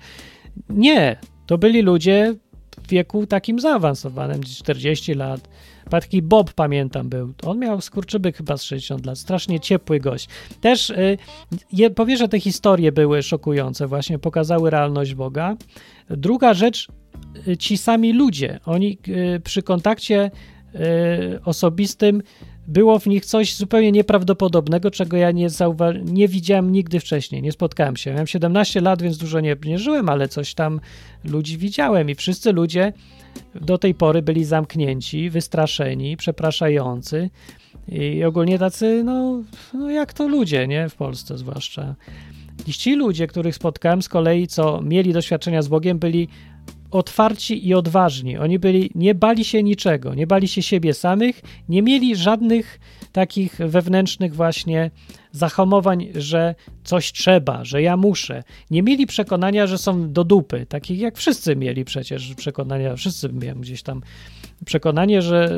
Nie, 0.69 1.17
to 1.45 1.57
byli 1.57 1.81
ludzie 1.81 2.35
w 2.83 2.89
wieku 2.89 3.27
takim 3.27 3.59
zaawansowanym, 3.59 4.43
40 4.43 5.13
lat. 5.13 5.49
Taki 5.89 6.21
Bob 6.21 6.53
pamiętam 6.53 7.09
był. 7.09 7.33
On 7.45 7.59
miał 7.59 7.81
skurczybyk 7.81 8.37
chyba 8.37 8.57
z 8.57 8.63
60 8.63 9.05
lat. 9.05 9.19
Strasznie 9.19 9.59
ciepły 9.59 9.99
gość. 9.99 10.29
Też 10.61 10.89
y, 10.89 11.17
je, 11.73 11.89
powie, 11.89 12.17
że 12.17 12.27
te 12.27 12.39
historie 12.39 12.91
były 12.91 13.23
szokujące, 13.23 13.87
właśnie 13.87 14.19
pokazały 14.19 14.69
realność 14.69 15.13
Boga. 15.13 15.55
Druga 16.09 16.53
rzecz, 16.53 16.87
ci 17.59 17.77
sami 17.77 18.13
ludzie, 18.13 18.59
oni 18.65 18.97
y, 19.07 19.39
przy 19.43 19.63
kontakcie 19.63 20.31
y, 20.75 20.79
osobistym 21.45 22.21
było 22.67 22.99
w 22.99 23.07
nich 23.07 23.25
coś 23.25 23.55
zupełnie 23.55 23.91
nieprawdopodobnego, 23.91 24.91
czego 24.91 25.17
ja 25.17 25.31
nie, 25.31 25.49
zauwa- 25.49 26.11
nie 26.11 26.27
widziałem 26.27 26.71
nigdy 26.71 26.99
wcześniej, 26.99 27.41
nie 27.41 27.51
spotkałem 27.51 27.97
się. 27.97 28.11
Miałem 28.11 28.27
17 28.27 28.81
lat, 28.81 29.01
więc 29.01 29.17
dużo 29.17 29.39
nie, 29.39 29.55
nie 29.65 29.79
żyłem, 29.79 30.09
ale 30.09 30.27
coś 30.27 30.53
tam 30.53 30.79
ludzi 31.23 31.57
widziałem 31.57 32.09
i 32.09 32.15
wszyscy 32.15 32.53
ludzie 32.53 32.93
do 33.55 33.77
tej 33.77 33.93
pory 33.95 34.21
byli 34.21 34.45
zamknięci, 34.45 35.29
wystraszeni, 35.29 36.17
przepraszający 36.17 37.29
i 37.87 38.23
ogólnie 38.23 38.59
tacy, 38.59 39.01
no, 39.05 39.43
no 39.73 39.89
jak 39.89 40.13
to 40.13 40.27
ludzie, 40.27 40.67
nie? 40.67 40.89
W 40.89 40.95
Polsce 40.95 41.37
zwłaszcza. 41.37 41.95
I 42.67 42.73
ci 42.73 42.95
ludzie, 42.95 43.27
których 43.27 43.55
spotkałem 43.55 44.01
z 44.01 44.09
kolei, 44.09 44.47
co 44.47 44.81
mieli 44.81 45.13
doświadczenia 45.13 45.61
z 45.61 45.67
Bogiem, 45.67 45.99
byli 45.99 46.27
otwarci 46.91 47.67
i 47.67 47.73
odważni. 47.73 48.37
Oni 48.37 48.59
byli, 48.59 48.91
nie 48.95 49.15
bali 49.15 49.45
się 49.45 49.63
niczego, 49.63 50.15
nie 50.15 50.27
bali 50.27 50.47
się 50.47 50.61
siebie 50.61 50.93
samych, 50.93 51.41
nie 51.69 51.81
mieli 51.81 52.15
żadnych 52.15 52.79
takich 53.11 53.57
wewnętrznych 53.57 54.35
właśnie 54.35 54.91
zahamowań, 55.31 56.07
że 56.15 56.55
coś 56.83 57.11
trzeba, 57.11 57.65
że 57.65 57.81
ja 57.81 57.97
muszę. 57.97 58.43
Nie 58.71 58.83
mieli 58.83 59.07
przekonania, 59.07 59.67
że 59.67 59.77
są 59.77 60.11
do 60.11 60.23
dupy, 60.23 60.65
takich 60.65 60.99
jak 60.99 61.17
wszyscy 61.17 61.55
mieli 61.55 61.85
przecież 61.85 62.35
przekonania, 62.35 62.95
wszyscy 62.95 63.29
miałem 63.29 63.61
gdzieś 63.61 63.83
tam 63.83 64.01
przekonanie, 64.65 65.21
że, 65.21 65.49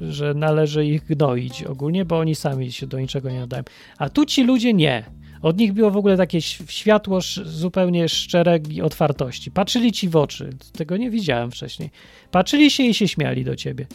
że 0.00 0.34
należy 0.34 0.86
ich 0.86 1.04
gnoić 1.04 1.62
ogólnie, 1.62 2.04
bo 2.04 2.18
oni 2.18 2.34
sami 2.34 2.72
się 2.72 2.86
do 2.86 3.00
niczego 3.00 3.30
nie 3.30 3.40
nadają. 3.40 3.62
A 3.98 4.08
tu 4.08 4.26
ci 4.26 4.44
ludzie 4.44 4.74
nie. 4.74 5.04
Od 5.44 5.58
nich 5.58 5.72
było 5.72 5.90
w 5.90 5.96
ogóle 5.96 6.16
takie 6.16 6.40
światło 6.42 7.18
zupełnie 7.44 8.08
szczerej 8.08 8.82
otwartości. 8.82 9.50
Patrzyli 9.50 9.92
ci 9.92 10.08
w 10.08 10.16
oczy. 10.16 10.50
Tego 10.72 10.96
nie 10.96 11.10
widziałem 11.10 11.50
wcześniej. 11.50 11.90
Patrzyli 12.30 12.70
się 12.70 12.82
i 12.82 12.94
się 12.94 13.08
śmiali 13.08 13.44
do 13.44 13.56
ciebie. 13.56 13.86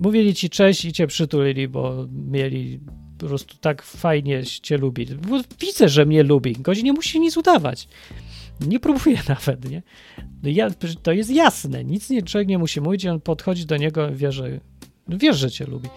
Mówili 0.00 0.34
ci 0.34 0.50
cześć 0.50 0.84
i 0.84 0.92
cię 0.92 1.06
przytulili, 1.06 1.68
bo 1.68 2.06
mieli 2.12 2.80
po 3.18 3.26
prostu 3.26 3.56
tak 3.60 3.82
fajnie 3.82 4.44
cię 4.44 4.78
lubi. 4.78 5.06
Bo 5.06 5.40
widzę, 5.60 5.88
że 5.88 6.06
mnie 6.06 6.22
lubi. 6.22 6.52
Gość 6.52 6.82
nie 6.82 6.92
musi 6.92 7.20
nic 7.20 7.36
udawać. 7.36 7.88
Nie 8.60 8.80
próbuje 8.80 9.18
nawet, 9.28 9.70
nie? 9.70 9.82
No 10.42 10.50
ja, 10.50 10.70
to 11.02 11.12
jest 11.12 11.30
jasne. 11.30 11.84
Nic 11.84 12.10
nie, 12.10 12.22
człowiek 12.22 12.48
nie 12.48 12.58
musi 12.58 12.80
mówić. 12.80 13.06
On 13.06 13.20
podchodzi 13.20 13.66
do 13.66 13.76
niego, 13.76 14.12
wie, 14.12 14.32
że, 14.32 14.60
wiesz, 15.08 15.36
że 15.36 15.50
cię 15.50 15.66
lubi. 15.66 15.88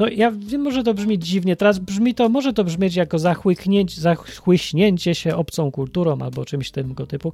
No 0.00 0.08
ja 0.08 0.30
wiem, 0.30 0.60
może 0.60 0.82
to 0.82 0.94
brzmi 0.94 1.18
dziwnie, 1.18 1.56
teraz 1.56 1.78
brzmi 1.78 2.14
to, 2.14 2.28
może 2.28 2.52
to 2.52 2.64
brzmieć 2.64 2.96
jako 2.96 3.18
zachłyśnięcie 3.18 5.14
się 5.14 5.36
obcą 5.36 5.70
kulturą 5.70 6.18
albo 6.18 6.44
czymś 6.44 6.70
tego 6.70 7.06
typu 7.06 7.32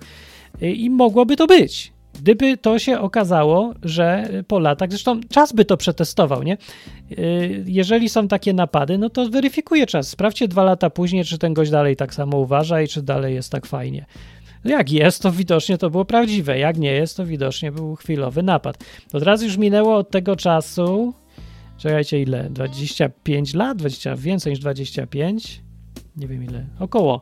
Y, 0.62 0.72
i 0.72 0.90
mogłoby 0.90 1.36
to 1.36 1.46
być. 1.46 1.92
Gdyby 2.14 2.56
to 2.56 2.78
się 2.78 3.00
okazało, 3.00 3.74
że 3.82 4.28
po 4.48 4.58
latach, 4.58 4.90
zresztą 4.90 5.20
czas 5.30 5.52
by 5.52 5.64
to 5.64 5.76
przetestował, 5.76 6.42
nie? 6.42 6.56
Y, 7.12 7.64
Jeżeli 7.66 8.08
są 8.08 8.28
takie 8.28 8.52
napady, 8.52 8.98
no 8.98 9.10
to 9.10 9.28
weryfikuje 9.28 9.86
czas. 9.86 10.08
Sprawdźcie 10.08 10.48
dwa 10.48 10.64
lata 10.64 10.90
później, 10.90 11.24
czy 11.24 11.38
ten 11.38 11.54
gość 11.54 11.70
dalej 11.70 11.96
tak 11.96 12.14
samo 12.14 12.38
uważa 12.38 12.82
i 12.82 12.88
czy 12.88 13.02
dalej 13.02 13.34
jest 13.34 13.52
tak 13.52 13.66
fajnie. 13.66 14.06
Jak 14.64 14.92
jest, 14.92 15.22
to 15.22 15.32
widocznie 15.32 15.78
to 15.78 15.90
było 15.90 16.04
prawdziwe. 16.04 16.58
Jak 16.58 16.78
nie 16.78 16.92
jest, 16.92 17.16
to 17.16 17.26
widocznie 17.26 17.72
był 17.72 17.96
chwilowy 17.96 18.42
napad. 18.42 18.84
Od 19.12 19.22
razu 19.22 19.44
już 19.44 19.56
minęło 19.56 19.96
od 19.96 20.10
tego 20.10 20.36
czasu. 20.36 21.14
Czekajcie, 21.78 22.22
ile? 22.22 22.50
25 22.50 23.54
lat? 23.54 23.78
20, 23.78 24.16
więcej 24.16 24.52
niż 24.52 24.60
25? 24.60 25.62
Nie 26.16 26.28
wiem 26.28 26.44
ile. 26.44 26.66
Około 26.78 27.20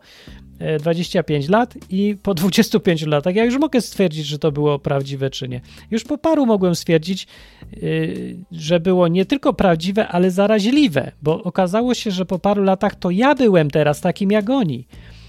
e, 0.58 0.78
25 0.78 1.48
lat 1.48 1.74
i 1.90 2.16
po 2.22 2.34
25 2.34 3.06
latach 3.06 3.34
ja 3.34 3.44
już 3.44 3.58
mogę 3.58 3.80
stwierdzić, 3.80 4.26
że 4.26 4.38
to 4.38 4.52
było 4.52 4.78
prawdziwe 4.78 5.30
czy 5.30 5.48
nie. 5.48 5.60
Już 5.90 6.04
po 6.04 6.18
paru 6.18 6.46
mogłem 6.46 6.74
stwierdzić, 6.74 7.26
yy, 7.72 8.36
że 8.52 8.80
było 8.80 9.08
nie 9.08 9.24
tylko 9.24 9.52
prawdziwe, 9.52 10.08
ale 10.08 10.30
zaraźliwe, 10.30 11.12
bo 11.22 11.42
okazało 11.42 11.94
się, 11.94 12.10
że 12.10 12.24
po 12.24 12.38
paru 12.38 12.62
latach 12.62 12.94
to 12.94 13.10
ja 13.10 13.34
byłem 13.34 13.70
teraz 13.70 14.00
takim 14.00 14.30
jak 14.30 14.50
oni. 14.50 14.86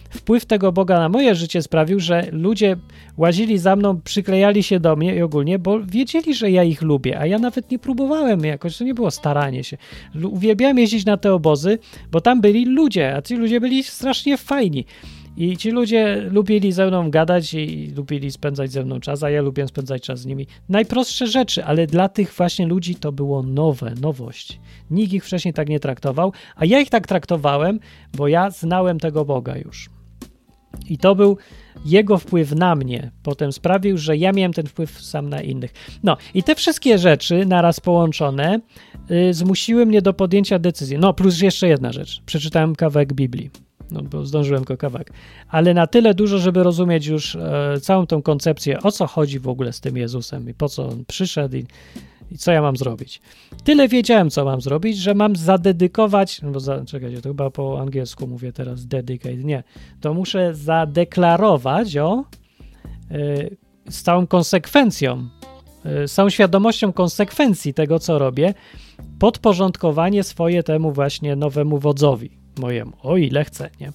Wpływ 0.10 0.46
tego 0.46 0.72
Boga 0.72 1.00
na 1.00 1.10
moje 1.10 1.36
życie 1.36 1.62
sprawił, 1.62 2.00
że 2.00 2.28
ludzie 2.32 2.78
łazili 3.18 3.58
za 3.58 3.76
mną, 3.76 4.02
przyklejali 4.02 4.64
się 4.64 4.80
do 4.80 4.96
mnie 4.96 5.16
i 5.16 5.22
ogólnie, 5.22 5.60
bo 5.60 5.80
wiedzieli, 5.80 6.36
że 6.36 6.52
ja 6.52 6.64
ich 6.64 6.82
lubię, 6.82 7.20
a 7.20 7.26
ja 7.26 7.40
nawet 7.40 7.72
nie 7.72 7.80
próbowałem 7.80 8.46
jakoś, 8.46 8.78
to 8.78 8.84
nie 8.84 8.94
było 8.94 9.12
staranie 9.12 9.64
się. 9.64 9.78
Uwielbiałem 10.24 10.80
jeździć 10.80 11.06
na 11.06 11.18
te 11.18 11.34
obozy, 11.34 11.80
bo 12.12 12.22
tam 12.22 12.42
byli 12.42 12.66
ludzie, 12.66 13.16
a 13.16 13.22
ci 13.22 13.36
ludzie 13.36 13.62
byli 13.62 13.84
strasznie 13.84 14.38
fajni. 14.38 14.86
I 15.38 15.58
ci 15.58 15.72
ludzie 15.72 16.28
lubili 16.32 16.72
ze 16.72 16.88
mną 16.88 17.10
gadać 17.10 17.54
i 17.54 17.92
lubili 17.96 18.32
spędzać 18.32 18.72
ze 18.72 18.84
mną 18.84 19.00
czas, 19.00 19.24
a 19.24 19.30
ja 19.30 19.42
lubię 19.42 19.68
spędzać 19.68 20.04
czas 20.04 20.20
z 20.20 20.26
nimi. 20.26 20.48
Najprostsze 20.70 21.28
rzeczy, 21.28 21.66
ale 21.66 21.88
dla 21.88 22.10
tych 22.10 22.34
właśnie 22.34 22.68
ludzi 22.68 22.96
to 22.96 23.12
było 23.12 23.44
nowe, 23.44 23.94
nowość. 24.02 24.60
Nikt 24.92 25.14
ich 25.14 25.26
wcześniej 25.26 25.54
tak 25.54 25.70
nie 25.70 25.80
traktował, 25.80 26.34
a 26.56 26.66
ja 26.66 26.80
ich 26.80 26.90
tak 26.90 27.08
traktowałem, 27.08 27.80
bo 28.18 28.28
ja 28.28 28.50
znałem 28.50 29.00
tego 29.00 29.26
Boga 29.26 29.58
już. 29.58 29.95
I 30.90 30.98
to 30.98 31.16
był 31.16 31.38
jego 31.86 32.18
wpływ 32.18 32.52
na 32.56 32.76
mnie. 32.76 33.12
Potem 33.24 33.52
sprawił, 33.52 33.98
że 33.98 34.18
ja 34.18 34.32
miałem 34.32 34.54
ten 34.54 34.68
wpływ 34.68 35.02
sam 35.02 35.30
na 35.30 35.42
innych. 35.42 35.74
No 36.04 36.18
i 36.34 36.44
te 36.44 36.56
wszystkie 36.56 36.98
rzeczy 36.98 37.46
naraz 37.46 37.80
połączone 37.80 38.60
y, 39.12 39.34
zmusiły 39.34 39.86
mnie 39.86 40.02
do 40.02 40.14
podjęcia 40.14 40.60
decyzji. 40.60 40.98
No 40.98 41.14
plus 41.14 41.42
jeszcze 41.42 41.68
jedna 41.68 41.92
rzecz. 41.92 42.22
Przeczytałem 42.26 42.76
kawałek 42.76 43.14
Biblii. 43.14 43.50
No 43.92 44.02
bo 44.02 44.26
zdążyłem 44.26 44.64
go 44.64 44.78
kawałek. 44.78 45.12
Ale 45.50 45.74
na 45.74 45.88
tyle 45.88 46.14
dużo, 46.14 46.40
żeby 46.40 46.64
rozumieć 46.64 47.06
już 47.06 47.36
e, 47.36 47.74
całą 47.82 48.08
tą 48.08 48.22
koncepcję, 48.22 48.82
o 48.82 48.92
co 48.92 49.08
chodzi 49.08 49.40
w 49.40 49.48
ogóle 49.48 49.74
z 49.74 49.82
tym 49.82 49.98
Jezusem 49.98 50.50
i 50.50 50.54
po 50.54 50.70
co 50.70 50.88
on 50.88 51.06
przyszedł 51.06 51.56
i, 51.56 51.66
i 52.32 52.38
co 52.38 52.52
ja 52.52 52.62
mam 52.62 52.78
zrobić. 52.78 53.22
Tyle 53.64 53.88
wiedziałem, 53.88 54.30
co 54.30 54.46
mam 54.46 54.62
zrobić, 54.62 54.98
że 54.98 55.14
mam 55.14 55.36
zadedykować, 55.36 56.42
no 56.42 56.52
bo 56.52 56.60
za, 56.60 56.86
czekajcie, 56.86 57.22
to 57.22 57.30
chyba 57.30 57.50
po 57.50 57.82
angielsku 57.82 58.28
mówię 58.28 58.54
teraz 58.54 58.86
dedicate, 58.86 59.36
nie. 59.36 59.64
To 60.02 60.14
muszę 60.14 60.56
zadeklarować, 60.56 61.98
o, 61.98 62.24
y, 63.12 63.58
z 63.90 64.02
całą 64.02 64.28
konsekwencją, 64.28 65.30
y, 66.04 66.08
z 66.08 66.14
całą 66.14 66.30
świadomością 66.30 66.94
konsekwencji 66.94 67.74
tego, 67.74 68.00
co 68.00 68.20
robię, 68.20 68.54
podporządkowanie 69.20 70.24
swoje 70.24 70.64
temu 70.64 70.92
właśnie 70.92 71.36
nowemu 71.36 71.80
wodzowi 71.80 72.30
mojemu, 72.60 72.92
o 73.04 73.18
ile 73.18 73.44
chcę, 73.44 73.70
nie? 73.80 73.92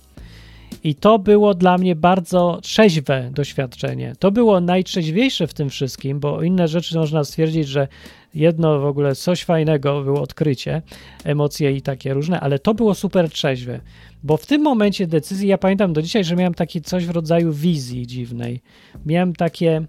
I 0.85 0.95
to 0.95 1.19
było 1.19 1.55
dla 1.55 1.79
mnie 1.79 1.97
bardzo 1.97 2.59
trzeźwe 2.63 3.31
doświadczenie. 3.35 4.13
To 4.19 4.31
było 4.31 4.61
najtrzeźwiejsze 4.61 5.47
w 5.47 5.55
tym 5.55 5.71
wszystkim, 5.71 6.21
bo 6.21 6.43
inne 6.43 6.69
rzeczy 6.69 6.99
można 6.99 7.25
stwierdzić, 7.25 7.69
że 7.69 7.89
jedno 8.35 8.81
w 8.81 8.85
ogóle 8.85 9.15
coś 9.15 9.45
fajnego 9.45 10.03
było 10.03 10.23
odkrycie, 10.23 10.83
emocje 11.25 11.73
i 11.73 11.83
takie 11.83 12.15
różne, 12.15 12.41
ale 12.41 12.59
to 12.59 12.75
było 12.75 12.95
super 12.95 13.31
trzeźwe, 13.31 13.81
bo 14.23 14.37
w 14.37 14.47
tym 14.47 14.63
momencie 14.63 15.07
decyzji, 15.07 15.49
ja 15.49 15.59
pamiętam 15.59 15.93
do 15.93 16.03
dzisiaj, 16.03 16.25
że 16.25 16.37
miałem 16.37 16.55
takie 16.55 16.81
coś 16.81 17.07
w 17.07 17.11
rodzaju 17.11 17.53
wizji 17.53 18.07
dziwnej. 18.07 18.61
Miałem 19.07 19.33
takie, 19.35 19.87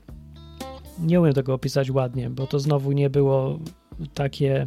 nie 1.00 1.22
umiem 1.22 1.34
tego 1.34 1.54
opisać 1.54 1.92
ładnie, 1.92 2.30
bo 2.30 2.48
to 2.48 2.60
znowu 2.60 2.92
nie 2.92 3.10
było 3.10 3.60
takie 4.14 4.66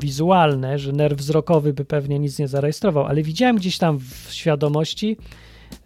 wizualne, 0.00 0.78
że 0.78 0.92
nerw 0.92 1.18
wzrokowy 1.18 1.72
by 1.72 1.84
pewnie 1.84 2.18
nic 2.18 2.38
nie 2.38 2.48
zarejestrował, 2.48 3.06
ale 3.06 3.22
widziałem 3.22 3.56
gdzieś 3.56 3.78
tam 3.78 3.98
w 3.98 4.28
świadomości 4.30 5.16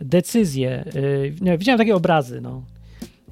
decyzje, 0.01 0.85
yy, 0.94 1.35
nie, 1.40 1.59
widziałem 1.59 1.78
takie 1.78 1.97
obrazy, 1.97 2.40
no. 2.40 2.62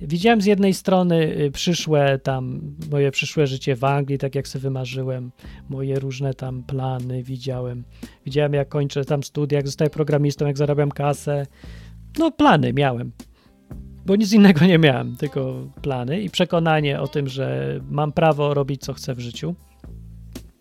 Widziałem 0.00 0.40
z 0.40 0.46
jednej 0.46 0.74
strony 0.74 1.36
y, 1.40 1.50
przyszłe 1.50 2.18
tam, 2.18 2.60
moje 2.90 3.10
przyszłe 3.10 3.46
życie 3.46 3.76
w 3.76 3.84
Anglii, 3.84 4.18
tak 4.18 4.34
jak 4.34 4.48
sobie 4.48 4.62
wymarzyłem, 4.62 5.32
moje 5.68 5.98
różne 5.98 6.34
tam 6.34 6.62
plany 6.62 7.22
widziałem. 7.22 7.84
Widziałem 8.24 8.54
jak 8.54 8.68
kończę 8.68 9.04
tam 9.04 9.22
studia, 9.22 9.58
jak 9.58 9.66
zostaję 9.66 9.90
programistą, 9.90 10.46
jak 10.46 10.58
zarabiam 10.58 10.90
kasę. 10.90 11.46
No 12.18 12.30
plany 12.30 12.72
miałem, 12.72 13.12
bo 14.06 14.16
nic 14.16 14.32
innego 14.32 14.66
nie 14.66 14.78
miałem, 14.78 15.16
tylko 15.16 15.66
plany 15.82 16.20
i 16.20 16.30
przekonanie 16.30 17.00
o 17.00 17.08
tym, 17.08 17.28
że 17.28 17.80
mam 17.90 18.12
prawo 18.12 18.54
robić 18.54 18.82
co 18.82 18.92
chcę 18.92 19.14
w 19.14 19.20
życiu. 19.20 19.54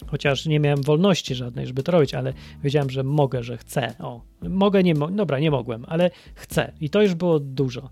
Chociaż 0.07 0.45
nie 0.45 0.59
miałem 0.59 0.81
wolności 0.81 1.35
żadnej, 1.35 1.67
żeby 1.67 1.83
to 1.83 1.91
robić, 1.91 2.13
ale 2.13 2.33
wiedziałem, 2.63 2.89
że 2.89 3.03
mogę, 3.03 3.43
że 3.43 3.57
chcę. 3.57 3.93
O, 3.99 4.21
mogę, 4.49 4.83
nie 4.83 4.95
mo- 4.95 5.11
dobra, 5.11 5.39
nie 5.39 5.51
mogłem, 5.51 5.85
ale 5.87 6.11
chcę. 6.35 6.73
I 6.81 6.89
to 6.89 7.01
już 7.01 7.13
było 7.13 7.39
dużo 7.39 7.89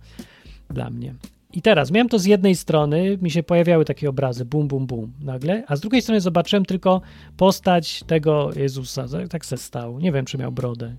dla 0.72 0.90
mnie. 0.90 1.14
I 1.54 1.62
teraz 1.62 1.92
miałem 1.92 2.10
to 2.10 2.20
z 2.20 2.26
jednej 2.26 2.56
strony, 2.56 3.18
mi 3.22 3.32
się 3.32 3.44
pojawiały 3.44 3.86
takie 3.86 4.10
obrazy, 4.10 4.46
bum, 4.46 4.68
bum, 4.68 4.86
bum, 4.88 5.14
nagle, 5.22 5.64
a 5.68 5.76
z 5.76 5.80
drugiej 5.82 6.02
strony 6.02 6.22
zobaczyłem 6.22 6.66
tylko 6.66 7.02
postać 7.38 8.04
tego 8.08 8.50
Jezusa. 8.56 9.08
Tak- 9.08 9.28
Tak 9.28 9.46
se 9.46 9.58
stał. 9.58 10.00
Nie 10.00 10.12
wiem, 10.12 10.26
czy 10.26 10.38
miał 10.38 10.52
brodę. 10.52 10.96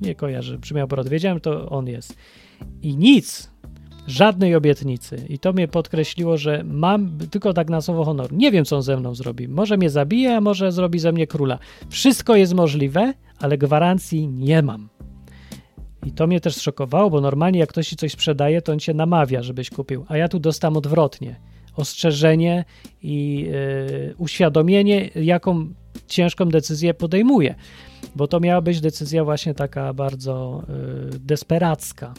Nie 0.00 0.14
kojarzę, 0.14 0.58
czy 0.60 0.74
miał 0.74 0.88
brodę. 0.88 1.10
Wiedziałem, 1.10 1.40
to 1.40 1.68
on 1.68 1.86
jest. 1.88 2.16
I 2.82 2.96
nic, 2.96 3.50
żadnej 4.06 4.54
obietnicy. 4.54 5.26
I 5.28 5.38
to 5.38 5.52
mnie 5.52 5.68
podkreśliło, 5.68 6.36
że 6.36 6.62
mam 6.64 7.18
tylko 7.30 7.52
tak 7.52 7.70
na 7.70 7.80
słowo 7.80 8.04
honoru. 8.04 8.36
Nie 8.36 8.50
wiem, 8.50 8.64
co 8.64 8.76
on 8.76 8.82
ze 8.82 8.96
mną 8.96 9.14
zrobi. 9.14 9.48
Może 9.48 9.76
mnie 9.76 9.90
zabije, 9.90 10.36
a 10.36 10.40
może 10.40 10.72
zrobi 10.72 10.98
ze 10.98 11.12
mnie 11.12 11.26
króla. 11.26 11.58
Wszystko 11.90 12.36
jest 12.36 12.54
możliwe, 12.54 13.14
ale 13.38 13.58
gwarancji 13.58 14.28
nie 14.28 14.62
mam. 14.62 14.88
I 16.06 16.12
to 16.12 16.26
mnie 16.26 16.40
też 16.40 16.56
szokowało, 16.56 17.10
bo 17.10 17.20
normalnie 17.20 17.60
jak 17.60 17.68
ktoś 17.68 17.88
ci 17.88 17.96
coś 17.96 18.12
sprzedaje, 18.12 18.62
to 18.62 18.72
on 18.72 18.78
cię 18.78 18.94
namawia, 18.94 19.42
żebyś 19.42 19.70
kupił, 19.70 20.04
a 20.08 20.16
ja 20.16 20.28
tu 20.28 20.38
dostałem 20.38 20.76
odwrotnie. 20.76 21.36
Ostrzeżenie 21.76 22.64
i 23.02 23.46
yy, 24.08 24.14
uświadomienie, 24.18 25.10
jaką 25.14 25.68
ciężką 26.06 26.44
decyzję 26.44 26.94
podejmuję. 26.94 27.54
Bo 28.16 28.26
to 28.26 28.40
miała 28.40 28.60
być 28.60 28.80
decyzja 28.80 29.24
właśnie 29.24 29.54
taka 29.54 29.94
bardzo 29.94 30.62
yy, 31.12 31.18
desperacka. 31.18 32.14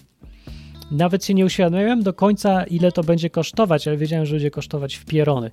Nawet 0.91 1.25
się 1.25 1.33
nie 1.33 1.45
uświadomiłem 1.45 2.03
do 2.03 2.13
końca, 2.13 2.63
ile 2.63 2.91
to 2.91 3.03
będzie 3.03 3.29
kosztować, 3.29 3.87
ale 3.87 3.97
wiedziałem, 3.97 4.25
że 4.25 4.35
będzie 4.35 4.51
kosztować 4.51 4.95
w 4.95 5.05
pierony. 5.05 5.51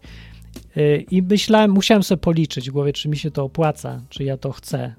Yy, 0.76 1.04
I 1.10 1.22
myślałem, 1.22 1.70
musiałem 1.70 2.02
sobie 2.02 2.20
policzyć 2.20 2.70
w 2.70 2.72
głowie, 2.72 2.92
czy 2.92 3.08
mi 3.08 3.16
się 3.16 3.30
to 3.30 3.44
opłaca, 3.44 4.02
czy 4.08 4.24
ja 4.24 4.36
to 4.36 4.52
chcę. 4.52 4.94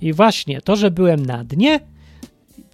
I 0.00 0.12
właśnie 0.12 0.60
to, 0.60 0.76
że 0.76 0.90
byłem 0.90 1.26
na 1.26 1.44
dnie, 1.44 1.80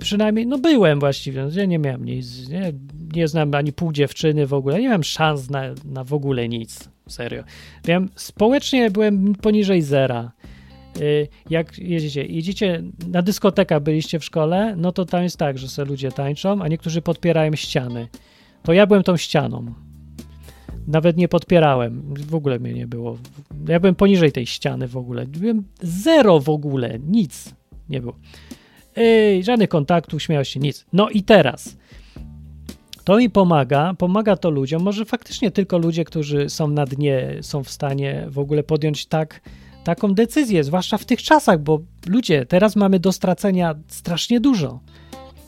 przynajmniej, 0.03 0.47
no 0.47 0.59
byłem 0.59 1.01
właściwie, 1.01 1.49
ja 1.53 1.65
nie 1.65 1.79
miałem 1.79 2.05
nic, 2.05 2.49
nie, 2.49 2.73
nie 3.15 3.29
znam 3.29 3.55
ani 3.55 3.73
pół 3.73 3.93
dziewczyny 3.93 4.47
w 4.47 4.55
ogóle, 4.55 4.81
nie 4.81 4.87
miałem 4.87 5.05
szans 5.05 5.51
na, 5.51 5.63
na 5.85 6.05
w 6.05 6.13
ogóle 6.13 6.49
nic, 6.49 6.89
serio. 7.09 7.45
Wiem, 7.85 8.09
społecznie 8.17 8.91
byłem 8.91 9.35
poniżej 9.35 9.83
zera. 9.83 10.33
Y, 11.01 11.29
Jak 11.51 11.79
jedziecie, 11.79 12.27
jedziecie 12.27 12.83
na 13.09 13.23
dyskotekę, 13.23 13.81
byliście 13.81 14.19
w 14.19 14.25
szkole, 14.25 14.77
no 14.77 14.93
to 14.93 15.05
tam 15.05 15.23
jest 15.23 15.37
tak, 15.37 15.59
że 15.59 15.69
sobie 15.69 15.89
ludzie 15.89 16.13
tańczą, 16.13 16.63
a 16.63 16.69
niektórzy 16.69 17.03
podpierają 17.03 17.55
ściany. 17.57 18.09
To 18.63 18.73
ja 18.73 18.87
byłem 18.87 19.03
tą 19.03 19.17
ścianą. 19.17 19.75
Nawet 20.87 21.17
nie 21.17 21.29
podpierałem, 21.29 22.15
w 22.15 22.35
ogóle 22.35 22.59
mnie 22.59 22.73
nie 22.73 22.87
było. 22.87 23.19
Ja 23.69 23.81
byłem 23.81 23.95
poniżej 23.95 24.33
tej 24.33 24.47
ściany 24.47 24.89
w 24.89 24.97
ogóle. 24.97 25.27
Byłem 25.27 25.65
zero 25.83 26.41
w 26.41 26.49
ogóle, 26.49 26.99
nic 26.99 27.55
nie 27.89 28.01
było. 28.01 28.17
Ej, 28.97 29.45
żadnych 29.45 29.69
kontaktów, 29.69 30.23
śmiał 30.23 30.45
się, 30.45 30.61
nic. 30.61 30.87
No 30.93 31.11
i 31.11 31.23
teraz. 31.23 31.77
To 33.05 33.17
mi 33.17 33.31
pomaga, 33.31 33.95
pomaga 33.99 34.37
to 34.37 34.51
ludziom, 34.51 34.83
może 34.83 35.05
faktycznie 35.05 35.51
tylko 35.51 35.79
ludzie, 35.79 36.05
którzy 36.05 36.49
są 36.49 36.69
na 36.69 36.85
dnie, 36.85 37.39
są 37.41 37.65
w 37.65 37.71
stanie 37.71 38.27
w 38.29 38.39
ogóle 38.39 38.63
podjąć 38.63 39.07
tak, 39.07 39.41
taką 39.85 40.15
decyzję, 40.15 40.65
zwłaszcza 40.65 40.99
w 40.99 41.05
tych 41.05 41.23
czasach, 41.23 41.61
bo 41.61 41.81
ludzie, 42.07 42.47
teraz 42.47 42.77
mamy 42.77 43.01
do 43.01 43.13
stracenia 43.13 43.75
strasznie 43.89 44.41
dużo. 44.41 44.81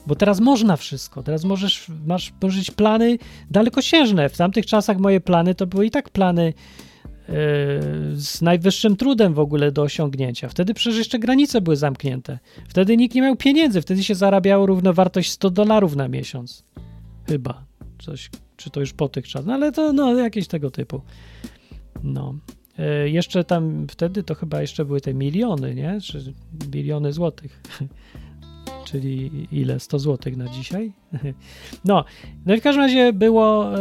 Bo 0.06 0.14
teraz 0.14 0.40
można 0.40 0.76
wszystko, 0.76 1.22
teraz 1.22 1.44
możesz, 1.44 1.86
masz 2.06 2.32
możesz 2.42 2.70
plany 2.70 3.18
dalekosiężne. 3.50 4.28
W 4.28 4.36
tamtych 4.36 4.66
czasach 4.66 4.98
moje 4.98 5.20
plany 5.20 5.54
to 5.54 5.66
były 5.66 5.86
i 5.86 5.90
tak 5.90 6.10
plany 6.10 6.52
z 8.12 8.42
najwyższym 8.42 8.96
trudem 8.96 9.34
w 9.34 9.38
ogóle 9.38 9.72
do 9.72 9.82
osiągnięcia. 9.82 10.48
Wtedy 10.48 10.74
przecież 10.74 10.98
jeszcze 10.98 11.18
granice 11.18 11.60
były 11.60 11.76
zamknięte. 11.76 12.38
Wtedy 12.68 12.96
nikt 12.96 13.14
nie 13.14 13.22
miał 13.22 13.36
pieniędzy, 13.36 13.82
wtedy 13.82 14.04
się 14.04 14.14
zarabiało 14.14 14.66
równowartość 14.66 15.30
100 15.30 15.50
dolarów 15.50 15.96
na 15.96 16.08
miesiąc. 16.08 16.64
Chyba. 17.28 17.64
Coś, 17.98 18.30
czy 18.56 18.70
to 18.70 18.80
już 18.80 18.92
po 18.92 19.08
tych 19.08 19.28
czasach, 19.28 19.46
no 19.46 19.54
ale 19.54 19.72
to 19.72 19.92
no, 19.92 20.16
jakieś 20.18 20.46
tego 20.46 20.70
typu. 20.70 21.00
No. 22.02 22.34
Yy, 22.78 23.10
jeszcze 23.10 23.44
tam 23.44 23.86
wtedy 23.90 24.22
to 24.22 24.34
chyba 24.34 24.60
jeszcze 24.60 24.84
były 24.84 25.00
te 25.00 25.14
miliony, 25.14 25.74
nie? 25.74 25.98
Czy 26.00 26.34
biliony 26.52 27.12
złotych. 27.12 27.62
Czyli 28.84 29.48
ile? 29.52 29.80
100 29.80 29.98
złotych 29.98 30.36
na 30.36 30.48
dzisiaj? 30.48 30.92
No, 31.84 32.04
no 32.46 32.54
i 32.54 32.60
w 32.60 32.62
każdym 32.62 32.82
razie 32.82 33.12
było, 33.12 33.78
e, 33.78 33.80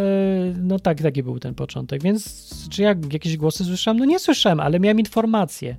no 0.61 0.79
tak, 0.79 1.01
taki 1.01 1.23
był 1.23 1.39
ten 1.39 1.55
początek, 1.55 2.03
więc 2.03 2.51
czy 2.69 2.81
ja 2.81 2.95
jakieś 3.11 3.37
głosy 3.37 3.65
słyszałem? 3.65 3.99
No 3.99 4.05
nie 4.05 4.19
słyszałem, 4.19 4.59
ale 4.59 4.79
miałem 4.79 4.99
informację. 4.99 5.75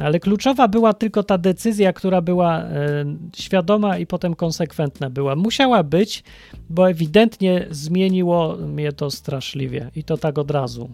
Ale 0.00 0.20
kluczowa 0.20 0.68
była 0.68 0.92
tylko 0.92 1.22
ta 1.22 1.38
decyzja, 1.38 1.92
która 1.92 2.20
była 2.20 2.62
e, 2.62 3.04
świadoma 3.36 3.98
i 3.98 4.06
potem 4.06 4.34
konsekwentna 4.34 5.10
była. 5.10 5.36
Musiała 5.36 5.82
być, 5.82 6.24
bo 6.70 6.90
ewidentnie 6.90 7.66
zmieniło 7.70 8.56
mnie 8.56 8.92
to 8.92 9.10
straszliwie 9.10 9.90
i 9.96 10.04
to 10.04 10.16
tak 10.16 10.38
od 10.38 10.50
razu. 10.50 10.90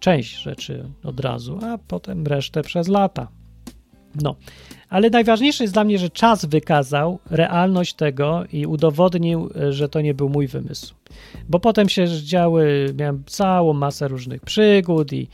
Część 0.00 0.42
rzeczy 0.42 0.90
od 1.04 1.20
razu, 1.20 1.58
a 1.62 1.78
potem 1.78 2.26
resztę 2.26 2.62
przez 2.62 2.88
lata. 2.88 3.28
No, 4.22 4.36
ale 4.88 5.10
najważniejsze 5.10 5.64
jest 5.64 5.74
dla 5.74 5.84
mnie, 5.84 5.98
że 5.98 6.10
czas 6.10 6.44
wykazał 6.44 7.18
realność 7.30 7.94
tego 7.94 8.44
i 8.52 8.66
udowodnił, 8.66 9.50
że 9.70 9.88
to 9.88 10.00
nie 10.00 10.14
był 10.14 10.28
mój 10.28 10.46
wymysł. 10.46 10.94
Bo 11.48 11.60
potem 11.60 11.88
się 11.88 12.06
działy, 12.08 12.94
miałem 12.98 13.22
całą 13.26 13.72
masę 13.72 14.08
różnych 14.08 14.42
przygód 14.42 15.12
i, 15.12 15.28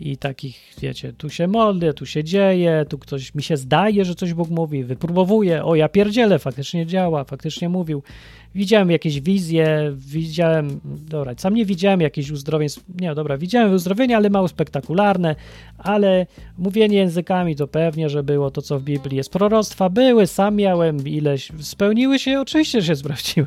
i 0.00 0.16
takich, 0.16 0.74
wiecie, 0.80 1.12
tu 1.12 1.30
się 1.30 1.46
modlę, 1.46 1.94
tu 1.94 2.06
się 2.06 2.24
dzieje, 2.24 2.86
tu 2.88 2.98
ktoś 2.98 3.34
mi 3.34 3.42
się 3.42 3.56
zdaje, 3.56 4.04
że 4.04 4.14
coś 4.14 4.34
Bóg 4.34 4.48
mówi, 4.48 4.84
wypróbowuje, 4.84 5.64
o 5.64 5.74
ja 5.74 5.88
pierdzielę, 5.88 6.38
faktycznie 6.38 6.86
działa, 6.86 7.24
faktycznie 7.24 7.68
mówił. 7.68 8.02
Widziałem 8.54 8.90
jakieś 8.90 9.20
wizje, 9.20 9.92
widziałem, 9.96 10.80
dobra, 10.84 11.34
sam 11.36 11.54
nie 11.54 11.64
widziałem 11.64 12.00
jakichś 12.00 12.30
uzdrowień, 12.30 12.68
nie, 13.00 13.14
dobra, 13.14 13.38
widziałem 13.38 13.72
uzdrowienia, 13.72 14.16
ale 14.16 14.30
mało 14.30 14.48
spektakularne, 14.48 15.36
ale 15.78 16.26
mówienie 16.58 16.96
językami 16.96 17.56
to 17.56 17.66
pewnie, 17.66 18.08
że 18.08 18.22
było 18.22 18.50
to, 18.50 18.62
co 18.62 18.78
w 18.78 18.82
Biblii 18.82 19.16
jest. 19.16 19.32
Proroctwa 19.32 19.88
były, 19.90 20.26
sam 20.26 20.56
miałem 20.56 21.08
ileś, 21.08 21.52
spełniły 21.60 22.18
się, 22.18 22.40
oczywiście, 22.40 22.80
że 22.80 22.86
się 22.86 22.96
sprawdziły. 22.96 23.46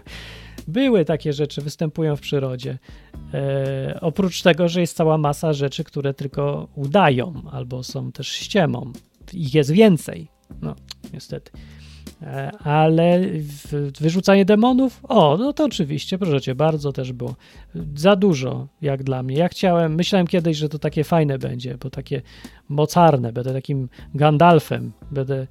Były 0.68 1.06
takie 1.06 1.34
rzeczy, 1.34 1.61
występują 1.61 2.15
w 2.15 2.22
przyrodzie. 2.22 2.78
E, 3.34 3.98
oprócz 4.02 4.41
tego, 4.41 4.69
że 4.69 4.82
jest 4.82 4.98
cała 4.98 5.18
masa 5.18 5.53
rzeczy, 5.53 5.84
które 5.84 6.14
tylko 6.14 6.68
udają 6.76 7.34
albo 7.52 7.84
są 7.84 8.11
też 8.11 8.28
ściemą. 8.28 8.91
Ich 9.34 9.53
jest 9.53 9.72
więcej. 9.72 10.28
No, 10.61 10.76
niestety. 11.14 11.52
E, 12.22 12.52
ale 12.64 13.22
wyrzucanie 13.99 14.45
demonów? 14.45 14.99
O, 15.03 15.38
no 15.38 15.53
to 15.53 15.65
oczywiście, 15.65 16.18
proszę 16.18 16.41
cię, 16.41 16.56
bardzo 16.56 16.93
też 16.93 17.14
było. 17.14 17.35
Za 17.95 18.15
dużo, 18.15 18.68
jak 18.81 19.03
dla 19.03 19.23
mnie. 19.23 19.38
Ja 19.38 19.48
chciałem, 19.48 19.95
myślałem 19.95 20.27
kiedyś, 20.27 20.57
że 20.57 20.69
to 20.69 20.80
takie 20.80 21.03
fajne 21.03 21.39
będzie, 21.39 21.77
bo 21.77 21.89
takie 21.89 22.22
mocarne. 22.69 23.34
Będę 23.34 23.53
takim 23.53 23.89
Gandalfem. 24.15 24.91
Będę 25.11 25.48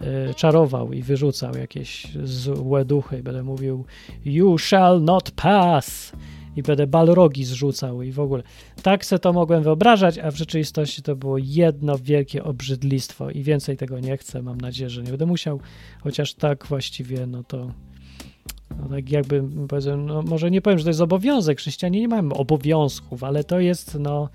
e, 0.00 0.34
czarował 0.34 0.92
i 0.92 1.02
wyrzucał 1.02 1.54
jakieś 1.56 2.06
złe 2.24 2.84
duchy. 2.84 3.22
Będę 3.22 3.42
mówił 3.42 3.84
You 4.24 4.58
shall 4.58 5.02
not 5.02 5.30
pass 5.30 6.12
i 6.58 6.62
będę 6.62 6.86
balrogi 6.86 7.44
zrzucał 7.44 8.02
i 8.02 8.12
w 8.12 8.20
ogóle. 8.20 8.42
Tak 8.82 9.04
se 9.04 9.18
to 9.18 9.32
mogłem 9.32 9.62
wyobrażać, 9.62 10.18
a 10.18 10.30
w 10.30 10.36
rzeczywistości 10.36 11.02
to 11.02 11.16
było 11.16 11.38
jedno 11.38 11.98
wielkie 11.98 12.44
obrzydlistwo 12.44 13.30
i 13.30 13.42
więcej 13.42 13.76
tego 13.76 14.00
nie 14.00 14.16
chcę. 14.16 14.42
Mam 14.42 14.60
nadzieję, 14.60 14.90
że 14.90 15.02
nie 15.02 15.10
będę 15.10 15.26
musiał, 15.26 15.60
chociaż 16.00 16.34
tak 16.34 16.66
właściwie, 16.66 17.26
no 17.26 17.44
to 17.44 17.70
no 18.78 18.88
tak 18.88 19.10
jakby, 19.10 19.44
powiedzmy, 19.68 19.96
no 19.96 20.22
może 20.22 20.50
nie 20.50 20.62
powiem, 20.62 20.78
że 20.78 20.84
to 20.84 20.90
jest 20.90 21.00
obowiązek, 21.00 21.58
chrześcijanie 21.58 22.00
nie 22.00 22.08
mają 22.08 22.32
obowiązków, 22.32 23.24
ale 23.24 23.44
to 23.44 23.60
jest 23.60 23.98
no, 24.00 24.28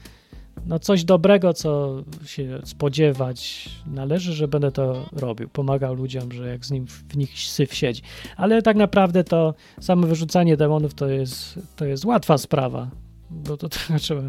no 0.66 0.80
coś 0.80 1.04
dobrego, 1.04 1.54
co 1.54 2.04
się 2.26 2.60
spodziewać 2.64 3.70
należy, 3.88 4.34
że 4.34 4.48
będę 4.48 4.72
to 4.72 5.06
robił, 5.12 5.50
pomagał 5.50 5.94
ludziom, 5.94 6.32
że 6.32 6.48
jak 6.48 6.66
z 6.66 6.72
nim 6.72 6.88
w 6.88 7.18
nich 7.18 7.40
syf 7.40 7.74
siedzi. 7.74 8.02
Ale 8.38 8.62
tak 8.62 8.78
naprawdę 8.78 9.24
to 9.24 9.54
samo 9.80 10.08
wyrzucanie 10.08 10.58
demonów 10.58 10.94
to 10.94 11.08
jest, 11.08 11.60
to 11.76 11.86
jest 11.86 12.06
łatwa 12.06 12.38
sprawa, 12.38 12.90
bo 13.30 13.58
to, 13.58 13.70
trzeba 14.00 14.22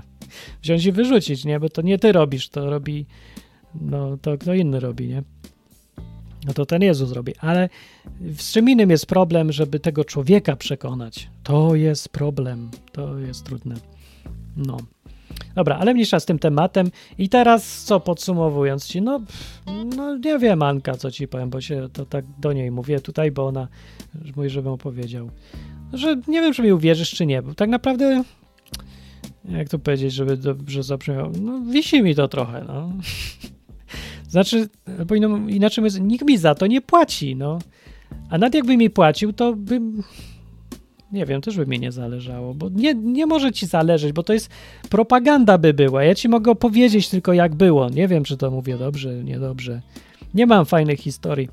wziąć 0.62 0.84
i 0.84 0.92
wyrzucić, 0.92 1.44
nie? 1.44 1.60
Bo 1.60 1.68
to 1.68 1.82
nie 1.82 1.98
ty 1.98 2.12
robisz, 2.12 2.48
to 2.48 2.70
robi, 2.70 3.06
no 3.80 4.16
to 4.16 4.38
kto 4.38 4.54
inny 4.54 4.80
robi, 4.80 5.08
nie? 5.08 5.22
No 6.46 6.52
to 6.54 6.66
ten 6.66 6.82
Jezus 6.82 7.12
robi, 7.12 7.32
ale 7.38 7.68
z 8.38 8.52
czym 8.52 8.70
innym 8.70 8.90
jest 8.90 9.06
problem, 9.06 9.52
żeby 9.52 9.80
tego 9.80 10.04
człowieka 10.04 10.56
przekonać. 10.56 11.30
To 11.42 11.74
jest 11.74 12.08
problem, 12.08 12.70
to 12.92 13.18
jest 13.18 13.44
trudne. 13.44 13.74
No. 14.56 14.76
Dobra, 15.54 15.78
ale 15.78 15.94
mniejsza 15.94 16.20
z 16.20 16.26
tym 16.26 16.38
tematem. 16.38 16.90
I 17.18 17.28
teraz 17.28 17.84
co 17.84 18.00
podsumowując 18.00 18.86
ci, 18.86 19.02
no, 19.02 19.20
no 19.96 20.16
nie 20.16 20.38
wiem, 20.38 20.62
Anka, 20.62 20.94
co 20.94 21.10
ci 21.10 21.28
powiem, 21.28 21.50
bo 21.50 21.60
się 21.60 21.88
to 21.92 22.06
tak 22.06 22.24
do 22.38 22.52
niej 22.52 22.70
mówię 22.70 23.00
tutaj, 23.00 23.30
bo 23.30 23.46
ona 23.46 23.68
mówi, 24.36 24.50
żebym 24.50 24.72
opowiedział. 24.72 25.30
Że 25.92 26.16
nie 26.28 26.40
wiem, 26.40 26.52
czy 26.52 26.62
mi 26.62 26.72
uwierzysz, 26.72 27.10
czy 27.10 27.26
nie, 27.26 27.42
bo 27.42 27.54
tak 27.54 27.68
naprawdę, 27.68 28.22
jak 29.44 29.68
to 29.68 29.78
powiedzieć, 29.78 30.12
żeby 30.12 30.36
dobrze 30.36 30.82
zabrzmiało, 30.82 31.30
no 31.40 31.60
wisi 31.60 32.02
mi 32.02 32.14
to 32.14 32.28
trochę, 32.28 32.64
no. 32.68 32.92
Znaczy, 34.28 34.68
bo 35.06 35.14
inaczej 35.48 35.84
nikt 36.00 36.26
mi 36.26 36.38
za 36.38 36.54
to 36.54 36.66
nie 36.66 36.80
płaci, 36.80 37.36
no. 37.36 37.58
A 38.30 38.38
nawet 38.38 38.54
jakby 38.54 38.76
mi 38.76 38.90
płacił, 38.90 39.32
to 39.32 39.52
bym 39.52 40.02
Nie 41.12 41.26
wiem, 41.26 41.40
też 41.40 41.56
by 41.56 41.66
mi 41.66 41.80
nie 41.80 41.92
zależało, 41.92 42.54
bo 42.54 42.68
nie, 42.68 42.94
nie 42.94 43.26
może 43.26 43.52
ci 43.52 43.66
zależeć, 43.66 44.12
bo 44.12 44.22
to 44.22 44.32
jest 44.32 44.50
propaganda 44.90 45.58
by 45.58 45.74
była. 45.74 46.04
Ja 46.04 46.14
ci 46.14 46.28
mogę 46.28 46.50
opowiedzieć 46.50 47.08
tylko 47.08 47.32
jak 47.32 47.54
było. 47.54 47.88
Nie 47.88 48.08
wiem, 48.08 48.24
czy 48.24 48.36
to 48.36 48.50
mówię 48.50 48.78
dobrze, 48.78 49.24
niedobrze. 49.24 49.80
Nie 50.34 50.46
mam 50.46 50.66
fajnych 50.66 51.00
historii. 51.00 51.48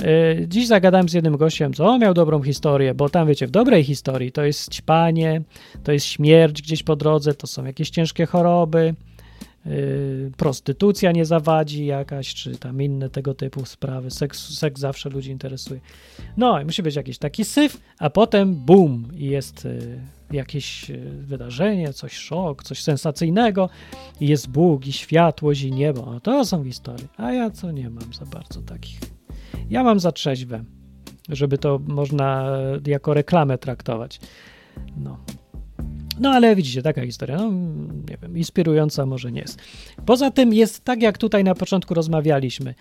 Yy, 0.00 0.46
Dziś 0.48 0.66
zagadałem 0.66 1.08
z 1.08 1.12
jednym 1.12 1.36
gościem, 1.36 1.72
co 1.72 1.86
on 1.86 2.00
miał 2.00 2.14
dobrą 2.14 2.42
historię, 2.42 2.94
bo 2.94 3.08
tam 3.08 3.28
wiecie, 3.28 3.46
w 3.46 3.50
dobrej 3.50 3.84
historii 3.84 4.32
to 4.32 4.44
jest 4.44 4.70
ćpanie, 4.70 5.42
to 5.84 5.92
jest 5.92 6.06
śmierć 6.06 6.62
gdzieś 6.62 6.82
po 6.82 6.96
drodze, 6.96 7.34
to 7.34 7.46
są 7.46 7.64
jakieś 7.64 7.90
ciężkie 7.90 8.26
choroby, 8.26 8.94
prostytucja 10.36 11.12
nie 11.12 11.24
zawadzi 11.24 11.86
jakaś, 11.86 12.34
czy 12.34 12.58
tam 12.58 12.82
inne 12.82 13.10
tego 13.10 13.34
typu 13.34 13.64
sprawy. 13.64 14.10
Seks, 14.10 14.58
seks 14.58 14.80
zawsze 14.80 15.10
ludzi 15.10 15.30
interesuje. 15.30 15.80
No 16.36 16.60
i 16.60 16.64
musi 16.64 16.82
być 16.82 16.96
jakiś 16.96 17.18
taki 17.18 17.44
syf, 17.44 17.80
a 17.98 18.10
potem 18.10 18.54
bum 18.54 19.08
i 19.14 19.26
jest 19.26 19.64
y, 19.64 20.00
jakieś 20.30 20.90
y, 20.90 21.10
wydarzenie, 21.20 21.92
coś 21.92 22.12
szok, 22.12 22.62
coś 22.62 22.82
sensacyjnego 22.82 23.68
i 24.20 24.28
jest 24.28 24.48
Bóg 24.48 24.86
i 24.86 24.92
światłość 24.92 25.62
i 25.62 25.72
niebo. 25.72 26.06
No, 26.06 26.20
to 26.20 26.44
są 26.44 26.64
historie, 26.64 27.06
a 27.16 27.32
ja 27.32 27.50
co 27.50 27.70
nie 27.70 27.90
mam 27.90 28.14
za 28.14 28.26
bardzo 28.26 28.62
takich. 28.62 29.00
Ja 29.70 29.84
mam 29.84 30.00
za 30.00 30.12
trzeźwe, 30.12 30.64
żeby 31.28 31.58
to 31.58 31.80
można 31.86 32.58
jako 32.86 33.14
reklamę 33.14 33.58
traktować. 33.58 34.20
No. 34.96 35.18
No 36.20 36.30
ale 36.30 36.56
widzicie, 36.56 36.82
taka 36.82 37.02
historia, 37.02 37.36
no 37.36 37.50
nie 38.10 38.16
wiem, 38.22 38.38
inspirująca 38.38 39.06
może 39.06 39.32
nie 39.32 39.40
jest. 39.40 39.62
Poza 40.06 40.30
tym 40.30 40.54
jest 40.54 40.84
tak, 40.84 41.02
jak 41.02 41.18
tutaj 41.18 41.44
na 41.44 41.54
początku 41.54 41.94
rozmawialiśmy. 41.94 42.74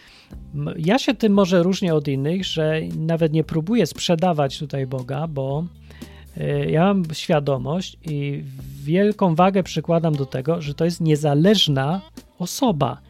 Ja 0.77 0.99
się 0.99 1.13
tym 1.13 1.33
może 1.33 1.63
różnię 1.63 1.95
od 1.95 2.07
innych, 2.07 2.45
że 2.45 2.81
nawet 2.97 3.33
nie 3.33 3.43
próbuję 3.43 3.85
sprzedawać 3.85 4.59
tutaj 4.59 4.87
Boga, 4.87 5.27
bo 5.27 5.65
y, 6.37 6.71
ja 6.71 6.85
mam 6.85 7.03
świadomość 7.13 7.97
i 8.05 8.43
wielką 8.83 9.35
wagę 9.35 9.63
przykładam 9.63 10.15
do 10.15 10.25
tego, 10.25 10.61
że 10.61 10.73
to 10.73 10.85
jest 10.85 11.01
niezależna 11.01 12.01
osoba. 12.39 13.01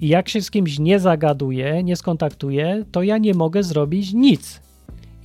I 0.00 0.08
jak 0.08 0.28
się 0.28 0.42
z 0.42 0.50
kimś 0.50 0.78
nie 0.78 1.00
zagaduję, 1.00 1.82
nie 1.82 1.96
skontaktuję, 1.96 2.84
to 2.92 3.02
ja 3.02 3.18
nie 3.18 3.34
mogę 3.34 3.62
zrobić 3.62 4.12
nic. 4.12 4.60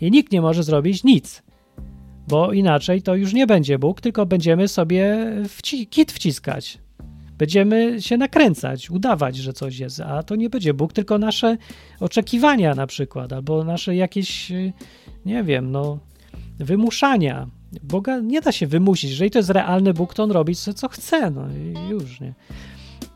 I 0.02 0.12
nikt 0.12 0.32
nie 0.32 0.42
może 0.42 0.64
zrobić 0.64 1.04
nic 1.04 1.43
bo 2.28 2.54
inaczej 2.54 3.02
to 3.02 3.16
już 3.16 3.34
nie 3.34 3.48
będzie 3.48 3.80
Bóg, 3.80 4.02
tylko 4.02 4.26
będziemy 4.26 4.68
sobie 4.68 5.32
wci- 5.44 5.90
kit 5.90 6.12
wciskać. 6.12 6.78
Będziemy 7.38 8.02
się 8.02 8.18
nakręcać, 8.18 8.90
udawać, 8.90 9.36
że 9.36 9.54
coś 9.54 9.80
jest, 9.80 10.00
a 10.00 10.24
to 10.24 10.36
nie 10.36 10.50
będzie 10.50 10.74
Bóg, 10.74 10.94
tylko 10.94 11.18
nasze 11.18 11.58
oczekiwania 12.00 12.76
na 12.76 12.88
przykład, 12.88 13.34
albo 13.34 13.64
nasze 13.64 13.96
jakieś, 13.96 14.52
nie 15.26 15.44
wiem, 15.44 15.72
no, 15.72 16.00
wymuszania. 16.60 17.48
Boga 17.84 18.20
nie 18.20 18.42
da 18.42 18.52
się 18.52 18.68
wymusić. 18.68 19.10
Jeżeli 19.10 19.32
to 19.32 19.40
jest 19.40 19.50
realny 19.50 19.94
Bóg, 19.94 20.14
to 20.14 20.24
on 20.24 20.32
robi 20.32 20.56
co, 20.56 20.74
co 20.74 20.88
chce, 20.88 21.32
no 21.32 21.48
i 21.48 21.90
już, 21.90 22.22
nie? 22.22 22.34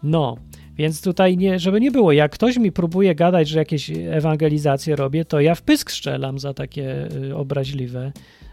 No, 0.04 0.38
więc 0.78 1.02
tutaj, 1.02 1.38
nie, 1.38 1.60
żeby 1.60 1.82
nie 1.82 1.92
było, 1.92 2.12
jak 2.12 2.32
ktoś 2.32 2.58
mi 2.58 2.72
próbuje 2.72 3.16
gadać, 3.16 3.50
że 3.50 3.60
jakieś 3.60 3.90
ewangelizacje 3.90 4.96
robię, 4.96 5.26
to 5.26 5.40
ja 5.40 5.56
w 5.56 5.62
pysk 5.62 5.92
strzelam 5.92 6.40
za 6.40 6.54
takie 6.54 7.08
y, 7.24 7.36
obraźliwe 7.36 8.12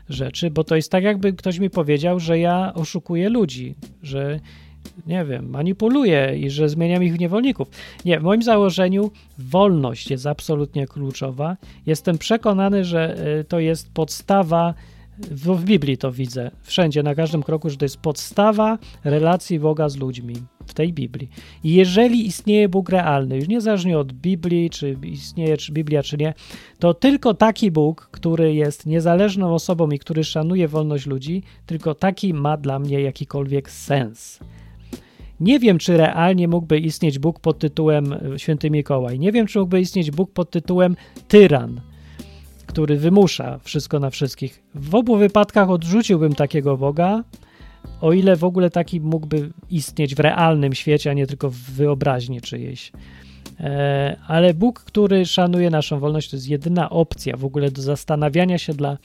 rzeczy, 0.09 0.51
bo 0.51 0.65
to 0.65 0.77
jest 0.77 0.91
tak, 0.91 1.05
jakby 1.05 1.33
ktoś 1.33 1.59
mi 1.59 1.71
powiedział, 1.71 2.21
że 2.21 2.39
ja 2.39 2.73
oszukuję 2.75 3.29
ludzi, 3.29 3.75
że 4.03 4.41
nie 5.07 5.25
wiem, 5.25 5.51
manipuluję 5.51 6.39
i 6.39 6.51
że 6.51 6.69
zmieniam 6.69 7.05
ich 7.05 7.15
w 7.15 7.19
niewolników. 7.19 7.69
Nie, 8.05 8.21
w 8.21 8.23
moim 8.23 8.43
założeniu 8.43 9.11
wolność 9.39 10.11
jest 10.11 10.27
absolutnie 10.27 10.87
kluczowa. 10.87 11.57
Jestem 11.87 12.19
przekonany, 12.19 12.85
że 12.85 13.17
y, 13.41 13.45
to 13.45 13.59
jest 13.59 13.93
podstawa, 13.93 14.75
w, 15.19 15.57
w 15.57 15.65
Biblii 15.65 15.99
to 15.99 16.13
widzę, 16.13 16.51
wszędzie, 16.63 17.03
na 17.03 17.15
każdym 17.15 17.43
kroku, 17.43 17.71
że 17.71 17.77
to 17.77 17.85
jest 17.85 17.97
podstawa 17.97 18.79
relacji 19.05 19.61
Boga 19.61 19.89
z 19.89 19.97
ludźmi 19.97 20.37
w 20.67 20.75
tej 20.75 20.93
Biblii. 20.93 21.29
I 21.65 21.75
jeżeli 21.75 22.27
istnieje 22.27 22.69
Bóg 22.69 22.89
realny, 22.89 23.37
już 23.37 23.49
niezależnie 23.49 23.99
od 23.99 24.13
Biblii, 24.13 24.71
czy 24.71 24.97
istnieje 25.03 25.57
czy 25.57 25.73
Biblia, 25.73 26.03
czy 26.03 26.17
nie, 26.17 26.35
to 26.79 26.95
tylko 26.95 27.35
taki 27.35 27.71
Bóg, 27.71 28.09
który 28.13 28.55
jest 28.55 28.87
niezależną 28.87 29.55
osobą 29.55 29.91
i 29.91 29.99
który 29.99 30.25
szanuje 30.25 30.69
wolność 30.69 31.07
ludzi, 31.07 31.43
tylko 31.67 31.95
taki 31.95 32.35
ma 32.35 32.57
dla 32.57 32.79
mnie 32.79 33.01
jakikolwiek 33.01 33.71
sens. 33.71 34.41
Nie 35.41 35.59
wiem, 35.59 35.79
czy 35.79 35.97
realnie 35.97 36.49
mógłby 36.49 36.79
istnieć 36.79 37.19
Bóg 37.19 37.41
pod 37.41 37.59
tytułem 37.59 38.13
e, 38.13 38.39
Święty 38.39 38.71
Mikołaj. 38.71 39.19
Nie 39.19 39.33
wiem, 39.33 39.47
czy 39.47 39.59
mógłby 39.59 39.81
istnieć 39.81 40.11
Bóg 40.11 40.33
pod 40.33 40.51
tytułem 40.51 40.97
tyran, 41.29 41.81
który 42.75 42.97
wymusza 42.97 43.59
wszystko 43.63 44.01
na 44.01 44.11
wszystkich. 44.11 44.63
W 44.75 44.95
obu 44.95 45.17
wypadkach 45.17 45.71
odrzuciłbym 45.71 46.35
takiego 46.35 46.77
Boga, 46.77 47.25
o 48.01 48.13
ile 48.13 48.37
w 48.37 48.45
ogóle 48.45 48.71
taki 48.71 49.01
mógłby 49.01 49.51
istnieć 49.71 50.15
w 50.15 50.21
realnym 50.21 50.75
świecie, 50.75 51.11
a 51.11 51.15
nie 51.15 51.27
tylko 51.27 51.51
w 51.51 51.57
wyobraźni 51.57 52.41
czyjejś. 52.41 52.93
E, 53.61 54.17
ale 54.27 54.55
Bóg, 54.55 54.81
który 54.81 55.27
szanuje 55.27 55.71
naszą 55.71 56.01
wolność, 56.01 56.31
to 56.31 56.37
jest 56.37 56.49
jedyna 56.49 56.91
opcja 56.91 57.37
w 57.37 57.45
ogóle 57.45 57.71
do 57.71 57.83
zastanawiania 57.83 58.59
się 58.59 58.75
dla, 58.75 58.93
e, 58.93 58.97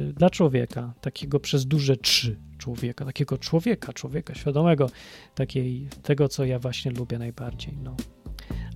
dla 0.00 0.30
człowieka, 0.30 0.94
takiego 1.00 1.40
przez 1.40 1.66
duże 1.66 1.96
trzy 1.96 2.36
człowieka, 2.58 3.04
takiego 3.04 3.38
człowieka, 3.38 3.92
człowieka 3.92 4.34
świadomego, 4.34 4.90
takiej, 5.34 5.88
tego, 6.02 6.28
co 6.28 6.44
ja 6.44 6.58
właśnie 6.58 6.90
lubię 6.90 7.18
najbardziej, 7.18 7.74
no. 7.82 7.96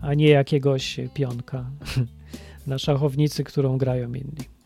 a 0.01 0.15
nie 0.15 0.29
jakiegoś 0.29 1.01
pionka 1.15 1.65
na 2.67 2.79
szachownicy, 2.79 3.45
którą 3.45 3.79
grają 3.79 4.09
inni. 4.09 4.57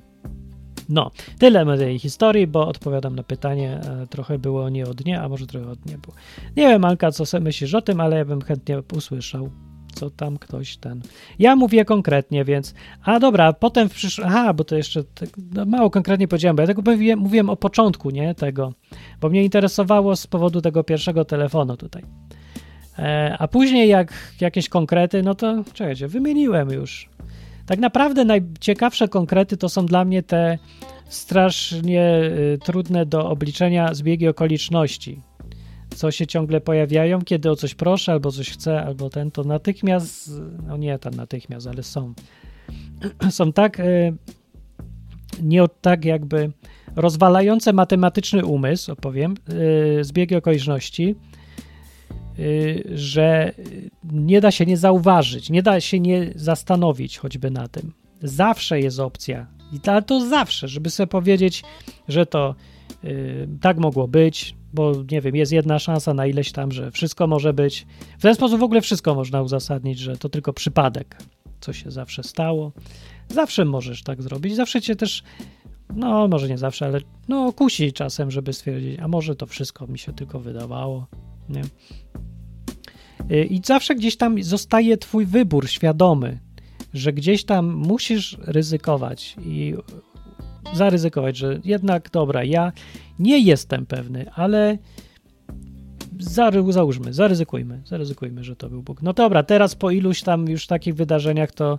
No, 0.88 1.10
tyle 1.38 1.64
mojej 1.64 1.98
historii, 1.98 2.46
bo 2.46 2.68
odpowiadam 2.68 3.16
na 3.16 3.22
pytanie. 3.22 3.80
e, 4.02 4.06
Trochę 4.06 4.38
było 4.38 4.68
nie 4.68 4.84
od 4.84 5.04
nie, 5.04 5.20
a 5.20 5.28
może 5.28 5.46
trochę 5.46 5.68
od 5.70 5.86
nie 5.86 5.98
było. 5.98 6.16
Nie 6.56 6.68
wiem, 6.68 6.84
Anka, 6.84 7.10
co 7.10 7.26
sobie 7.26 7.44
myślisz 7.44 7.74
o 7.74 7.82
tym, 7.82 8.00
ale 8.00 8.16
ja 8.16 8.24
bym 8.24 8.40
chętnie 8.40 8.82
usłyszał, 8.96 9.50
co 9.94 10.10
tam 10.10 10.38
ktoś 10.38 10.76
ten. 10.76 11.02
Ja 11.38 11.56
mówię 11.56 11.84
konkretnie, 11.84 12.44
więc. 12.44 12.74
A 13.04 13.20
dobra, 13.20 13.52
potem 13.52 13.88
w 13.88 13.92
przysz... 13.92 14.18
Aha, 14.18 14.54
bo 14.54 14.64
to 14.64 14.76
jeszcze 14.76 15.04
tak, 15.04 15.28
no, 15.54 15.64
mało 15.64 15.90
konkretnie 15.90 16.28
powiedziałem, 16.28 16.56
bo 16.56 16.62
ja 16.62 16.66
tego 16.66 16.82
mówiłem, 16.82 17.18
mówiłem 17.18 17.50
o 17.50 17.56
początku, 17.56 18.10
nie? 18.10 18.34
Tego, 18.34 18.72
bo 19.20 19.28
mnie 19.28 19.44
interesowało 19.44 20.16
z 20.16 20.26
powodu 20.26 20.60
tego 20.60 20.84
pierwszego 20.84 21.24
telefonu 21.24 21.76
tutaj. 21.76 22.02
E, 22.98 23.36
a 23.38 23.48
później, 23.48 23.88
jak 23.88 24.12
jakieś 24.40 24.68
konkrety, 24.68 25.22
no 25.22 25.34
to 25.34 25.64
czekajcie, 25.72 26.08
wymieniłem 26.08 26.70
już. 26.70 27.08
Tak 27.70 27.78
naprawdę 27.78 28.24
najciekawsze 28.24 29.08
konkrety 29.08 29.56
to 29.56 29.68
są 29.68 29.86
dla 29.86 30.04
mnie 30.04 30.22
te 30.22 30.58
strasznie 31.08 32.20
y, 32.54 32.58
trudne 32.64 33.06
do 33.06 33.28
obliczenia 33.30 33.94
zbiegi 33.94 34.28
okoliczności, 34.28 35.22
co 35.96 36.10
się 36.10 36.26
ciągle 36.26 36.60
pojawiają, 36.60 37.22
kiedy 37.22 37.50
o 37.50 37.56
coś 37.56 37.74
proszę, 37.74 38.12
albo 38.12 38.32
coś 38.32 38.50
chcę, 38.50 38.82
albo 38.82 39.10
ten, 39.10 39.30
to 39.30 39.44
natychmiast, 39.44 40.30
no 40.66 40.76
nie 40.76 40.98
tam 40.98 41.14
natychmiast, 41.14 41.66
ale 41.66 41.82
są. 41.82 42.14
Są 43.30 43.52
tak, 43.52 43.80
y, 43.80 44.12
nie 45.42 45.64
tak 45.80 46.04
jakby 46.04 46.52
rozwalające 46.96 47.72
matematyczny 47.72 48.44
umysł, 48.44 48.92
opowiem, 48.92 49.34
y, 50.00 50.04
zbiegi 50.04 50.36
okoliczności, 50.36 51.14
że 52.94 53.52
nie 54.12 54.40
da 54.40 54.50
się 54.50 54.66
nie 54.66 54.76
zauważyć, 54.76 55.50
nie 55.50 55.62
da 55.62 55.80
się 55.80 56.00
nie 56.00 56.32
zastanowić 56.34 57.18
choćby 57.18 57.50
na 57.50 57.68
tym. 57.68 57.92
Zawsze 58.22 58.80
jest 58.80 59.00
opcja, 59.00 59.46
ale 59.86 60.02
to 60.02 60.28
zawsze, 60.28 60.68
żeby 60.68 60.90
sobie 60.90 61.06
powiedzieć, 61.06 61.62
że 62.08 62.26
to 62.26 62.54
y, 63.04 63.48
tak 63.60 63.78
mogło 63.78 64.08
być, 64.08 64.56
bo 64.72 64.92
nie 65.10 65.20
wiem, 65.20 65.36
jest 65.36 65.52
jedna 65.52 65.78
szansa 65.78 66.14
na 66.14 66.26
ileś 66.26 66.52
tam, 66.52 66.72
że 66.72 66.90
wszystko 66.90 67.26
może 67.26 67.52
być. 67.52 67.86
W 68.18 68.22
ten 68.22 68.34
sposób 68.34 68.60
w 68.60 68.62
ogóle 68.62 68.80
wszystko 68.80 69.14
można 69.14 69.42
uzasadnić, 69.42 69.98
że 69.98 70.16
to 70.16 70.28
tylko 70.28 70.52
przypadek, 70.52 71.16
co 71.60 71.72
się 71.72 71.90
zawsze 71.90 72.22
stało. 72.22 72.72
Zawsze 73.28 73.64
możesz 73.64 74.02
tak 74.02 74.22
zrobić, 74.22 74.56
zawsze 74.56 74.80
cię 74.80 74.96
też, 74.96 75.22
no 75.96 76.28
może 76.28 76.48
nie 76.48 76.58
zawsze, 76.58 76.86
ale 76.86 77.00
no 77.28 77.52
kusi 77.52 77.92
czasem, 77.92 78.30
żeby 78.30 78.52
stwierdzić, 78.52 79.00
a 79.00 79.08
może 79.08 79.36
to 79.36 79.46
wszystko 79.46 79.86
mi 79.86 79.98
się 79.98 80.12
tylko 80.12 80.40
wydawało, 80.40 81.06
nie? 81.50 81.62
Y, 83.36 83.44
I 83.44 83.60
zawsze 83.64 83.94
gdzieś 83.94 84.16
tam 84.16 84.42
zostaje 84.42 84.96
Twój 84.96 85.26
wybór 85.26 85.68
świadomy, 85.68 86.38
że 86.94 87.12
gdzieś 87.12 87.44
tam 87.44 87.74
musisz 87.74 88.38
ryzykować 88.40 89.36
i 89.46 89.74
zaryzykować, 90.74 91.36
że 91.36 91.60
jednak 91.64 92.10
dobra, 92.10 92.44
ja 92.44 92.72
nie 93.18 93.38
jestem 93.38 93.86
pewny, 93.86 94.30
ale 94.32 94.78
zary, 96.18 96.72
załóżmy, 96.72 97.12
zaryzykujmy, 97.12 97.82
zaryzykujmy, 97.84 98.44
że 98.44 98.56
to 98.56 98.68
był 98.68 98.82
Bóg. 98.82 99.02
No 99.02 99.12
dobra, 99.12 99.42
teraz 99.42 99.74
po 99.74 99.90
iluś 99.90 100.22
tam 100.22 100.48
już 100.48 100.66
takich 100.66 100.94
wydarzeniach 100.94 101.52
to 101.52 101.78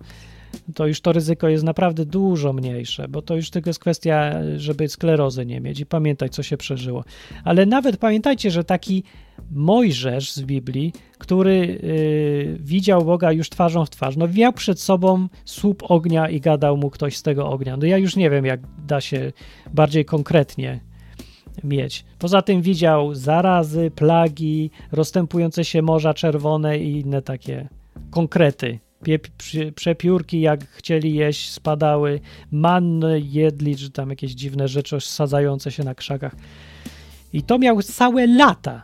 to 0.76 0.88
już 0.88 1.02
to 1.02 1.12
ryzyko 1.12 1.50
jest 1.50 1.64
naprawdę 1.64 2.06
dużo 2.06 2.54
mniejsze, 2.54 3.08
bo 3.08 3.22
to 3.22 3.36
już 3.36 3.50
tylko 3.50 3.70
jest 3.70 3.80
kwestia, 3.80 4.34
żeby 4.58 4.90
sklerozy 4.90 5.46
nie 5.46 5.62
mieć 5.62 5.80
i 5.80 5.86
pamiętać, 5.86 6.34
co 6.34 6.44
się 6.44 6.58
przeżyło. 6.58 7.04
Ale 7.44 7.66
nawet 7.66 7.98
pamiętajcie, 7.98 8.52
że 8.52 8.64
taki 8.64 9.04
Mojżesz 9.52 10.32
z 10.32 10.42
Biblii, 10.42 10.94
który 11.18 11.80
yy, 11.84 12.58
widział 12.60 13.06
Boga 13.06 13.32
już 13.32 13.50
twarzą 13.50 13.86
w 13.86 13.90
twarz, 13.90 14.18
no 14.18 14.28
miał 14.28 14.54
przed 14.54 14.80
sobą 14.80 15.28
słup 15.46 15.84
ognia 15.92 16.30
i 16.30 16.40
gadał 16.40 16.78
mu 16.78 16.90
ktoś 16.90 17.18
z 17.18 17.24
tego 17.24 17.50
ognia. 17.50 17.78
No 17.78 17.86
ja 17.86 17.98
już 17.98 18.16
nie 18.16 18.30
wiem, 18.30 18.46
jak 18.46 18.60
da 18.88 19.02
się 19.02 19.32
bardziej 19.74 20.06
konkretnie 20.06 20.80
mieć. 21.64 22.06
Poza 22.20 22.42
tym 22.42 22.62
widział 22.62 23.16
zarazy, 23.16 23.92
plagi, 23.96 24.72
rozstępujące 24.92 25.66
się 25.66 25.82
morza 25.82 26.14
czerwone 26.14 26.80
i 26.80 27.00
inne 27.00 27.22
takie 27.22 27.70
konkrety. 28.12 28.80
Przepiórki, 29.76 30.42
jak 30.42 30.70
chcieli 30.70 31.16
jeść, 31.16 31.52
spadały, 31.52 32.20
manny 32.52 33.22
jedli, 33.26 33.76
czy 33.76 33.90
tam 33.90 34.10
jakieś 34.10 34.32
dziwne 34.32 34.68
rzeczy 34.68 34.96
osadzające 34.96 35.72
się 35.72 35.84
na 35.84 35.96
krzakach. 35.96 36.36
I 37.34 37.44
to 37.44 37.60
miał 37.60 37.82
całe 37.82 38.28
lata. 38.28 38.84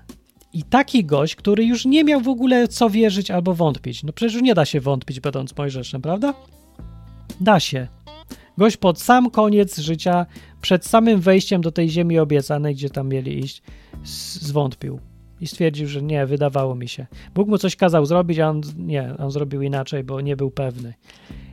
I 0.54 0.64
taki 0.64 1.06
gość, 1.06 1.36
który 1.36 1.66
już 1.66 1.86
nie 1.86 2.04
miał 2.04 2.22
w 2.22 2.28
ogóle 2.28 2.68
co 2.68 2.90
wierzyć 2.90 3.32
albo 3.32 3.54
wątpić. 3.54 4.04
No 4.04 4.14
przecież 4.14 4.42
nie 4.42 4.56
da 4.56 4.66
się 4.66 4.82
wątpić, 4.82 5.20
będąc 5.20 5.58
Mojżeszem, 5.58 6.02
prawda? 6.02 6.34
Da 7.42 7.60
się. 7.60 7.88
Gość 8.58 8.78
pod 8.78 9.02
sam 9.02 9.30
koniec 9.30 9.80
życia, 9.80 10.26
przed 10.62 10.86
samym 10.86 11.22
wejściem 11.22 11.62
do 11.62 11.72
tej 11.72 11.90
ziemi 11.90 12.20
obiecanej, 12.20 12.76
gdzie 12.76 12.90
tam 12.90 13.10
mieli 13.10 13.40
iść, 13.40 13.62
zwątpił 14.42 15.00
i 15.42 15.48
stwierdził, 15.48 15.88
że 15.88 16.02
nie, 16.02 16.26
wydawało 16.26 16.76
mi 16.76 16.88
się. 16.88 17.06
Bóg 17.36 17.48
mu 17.48 17.58
coś 17.58 17.76
kazał 17.76 18.06
zrobić, 18.06 18.40
a 18.40 18.50
on 18.50 18.62
nie, 18.78 19.14
on 19.18 19.32
zrobił 19.32 19.62
inaczej, 19.62 20.04
bo 20.04 20.22
nie 20.22 20.36
był 20.36 20.52
pewny. 20.52 20.94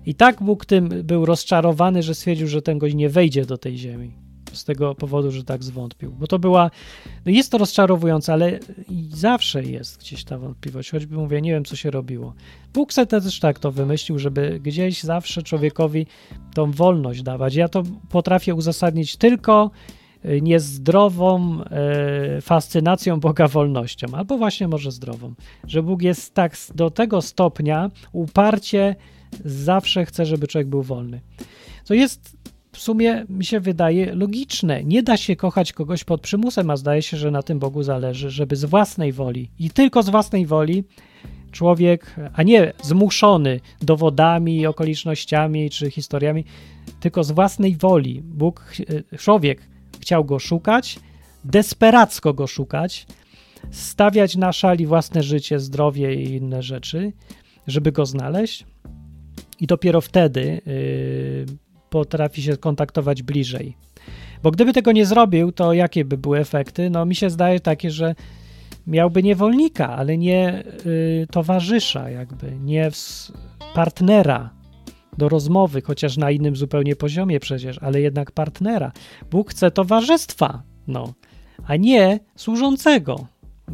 I 0.06 0.14
tak 0.14 0.42
Bóg 0.42 0.66
tym 0.66 0.88
był 0.88 1.26
rozczarowany, 1.26 2.02
że 2.02 2.14
stwierdził, 2.14 2.48
że 2.48 2.62
ten 2.62 2.78
gość 2.78 2.94
nie 2.94 3.08
wejdzie 3.08 3.46
do 3.46 3.58
tej 3.58 3.78
ziemi. 3.78 4.12
Z 4.52 4.64
tego 4.64 4.94
powodu, 4.94 5.30
że 5.30 5.44
tak 5.44 5.64
zwątpił. 5.64 6.12
Bo 6.12 6.26
to 6.26 6.38
była. 6.38 6.70
No 7.26 7.32
jest 7.32 7.52
to 7.52 7.58
rozczarowujące, 7.58 8.32
ale 8.32 8.58
zawsze 9.08 9.64
jest 9.64 9.98
gdzieś 9.98 10.24
ta 10.24 10.38
wątpliwość. 10.38 10.90
Choćby 10.90 11.16
mówię, 11.16 11.40
nie 11.40 11.50
wiem, 11.50 11.64
co 11.64 11.76
się 11.76 11.90
robiło. 11.90 12.34
Bóg 12.74 12.92
se 12.92 13.06
też 13.06 13.40
tak 13.40 13.58
to 13.58 13.72
wymyślił, 13.72 14.18
żeby 14.18 14.60
gdzieś 14.62 15.02
zawsze 15.02 15.42
człowiekowi 15.42 16.06
tą 16.54 16.72
wolność 16.72 17.22
dawać. 17.22 17.54
Ja 17.54 17.68
to 17.68 17.82
potrafię 18.10 18.54
uzasadnić 18.54 19.16
tylko 19.16 19.70
niezdrową 20.42 21.60
e, 21.64 22.40
fascynacją 22.40 23.20
Boga 23.20 23.48
wolnością, 23.48 24.06
albo 24.12 24.38
właśnie 24.38 24.68
może 24.68 24.90
zdrową, 24.90 25.34
że 25.66 25.82
Bóg 25.82 26.02
jest 26.02 26.34
tak 26.34 26.56
do 26.74 26.90
tego 26.90 27.22
stopnia 27.22 27.90
uparcie 28.12 28.96
zawsze 29.44 30.04
chce, 30.04 30.26
żeby 30.26 30.46
człowiek 30.46 30.68
był 30.68 30.82
wolny. 30.82 31.20
To 31.84 31.94
jest 31.94 32.36
w 32.72 32.78
sumie, 32.78 33.24
mi 33.28 33.44
się 33.44 33.60
wydaje, 33.60 34.14
logiczne. 34.14 34.84
Nie 34.84 35.02
da 35.02 35.16
się 35.16 35.36
kochać 35.36 35.72
kogoś 35.72 36.04
pod 36.04 36.20
przymusem, 36.20 36.70
a 36.70 36.76
zdaje 36.76 37.02
się, 37.02 37.16
że 37.16 37.30
na 37.30 37.42
tym 37.42 37.58
Bogu 37.58 37.82
zależy, 37.82 38.30
żeby 38.30 38.56
z 38.56 38.64
własnej 38.64 39.12
woli 39.12 39.50
i 39.58 39.70
tylko 39.70 40.02
z 40.02 40.08
własnej 40.08 40.46
woli 40.46 40.84
człowiek, 41.52 42.16
a 42.34 42.42
nie 42.42 42.72
zmuszony 42.82 43.60
dowodami, 43.82 44.66
okolicznościami 44.66 45.70
czy 45.70 45.90
historiami, 45.90 46.44
tylko 47.00 47.24
z 47.24 47.30
własnej 47.30 47.76
woli 47.76 48.22
Bóg, 48.24 48.72
e, 49.12 49.18
człowiek 49.18 49.73
chciał 50.04 50.24
go 50.24 50.38
szukać, 50.38 50.98
desperacko 51.44 52.34
go 52.34 52.46
szukać, 52.46 53.06
stawiać 53.70 54.36
na 54.36 54.52
szali 54.52 54.86
własne 54.86 55.22
życie, 55.22 55.60
zdrowie 55.60 56.14
i 56.14 56.34
inne 56.34 56.62
rzeczy, 56.62 57.12
żeby 57.66 57.92
go 57.92 58.06
znaleźć. 58.06 58.66
I 59.60 59.66
dopiero 59.66 60.00
wtedy 60.00 60.60
yy, 60.66 61.46
potrafi 61.90 62.42
się 62.42 62.56
kontaktować 62.56 63.22
bliżej. 63.22 63.76
Bo 64.42 64.50
gdyby 64.50 64.72
tego 64.72 64.92
nie 64.92 65.06
zrobił, 65.06 65.52
to 65.52 65.72
jakie 65.72 66.04
by 66.04 66.18
były 66.18 66.38
efekty? 66.38 66.90
No, 66.90 67.06
mi 67.06 67.14
się 67.14 67.30
zdaje 67.30 67.60
takie, 67.60 67.90
że 67.90 68.14
miałby 68.86 69.22
niewolnika, 69.22 69.96
ale 69.96 70.18
nie 70.18 70.64
yy, 70.84 71.26
towarzysza, 71.30 72.10
jakby, 72.10 72.56
nie 72.60 72.90
partnera, 73.74 74.50
do 75.18 75.28
rozmowy, 75.28 75.82
chociaż 75.82 76.16
na 76.16 76.30
innym 76.30 76.56
zupełnie 76.56 76.96
poziomie 76.96 77.40
przecież, 77.40 77.78
ale 77.78 78.00
jednak 78.00 78.32
partnera. 78.32 78.92
Bóg 79.30 79.50
chce 79.50 79.70
towarzystwa, 79.70 80.62
no, 80.86 81.12
a 81.66 81.76
nie 81.76 82.20
służącego. 82.36 83.26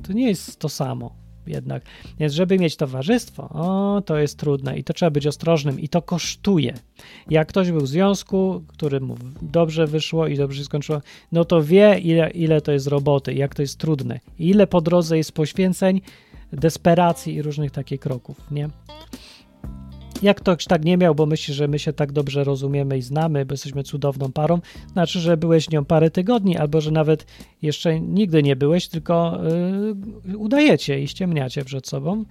To 0.03 0.13
nie 0.13 0.29
jest 0.29 0.59
to 0.59 0.69
samo 0.69 1.21
jednak. 1.47 1.83
Więc 2.19 2.33
żeby 2.33 2.59
mieć 2.59 2.77
towarzystwo, 2.77 3.49
o, 3.49 4.03
to 4.07 4.19
jest 4.19 4.39
trudne 4.39 4.79
i 4.79 4.85
to 4.85 4.93
trzeba 4.93 5.11
być 5.11 5.27
ostrożnym 5.27 5.81
i 5.81 5.89
to 5.89 6.03
kosztuje. 6.03 6.75
Jak 7.31 7.49
ktoś 7.49 7.71
był 7.71 7.81
w 7.81 7.89
związku, 7.89 8.63
który 8.67 9.01
mu 9.01 9.17
dobrze 9.43 9.87
wyszło 9.87 10.27
i 10.27 10.37
dobrze 10.37 10.59
się 10.59 10.65
skończyło, 10.65 11.01
no 11.33 11.45
to 11.45 11.63
wie, 11.63 11.99
ile, 11.99 12.31
ile 12.31 12.61
to 12.61 12.73
jest 12.73 12.87
roboty, 12.87 13.35
jak 13.35 13.55
to 13.55 13.63
jest 13.63 13.79
trudne, 13.79 14.21
ile 14.39 14.67
po 14.67 14.81
drodze 14.81 15.17
jest 15.17 15.33
poświęceń, 15.33 16.01
desperacji 16.53 17.35
i 17.35 17.43
różnych 17.43 17.71
takich 17.71 18.01
kroków, 18.01 18.51
nie? 18.51 18.69
Jak 20.23 20.41
ktoś 20.41 20.65
tak 20.65 20.85
nie 20.85 20.97
miał, 20.97 21.15
bo 21.15 21.27
myśli, 21.27 21.55
że 21.55 21.69
my 21.69 21.79
się 21.79 21.93
tak 21.93 22.13
dobrze 22.13 22.45
rozumiemy 22.45 22.99
i 22.99 23.03
znamy, 23.03 23.47
bo 23.47 23.53
jesteśmy 23.53 23.83
cudowną 23.83 24.33
parą, 24.33 24.61
znaczy, 24.93 25.21
że 25.21 25.37
byłeś 25.37 25.71
nią 25.71 25.85
parę 25.85 26.11
tygodni, 26.11 26.57
albo 26.57 26.81
że 26.81 26.91
nawet 26.91 27.27
jeszcze 27.63 28.01
nigdy 28.01 28.43
nie 28.43 28.57
byłeś, 28.57 28.89
tylko 28.89 29.41
yy, 30.27 30.39
udajecie 30.39 31.01
i 31.01 31.09
ściemniacie 31.09 31.65
przed 31.65 31.89
sobą, 31.89 32.25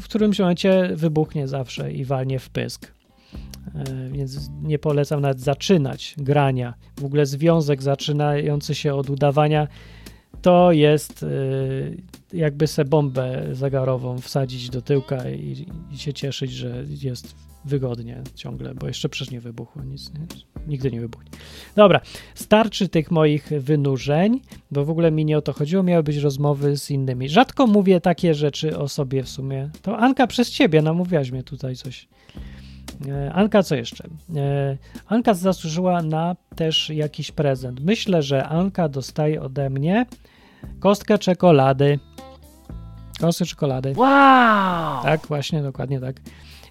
w 0.00 0.04
którymś 0.04 0.38
momencie 0.38 0.90
wybuchnie 0.94 1.48
zawsze 1.48 1.92
i 1.92 2.04
walnie 2.04 2.38
w 2.38 2.50
pysk. 2.50 2.92
Yy, 3.74 4.10
więc 4.10 4.50
nie 4.62 4.78
polecam 4.78 5.20
nawet 5.20 5.40
zaczynać 5.40 6.14
grania. 6.18 6.74
W 7.00 7.04
ogóle 7.04 7.26
związek 7.26 7.82
zaczynający 7.82 8.74
się 8.74 8.94
od 8.94 9.10
udawania 9.10 9.68
to 10.42 10.72
jest 10.72 11.22
y, 11.22 12.02
jakby 12.32 12.66
se 12.66 12.84
bombę 12.84 13.48
zegarową 13.52 14.18
wsadzić 14.18 14.70
do 14.70 14.82
tyłka 14.82 15.30
i, 15.30 15.66
i, 15.92 15.98
się 15.98 16.12
cieszyć, 16.12 16.52
że 16.52 16.84
jest 17.02 17.34
wygodnie 17.64 18.22
ciągle, 18.34 18.74
bo 18.74 18.86
jeszcze 18.86 19.08
przecież 19.08 19.32
nie 19.32 19.40
wybuchło, 19.40 19.82
nic, 19.82 20.12
nie, 20.14 20.26
nigdy 20.66 20.90
nie 20.90 21.00
wybuchnie. 21.00 21.30
Dobra, 21.76 22.00
starczy 22.34 22.88
tych 22.88 23.10
moich 23.10 23.48
wynurzeń, 23.58 24.40
bo 24.70 24.84
w 24.84 24.90
ogóle 24.90 25.10
mi 25.10 25.24
nie 25.24 25.38
o 25.38 25.42
to 25.42 25.52
chodziło, 25.52 25.82
miały 25.82 26.02
być 26.02 26.16
rozmowy 26.16 26.76
z 26.76 26.90
innymi. 26.90 27.28
Rzadko 27.28 27.66
mówię 27.66 28.00
takie 28.00 28.34
rzeczy 28.34 28.78
o 28.78 28.88
sobie 28.88 29.22
w 29.22 29.28
sumie. 29.28 29.70
To 29.82 29.98
Anka 29.98 30.26
przez 30.26 30.50
ciebie 30.50 30.82
namówiłaś 30.82 31.30
mnie 31.30 31.42
tutaj 31.42 31.76
coś. 31.76 32.08
E, 33.08 33.32
Anka, 33.32 33.62
co 33.62 33.74
jeszcze? 33.74 34.04
E, 34.36 34.76
Anka 35.06 35.34
zasłużyła 35.34 36.02
na 36.02 36.36
też 36.56 36.90
jakiś 36.90 37.32
prezent. 37.32 37.80
Myślę, 37.80 38.22
że 38.22 38.48
Anka 38.48 38.88
dostaje 38.88 39.42
ode 39.42 39.70
mnie 39.70 40.06
kostkę 40.80 41.18
czekolady. 41.18 41.98
Kostkę 43.20 43.44
czekolady. 43.44 43.94
Wow! 43.96 45.02
Tak, 45.02 45.26
właśnie, 45.26 45.62
dokładnie 45.62 46.00
tak. 46.00 46.16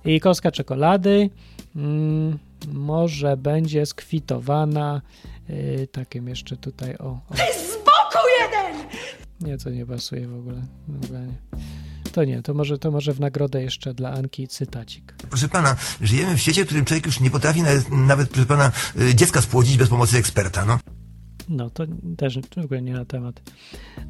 I 0.06 0.20
kostka 0.20 0.52
czekolady 0.52 1.30
mm, 1.76 2.40
może 2.74 3.38
będzie 3.38 3.86
skwitowana 3.86 5.02
yy, 5.50 5.88
takim 5.88 6.28
jeszcze 6.28 6.58
tutaj 6.58 6.96
o. 6.98 7.06
o. 7.06 7.22
Z 7.36 7.78
boku 7.78 8.26
jeden! 8.42 8.88
Nie, 9.42 9.58
to 9.58 9.70
nie 9.70 9.86
pasuje 9.86 10.28
w 10.28 10.36
ogóle. 10.36 10.62
W 10.88 11.06
ogóle 11.06 11.20
nie. 11.20 11.34
To 12.14 12.24
nie, 12.24 12.42
to 12.42 12.54
może, 12.54 12.78
to 12.78 12.92
może 12.92 13.14
w 13.14 13.20
nagrodę 13.20 13.64
jeszcze 13.64 13.94
dla 13.94 14.12
Anki 14.12 14.48
cytacik. 14.48 15.14
Proszę 15.30 15.50
pana, 15.50 15.76
żyjemy 16.02 16.38
w 16.38 16.42
świecie, 16.42 16.64
w 16.64 16.66
którym 16.66 16.86
człowiek 16.86 17.06
już 17.06 17.20
nie 17.20 17.32
potrafi 17.32 17.62
nawet, 17.62 17.90
nawet 17.92 18.30
proszę 18.30 18.46
pana, 18.46 18.72
y, 19.02 19.16
dziecka 19.16 19.42
spłodzić 19.42 19.78
bez 19.78 19.90
pomocy 19.90 20.18
eksperta, 20.18 20.66
no. 20.66 20.80
No, 21.50 21.70
to 21.70 21.84
też 22.18 22.40
w 22.40 22.66
ogóle 22.66 22.82
nie 22.82 22.94
na 22.94 23.06
temat. 23.06 23.42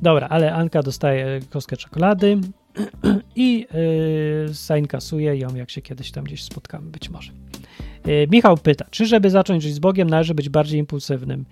Dobra, 0.02 0.28
ale 0.28 0.54
Anka 0.54 0.84
dostaje 0.84 1.40
kostkę 1.50 1.78
czekolady 1.78 2.42
i 3.36 3.68
yy, 3.74 4.54
zainkasuje 4.54 5.36
ją, 5.36 5.56
jak 5.56 5.72
się 5.72 5.82
kiedyś 5.82 6.12
tam 6.12 6.24
gdzieś 6.24 6.44
spotkamy, 6.44 6.92
być 6.92 7.10
może. 7.10 7.32
Yy, 8.06 8.28
Michał 8.32 8.58
pyta, 8.58 8.86
czy 8.90 9.06
żeby 9.06 9.30
zacząć 9.30 9.64
żyć 9.64 9.74
z 9.74 9.80
Bogiem 9.80 10.10
należy 10.10 10.36
być 10.36 10.50
bardziej 10.50 10.80
impulsywnym? 10.80 11.46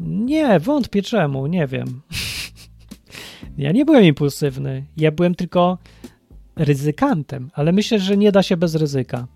Nie, 0.00 0.60
wątpię 0.60 1.02
czemu, 1.02 1.46
nie 1.46 1.66
wiem. 1.66 2.00
ja 3.58 3.72
nie 3.72 3.84
byłem 3.84 4.04
impulsywny, 4.04 4.84
ja 4.96 5.12
byłem 5.12 5.34
tylko 5.34 5.78
ryzykantem, 6.56 7.50
ale 7.54 7.72
myślę, 7.72 7.98
że 7.98 8.16
nie 8.16 8.32
da 8.32 8.42
się 8.42 8.56
bez 8.56 8.74
ryzyka. 8.74 9.26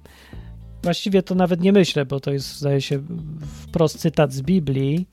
Właściwie 0.83 1.23
to 1.23 1.35
nawet 1.35 1.61
nie 1.61 1.73
myślę, 1.73 2.07
bo 2.07 2.21
to 2.21 2.33
jest, 2.33 2.59
zdaje 2.59 2.81
się, 2.81 3.03
wprost 3.63 3.99
cytat 3.99 4.33
z 4.33 4.43
Biblii, 4.43 5.09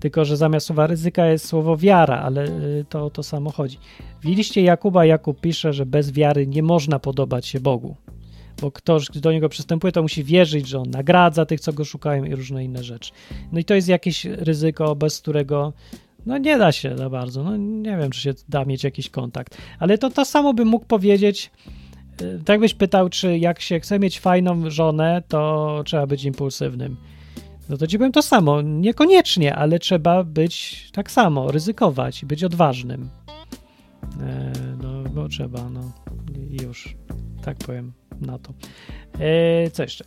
tylko 0.00 0.24
że 0.24 0.36
zamiast 0.36 0.66
słowa 0.66 0.86
ryzyka 0.86 1.26
jest 1.26 1.46
słowo 1.46 1.76
wiara, 1.76 2.20
ale 2.20 2.44
y, 2.44 2.84
to 2.88 3.10
to 3.10 3.22
samo 3.22 3.50
chodzi. 3.50 3.78
W 4.20 4.24
liście 4.24 4.62
Jakuba 4.62 5.04
Jakub 5.04 5.40
pisze, 5.40 5.72
że 5.72 5.86
bez 5.86 6.12
wiary 6.12 6.46
nie 6.46 6.62
można 6.62 6.98
podobać 6.98 7.46
się 7.46 7.60
Bogu, 7.60 7.96
bo 8.60 8.70
ktoś 8.70 9.06
do 9.06 9.32
niego 9.32 9.48
przystępuje, 9.48 9.92
to 9.92 10.02
musi 10.02 10.24
wierzyć, 10.24 10.68
że 10.68 10.78
on 10.78 10.90
nagradza 10.90 11.46
tych, 11.46 11.60
co 11.60 11.72
go 11.72 11.84
szukają 11.84 12.24
i 12.24 12.34
różne 12.34 12.64
inne 12.64 12.84
rzeczy. 12.84 13.12
No 13.52 13.58
i 13.58 13.64
to 13.64 13.74
jest 13.74 13.88
jakieś 13.88 14.24
ryzyko, 14.24 14.96
bez 14.96 15.20
którego 15.20 15.72
no 16.28 16.38
nie 16.38 16.58
da 16.58 16.72
się 16.72 16.96
za 16.96 17.10
bardzo. 17.10 17.42
No 17.42 17.56
nie 17.56 17.96
wiem, 17.96 18.10
czy 18.10 18.20
się 18.20 18.34
da 18.48 18.64
mieć 18.64 18.84
jakiś 18.84 19.10
kontakt. 19.10 19.58
Ale 19.78 19.98
to 19.98 20.10
to 20.10 20.24
samo 20.24 20.54
bym 20.54 20.68
mógł 20.68 20.86
powiedzieć 20.86 21.50
y, 22.22 22.40
tak 22.44 22.60
byś 22.60 22.74
pytał, 22.74 23.08
czy 23.08 23.38
jak 23.38 23.60
się 23.60 23.80
chce 23.80 23.98
mieć 23.98 24.20
fajną 24.20 24.70
żonę, 24.70 25.22
to 25.28 25.82
trzeba 25.84 26.06
być 26.06 26.24
impulsywnym. 26.24 26.96
No 27.68 27.76
to 27.76 27.86
ci 27.86 27.98
powiem 27.98 28.12
to 28.12 28.22
samo. 28.22 28.62
Niekoniecznie, 28.62 29.54
ale 29.54 29.78
trzeba 29.78 30.24
być 30.24 30.86
tak 30.92 31.10
samo, 31.10 31.50
ryzykować, 31.52 32.24
być 32.24 32.44
odważnym. 32.44 33.08
E, 34.20 34.52
no, 34.82 35.02
bo 35.02 35.28
trzeba, 35.28 35.70
no. 35.70 35.92
Już. 36.62 36.96
Tak 37.42 37.56
powiem 37.56 37.92
na 38.20 38.38
to. 38.38 38.52
E, 39.18 39.70
co 39.70 39.82
jeszcze? 39.82 40.04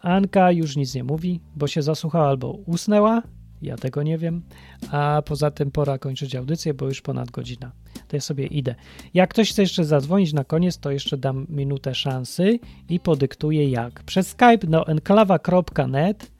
Anka 0.00 0.52
już 0.52 0.76
nic 0.76 0.94
nie 0.94 1.04
mówi, 1.04 1.40
bo 1.56 1.66
się 1.66 1.82
zasłuchała 1.82 2.28
albo 2.28 2.50
usnęła. 2.50 3.22
Ja 3.62 3.76
tego 3.76 4.02
nie 4.02 4.18
wiem. 4.18 4.42
A 4.90 5.22
poza 5.24 5.50
tym 5.50 5.70
pora 5.70 5.98
kończyć 5.98 6.34
audycję, 6.34 6.74
bo 6.74 6.86
już 6.86 7.00
ponad 7.00 7.30
godzina. 7.30 7.72
To 8.08 8.16
ja 8.16 8.20
sobie 8.20 8.46
idę. 8.46 8.74
Jak 9.14 9.30
ktoś 9.30 9.50
chce 9.50 9.62
jeszcze 9.62 9.84
zadzwonić 9.84 10.32
na 10.32 10.44
koniec, 10.44 10.78
to 10.78 10.90
jeszcze 10.90 11.16
dam 11.16 11.46
minutę 11.48 11.94
szansy 11.94 12.58
i 12.88 13.00
podyktuję 13.00 13.70
jak. 13.70 14.02
Przez 14.02 14.28
Skype 14.28 14.66
no 14.68 14.86
enklawa.net 14.86 16.30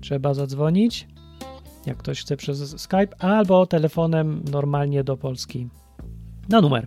trzeba 0.00 0.34
zadzwonić. 0.34 1.08
Jak 1.86 1.96
ktoś 1.96 2.20
chce 2.20 2.36
przez 2.36 2.80
Skype, 2.80 3.18
albo 3.18 3.66
telefonem 3.66 4.42
normalnie 4.52 5.04
do 5.04 5.16
Polski 5.16 5.68
na 6.48 6.60
numer 6.60 6.86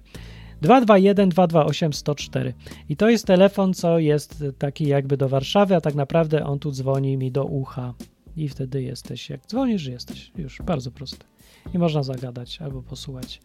221 0.62 1.30
228 1.30 1.94
104. 1.94 2.54
I 2.90 2.96
to 2.96 3.10
jest 3.10 3.28
telefon, 3.28 3.74
co 3.74 4.00
jest 4.00 4.44
taki 4.58 4.88
jakby 4.88 5.18
do 5.18 5.30
Warszawy, 5.30 5.76
a 5.76 5.82
tak 5.82 5.96
naprawdę 5.96 6.46
on 6.46 6.60
tu 6.60 6.72
dzwoni 6.72 7.18
mi 7.18 7.32
do 7.32 7.46
ucha. 7.46 7.94
I 8.36 8.50
wtedy 8.50 8.84
jesteś, 8.84 9.30
jak 9.30 9.48
dzwonisz, 9.48 9.86
jesteś. 9.86 10.32
Już 10.38 10.62
bardzo 10.62 10.92
proste. 10.92 11.26
I 11.74 11.78
można 11.78 12.04
zagadać 12.04 12.62
albo 12.62 12.82
posłuchać. 12.82 13.42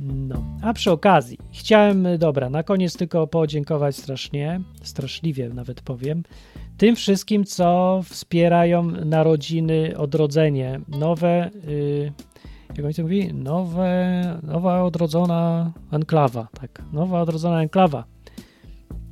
No, 0.00 0.44
a 0.62 0.72
przy 0.72 0.90
okazji 0.90 1.38
chciałem, 1.52 2.06
dobra, 2.18 2.50
na 2.50 2.62
koniec 2.62 2.96
tylko 2.96 3.26
podziękować 3.26 3.96
strasznie, 3.96 4.60
straszliwie 4.82 5.48
nawet 5.48 5.80
powiem, 5.80 6.22
tym 6.76 6.96
wszystkim, 6.96 7.44
co 7.44 8.00
wspierają 8.04 8.82
narodziny, 8.82 9.96
odrodzenie, 9.96 10.80
nowe, 10.88 11.50
yy, 11.66 12.12
jak 12.76 12.84
oni 12.84 12.94
to 12.94 13.02
mówi, 13.02 13.34
nowe, 13.34 14.22
nowa 14.42 14.82
odrodzona 14.82 15.72
enklawa, 15.92 16.48
tak, 16.60 16.82
nowa 16.92 17.22
odrodzona 17.22 17.62
enklawa. 17.62 18.04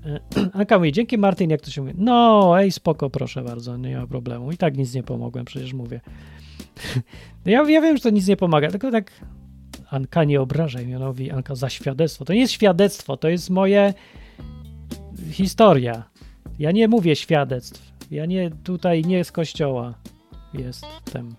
Yy, 0.06 0.50
Anka 0.52 0.78
mówi, 0.78 0.92
dzięki 0.92 1.18
Martin, 1.18 1.50
jak 1.50 1.60
to 1.60 1.70
się 1.70 1.82
mówi, 1.82 1.94
no, 1.98 2.54
ej, 2.60 2.72
spoko, 2.72 3.10
proszę 3.10 3.42
bardzo, 3.42 3.76
nie 3.76 3.98
ma 3.98 4.06
problemu, 4.06 4.52
i 4.52 4.56
tak 4.56 4.76
nic 4.76 4.94
nie 4.94 5.02
pomogłem, 5.02 5.44
przecież 5.44 5.72
mówię. 5.72 6.00
ja, 7.44 7.70
ja 7.70 7.80
wiem, 7.80 7.96
że 7.96 8.02
to 8.02 8.10
nic 8.10 8.26
nie 8.26 8.36
pomaga, 8.36 8.70
tylko 8.70 8.90
tak 8.90 9.10
Anka, 9.90 10.24
nie 10.24 10.40
obrażaj 10.40 10.86
mnie, 10.86 10.98
mówi 10.98 11.30
Anka, 11.30 11.54
za 11.54 11.70
świadectwo. 11.70 12.24
To 12.24 12.32
nie 12.32 12.40
jest 12.40 12.52
świadectwo, 12.52 13.16
to 13.16 13.28
jest 13.28 13.50
moje 13.50 13.94
historia. 15.30 16.04
Ja 16.58 16.72
nie 16.72 16.88
mówię 16.88 17.16
świadectw. 17.16 17.92
Ja 18.10 18.26
nie, 18.26 18.50
tutaj 18.64 19.04
nie 19.04 19.24
z 19.24 19.32
kościoła 19.32 19.94
jestem. 20.54 21.34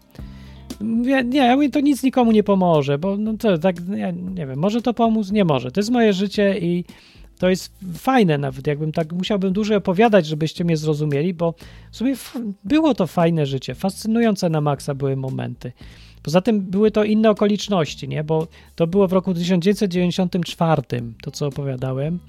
Ja, 1.04 1.22
nie, 1.22 1.40
ja 1.40 1.56
mówię, 1.56 1.70
to 1.70 1.80
nic 1.80 2.04
nikomu 2.04 2.32
nie 2.32 2.44
pomoże, 2.44 2.98
bo 2.98 3.18
no 3.18 3.34
tak, 3.62 3.76
ja 3.96 4.12
nie 4.12 4.48
wiem, 4.48 4.60
może 4.60 4.82
to 4.82 4.94
pomóc, 4.94 5.32
nie 5.32 5.46
może. 5.46 5.72
To 5.72 5.80
jest 5.80 5.92
moje 5.92 6.14
życie 6.14 6.60
i 6.60 6.86
to 7.38 7.50
jest 7.50 7.74
fajne 7.94 8.38
nawet, 8.38 8.68
jakbym 8.68 8.92
tak, 8.92 9.14
musiałbym 9.14 9.54
dłużej 9.54 9.78
opowiadać, 9.78 10.26
żebyście 10.26 10.64
mnie 10.64 10.78
zrozumieli, 10.78 11.34
bo 11.34 11.54
w 11.92 11.98
sumie 11.98 12.14
było 12.64 12.94
to 12.94 13.08
fajne 13.08 13.46
życie, 13.46 13.76
fascynujące 13.76 14.50
na 14.50 14.62
maksa 14.62 14.96
były 14.96 15.16
momenty. 15.16 15.72
Poza 16.24 16.42
tym 16.42 16.62
były 16.62 16.92
to 16.92 17.04
inne 17.04 17.30
okoliczności, 17.30 18.08
nie? 18.08 18.24
Bo 18.24 18.48
to 18.76 18.88
było 18.88 19.08
w 19.08 19.14
roku 19.14 19.34
1994, 19.34 20.82
to 21.22 21.32
co 21.32 21.48
opowiadałem, 21.48 22.20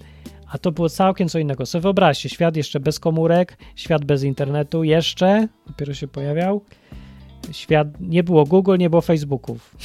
a 0.46 0.58
to 0.58 0.72
było 0.72 0.88
całkiem 0.88 1.28
co 1.28 1.38
innego. 1.38 1.66
Sobie 1.66 1.82
wyobraźcie, 1.82 2.28
świat 2.28 2.56
jeszcze 2.56 2.80
bez 2.80 3.00
komórek, 3.00 3.58
świat 3.76 4.04
bez 4.04 4.22
internetu 4.22 4.84
jeszcze, 4.84 5.48
dopiero 5.66 5.94
się 5.94 6.08
pojawiał. 6.08 6.60
Świat, 7.52 7.88
nie 8.00 8.22
było 8.22 8.44
Google, 8.44 8.76
nie 8.78 8.90
było 8.90 9.02
Facebooków. 9.02 9.76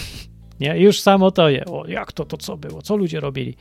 Nie? 0.64 0.80
Już 0.80 1.02
samo 1.02 1.32
to 1.32 1.50
je. 1.50 1.66
O, 1.66 1.88
jak 1.88 2.12
to, 2.12 2.26
to 2.26 2.38
co 2.38 2.58
było? 2.58 2.82
Co 2.82 2.96
ludzie 2.96 3.20
robili? 3.20 3.56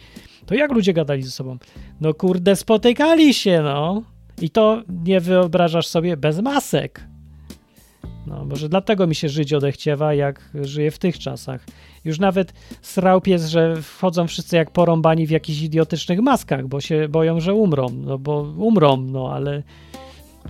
To 0.46 0.54
jak 0.54 0.72
ludzie 0.72 0.92
gadali 0.92 1.22
ze 1.22 1.30
sobą? 1.30 1.58
No 2.00 2.14
kurde, 2.14 2.56
spotykali 2.56 3.34
się, 3.34 3.62
no. 3.62 4.02
I 4.40 4.50
to 4.50 4.82
nie 5.04 5.20
wyobrażasz 5.20 5.86
sobie 5.86 6.16
bez 6.16 6.40
masek. 6.40 7.00
No, 8.26 8.44
może 8.44 8.68
dlatego 8.68 9.06
mi 9.06 9.14
się 9.14 9.28
żyć 9.28 9.52
odechciewa, 9.52 10.14
jak 10.14 10.50
żyję 10.54 10.90
w 10.90 10.98
tych 10.98 11.18
czasach. 11.18 11.66
Już 12.04 12.18
nawet 12.18 12.52
srał 12.82 13.20
pies, 13.20 13.48
że 13.48 13.82
wchodzą 13.82 14.26
wszyscy 14.26 14.56
jak 14.56 14.70
porąbani 14.70 15.26
w 15.26 15.30
jakichś 15.30 15.62
idiotycznych 15.62 16.20
maskach, 16.20 16.66
bo 16.68 16.80
się 16.80 17.08
boją, 17.08 17.40
że 17.40 17.54
umrą. 17.54 17.86
No 17.90 18.18
bo 18.18 18.40
umrą, 18.56 18.96
no 18.96 19.32
ale 19.32 19.62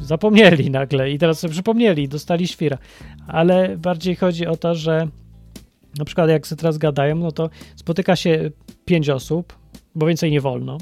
zapomnieli 0.00 0.70
nagle 0.70 1.10
i 1.10 1.18
teraz 1.18 1.38
sobie 1.38 1.52
przypomnieli, 1.52 2.08
dostali 2.08 2.48
świra. 2.48 2.78
Ale 3.26 3.76
bardziej 3.78 4.16
chodzi 4.16 4.46
o 4.46 4.56
to, 4.56 4.74
że 4.74 5.08
na 5.98 6.04
przykład 6.04 6.30
jak 6.30 6.46
sobie 6.46 6.60
teraz 6.60 6.78
gadają, 6.78 7.16
no 7.16 7.32
to 7.32 7.50
spotyka 7.76 8.16
się 8.16 8.50
pięć 8.84 9.10
osób, 9.10 9.58
bo 9.94 10.06
więcej 10.06 10.30
nie 10.30 10.40
wolno. 10.40 10.78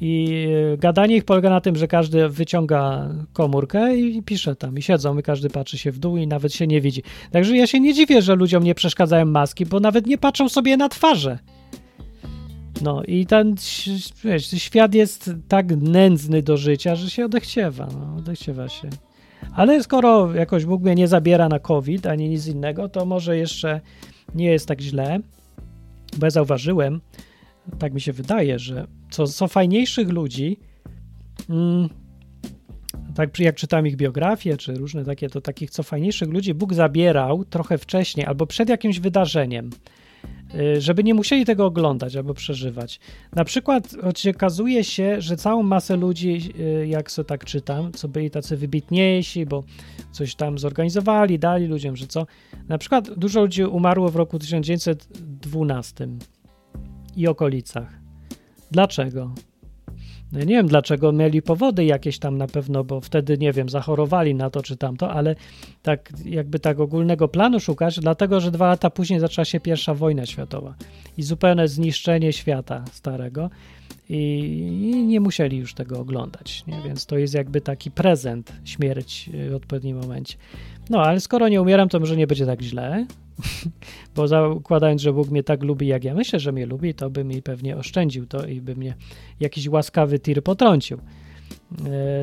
I 0.00 0.46
gadanie 0.78 1.16
ich 1.16 1.24
polega 1.24 1.50
na 1.50 1.60
tym, 1.60 1.76
że 1.76 1.88
każdy 1.88 2.28
wyciąga 2.28 3.08
komórkę 3.32 3.96
i 3.96 4.22
pisze 4.22 4.56
tam, 4.56 4.78
i 4.78 4.82
siedzą, 4.82 5.18
i 5.18 5.22
każdy 5.22 5.50
patrzy 5.50 5.78
się 5.78 5.92
w 5.92 5.98
dół 5.98 6.16
i 6.16 6.26
nawet 6.26 6.54
się 6.54 6.66
nie 6.66 6.80
widzi. 6.80 7.02
Także 7.30 7.56
ja 7.56 7.66
się 7.66 7.80
nie 7.80 7.94
dziwię, 7.94 8.22
że 8.22 8.34
ludziom 8.34 8.64
nie 8.64 8.74
przeszkadzają 8.74 9.24
maski, 9.24 9.66
bo 9.66 9.80
nawet 9.80 10.06
nie 10.06 10.18
patrzą 10.18 10.48
sobie 10.48 10.76
na 10.76 10.88
twarze. 10.88 11.38
No 12.82 13.02
i 13.02 13.26
ten 13.26 13.54
wiesz, 14.24 14.46
świat 14.46 14.94
jest 14.94 15.30
tak 15.48 15.76
nędzny 15.76 16.42
do 16.42 16.56
życia, 16.56 16.94
że 16.94 17.10
się 17.10 17.24
odechciewa, 17.24 17.88
no, 18.00 18.16
odechciewa 18.16 18.68
się. 18.68 18.90
Ale 19.54 19.82
skoro 19.82 20.34
jakoś 20.34 20.64
Bóg 20.64 20.82
mnie 20.82 20.94
nie 20.94 21.08
zabiera 21.08 21.48
na 21.48 21.58
COVID 21.58 22.06
ani 22.06 22.28
nic 22.28 22.46
innego, 22.46 22.88
to 22.88 23.06
może 23.06 23.36
jeszcze 23.36 23.80
nie 24.34 24.46
jest 24.46 24.68
tak 24.68 24.80
źle, 24.80 25.20
bo 26.16 26.26
ja 26.26 26.30
zauważyłem, 26.30 27.00
tak 27.78 27.94
mi 27.94 28.00
się 28.00 28.12
wydaje, 28.12 28.58
że 28.58 28.86
co, 29.10 29.26
co 29.26 29.48
fajniejszych 29.48 30.08
ludzi, 30.08 30.58
mm, 31.50 31.88
tak 33.14 33.38
jak 33.38 33.56
czytam 33.56 33.86
ich 33.86 33.96
biografię, 33.96 34.56
czy 34.56 34.74
różne 34.74 35.04
takie, 35.04 35.28
to 35.28 35.40
takich 35.40 35.70
co 35.70 35.82
fajniejszych 35.82 36.28
ludzi 36.28 36.54
Bóg 36.54 36.74
zabierał 36.74 37.44
trochę 37.44 37.78
wcześniej 37.78 38.26
albo 38.26 38.46
przed 38.46 38.68
jakimś 38.68 39.00
wydarzeniem, 39.00 39.70
żeby 40.78 41.04
nie 41.04 41.14
musieli 41.14 41.44
tego 41.44 41.66
oglądać 41.66 42.16
albo 42.16 42.34
przeżywać. 42.34 43.00
Na 43.34 43.44
przykład 43.44 43.96
okazuje 44.30 44.84
się, 44.84 45.20
że 45.20 45.36
całą 45.36 45.62
masę 45.62 45.96
ludzi, 45.96 46.52
y, 46.58 46.86
jak 46.86 47.10
sobie 47.10 47.26
tak 47.26 47.44
czytam, 47.44 47.92
co 47.92 48.08
byli 48.08 48.30
tacy 48.30 48.56
wybitniejsi, 48.56 49.46
bo 49.46 49.64
coś 50.12 50.34
tam 50.34 50.58
zorganizowali, 50.58 51.38
dali 51.38 51.66
ludziom, 51.66 51.96
że 51.96 52.06
co. 52.06 52.26
Na 52.68 52.78
przykład 52.78 53.10
dużo 53.14 53.40
ludzi 53.40 53.64
umarło 53.64 54.08
w 54.08 54.16
roku 54.16 54.38
1912 54.38 56.08
i 57.16 57.28
okolicach. 57.28 58.00
Dlaczego? 58.70 59.34
No 60.34 60.40
nie 60.40 60.54
wiem 60.54 60.66
dlaczego, 60.66 61.12
mieli 61.12 61.42
powody 61.42 61.84
jakieś 61.84 62.18
tam 62.18 62.38
na 62.38 62.46
pewno, 62.46 62.84
bo 62.84 63.00
wtedy, 63.00 63.38
nie 63.38 63.52
wiem, 63.52 63.68
zachorowali 63.68 64.34
na 64.34 64.50
to 64.50 64.62
czy 64.62 64.76
tamto, 64.76 65.10
ale 65.10 65.36
tak 65.82 66.12
jakby 66.24 66.58
tak 66.58 66.80
ogólnego 66.80 67.28
planu 67.28 67.60
szukać, 67.60 68.00
dlatego, 68.00 68.40
że 68.40 68.50
dwa 68.50 68.66
lata 68.66 68.90
później 68.90 69.20
zaczęła 69.20 69.44
się 69.44 69.60
pierwsza 69.60 69.94
wojna 69.94 70.26
światowa 70.26 70.74
i 71.18 71.22
zupełne 71.22 71.68
zniszczenie 71.68 72.32
świata 72.32 72.84
starego 72.92 73.50
i 74.08 75.04
nie 75.06 75.20
musieli 75.20 75.56
już 75.56 75.74
tego 75.74 76.00
oglądać, 76.00 76.64
nie? 76.66 76.82
więc 76.84 77.06
to 77.06 77.18
jest 77.18 77.34
jakby 77.34 77.60
taki 77.60 77.90
prezent, 77.90 78.52
śmierć 78.64 79.30
w 79.50 79.54
odpowiednim 79.54 80.00
momencie. 80.00 80.36
No, 80.90 81.02
ale 81.02 81.20
skoro 81.20 81.48
nie 81.48 81.62
umieram, 81.62 81.88
to 81.88 82.00
może 82.00 82.16
nie 82.16 82.26
będzie 82.26 82.46
tak 82.46 82.62
źle, 82.62 83.06
bo 84.16 84.28
zakładając, 84.28 85.02
że 85.02 85.12
Bóg 85.12 85.30
mnie 85.30 85.42
tak 85.42 85.62
lubi, 85.62 85.86
jak 85.86 86.04
ja 86.04 86.14
myślę, 86.14 86.40
że 86.40 86.52
mnie 86.52 86.66
lubi, 86.66 86.94
to 86.94 87.10
by 87.10 87.24
mi 87.24 87.42
pewnie 87.42 87.76
oszczędził 87.76 88.26
to 88.26 88.46
i 88.46 88.60
by 88.60 88.76
mnie 88.76 88.94
jakiś 89.40 89.68
łaskawy 89.68 90.18
tir 90.18 90.42
potrącił 90.42 90.98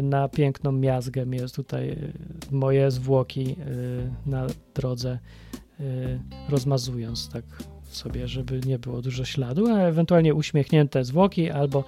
na 0.03 0.29
piękną 0.29 0.71
miazgę. 0.71 1.25
Jest 1.31 1.55
tutaj 1.55 1.95
moje 2.51 2.91
zwłoki 2.91 3.55
na 4.25 4.47
drodze, 4.75 5.19
rozmazując 6.49 7.29
tak 7.29 7.43
sobie, 7.95 8.27
żeby 8.27 8.61
nie 8.65 8.79
było 8.79 9.01
dużo 9.01 9.25
śladu, 9.25 9.67
a 9.67 9.77
ewentualnie 9.79 10.33
uśmiechnięte 10.33 11.03
zwłoki 11.03 11.49
albo 11.49 11.83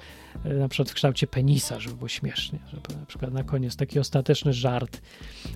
na 0.46 0.68
przykład 0.70 0.90
w 0.90 0.94
kształcie 0.94 1.28
penisa, 1.28 1.80
żeby 1.80 1.96
było 1.96 2.08
śmiesznie, 2.08 2.60
żeby 2.72 3.00
na 3.00 3.06
przykład 3.06 3.34
na 3.34 3.44
koniec 3.44 3.76
taki 3.76 4.00
ostateczny 4.00 4.54
żart. 4.54 5.02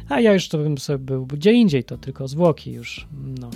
A 0.09 0.19
ja 0.21 0.33
już 0.33 0.47
to 0.47 0.57
bym 0.57 0.77
sobie 0.77 0.99
był 0.99 1.25
gdzie 1.25 1.53
indziej, 1.53 1.83
to 1.83 1.97
tylko 1.97 2.27
zwłoki 2.27 2.71
już, 2.71 3.07
no. 3.39 3.49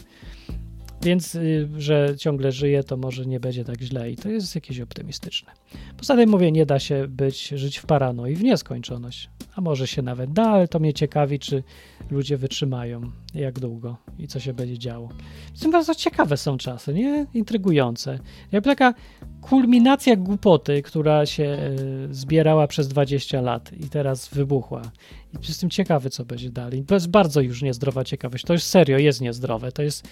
Więc, 1.03 1.37
że 1.77 2.15
ciągle 2.17 2.51
żyje, 2.51 2.83
to 2.83 2.97
może 2.97 3.25
nie 3.25 3.39
będzie 3.39 3.65
tak 3.65 3.81
źle 3.81 4.11
i 4.11 4.15
to 4.15 4.29
jest 4.29 4.55
jakieś 4.55 4.79
optymistyczne. 4.79 5.51
Poza 5.97 6.15
tym 6.15 6.29
mówię, 6.29 6.51
nie 6.51 6.65
da 6.65 6.79
się 6.79 7.07
być, 7.07 7.47
żyć 7.47 7.77
w 7.77 7.85
paranoi 7.85 8.35
w 8.35 8.43
nieskończoność. 8.43 9.29
A 9.55 9.61
może 9.61 9.87
się 9.87 10.01
nawet 10.01 10.33
da, 10.33 10.49
ale 10.49 10.67
to 10.67 10.79
mnie 10.79 10.93
ciekawi, 10.93 11.39
czy 11.39 11.63
ludzie 12.11 12.37
wytrzymają, 12.37 13.01
jak 13.33 13.59
długo 13.59 13.97
i 14.19 14.27
co 14.27 14.39
się 14.39 14.53
będzie 14.53 14.79
działo. 14.79 15.09
Zresztą 15.47 15.71
bardzo 15.71 15.95
ciekawe 15.95 16.37
są 16.37 16.57
czasy, 16.57 16.93
nie? 16.93 17.25
Intrygujące. 17.33 18.19
Ja 18.51 18.61
taka 18.61 18.93
kulminacja 19.41 20.15
głupoty, 20.15 20.81
która 20.81 21.25
się 21.25 21.43
e, 21.43 21.69
zbierała 22.11 22.67
przez 22.67 22.87
20 22.87 23.41
lat 23.41 23.71
i 23.73 23.89
teraz 23.89 24.27
wybuchła. 24.29 24.81
I 25.33 25.37
jestem 25.47 25.69
ciekawy, 25.69 26.09
co 26.09 26.25
będzie 26.25 26.49
dalej. 26.49 26.83
To 26.87 26.93
jest 26.93 27.07
bardzo 27.07 27.41
już 27.41 27.61
niezdrowa 27.61 28.03
ciekawość. 28.03 28.45
To 28.45 28.53
już 28.53 28.63
serio 28.63 28.97
jest 28.97 29.21
niezdrowe. 29.21 29.71
To 29.71 29.81
jest. 29.81 30.07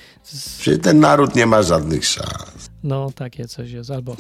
Przecież 0.60 0.82
ten 0.82 1.00
naród 1.00 1.36
nie 1.36 1.46
ma 1.46 1.62
żadnych 1.62 2.06
szans. 2.06 2.70
No, 2.84 3.12
takie 3.16 3.46
coś 3.46 3.72
jest. 3.72 3.92
Albo. 3.92 4.16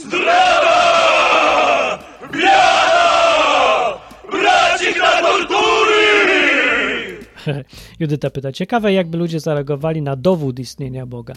Judyta 7.99 8.29
pyta, 8.29 8.51
ciekawe 8.51 8.93
jakby 8.93 9.17
ludzie 9.17 9.39
zareagowali 9.39 10.01
na 10.01 10.15
dowód 10.15 10.59
istnienia 10.59 11.05
Boga. 11.05 11.33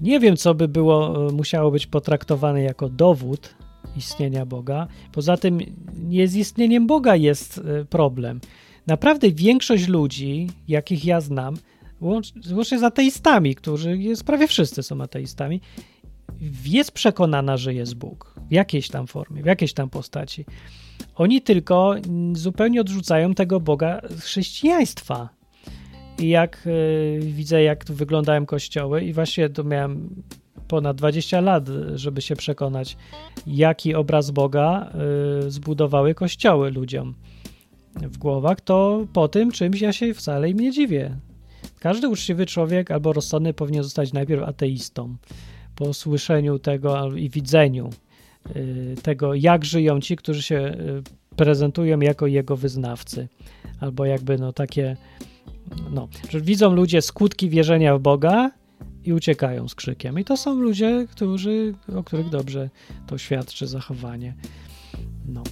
Nie 0.00 0.20
wiem, 0.20 0.36
co 0.36 0.54
by 0.54 0.68
było, 0.68 1.28
e, 1.28 1.32
musiało 1.32 1.70
być 1.70 1.86
potraktowane 1.86 2.62
jako 2.62 2.88
dowód 2.88 3.54
istnienia 3.96 4.46
Boga. 4.46 4.86
Poza 5.12 5.36
tym 5.36 5.60
nie 5.94 6.28
z 6.28 6.36
istnieniem 6.36 6.86
Boga 6.86 7.16
jest 7.16 7.58
e, 7.58 7.84
problem. 7.84 8.40
Naprawdę 8.86 9.30
większość 9.30 9.88
ludzi, 9.88 10.50
jakich 10.68 11.04
ja 11.04 11.20
znam, 11.20 11.56
łącz- 12.02 12.52
łącznie 12.52 12.78
z 12.78 12.82
ateistami, 12.82 13.54
którzy 13.54 13.98
jest, 13.98 14.24
prawie 14.24 14.48
wszyscy 14.48 14.82
są 14.82 15.00
ateistami, 15.00 15.60
jest 16.64 16.92
przekonana, 16.92 17.56
że 17.56 17.74
jest 17.74 17.94
Bóg 17.94 18.34
w 18.48 18.52
jakiejś 18.52 18.88
tam 18.88 19.06
formie, 19.06 19.42
w 19.42 19.46
jakiejś 19.46 19.72
tam 19.72 19.90
postaci. 19.90 20.44
Oni 21.14 21.42
tylko 21.42 21.94
zupełnie 22.32 22.80
odrzucają 22.80 23.34
tego 23.34 23.60
Boga 23.60 24.00
z 24.10 24.20
chrześcijaństwa. 24.20 25.35
I 26.18 26.28
jak 26.28 26.66
y, 26.66 27.20
widzę, 27.22 27.62
jak 27.62 27.84
wyglądają 27.84 28.46
kościoły, 28.46 29.04
i 29.04 29.12
właśnie 29.12 29.48
to 29.48 29.64
miałem 29.64 30.22
ponad 30.68 30.96
20 30.96 31.40
lat, 31.40 31.68
żeby 31.94 32.22
się 32.22 32.36
przekonać, 32.36 32.96
jaki 33.46 33.94
obraz 33.94 34.30
Boga 34.30 34.92
y, 35.46 35.50
zbudowały 35.50 36.14
kościoły 36.14 36.70
ludziom 36.70 37.14
w 37.94 38.18
głowach, 38.18 38.60
to 38.60 39.06
po 39.12 39.28
tym 39.28 39.50
czymś 39.50 39.80
ja 39.80 39.92
się 39.92 40.14
wcale 40.14 40.50
im 40.50 40.60
nie 40.60 40.70
dziwię. 40.72 41.16
Każdy 41.78 42.08
uczciwy 42.08 42.46
człowiek 42.46 42.90
albo 42.90 43.12
rozsądny 43.12 43.54
powinien 43.54 43.82
zostać 43.82 44.12
najpierw 44.12 44.42
ateistą 44.42 45.16
po 45.76 45.94
słyszeniu 45.94 46.58
tego 46.58 47.12
i 47.16 47.30
widzeniu 47.30 47.90
y, 48.56 48.94
tego, 49.02 49.34
jak 49.34 49.64
żyją 49.64 50.00
ci, 50.00 50.16
którzy 50.16 50.42
się 50.42 50.76
prezentują 51.36 52.00
jako 52.00 52.26
jego 52.26 52.56
wyznawcy, 52.56 53.28
albo 53.80 54.04
jakby 54.04 54.38
no 54.38 54.52
takie, 54.52 54.96
no, 55.90 56.08
że 56.30 56.40
widzą 56.40 56.74
ludzie 56.74 57.02
skutki 57.02 57.48
wierzenia 57.50 57.98
w 57.98 58.00
Boga 58.00 58.50
i 59.04 59.12
uciekają 59.12 59.68
z 59.68 59.74
krzykiem. 59.74 60.18
I 60.18 60.24
to 60.24 60.36
są 60.36 60.54
ludzie, 60.54 61.06
którzy, 61.10 61.74
o 61.96 62.04
których 62.04 62.28
dobrze 62.28 62.70
to 63.06 63.18
świadczy 63.18 63.66
zachowanie. 63.66 64.34
No. 65.28 65.42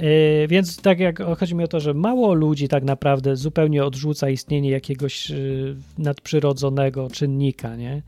Yy, 0.00 0.48
więc 0.48 0.76
tak 0.76 1.00
jak 1.00 1.22
chodzi 1.38 1.54
mi 1.54 1.64
o 1.64 1.68
to, 1.68 1.80
że 1.80 1.94
mało 1.94 2.34
ludzi 2.34 2.68
tak 2.68 2.84
naprawdę 2.84 3.36
zupełnie 3.36 3.84
odrzuca 3.84 4.30
istnienie 4.30 4.70
jakiegoś 4.70 5.30
yy, 5.30 5.76
nadprzyrodzonego 5.98 7.10
czynnika, 7.10 7.76
nie? 7.76 8.02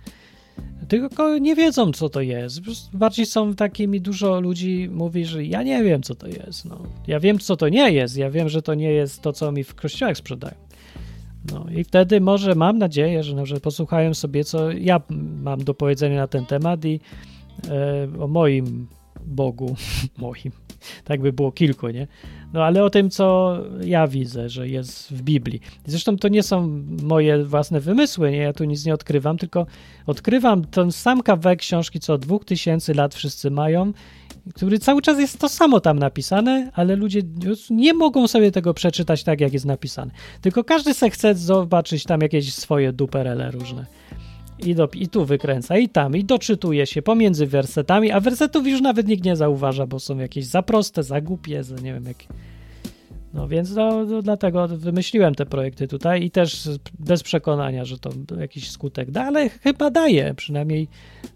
Tylko 0.89 1.39
nie 1.39 1.57
wiedzą, 1.57 1.93
co 1.93 2.09
to 2.09 2.21
jest. 2.21 2.61
Bardziej 2.93 3.27
są 3.27 3.55
takimi, 3.55 4.01
dużo 4.01 4.41
ludzi 4.41 4.89
mówi, 4.93 5.25
że 5.25 5.45
ja 5.45 5.63
nie 5.63 5.85
wiem, 5.85 6.03
co 6.03 6.15
to 6.15 6.27
jest. 6.27 6.65
No. 6.65 6.83
Ja 7.07 7.21
wiem, 7.21 7.39
co 7.39 7.57
to 7.57 7.69
nie 7.69 7.93
jest. 7.93 8.17
Ja 8.17 8.31
wiem, 8.31 8.49
że 8.49 8.63
to 8.63 8.75
nie 8.75 8.91
jest 8.91 9.23
to, 9.23 9.33
co 9.33 9.53
mi 9.53 9.65
w 9.65 9.75
kościołach 9.75 10.17
sprzedają. 10.17 10.65
No 11.52 11.66
i 11.77 11.85
wtedy 11.85 12.20
może 12.20 12.55
mam 12.55 12.78
nadzieję, 12.78 13.23
że, 13.23 13.35
no, 13.35 13.47
że 13.47 13.60
posłuchają 13.60 14.14
sobie, 14.14 14.44
co 14.44 14.70
ja 14.70 15.01
mam 15.43 15.64
do 15.64 15.74
powiedzenia 15.74 16.16
na 16.16 16.27
ten 16.27 16.47
temat 16.47 16.85
i 16.85 17.01
e, 17.68 18.20
o 18.20 18.28
moim 18.28 18.86
Bogu, 19.27 19.77
moim, 20.18 20.52
tak 21.05 21.20
by 21.20 21.32
było 21.32 21.52
kilku, 21.52 21.89
nie? 21.89 22.06
No 22.52 22.64
ale 22.64 22.85
o 22.85 22.90
tym, 22.90 23.10
co 23.10 23.59
ja 23.81 24.06
widzę, 24.06 24.48
że 24.48 24.68
jest 24.68 25.10
w 25.10 25.23
Biblii. 25.23 25.60
Zresztą 25.86 26.16
to 26.16 26.28
nie 26.28 26.43
są 26.43 26.85
moje 27.02 27.44
własne 27.44 27.81
wymysły, 27.81 28.31
nie? 28.31 28.39
Ja 28.39 28.52
tu 28.52 28.64
nic 28.64 28.86
nie 28.86 28.94
odkrywam, 28.94 29.39
tylko 29.39 29.66
odkrywam 30.06 30.64
ten 30.64 30.93
sam 30.93 31.23
kawałek 31.23 31.59
książki, 31.59 32.01
co 32.01 32.14
od 32.14 32.20
2000 32.20 32.94
lat 32.94 33.14
wszyscy 33.14 33.51
mają, 33.51 33.93
który 34.55 34.78
cały 34.78 35.02
czas 35.02 35.18
jest 35.18 35.39
to 35.39 35.48
samo 35.48 35.81
tam 35.81 35.98
napisane, 35.98 36.70
ale 36.74 36.97
ludzie 36.97 37.23
nie 37.70 37.94
mogą 37.94 38.28
sobie 38.28 38.52
tego 38.52 38.74
przeczytać 38.74 39.24
tak, 39.24 39.40
jak 39.40 39.52
jest 39.52 39.64
napisane. 39.64 40.10
Tylko 40.40 40.64
każdy 40.64 40.94
se 40.94 41.10
chce 41.10 41.35
zobaczyć 41.35 42.05
tam 42.05 42.20
jakieś 42.20 42.55
swoje 42.55 42.93
duperele 42.93 43.51
różne. 43.51 43.86
I, 44.59 44.74
do, 44.74 44.89
I 44.94 45.09
tu 45.09 45.24
wykręca, 45.24 45.78
i 45.78 45.89
tam, 45.89 46.16
i 46.16 46.24
doczytuje 46.24 46.86
się 46.86 47.02
pomiędzy 47.02 47.47
wersetami, 47.47 48.12
a 48.12 48.20
wersetów 48.20 48.66
już 48.66 48.81
nawet 48.81 49.09
nikt 49.09 49.24
nie 49.24 49.36
zauważa, 49.36 49.86
bo 49.86 50.01
są 50.01 50.18
jakieś 50.18 50.47
za 50.47 50.62
proste, 50.62 51.02
za 51.02 51.20
głupie, 51.20 51.64
za 51.64 51.77
nie 51.77 51.94
wiem 51.94 52.05
jak. 52.05 52.16
No 53.35 53.48
więc 53.48 53.74
no, 53.74 54.05
no, 54.05 54.23
dlatego 54.23 54.69
wymyśliłem 54.69 55.35
te 55.35 55.47
projekty 55.47 55.89
tutaj 55.89 56.24
i 56.24 56.31
też 56.31 56.69
bez 56.98 57.23
przekonania, 57.23 57.85
że 57.85 57.98
to 57.98 58.11
jakiś 58.40 58.70
skutek 58.70 59.11
da, 59.11 59.24
ale 59.24 59.48
chyba 59.48 59.90
daje, 59.90 60.35
przynajmniej 60.35 60.89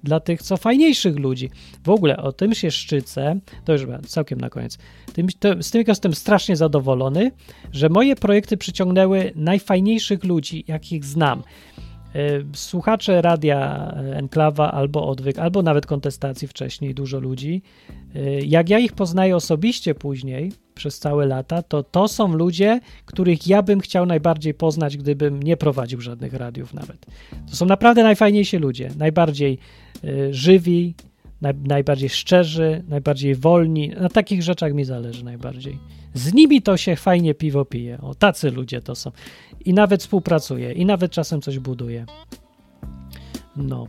dla 0.03 0.21
tych 0.21 0.43
co 0.43 0.57
fajniejszych 0.57 1.17
ludzi. 1.17 1.51
W 1.85 1.89
ogóle 1.89 2.17
o 2.17 2.33
tym 2.33 2.55
się 2.55 2.71
szczycę, 2.71 3.41
to 3.65 3.73
już 3.73 3.87
całkiem 4.07 4.41
na 4.41 4.51
koniec. 4.51 4.79
Tym, 5.13 5.29
to, 5.39 5.63
z 5.63 5.71
tym 5.71 5.85
jestem 5.89 6.15
strasznie 6.15 6.57
zadowolony, 6.57 7.31
że 7.73 7.89
moje 7.89 8.17
projekty 8.17 8.57
przyciągnęły 8.57 9.33
najfajniejszych 9.37 10.25
ludzi, 10.25 10.65
jakich 10.69 11.05
znam 11.05 11.43
słuchacze 12.55 13.23
radia 13.23 13.91
Enklawa 14.15 14.73
albo 14.73 15.09
Odwyk, 15.09 15.39
albo 15.39 15.63
nawet 15.63 15.87
kontestacji 15.87 16.49
wcześniej, 16.49 16.95
dużo 16.95 17.21
ludzi, 17.21 17.63
jak 18.47 18.69
ja 18.71 18.79
ich 18.79 18.93
poznaję 18.93 19.37
osobiście 19.37 19.95
później, 19.95 20.53
przez 20.75 20.99
całe 20.99 21.27
lata, 21.27 21.63
to 21.63 21.83
to 21.83 22.09
są 22.09 22.33
ludzie, 22.33 22.81
których 23.05 23.47
ja 23.47 23.63
bym 23.63 23.81
chciał 23.81 24.07
najbardziej 24.07 24.55
poznać, 24.55 24.97
gdybym 24.97 25.43
nie 25.43 25.57
prowadził 25.57 26.01
żadnych 26.01 26.35
radiów 26.35 26.75
nawet. 26.75 27.07
To 27.51 27.57
są 27.57 27.67
naprawdę 27.67 28.03
najfajniejsi 28.03 28.57
ludzie, 28.57 28.91
najbardziej 28.99 29.59
y, 30.05 30.35
żywi, 30.35 30.95
naj, 31.41 31.55
najbardziej 31.55 32.09
szczerzy, 32.09 32.85
najbardziej 32.89 33.35
wolni. 33.35 33.89
Na 33.89 34.09
takich 34.09 34.43
rzeczach 34.43 34.75
mi 34.75 34.85
zależy 34.85 35.25
najbardziej. 35.25 35.79
Z 36.15 36.35
nimi 36.35 36.63
to 36.63 36.77
się 36.77 36.97
fajnie 36.97 37.35
piwo 37.35 37.65
pije. 37.65 38.01
O, 38.01 38.15
tacy 38.15 38.51
ludzie 38.51 38.81
to 38.81 38.95
są. 38.95 39.11
I 39.65 39.75
nawet 39.75 40.01
współpracuje, 40.01 40.73
i 40.73 40.87
nawet 40.87 41.13
czasem 41.13 41.41
coś 41.41 41.59
buduje. 41.59 42.07
No. 43.57 43.87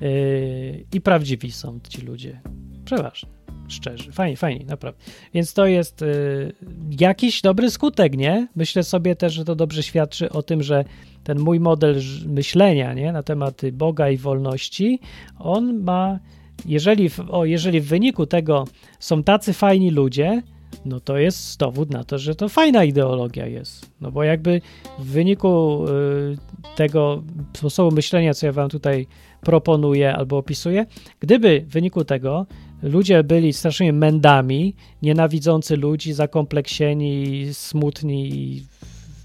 Yy, 0.00 0.84
I 0.92 1.00
prawdziwi 1.00 1.52
są 1.52 1.80
ci 1.88 2.02
ludzie. 2.02 2.40
Przeważnie. 2.84 3.28
Szczerzy. 3.68 4.12
Fajnie, 4.12 4.36
fajnie, 4.36 4.64
naprawdę. 4.66 5.00
Więc 5.34 5.54
to 5.54 5.66
jest 5.66 6.00
yy, 6.00 6.52
jakiś 7.00 7.42
dobry 7.42 7.70
skutek, 7.70 8.16
nie? 8.16 8.48
Myślę 8.56 8.82
sobie 8.82 9.16
też, 9.16 9.32
że 9.32 9.44
to 9.44 9.54
dobrze 9.54 9.82
świadczy 9.82 10.30
o 10.30 10.42
tym, 10.42 10.62
że 10.62 10.84
ten 11.24 11.38
mój 11.38 11.60
model 11.60 12.00
myślenia, 12.26 12.94
nie? 12.94 13.12
Na 13.12 13.22
tematy 13.22 13.72
Boga 13.72 14.10
i 14.10 14.16
wolności, 14.16 15.00
on 15.38 15.82
ma 15.82 16.18
jeżeli 16.66 17.08
w, 17.08 17.20
o, 17.30 17.44
jeżeli 17.44 17.80
w 17.80 17.86
wyniku 17.86 18.26
tego 18.26 18.64
są 18.98 19.22
tacy 19.22 19.52
fajni 19.52 19.90
ludzie, 19.90 20.42
no 20.84 21.00
to 21.00 21.18
jest 21.18 21.58
dowód 21.58 21.90
na 21.90 22.04
to, 22.04 22.18
że 22.18 22.34
to 22.34 22.48
fajna 22.48 22.84
ideologia 22.84 23.46
jest. 23.46 23.90
No 24.00 24.10
bo 24.10 24.24
jakby 24.24 24.60
w 24.98 25.04
wyniku 25.04 25.84
y, 25.88 26.76
tego 26.76 27.22
sposobu 27.56 27.94
myślenia, 27.94 28.34
co 28.34 28.46
ja 28.46 28.52
wam 28.52 28.68
tutaj 28.68 29.06
proponuję 29.40 30.14
albo 30.14 30.38
opisuję, 30.38 30.86
gdyby 31.20 31.64
w 31.66 31.72
wyniku 31.72 32.04
tego 32.04 32.46
ludzie 32.82 33.24
byli 33.24 33.52
strasznymi 33.52 33.92
mędami, 33.92 34.74
nienawidzący 35.02 35.76
ludzi, 35.76 36.12
zakompleksieni, 36.12 37.46
smutni 37.52 38.28
i 38.28 38.62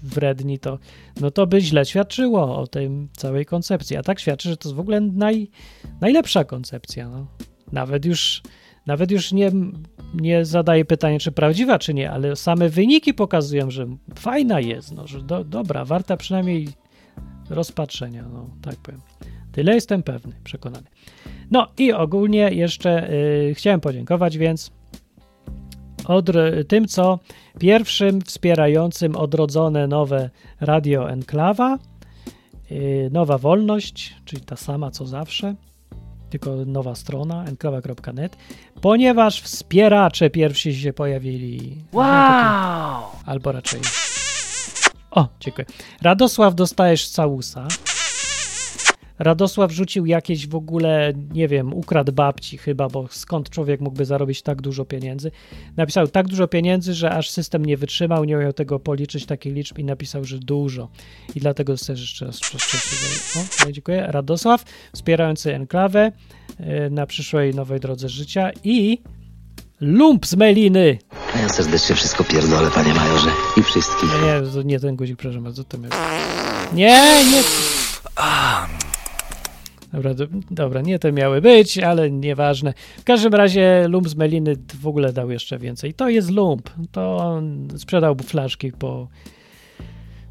wredni, 0.02 0.58
to, 0.58 0.78
no 1.20 1.30
to 1.30 1.46
by 1.46 1.60
źle 1.60 1.84
świadczyło 1.84 2.56
o 2.56 2.66
tej 2.66 2.90
całej 3.12 3.46
koncepcji. 3.46 3.96
A 3.96 4.02
tak 4.02 4.20
świadczy, 4.20 4.48
że 4.48 4.56
to 4.56 4.68
jest 4.68 4.76
w 4.76 4.80
ogóle 4.80 5.00
naj, 5.00 5.50
najlepsza 6.00 6.44
koncepcja. 6.44 7.08
No. 7.08 7.26
Nawet 7.72 8.04
już, 8.04 8.42
nawet 8.86 9.10
już 9.10 9.32
nie, 9.32 9.52
nie 10.14 10.44
zadaję 10.44 10.84
pytania, 10.84 11.18
czy 11.18 11.32
prawdziwa, 11.32 11.78
czy 11.78 11.94
nie, 11.94 12.10
ale 12.10 12.36
same 12.36 12.68
wyniki 12.68 13.14
pokazują, 13.14 13.70
że 13.70 13.86
fajna 14.14 14.60
jest, 14.60 14.92
no, 14.92 15.06
że 15.06 15.22
do, 15.22 15.44
dobra, 15.44 15.84
warta 15.84 16.16
przynajmniej 16.16 16.68
rozpatrzenia, 17.50 18.24
no 18.32 18.50
tak 18.62 18.76
powiem. 18.76 19.00
Tyle 19.52 19.74
jestem 19.74 20.02
pewny, 20.02 20.32
przekonany. 20.44 20.86
No 21.50 21.66
i 21.78 21.92
ogólnie 21.92 22.50
jeszcze 22.52 23.08
yy, 23.46 23.54
chciałem 23.54 23.80
podziękować, 23.80 24.38
więc 24.38 24.72
od 26.04 26.26
tym, 26.68 26.88
co 26.88 27.18
pierwszym 27.58 28.20
wspierającym 28.20 29.16
odrodzone 29.16 29.86
nowe 29.86 30.30
Radio 30.60 31.10
Enklawa, 31.10 31.78
yy, 32.70 33.10
Nowa 33.12 33.38
Wolność, 33.38 34.14
czyli 34.24 34.42
ta 34.42 34.56
sama 34.56 34.90
co 34.90 35.06
zawsze, 35.06 35.54
tylko 36.30 36.56
nowa 36.66 36.94
strona 36.94 37.44
enklawa.net, 37.44 38.36
ponieważ 38.80 39.42
wspieracze 39.42 40.30
pierwsi 40.30 40.80
się 40.80 40.92
pojawili. 40.92 41.76
Wow! 41.92 43.02
Albo 43.26 43.52
raczej. 43.52 43.80
O, 45.10 45.28
dziękuję. 45.40 45.66
Radosław 46.02 46.54
dostajesz 46.54 47.08
całusa. 47.08 47.68
Radosław 49.20 49.72
rzucił 49.72 50.06
jakieś 50.06 50.46
w 50.46 50.54
ogóle, 50.54 51.12
nie 51.32 51.48
wiem, 51.48 51.74
ukradł 51.74 52.12
babci 52.12 52.58
chyba, 52.58 52.88
bo 52.88 53.08
skąd 53.10 53.50
człowiek 53.50 53.80
mógłby 53.80 54.04
zarobić 54.04 54.42
tak 54.42 54.62
dużo 54.62 54.84
pieniędzy. 54.84 55.30
Napisał 55.76 56.08
tak 56.08 56.28
dużo 56.28 56.48
pieniędzy, 56.48 56.94
że 56.94 57.10
aż 57.10 57.30
system 57.30 57.66
nie 57.66 57.76
wytrzymał, 57.76 58.24
nie 58.24 58.36
umiał 58.36 58.52
tego 58.52 58.78
policzyć 58.78 59.26
takich 59.26 59.54
liczb 59.54 59.78
i 59.78 59.84
napisał, 59.84 60.24
że 60.24 60.38
dużo. 60.38 60.88
I 61.34 61.40
dlatego 61.40 61.76
też 61.76 62.00
jeszcze 62.00 62.26
raz. 62.26 62.40
O, 63.36 63.66
no 63.66 63.72
dziękuję. 63.72 64.06
Radosław, 64.08 64.64
wspierający 64.94 65.54
enklawę 65.54 66.12
y, 66.60 66.90
na 66.90 67.06
przyszłej 67.06 67.54
nowej 67.54 67.80
drodze 67.80 68.08
życia 68.08 68.50
i 68.64 68.98
lump 69.80 70.26
z 70.26 70.36
meliny. 70.36 70.98
Ja 71.36 71.48
serdecznie 71.48 71.96
wszystko 71.96 72.24
pierdolę, 72.24 72.70
panie 72.70 72.94
majorze. 72.94 73.30
I 73.56 73.62
wszystkich. 73.62 74.10
No 74.22 74.62
nie, 74.62 74.64
nie 74.64 74.80
ten 74.80 74.96
guzik, 74.96 75.18
proszę 75.18 75.40
bardzo, 75.40 75.64
to 75.64 75.78
miał. 75.78 75.90
Nie, 76.72 77.24
nie. 77.32 77.42
Dobra, 79.92 80.14
do, 80.14 80.26
dobra, 80.50 80.80
nie 80.80 80.98
te 80.98 81.12
miały 81.12 81.40
być, 81.40 81.78
ale 81.78 82.10
nieważne. 82.10 82.74
W 82.98 83.04
każdym 83.04 83.34
razie 83.34 83.86
lump 83.88 84.08
z 84.08 84.14
meliny 84.14 84.56
w 84.80 84.86
ogóle 84.86 85.12
dał 85.12 85.30
jeszcze 85.30 85.58
więcej. 85.58 85.94
To 85.94 86.08
jest 86.08 86.30
lump. 86.30 86.70
To 86.92 87.16
on 87.16 87.68
sprzedał 87.76 88.16
flaszki 88.16 88.72
po, 88.72 89.08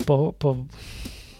po, 0.06 0.34
po, 0.40 0.56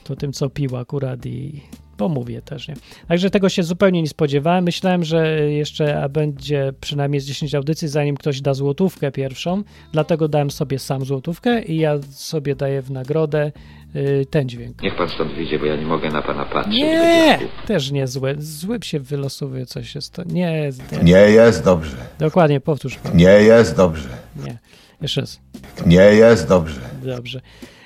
po 0.04 0.16
tym, 0.16 0.34
co 0.34 0.50
pił 0.50 0.78
akurat 0.78 1.26
i 1.26 1.62
pomówię 2.04 2.42
też, 2.42 2.68
nie? 2.68 2.74
Także 3.08 3.30
tego 3.30 3.50
się 3.50 3.64
zupełnie 3.64 4.02
nie 4.02 4.08
spodziewałem. 4.08 4.64
Myślałem, 4.64 5.04
że 5.04 5.40
jeszcze 5.52 6.04
a 6.04 6.10
będzie 6.10 6.74
przynajmniej 6.82 7.20
z 7.20 7.26
10 7.26 7.56
audycji, 7.56 7.88
zanim 7.88 8.18
ktoś 8.18 8.42
da 8.42 8.54
złotówkę 8.54 9.12
pierwszą, 9.12 9.64
dlatego 9.92 10.28
dałem 10.28 10.52
sobie 10.52 10.80
sam 10.80 11.06
złotówkę 11.06 11.64
i 11.64 11.78
ja 11.78 11.96
sobie 12.12 12.56
daję 12.56 12.82
w 12.82 12.92
nagrodę 12.92 13.52
y, 13.96 14.26
ten 14.30 14.50
dźwięk. 14.50 14.82
Niech 14.82 14.96
pan 14.96 15.10
stąd 15.10 15.34
wyjdzie, 15.34 15.60
bo 15.60 15.66
ja 15.66 15.76
nie 15.76 15.86
mogę 15.86 16.10
na 16.10 16.22
pana 16.22 16.46
patrzeć. 16.46 16.74
Nie, 16.74 17.40
też 17.68 17.92
nie 17.92 18.08
złe. 18.08 18.36
Zły 18.38 18.80
się 18.84 19.00
wylosowuje 19.00 19.66
coś 19.66 19.96
jest 19.96 20.14
to. 20.14 20.24
Nie, 20.24 20.70
Nie 21.04 21.12
jest 21.18 21.64
dobrze. 21.64 21.98
Dokładnie, 22.20 22.60
powtórz. 22.60 22.98
pan. 22.98 23.18
Nie 23.18 23.24
jest 23.32 23.76
dobrze. 23.78 24.10
Nie. 24.46 24.58
Jeszcze 25.02 25.22
raz. 25.22 25.40
Nie 25.86 25.96
jest 26.02 26.48
dobrze. 26.48 26.82
Dobrze. 27.04 27.42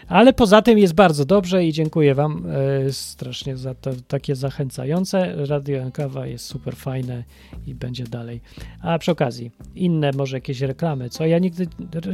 Ale 0.08 0.34
poza 0.34 0.62
tym 0.62 0.80
jest 0.80 0.94
bardzo 0.94 1.26
dobrze 1.26 1.66
i 1.66 1.74
dziękuję 1.74 2.16
Wam 2.16 2.46
e, 2.88 2.92
strasznie 2.92 3.58
za 3.58 3.76
to 3.76 3.92
takie 4.08 4.36
zachęcające. 4.36 5.46
Radio 5.46 5.78
Enkawa 5.78 6.28
jest 6.28 6.46
super 6.46 6.76
fajne 6.76 7.24
i 7.68 7.76
będzie 7.76 8.04
dalej. 8.04 8.42
A 8.82 9.00
przy 9.00 9.12
okazji, 9.12 9.52
inne 9.76 10.12
może 10.12 10.38
jakieś 10.38 10.62
reklamy, 10.62 11.10
co 11.10 11.26
ja 11.26 11.40
nigdy 11.40 11.68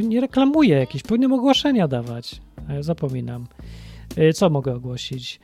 nie 0.03 0.21
reklamuję, 0.21 0.75
jakieś 0.77 1.03
powinienem 1.03 1.33
ogłoszenia 1.33 1.87
dawać, 1.87 2.41
a 2.67 2.73
ja 2.73 2.83
zapominam. 2.83 3.47
E, 4.17 4.33
co 4.33 4.49
mogę 4.49 4.75
ogłosić? 4.75 5.39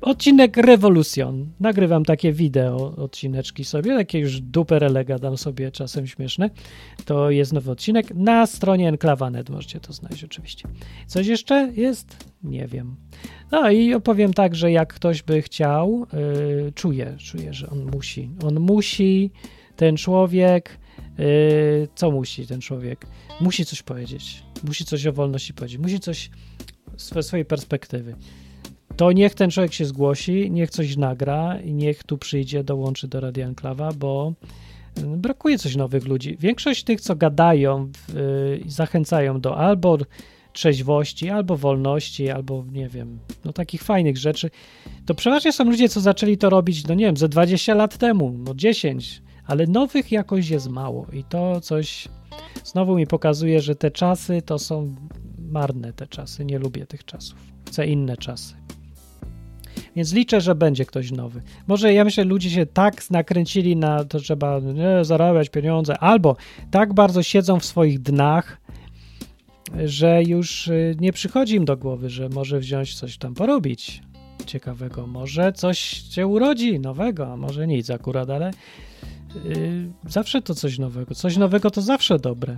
Odcinek 0.00 0.56
Revolution. 0.56 1.50
Nagrywam 1.60 2.04
takie 2.04 2.32
wideo, 2.32 2.96
odcineczki 2.96 3.64
sobie, 3.64 3.96
takie 3.96 4.18
już 4.18 4.40
duper 4.40 4.82
relega 4.82 5.18
dam 5.18 5.36
sobie 5.36 5.70
czasem 5.70 6.06
śmieszne. 6.06 6.50
To 7.04 7.30
jest 7.30 7.52
nowy 7.52 7.70
odcinek 7.70 8.14
na 8.14 8.46
stronie 8.46 8.88
Enklawa.net, 8.88 9.50
możecie 9.50 9.80
to 9.80 9.92
znaleźć 9.92 10.24
oczywiście. 10.24 10.68
Coś 11.06 11.26
jeszcze 11.26 11.72
jest? 11.76 12.16
Nie 12.42 12.66
wiem. 12.66 12.96
No 13.50 13.70
i 13.70 13.94
opowiem 13.94 14.32
tak, 14.32 14.54
że 14.54 14.72
jak 14.72 14.94
ktoś 14.94 15.22
by 15.22 15.42
chciał, 15.42 16.06
yy, 16.12 16.72
czuję, 16.72 17.16
czuję, 17.18 17.54
że 17.54 17.70
on 17.70 17.90
musi. 17.94 18.30
On 18.44 18.60
musi, 18.60 19.30
ten 19.76 19.96
człowiek, 19.96 20.78
yy, 21.18 21.88
co 21.94 22.10
musi 22.10 22.46
ten 22.46 22.60
człowiek? 22.60 23.06
Musi 23.40 23.64
coś 23.64 23.82
powiedzieć. 23.82 24.42
Musi 24.64 24.84
coś 24.84 25.06
o 25.06 25.12
wolności 25.12 25.54
powiedzieć. 25.54 25.78
Musi 25.78 26.00
coś 26.00 26.30
ze 26.96 27.22
swojej 27.22 27.44
perspektywy 27.44 28.14
to 28.96 29.12
niech 29.12 29.34
ten 29.34 29.50
człowiek 29.50 29.72
się 29.72 29.84
zgłosi, 29.84 30.50
niech 30.50 30.70
coś 30.70 30.96
nagra 30.96 31.60
i 31.60 31.74
niech 31.74 32.04
tu 32.04 32.18
przyjdzie, 32.18 32.64
dołączy 32.64 33.08
do 33.08 33.20
Radia 33.20 33.46
Enklawa, 33.46 33.92
bo 33.92 34.32
y, 34.98 35.02
brakuje 35.06 35.58
coś 35.58 35.76
nowych 35.76 36.06
ludzi. 36.06 36.36
Większość 36.40 36.84
tych, 36.84 37.00
co 37.00 37.16
gadają 37.16 37.90
y, 38.54 38.58
i 38.64 38.70
zachęcają 38.70 39.40
do 39.40 39.56
albo 39.56 39.98
trzeźwości, 40.52 41.30
albo 41.30 41.56
wolności, 41.56 42.30
albo 42.30 42.64
nie 42.72 42.88
wiem, 42.88 43.18
no 43.44 43.52
takich 43.52 43.82
fajnych 43.82 44.16
rzeczy, 44.18 44.50
to 45.06 45.14
przeważnie 45.14 45.52
są 45.52 45.64
ludzie, 45.64 45.88
co 45.88 46.00
zaczęli 46.00 46.38
to 46.38 46.50
robić, 46.50 46.86
no 46.86 46.94
nie 46.94 47.04
wiem, 47.06 47.16
ze 47.16 47.28
20 47.28 47.74
lat 47.74 47.98
temu, 47.98 48.34
no 48.38 48.54
10, 48.54 49.22
ale 49.46 49.66
nowych 49.66 50.12
jakoś 50.12 50.48
jest 50.48 50.68
mało 50.68 51.06
i 51.12 51.24
to 51.24 51.60
coś 51.60 52.08
znowu 52.64 52.96
mi 52.96 53.06
pokazuje, 53.06 53.60
że 53.60 53.74
te 53.74 53.90
czasy 53.90 54.42
to 54.42 54.58
są 54.58 54.94
marne 55.38 55.92
te 55.92 56.06
czasy, 56.06 56.44
nie 56.44 56.58
lubię 56.58 56.86
tych 56.86 57.04
czasów, 57.04 57.38
chcę 57.66 57.86
inne 57.86 58.16
czasy. 58.16 58.65
Więc 59.96 60.12
liczę, 60.12 60.40
że 60.40 60.54
będzie 60.54 60.84
ktoś 60.84 61.12
nowy. 61.12 61.42
Może 61.66 61.92
ja 61.92 62.04
myślę, 62.04 62.24
ludzie 62.24 62.50
się 62.50 62.66
tak 62.66 63.10
nakręcili 63.10 63.76
na 63.76 64.04
to, 64.04 64.20
trzeba 64.20 64.60
nie, 64.60 65.04
zarabiać 65.04 65.48
pieniądze, 65.48 65.98
albo 65.98 66.36
tak 66.70 66.94
bardzo 66.94 67.22
siedzą 67.22 67.60
w 67.60 67.64
swoich 67.64 68.02
dnach, 68.02 68.60
że 69.84 70.22
już 70.22 70.68
y, 70.68 70.96
nie 71.00 71.12
przychodzi 71.12 71.54
im 71.54 71.64
do 71.64 71.76
głowy, 71.76 72.10
że 72.10 72.28
może 72.28 72.58
wziąć 72.58 72.94
coś 72.94 73.18
tam 73.18 73.34
porobić 73.34 74.02
ciekawego. 74.46 75.06
Może 75.06 75.52
coś 75.52 75.78
się 76.10 76.26
urodzi 76.26 76.80
nowego, 76.80 77.32
a 77.32 77.36
może 77.36 77.66
nic 77.66 77.90
akurat, 77.90 78.30
ale 78.30 78.50
yy, 79.44 79.92
zawsze 80.08 80.42
to 80.42 80.54
coś 80.54 80.78
nowego. 80.78 81.14
Coś 81.14 81.36
nowego 81.36 81.70
to 81.70 81.82
zawsze 81.82 82.18
dobre. 82.18 82.56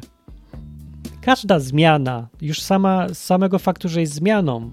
Każda 1.21 1.59
zmiana, 1.59 2.29
już 2.41 2.63
sama 2.63 3.09
z 3.09 3.19
samego 3.19 3.59
faktu, 3.59 3.89
że 3.89 4.01
jest 4.01 4.15
zmianą, 4.15 4.71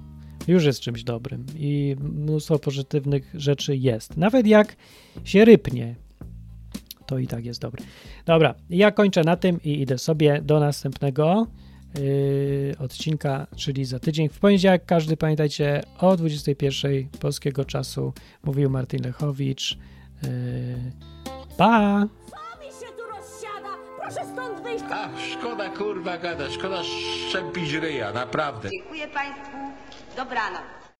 już 0.47 0.65
jest 0.65 0.79
czymś 0.79 1.03
dobrym 1.03 1.45
i 1.55 1.95
mnóstwo 1.99 2.59
pozytywnych 2.59 3.31
rzeczy 3.33 3.77
jest. 3.77 4.17
Nawet 4.17 4.47
jak 4.47 4.75
się 5.23 5.45
rypnie, 5.45 5.95
to 7.05 7.17
i 7.17 7.27
tak 7.27 7.45
jest 7.45 7.61
dobre. 7.61 7.83
Dobra, 8.25 8.55
ja 8.69 8.91
kończę 8.91 9.23
na 9.23 9.37
tym 9.37 9.59
i 9.63 9.81
idę 9.81 9.97
sobie 9.97 10.41
do 10.41 10.59
następnego 10.59 11.47
yy, 11.99 12.75
odcinka, 12.79 13.47
czyli 13.55 13.85
za 13.85 13.99
tydzień. 13.99 14.29
W 14.29 14.39
poniedziałek 14.39 14.85
każdy, 14.85 15.17
pamiętajcie, 15.17 15.81
o 15.99 16.17
21 16.17 17.09
polskiego 17.19 17.65
czasu 17.65 18.13
mówił 18.43 18.69
Martin 18.69 19.03
Lechowicz. 19.03 19.77
Yy, 20.23 20.29
pa! 21.57 21.99
mi 22.01 22.67
się 22.67 22.91
tu 22.97 23.03
rozsiada! 23.03 23.69
Proszę 24.01 24.33
stąd 24.33 24.63
wyjść! 24.63 24.83
Ach, 24.91 25.11
szkoda 25.31 25.69
kurwa 25.69 26.17
gada, 26.17 26.49
szkoda 26.51 26.83
szczepić 26.83 27.73
ryja, 27.73 28.13
naprawdę. 28.13 28.69
Dziękuję 28.69 29.07
Państwu. 29.07 29.64
Dobranoc. 30.15 30.84